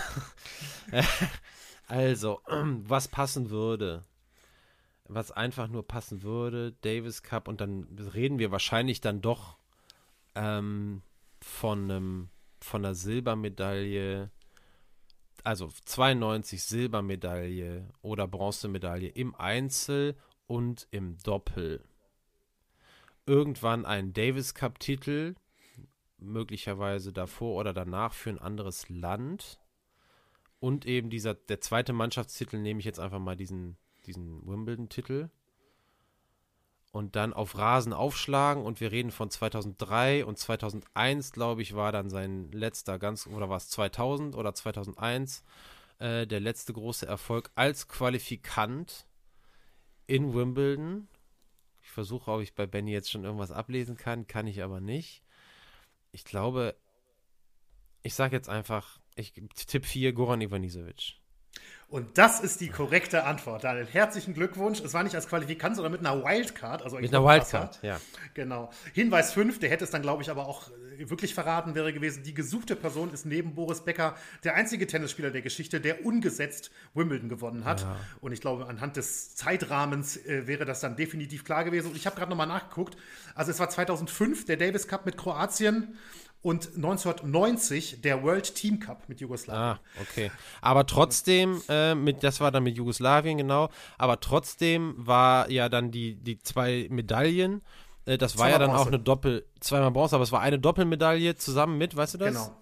also, 1.88 2.40
was 2.46 3.06
passen 3.06 3.50
würde. 3.50 4.02
Was 5.04 5.30
einfach 5.30 5.68
nur 5.68 5.86
passen 5.86 6.22
würde, 6.22 6.72
Davis 6.80 7.22
Cup, 7.22 7.48
und 7.48 7.60
dann 7.60 7.82
reden 8.14 8.38
wir 8.38 8.50
wahrscheinlich 8.50 9.02
dann 9.02 9.20
doch 9.20 9.58
ähm, 10.34 11.02
von 11.42 11.82
einem, 11.84 12.28
von 12.62 12.82
einer 12.82 12.94
Silbermedaille, 12.94 14.30
also 15.44 15.68
92 15.84 16.62
Silbermedaille 16.62 17.90
oder 18.00 18.26
Bronzemedaille 18.26 19.08
im 19.08 19.34
Einzel 19.34 20.16
und 20.46 20.88
im 20.92 21.18
Doppel. 21.18 21.84
Irgendwann 23.26 23.84
ein 23.84 24.14
Davis 24.14 24.54
Cup 24.54 24.80
Titel, 24.80 25.34
möglicherweise 26.18 27.12
davor 27.12 27.60
oder 27.60 27.72
danach 27.72 28.12
für 28.12 28.30
ein 28.30 28.38
anderes 28.38 28.88
Land. 28.88 29.58
Und 30.60 30.86
eben 30.86 31.10
dieser, 31.10 31.34
der 31.34 31.60
zweite 31.60 31.92
Mannschaftstitel 31.92 32.58
nehme 32.58 32.80
ich 32.80 32.86
jetzt 32.86 33.00
einfach 33.00 33.20
mal 33.20 33.36
diesen, 33.36 33.76
diesen 34.06 34.46
Wimbledon-Titel. 34.46 35.30
Und 36.90 37.16
dann 37.16 37.32
auf 37.32 37.56
Rasen 37.56 37.92
aufschlagen 37.92 38.64
und 38.64 38.80
wir 38.80 38.90
reden 38.90 39.10
von 39.10 39.30
2003 39.30 40.24
und 40.24 40.38
2001, 40.38 41.32
glaube 41.32 41.62
ich, 41.62 41.74
war 41.74 41.92
dann 41.92 42.08
sein 42.08 42.50
letzter 42.50 42.98
ganz, 42.98 43.26
oder 43.26 43.48
war 43.50 43.58
es 43.58 43.68
2000 43.68 44.34
oder 44.34 44.54
2001, 44.54 45.44
äh, 45.98 46.26
der 46.26 46.40
letzte 46.40 46.72
große 46.72 47.06
Erfolg 47.06 47.50
als 47.54 47.88
Qualifikant 47.88 49.06
in 50.06 50.32
Wimbledon. 50.32 51.08
Ich 51.82 51.90
versuche, 51.90 52.30
ob 52.30 52.40
ich 52.40 52.54
bei 52.54 52.66
Benny 52.66 52.90
jetzt 52.90 53.10
schon 53.10 53.24
irgendwas 53.24 53.50
ablesen 53.50 53.96
kann, 53.96 54.26
kann 54.26 54.46
ich 54.46 54.62
aber 54.62 54.80
nicht. 54.80 55.22
Ich 56.18 56.24
glaube, 56.24 56.74
ich 58.02 58.12
sage 58.12 58.34
jetzt 58.34 58.48
einfach, 58.48 58.98
ich 59.14 59.34
Tipp 59.54 59.86
4, 59.86 60.12
Goran 60.12 60.40
Ivanisevic. 60.40 61.20
Und 61.90 62.18
das 62.18 62.40
ist 62.40 62.60
die 62.60 62.68
korrekte 62.68 63.24
Antwort, 63.24 63.64
Daniel. 63.64 63.86
Herzlichen 63.86 64.34
Glückwunsch. 64.34 64.80
Es 64.80 64.92
war 64.92 65.02
nicht 65.04 65.14
als 65.14 65.26
Qualifikant, 65.26 65.74
sondern 65.74 65.92
mit 65.92 66.04
einer 66.04 66.22
Wildcard. 66.22 66.82
Also 66.82 66.98
Mit 66.98 67.14
einer 67.14 67.24
Wildcard, 67.24 67.78
ja. 67.80 67.98
Genau. 68.34 68.70
Hinweis 68.92 69.32
5, 69.32 69.58
der 69.58 69.70
hätte 69.70 69.84
es 69.84 69.90
dann, 69.90 70.02
glaube 70.02 70.22
ich, 70.22 70.30
aber 70.30 70.46
auch 70.46 70.68
äh, 70.98 71.08
wirklich 71.08 71.32
verraten, 71.32 71.74
wäre 71.74 71.94
gewesen, 71.94 72.22
die 72.24 72.34
gesuchte 72.34 72.76
Person 72.76 73.10
ist 73.14 73.24
neben 73.24 73.54
Boris 73.54 73.80
Becker 73.80 74.16
der 74.44 74.54
einzige 74.54 74.86
Tennisspieler 74.86 75.30
der 75.30 75.40
Geschichte, 75.40 75.80
der 75.80 76.04
ungesetzt 76.04 76.70
Wimbledon 76.92 77.30
gewonnen 77.30 77.64
hat. 77.64 77.86
Und 78.20 78.32
ich 78.32 78.42
glaube, 78.42 78.66
anhand 78.66 78.98
des 78.98 79.34
Zeitrahmens 79.34 80.18
äh, 80.26 80.46
wäre 80.46 80.66
das 80.66 80.80
dann 80.80 80.94
definitiv 80.94 81.42
klar 81.42 81.64
gewesen. 81.64 81.88
Und 81.88 81.96
ich 81.96 82.04
habe 82.04 82.16
gerade 82.16 82.28
nochmal 82.28 82.48
nachgeguckt. 82.48 82.98
Also 83.34 83.50
es 83.50 83.60
war 83.60 83.70
2005 83.70 84.44
der 84.44 84.58
Davis 84.58 84.88
Cup 84.88 85.06
mit 85.06 85.16
Kroatien 85.16 85.96
und 86.40 86.76
1990 86.76 88.00
der 88.00 88.22
World 88.22 88.54
Team 88.54 88.78
Cup 88.80 89.08
mit 89.08 89.20
Jugoslawien. 89.20 89.62
Ah, 89.62 89.80
okay. 90.00 90.30
Aber 90.60 90.86
trotzdem, 90.86 91.62
äh, 91.68 91.94
mit, 91.94 92.22
das 92.22 92.40
war 92.40 92.52
dann 92.52 92.62
mit 92.62 92.76
Jugoslawien, 92.76 93.38
genau. 93.38 93.70
Aber 93.98 94.20
trotzdem 94.20 94.94
war 94.96 95.50
ja 95.50 95.68
dann 95.68 95.90
die, 95.90 96.14
die 96.14 96.38
zwei 96.38 96.86
Medaillen. 96.90 97.62
Äh, 98.04 98.18
das 98.18 98.38
war 98.38 98.46
Zweimal 98.46 98.52
ja 98.52 98.58
dann 98.58 98.70
auch 98.70 98.74
Bronze. 98.76 98.88
eine 98.90 98.98
Doppel, 99.00 99.46
zweimal 99.60 99.90
Bronze, 99.90 100.14
aber 100.14 100.24
es 100.24 100.32
war 100.32 100.40
eine 100.40 100.58
Doppelmedaille 100.58 101.36
zusammen 101.36 101.76
mit, 101.76 101.96
weißt 101.96 102.14
du 102.14 102.18
das? 102.18 102.28
Genau. 102.28 102.56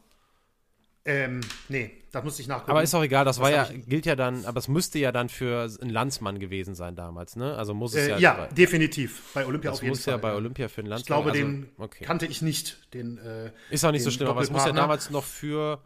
Ähm, 1.08 1.40
nee, 1.68 1.92
das 2.10 2.24
musste 2.24 2.42
ich 2.42 2.48
nachgucken. 2.48 2.72
Aber 2.72 2.82
ist 2.82 2.92
auch 2.94 3.02
egal, 3.04 3.24
das, 3.24 3.38
war 3.38 3.50
ja, 3.50 3.68
ich- 3.72 3.86
gilt 3.86 4.06
ja 4.06 4.16
dann, 4.16 4.44
aber 4.44 4.58
es 4.58 4.66
müsste 4.66 4.98
ja 4.98 5.12
dann 5.12 5.28
für 5.28 5.70
einen 5.80 5.90
Landsmann 5.90 6.40
gewesen 6.40 6.74
sein 6.74 6.96
damals, 6.96 7.36
ne? 7.36 7.54
Also 7.56 7.74
muss 7.74 7.94
es 7.94 8.08
äh, 8.08 8.10
ja. 8.10 8.18
ja, 8.18 8.46
definitiv. 8.48 9.22
Bei 9.32 9.46
Olympia 9.46 9.70
das 9.70 9.78
auf 9.78 9.82
jeden 9.84 9.92
muss 9.92 10.02
Fall. 10.04 10.14
ja 10.14 10.18
bei 10.18 10.34
Olympia 10.34 10.66
für 10.68 10.80
einen 10.80 10.86
Ich 10.86 10.90
Landsmann. 10.90 11.22
glaube, 11.22 11.30
also, 11.30 11.42
den 11.42 11.68
okay. 11.78 12.04
kannte 12.04 12.26
ich 12.26 12.42
nicht. 12.42 12.92
Den, 12.92 13.18
äh, 13.18 13.52
Ist 13.70 13.84
auch 13.84 13.92
nicht 13.92 14.02
so 14.02 14.10
schlimm, 14.10 14.28
aber 14.28 14.40
es 14.40 14.50
muss 14.50 14.64
ja 14.66 14.72
damals 14.72 15.10
noch 15.10 15.22
für. 15.24 15.80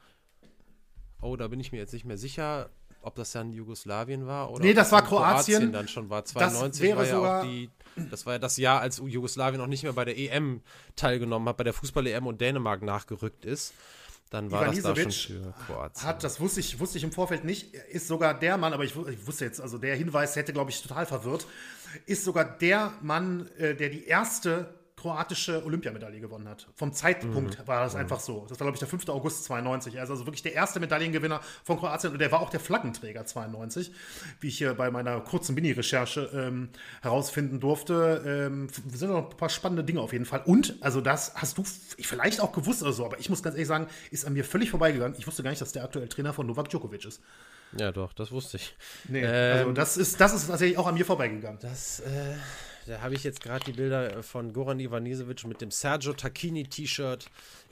Oh, 1.20 1.36
da 1.36 1.48
bin 1.48 1.60
ich 1.60 1.70
mir 1.70 1.78
jetzt 1.78 1.92
nicht 1.92 2.05
mehr 2.06 2.16
sicher. 2.18 2.70
ob 3.02 3.14
das 3.14 3.32
dann 3.32 3.51
Jugoslawien 3.52 4.26
war 4.26 4.51
oder 4.51 4.62
Nee, 4.62 4.74
das 4.74 4.88
ob 4.88 4.92
war 4.92 5.01
in 5.01 5.06
Kroatien. 5.09 5.72
dann 5.72 5.88
schon 5.88 6.10
war. 6.10 6.20
Das 6.20 6.32
92 6.32 6.82
wäre 6.82 6.98
war 6.98 7.05
ja 7.06 7.14
sogar- 7.14 7.40
auch 7.40 7.44
die, 7.44 7.70
das 8.10 8.26
war 8.26 8.34
ja 8.34 8.38
das 8.38 8.59
Jahr, 8.59 8.80
als 8.82 9.02
Jugoslawien 9.05 9.59
noch 9.59 9.68
nicht 9.68 9.84
mehr 9.84 9.94
bei 9.94 10.05
der 10.05 10.18
EM 10.18 10.60
teilgenommen 10.97 11.48
hat, 11.48 11.56
bei 11.56 11.64
der 11.64 11.72
Fußball-EM 11.72 12.26
und 12.26 12.42
Dänemark 12.42 12.82
nachgerückt 12.82 13.47
ist. 13.47 13.72
Dann 14.31 14.52
war 14.52 14.66
das 14.66 14.81
da 14.81 14.94
schon 14.94 15.11
für 15.11 15.55
Kroatien. 15.66 16.07
Hat, 16.07 16.23
das 16.23 16.39
wusste 16.39 16.61
ich, 16.61 16.78
wusste 16.78 16.98
ich 16.98 17.05
im 17.05 17.11
Vorfeld 17.11 17.44
nicht, 17.44 17.74
ist 17.74 18.07
sogar 18.07 18.39
der 18.39 18.57
Mann, 18.57 18.73
aber 18.73 18.85
ich, 18.85 18.94
ich 18.94 19.27
wusste 19.27 19.44
jetzt, 19.44 19.61
also 19.61 19.77
der 19.77 19.97
Hinweis 19.97 20.36
hätte, 20.36 20.52
glaube 20.52 20.70
ich, 20.70 20.81
total 20.81 21.05
verwirrt, 21.05 21.48
ist 22.07 22.24
sogar 22.24 22.44
der 22.44 22.93
Mann, 23.02 23.48
äh, 23.59 23.74
der 23.74 23.89
die 23.89 24.05
erste 24.05 24.73
kroatische 25.01 25.64
Olympiamedaille 25.64 26.20
gewonnen 26.20 26.48
hat. 26.48 26.66
Vom 26.77 26.93
Zeitpunkt 26.93 27.59
Mhm. 27.59 27.66
war 27.66 27.81
das 27.85 27.94
einfach 27.94 28.20
so. 28.20 28.47
Das 28.48 28.60
war, 28.60 28.66
glaube 28.66 28.74
ich, 28.77 28.81
der 28.81 28.89
5. 28.89 29.09
August 29.09 29.44
92. 29.44 29.94
Er 29.94 30.05
ist 30.05 30.10
also 30.10 30.27
wirklich 30.27 30.43
der 30.43 30.52
erste 30.55 30.78
Medaillengewinner 30.81 31.40
von 31.64 31.78
Kroatien 31.78 32.12
und 32.12 32.18
der 32.18 32.31
war 32.32 32.40
auch 32.40 32.51
der 32.51 32.60
Flaggenträger 32.60 33.24
92, 33.24 33.93
wie 34.40 34.48
ich 34.48 34.59
hier 34.59 34.74
bei 34.74 34.90
meiner 34.90 35.20
kurzen 35.20 35.55
Mini-Recherche 35.55 36.31
ähm, 36.35 36.68
herausfinden 37.02 37.60
durfte. 37.60 38.22
Ähm, 38.27 38.68
sind 38.93 39.10
noch 39.10 39.31
ein 39.31 39.36
paar 39.36 39.48
spannende 39.48 39.85
Dinge 39.85 40.01
auf 40.01 40.12
jeden 40.12 40.24
Fall. 40.27 40.43
Und, 40.44 40.77
also 40.81 41.01
das 41.01 41.35
hast 41.35 41.56
du 41.59 41.64
vielleicht 41.64 42.40
auch 42.40 42.52
gewusst 42.52 42.82
oder 42.82 42.93
so, 42.93 43.05
aber 43.06 43.18
ich 43.18 43.31
muss 43.31 43.43
ganz 43.43 43.55
ehrlich 43.55 43.68
sagen, 43.68 43.86
ist 44.10 44.24
an 44.27 44.35
mir 44.35 44.44
völlig 44.44 44.70
vorbeigegangen. 44.70 45.16
Ich 45.18 45.27
wusste 45.27 45.43
gar 45.43 45.51
nicht, 45.51 45.62
dass 45.62 45.72
der 45.72 45.85
aktuelle 45.85 46.09
Trainer 46.09 46.32
von 46.32 46.47
Novak 46.47 46.68
Djokovic 46.68 47.05
ist. 47.06 47.20
ja, 47.78 47.93
doch, 47.93 48.12
das 48.12 48.32
wusste 48.32 48.56
ich. 48.59 48.74
Nee, 49.09 49.22
Ähm, 49.24 49.56
also 49.59 49.72
das 49.72 49.97
ist, 49.97 50.20
das 50.20 50.35
ist 50.35 50.48
tatsächlich 50.48 50.77
auch 50.77 50.86
an 50.86 50.94
mir 50.94 51.05
vorbeigegangen. 51.05 51.59
Das, 51.60 52.01
äh, 52.01 52.35
da 52.91 53.01
habe 53.01 53.15
ich 53.15 53.25
jetzt 53.25 53.41
gerade 53.41 53.65
die 53.65 53.73
Bilder 53.73 54.23
von 54.23 54.53
Goran 54.53 54.79
Ivanisevic 54.81 55.45
mit 55.47 55.61
dem 55.61 55.71
Sergio 55.71 56.12
Tacchini 56.12 56.65
T-Shirt 56.65 57.27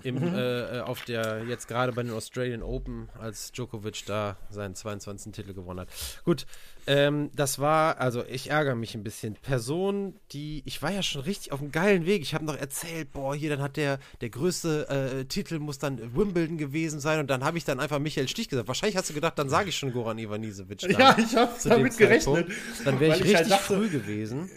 Mhm. 0.05 0.32
äh, 0.32 0.77
äh, 0.78 0.81
auf 0.82 1.03
der 1.07 1.43
jetzt 1.49 1.66
gerade 1.66 1.93
bei 1.93 2.05
den 2.05 2.12
Australian 2.12 2.62
Open, 2.62 3.09
als 3.19 3.51
Djokovic 3.51 4.07
da 4.07 4.36
seinen 4.49 4.77
22. 4.77 5.32
Titel 5.32 5.55
gewonnen 5.55 5.81
hat. 5.81 5.89
Gut, 6.24 6.47
ähm, 6.86 7.31
das 7.35 7.59
war, 7.59 7.99
also 8.01 8.24
ich 8.24 8.49
ärgere 8.51 8.77
mich 8.77 8.95
ein 8.95 9.03
bisschen. 9.03 9.35
Person, 9.35 10.15
die, 10.31 10.62
ich 10.66 10.81
war 10.82 10.93
ja 10.93 11.03
schon 11.03 11.23
richtig 11.23 11.51
auf 11.51 11.61
einem 11.61 11.73
geilen 11.73 12.07
Weg. 12.07 12.23
Ich 12.23 12.32
habe 12.32 12.45
noch 12.45 12.57
erzählt, 12.57 13.11
boah, 13.12 13.35
hier, 13.35 13.51
dann 13.51 13.61
hat 13.61 13.77
der, 13.77 13.99
der 14.20 14.31
größte 14.31 14.89
äh, 15.20 15.24
Titel 15.24 15.59
muss 15.59 15.78
dann 15.81 16.15
Wimbledon 16.15 16.59
gewesen 16.59 17.01
sein 17.01 17.19
und 17.19 17.28
dann 17.28 17.43
habe 17.43 17.59
ich 17.59 17.65
dann 17.65 17.81
einfach 17.81 17.99
Michael 17.99 18.28
Stich 18.28 18.49
gesagt. 18.49 18.69
Wahrscheinlich 18.69 18.97
hast 18.97 19.11
du 19.11 19.15
gedacht, 19.15 19.36
dann 19.36 19.49
sage 19.49 19.70
ich 19.70 19.77
schon 19.77 19.93
Goran 19.93 20.19
Ivanisevic. 20.20 20.82
Ja, 20.97 21.16
ich 21.19 21.35
habe 21.35 21.51
damit 21.65 21.99
gerechnet. 21.99 22.47
Dann 22.85 23.01
wäre 23.01 23.16
ich 23.16 23.20
weil 23.20 23.23
richtig 23.23 23.35
halt 23.36 23.51
dachte- 23.51 23.65
früh 23.74 23.89
gewesen. 23.89 24.49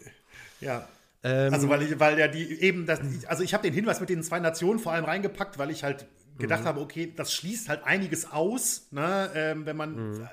Ja. 0.61 0.87
Ähm, 1.23 1.53
Also 1.53 1.69
weil 1.69 1.83
ich, 1.83 1.99
weil 1.99 2.17
ja 2.17 2.27
die 2.27 2.61
eben 2.61 2.85
das, 2.85 2.99
also 3.27 3.43
ich 3.43 3.53
habe 3.53 3.63
den 3.63 3.73
Hinweis 3.73 3.99
mit 3.99 4.09
den 4.09 4.23
zwei 4.23 4.39
Nationen 4.39 4.79
vor 4.79 4.93
allem 4.93 5.05
reingepackt, 5.05 5.57
weil 5.57 5.69
ich 5.69 5.83
halt 5.83 6.07
gedacht 6.37 6.65
habe, 6.65 6.79
okay, 6.79 7.13
das 7.15 7.33
schließt 7.33 7.69
halt 7.69 7.83
einiges 7.83 8.31
aus, 8.31 8.87
ne, 8.91 9.29
ähm, 9.35 9.65
wenn 9.65 9.77
man, 9.77 10.27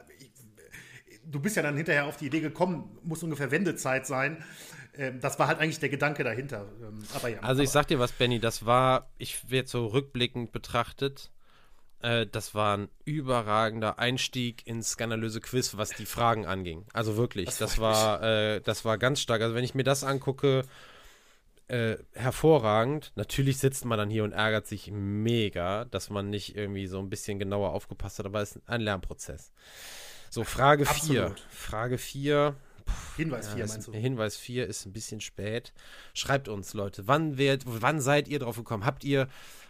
du 1.25 1.41
bist 1.41 1.57
ja 1.57 1.63
dann 1.63 1.77
hinterher 1.77 2.07
auf 2.07 2.17
die 2.17 2.27
Idee 2.27 2.41
gekommen, 2.41 2.99
muss 3.03 3.23
ungefähr 3.23 3.51
Wendezeit 3.51 4.07
sein. 4.07 4.43
Ähm, 4.97 5.21
das 5.21 5.39
war 5.39 5.47
halt 5.49 5.61
eigentlich 5.61 5.79
der 5.79 5.91
Gedanke 5.91 6.25
dahinter. 6.25 6.67
Ähm, 6.83 6.99
aber 7.15 7.29
ja. 7.29 7.41
also 7.41 7.63
ich 7.63 7.71
sag 7.71 7.87
dir 7.89 7.99
was, 7.99 8.13
Benny, 8.13 8.41
das 8.41 8.67
war, 8.67 9.11
ich 9.19 9.51
werde 9.51 9.69
so 9.69 9.87
rückblickend 9.87 10.51
betrachtet, 10.53 11.31
äh, 12.03 12.27
das 12.27 12.55
war 12.55 12.77
ein 12.77 12.89
überragender 13.05 13.99
Einstieg 13.99 14.66
ins 14.66 14.91
skandalöse 14.91 15.41
Quiz, 15.41 15.77
was 15.77 15.91
die 15.91 16.07
Fragen 16.07 16.47
anging. 16.47 16.87
Also 16.93 17.16
wirklich, 17.16 17.49
das, 17.57 17.79
war, 17.79 18.23
äh, 18.23 18.61
das 18.61 18.85
war 18.85 18.99
ganz 18.99 19.20
stark. 19.20 19.43
Also 19.43 19.55
wenn 19.55 19.65
ich 19.65 19.75
mir 19.75 19.85
das 19.85 20.05
angucke, 20.05 20.65
äh, 21.69 21.99
hervorragend. 22.15 23.12
Natürlich 23.15 23.59
sitzt 23.59 23.85
man 23.85 23.99
dann 23.99 24.11
hier 24.11 24.25
und 24.25 24.33
ärgert 24.33 24.66
sich 24.66 24.91
mega, 24.91 25.85
dass 25.85 26.09
man 26.09 26.31
nicht 26.31 26.57
irgendwie 26.57 26.87
so 26.87 26.99
ein 26.99 27.11
bisschen 27.11 27.39
genauer 27.39 27.73
aufgepasst 27.73 28.19
hat, 28.19 28.27
aber 28.27 28.41
es 28.41 28.57
ist 28.57 28.69
ein 28.69 28.81
Lernprozess. 28.81 29.53
So, 30.31 30.45
Frage 30.45 30.87
4. 30.87 31.25
Absolut. 31.25 31.41
Frage 31.51 31.99
4. 31.99 32.57
Hinweis 33.16 33.49
4 33.49 33.59
Ja, 33.59 33.66
meinst 33.66 33.79
ist, 33.79 33.89
du? 33.89 33.93
Hinweis 33.93 34.37
4 34.37 34.66
ist 34.66 34.87
ein 34.87 34.93
bisschen 34.93 35.20
spät. 35.20 35.75
Schreibt 36.15 36.49
uns, 36.49 36.73
Leute, 36.73 37.07
wann, 37.07 37.37
werdet, 37.37 37.65
wann 37.66 38.01
seid 38.01 38.29
ihr 38.29 38.39
drauf 38.39 38.57
gekommen? 38.57 38.87
Habt 38.87 39.05
ihr, 39.05 39.29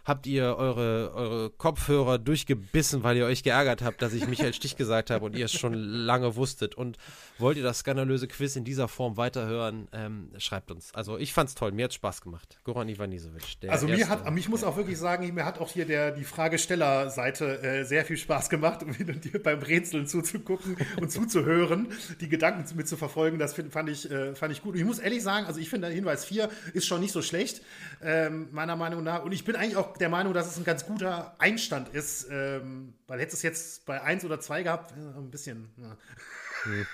habt 0.09 0.27
ihr 0.27 0.57
eure, 0.57 1.13
eure 1.13 1.49
Kopfhörer 1.51 2.17
durchgebissen, 2.17 3.03
weil 3.03 3.15
ihr 3.15 3.25
euch 3.25 3.43
geärgert 3.43 3.81
habt, 3.81 4.01
dass 4.01 4.11
ich 4.11 4.27
Michael 4.27 4.53
Stich 4.53 4.75
gesagt 4.75 5.11
habe 5.11 5.23
und 5.23 5.37
ihr 5.37 5.45
es 5.45 5.53
schon 5.53 5.73
lange 5.73 6.35
wusstet? 6.35 6.75
Und 6.75 6.97
wollt 7.37 7.55
ihr 7.55 7.63
das 7.63 7.79
skandalöse 7.79 8.27
Quiz 8.27 8.55
in 8.55 8.65
dieser 8.65 8.87
Form 8.87 9.15
weiterhören? 9.15 9.87
Ähm, 9.93 10.31
schreibt 10.37 10.71
uns. 10.71 10.93
Also 10.93 11.17
ich 11.17 11.31
fand's 11.31 11.55
toll, 11.55 11.71
mir 11.71 11.85
hat's 11.85 11.95
Spaß 11.95 12.21
gemacht. 12.21 12.59
Goran 12.63 12.89
Ivanisevic. 12.89 13.69
Also 13.69 13.85
mir 13.85 13.99
erste. 13.99 14.25
hat, 14.25 14.37
ich 14.37 14.49
muss 14.49 14.63
auch 14.63 14.75
wirklich 14.75 14.97
sagen, 14.97 15.33
mir 15.33 15.45
hat 15.45 15.59
auch 15.59 15.71
hier 15.71 15.85
der, 15.85 16.11
die 16.11 16.23
Fragestellerseite 16.23 17.61
äh, 17.61 17.83
sehr 17.85 18.03
viel 18.03 18.17
Spaß 18.17 18.49
gemacht, 18.49 18.83
um 18.83 18.91
dir 18.93 19.41
beim 19.41 19.59
Rätseln 19.59 20.07
zuzugucken 20.07 20.75
und 20.99 21.11
zuzuhören, 21.11 21.89
die 22.19 22.29
Gedanken 22.29 22.65
mit 22.75 22.87
zu 22.87 22.97
verfolgen. 22.97 23.37
Das 23.37 23.53
find, 23.53 23.71
fand, 23.71 23.89
ich, 23.89 24.09
äh, 24.09 24.33
fand 24.33 24.51
ich 24.51 24.63
gut. 24.63 24.73
Und 24.73 24.79
ich 24.79 24.85
muss 24.85 24.97
ehrlich 24.97 25.21
sagen, 25.21 25.45
also 25.45 25.59
ich 25.59 25.69
finde, 25.69 25.87
Hinweis 25.87 26.25
4 26.25 26.49
ist 26.73 26.87
schon 26.87 26.99
nicht 26.99 27.11
so 27.11 27.21
schlecht, 27.21 27.61
ähm, 28.01 28.47
meiner 28.51 28.75
Meinung 28.75 29.03
nach. 29.03 29.23
Und 29.23 29.33
ich 29.33 29.45
bin 29.45 29.55
eigentlich 29.55 29.77
auch 29.77 29.98
der 29.99 30.09
Meinung, 30.09 30.33
dass 30.33 30.47
es 30.47 30.57
ein 30.57 30.63
ganz 30.63 30.85
guter 30.85 31.35
Einstand 31.39 31.89
ist, 31.89 32.27
ähm, 32.31 32.93
weil 33.07 33.19
hätte 33.19 33.33
es 33.33 33.41
jetzt 33.41 33.85
bei 33.85 34.01
1 34.01 34.25
oder 34.25 34.39
2 34.39 34.63
gehabt, 34.63 34.91
äh, 34.91 35.17
ein 35.17 35.31
bisschen. 35.31 35.69
Ja. 35.77 35.97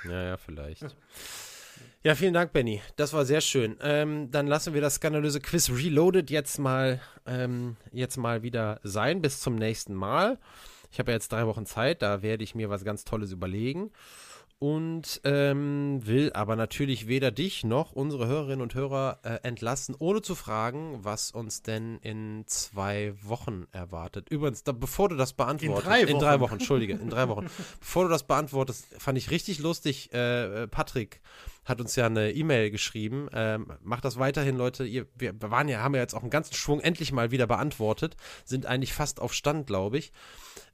Ja, 0.10 0.24
ja, 0.24 0.38
vielleicht. 0.38 0.96
Ja, 2.04 2.14
vielen 2.14 2.36
Dank, 2.36 2.54
Benny. 2.54 2.82
Das 2.98 3.14
war 3.14 3.26
sehr 3.26 3.42
schön. 3.42 3.78
Ähm, 3.82 4.30
dann 4.30 4.46
lassen 4.46 4.76
wir 4.76 4.82
das 4.82 4.96
skandalöse 4.96 5.40
Quiz 5.40 5.72
Reloaded 5.72 6.30
jetzt 6.30 6.60
mal, 6.60 7.02
ähm, 7.26 7.78
jetzt 7.92 8.18
mal 8.18 8.44
wieder 8.44 8.80
sein. 8.84 9.22
Bis 9.24 9.40
zum 9.40 9.56
nächsten 9.56 9.96
Mal. 9.96 10.38
Ich 10.92 11.00
habe 11.00 11.12
ja 11.12 11.16
jetzt 11.16 11.32
drei 11.32 11.48
Wochen 11.48 11.66
Zeit, 11.66 12.04
da 12.04 12.22
werde 12.22 12.44
ich 12.44 12.54
mir 12.54 12.70
was 12.70 12.86
ganz 12.86 13.06
Tolles 13.06 13.32
überlegen. 13.32 13.92
Und 14.58 15.20
ähm, 15.26 16.00
will 16.06 16.32
aber 16.34 16.56
natürlich 16.56 17.08
weder 17.08 17.30
dich 17.30 17.66
noch 17.66 17.92
unsere 17.92 18.26
Hörerinnen 18.28 18.62
und 18.62 18.74
Hörer 18.74 19.20
äh, 19.24 19.40
entlassen, 19.44 19.96
ohne 20.00 20.22
zu 20.22 20.34
fragen, 20.34 21.00
was 21.04 21.32
uns 21.32 21.62
denn 21.62 21.98
in 22.00 22.44
zwei 22.48 23.14
Wochen 23.22 23.68
erwartet. 23.74 24.30
Übrigens, 24.30 24.64
da, 24.64 24.72
bevor 24.72 25.10
du 25.10 25.18
das 25.18 25.34
beantwortest, 25.34 25.88
drei 25.88 26.02
in 26.04 26.20
drei 26.20 26.36
Wochen. 26.36 26.42
Wochen, 26.42 26.54
entschuldige, 26.54 26.94
in 26.94 27.10
drei 27.10 27.28
Wochen. 27.28 27.48
Bevor 27.80 28.04
du 28.04 28.10
das 28.10 28.24
beantwortest, 28.24 28.86
fand 28.98 29.18
ich 29.18 29.30
richtig 29.30 29.60
lustig. 29.60 30.14
Äh, 30.14 30.64
äh, 30.64 30.68
Patrick 30.68 31.22
hat 31.66 31.82
uns 31.82 31.96
ja 31.96 32.06
eine 32.06 32.32
E-Mail 32.32 32.72
geschrieben. 32.72 33.28
Ähm, 33.34 33.74
macht 33.82 34.06
das 34.06 34.18
weiterhin, 34.20 34.56
Leute. 34.56 34.86
Ihr, 34.86 35.08
wir 35.16 35.34
waren 35.42 35.68
ja, 35.68 35.80
haben 35.80 35.96
ja 35.96 36.02
jetzt 36.02 36.14
auch 36.14 36.22
einen 36.22 36.30
ganzen 36.30 36.54
Schwung 36.54 36.80
endlich 36.80 37.12
mal 37.12 37.32
wieder 37.32 37.48
beantwortet. 37.48 38.16
Sind 38.46 38.68
eigentlich 38.68 38.94
fast 38.94 39.20
auf 39.20 39.34
Stand, 39.34 39.68
glaube 39.68 39.98
ich. 39.98 40.14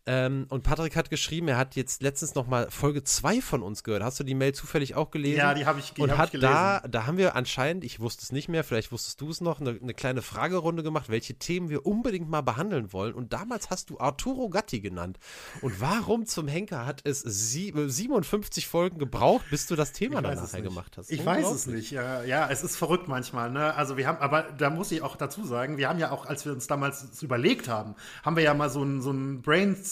Ähm, 0.08 0.48
und 0.50 0.64
Patrick 0.64 0.96
hat 0.96 1.12
geschrieben, 1.12 1.48
er 1.48 1.58
hat 1.58 1.76
jetzt 1.76 2.02
letztens 2.02 2.34
noch 2.34 2.48
mal 2.48 2.72
Folge 2.72 3.04
2 3.04 3.40
von 3.42 3.62
uns 3.62 3.84
gehört. 3.84 4.02
Hast 4.02 4.20
du 4.20 4.24
die 4.24 4.34
Mail 4.34 4.54
zufällig 4.54 4.96
auch 4.96 5.12
gelesen? 5.12 5.38
Ja, 5.38 5.54
die 5.54 5.66
habe 5.68 5.80
ich, 5.80 5.94
die 5.94 6.02
und 6.02 6.12
hab 6.12 6.18
hat 6.18 6.26
ich 6.28 6.32
gelesen. 6.32 6.52
da, 6.52 6.80
da 6.90 7.06
haben 7.06 7.18
wir 7.18 7.36
anscheinend, 7.36 7.84
ich 7.84 8.00
wusste 8.00 8.24
es 8.24 8.32
nicht 8.32 8.50
mehr, 8.50 8.64
vielleicht 8.64 8.92
wusstest 8.92 9.22
du 9.22 9.30
es 9.30 9.42
noch, 9.42 9.62
eine, 9.62 9.78
eine 9.82 9.94
kleine 9.94 10.24
Fragerunde 10.24 10.82
gemacht, 10.82 11.10
welche 11.10 11.36
Themen 11.36 11.70
wir 11.70 11.86
unbedingt 11.86 12.30
mal 12.30 12.42
behandeln 12.42 12.94
wollen. 12.94 13.14
Und 13.14 13.34
damals 13.34 13.70
hast 13.70 13.92
du 13.92 14.00
Arturo 14.00 14.50
Gatti 14.50 14.82
genannt. 14.82 15.20
Und 15.62 15.80
warum 15.80 16.26
zum 16.26 16.48
Henker 16.48 16.88
hat 16.88 17.02
es 17.04 17.22
sie, 17.22 17.70
äh, 17.70 17.88
57 17.88 18.68
Folgen 18.68 18.98
gebraucht, 18.98 19.46
bis 19.52 19.68
du 19.68 19.76
das 19.76 19.92
Thema 19.92 20.24
dann 20.24 20.36
nachher 20.36 20.64
gemacht 20.64 20.98
hast? 20.98 21.12
Ich 21.12 21.24
weiß 21.24 21.52
es 21.52 21.68
nicht. 21.68 21.92
Ja, 21.92 22.24
ja, 22.24 22.50
es 22.50 22.64
ist 22.64 22.76
verrückt 22.76 23.08
manchmal. 23.08 23.52
Ne? 23.52 23.76
Also 23.76 23.98
wir 23.98 24.08
haben, 24.08 24.18
aber 24.18 24.44
da 24.44 24.72
muss 24.72 24.92
ich 24.92 25.04
auch 25.04 25.16
dazu 25.16 25.44
sagen, 25.46 25.78
wir 25.78 25.90
haben 25.90 26.00
ja 26.00 26.10
auch, 26.10 26.26
als 26.26 26.44
wir 26.46 26.54
uns 26.54 26.66
damals 26.66 27.22
überlegt 27.22 27.68
haben, 27.68 27.94
haben 28.24 28.36
wir 28.36 28.44
ja 28.44 28.56
mal 28.56 28.72
so 28.72 28.84
ein, 28.84 29.02
so 29.02 29.12
ein 29.12 29.44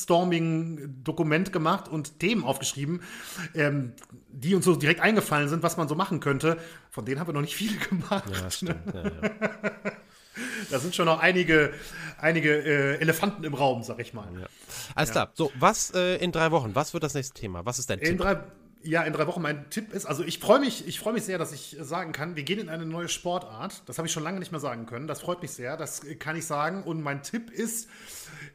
Brainstorming-Dokument 0.05 1.51
gemacht 1.51 1.87
und 1.87 2.19
Themen 2.19 2.43
aufgeschrieben, 2.43 3.01
ähm, 3.55 3.93
die 4.29 4.55
uns 4.55 4.65
so 4.65 4.75
direkt 4.75 5.01
eingefallen 5.01 5.49
sind, 5.49 5.63
was 5.63 5.77
man 5.77 5.87
so 5.87 5.95
machen 5.95 6.19
könnte. 6.19 6.57
Von 6.89 7.05
denen 7.05 7.19
haben 7.19 7.27
wir 7.27 7.33
noch 7.33 7.41
nicht 7.41 7.55
viele 7.55 7.77
gemacht. 7.89 8.25
Ja, 8.31 8.41
das 8.41 8.57
stimmt. 8.57 8.93
Ja, 8.93 9.03
ja. 9.03 9.11
Da 10.71 10.79
sind 10.79 10.95
schon 10.95 11.05
noch 11.05 11.19
einige, 11.19 11.73
einige 12.17 12.49
äh, 12.55 13.01
Elefanten 13.01 13.43
im 13.43 13.53
Raum, 13.53 13.83
sag 13.83 13.99
ich 13.99 14.13
mal. 14.13 14.25
Alles 14.95 15.11
klar. 15.11 15.31
So, 15.33 15.51
was 15.59 15.91
äh, 15.93 16.15
in 16.17 16.31
drei 16.31 16.51
Wochen? 16.51 16.75
Was 16.75 16.93
wird 16.93 17.03
das 17.03 17.13
nächste 17.13 17.33
Thema? 17.33 17.65
Was 17.65 17.77
ist 17.77 17.89
dein 17.89 17.99
In 17.99 18.11
Tipp? 18.11 18.19
drei, 18.19 18.37
ja, 18.81 19.03
in 19.03 19.13
drei 19.13 19.27
Wochen 19.27 19.41
mein 19.41 19.69
Tipp 19.69 19.93
ist, 19.93 20.05
also 20.05 20.23
ich 20.23 20.39
freue 20.39 20.59
mich, 20.59 20.87
ich 20.87 20.99
freue 20.99 21.13
mich 21.13 21.23
sehr, 21.23 21.37
dass 21.37 21.51
ich 21.51 21.75
sagen 21.79 22.11
kann, 22.11 22.35
wir 22.35 22.43
gehen 22.43 22.59
in 22.59 22.69
eine 22.69 22.85
neue 22.85 23.09
Sportart. 23.09 23.83
Das 23.87 23.97
habe 23.97 24.07
ich 24.07 24.13
schon 24.13 24.23
lange 24.23 24.39
nicht 24.39 24.51
mehr 24.51 24.61
sagen 24.61 24.85
können. 24.85 25.07
Das 25.07 25.21
freut 25.21 25.41
mich 25.41 25.51
sehr, 25.51 25.77
das 25.77 26.01
kann 26.19 26.35
ich 26.35 26.45
sagen. 26.45 26.83
Und 26.83 27.01
mein 27.01 27.21
Tipp 27.23 27.51
ist, 27.51 27.89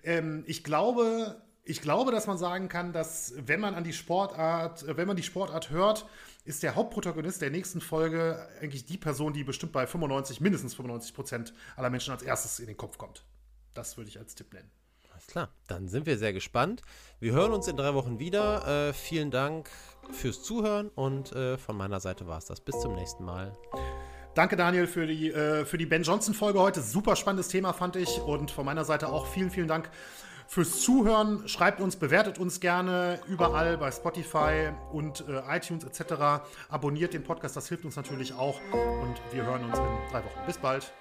ähm, 0.03 0.45
ich 0.47 0.65
glaube, 0.65 1.43
ich 1.65 1.81
glaube, 1.81 2.11
dass 2.13 2.27
man 2.27 2.39
sagen 2.39 2.69
kann, 2.69 2.93
dass 2.93 3.35
wenn 3.37 3.61
man 3.61 3.75
an 3.75 3.85
die 3.85 3.93
Sportart, 3.93 4.85
wenn 4.97 5.07
man 5.07 5.17
die 5.17 5.23
Sportart 5.23 5.71
hört, 5.71 6.07
ist 6.45 6.63
der 6.63 6.75
Hauptprotagonist 6.75 7.41
der 7.41 7.51
nächsten 7.51 7.81
Folge 7.81 8.47
eigentlich 8.61 8.85
die 8.85 8.99
Person, 8.99 9.33
die 9.33 9.45
bestimmt 9.45 9.73
bei 9.73 9.87
95, 9.87 10.41
mindestens 10.41 10.75
95 10.75 11.15
Prozent 11.15 11.55
aller 11.77 11.91
Menschen 11.91 12.13
als 12.13 12.23
erstes 12.23 12.61
in 12.61 12.67
den 12.67 12.77
Kopf 12.77 12.99
kommt. 12.99 13.25
Das 13.73 13.97
würde 13.97 14.09
ich 14.09 14.19
als 14.19 14.35
Tipp 14.35 14.53
nennen. 14.53 14.71
Alles 15.11 15.27
klar. 15.27 15.49
Dann 15.69 15.89
sind 15.89 16.07
wir 16.07 16.19
sehr 16.19 16.33
gespannt. 16.33 16.83
Wir 17.19 17.33
hören 17.33 17.53
uns 17.53 17.67
in 17.67 17.77
drei 17.77 17.95
Wochen 17.95 18.19
wieder. 18.19 18.89
Äh, 18.89 18.93
vielen 18.93 19.31
Dank 19.31 19.71
fürs 20.13 20.43
Zuhören 20.43 20.91
und 20.95 21.33
äh, 21.33 21.59
von 21.59 21.77
meiner 21.77 22.01
Seite 22.01 22.27
war 22.27 22.39
es 22.39 22.47
das. 22.47 22.61
Bis 22.61 22.81
zum 22.81 22.95
nächsten 22.95 23.25
Mal. 23.25 23.57
Danke, 24.35 24.57
Daniel, 24.57 24.87
für 24.87 25.07
die, 25.07 25.31
äh, 25.31 25.65
für 25.65 25.79
die 25.79 25.87
Ben 25.87 26.03
Johnson-Folge 26.03 26.59
heute. 26.59 26.81
Super 26.81 27.15
spannendes 27.15 27.49
Thema, 27.49 27.73
fand 27.73 27.97
ich. 27.97 28.21
Und 28.21 28.51
von 28.51 28.65
meiner 28.65 28.85
Seite 28.85 29.09
auch 29.09 29.27
vielen, 29.27 29.51
vielen 29.51 29.69
Dank 29.69 29.91
fürs 30.49 30.81
Zuhören. 30.81 31.47
Schreibt 31.49 31.81
uns, 31.81 31.97
bewertet 31.97 32.39
uns 32.39 32.61
gerne 32.61 33.21
überall 33.29 33.79
bei 33.79 33.91
Spotify 33.93 34.71
und 34.93 35.25
äh, 35.29 35.57
iTunes 35.57 35.85
etc. 35.85 36.45
Abonniert 36.69 37.15
den 37.15 37.23
Podcast, 37.23 37.57
das 37.57 37.69
hilft 37.69 37.85
uns 37.85 37.97
natürlich 37.97 38.35
auch. 38.35 38.61
Und 38.73 39.15
wir 39.33 39.45
hören 39.45 39.65
uns 39.65 39.79
in 39.79 39.85
drei 40.11 40.25
Wochen. 40.25 40.47
Bis 40.47 40.59
bald. 40.59 40.93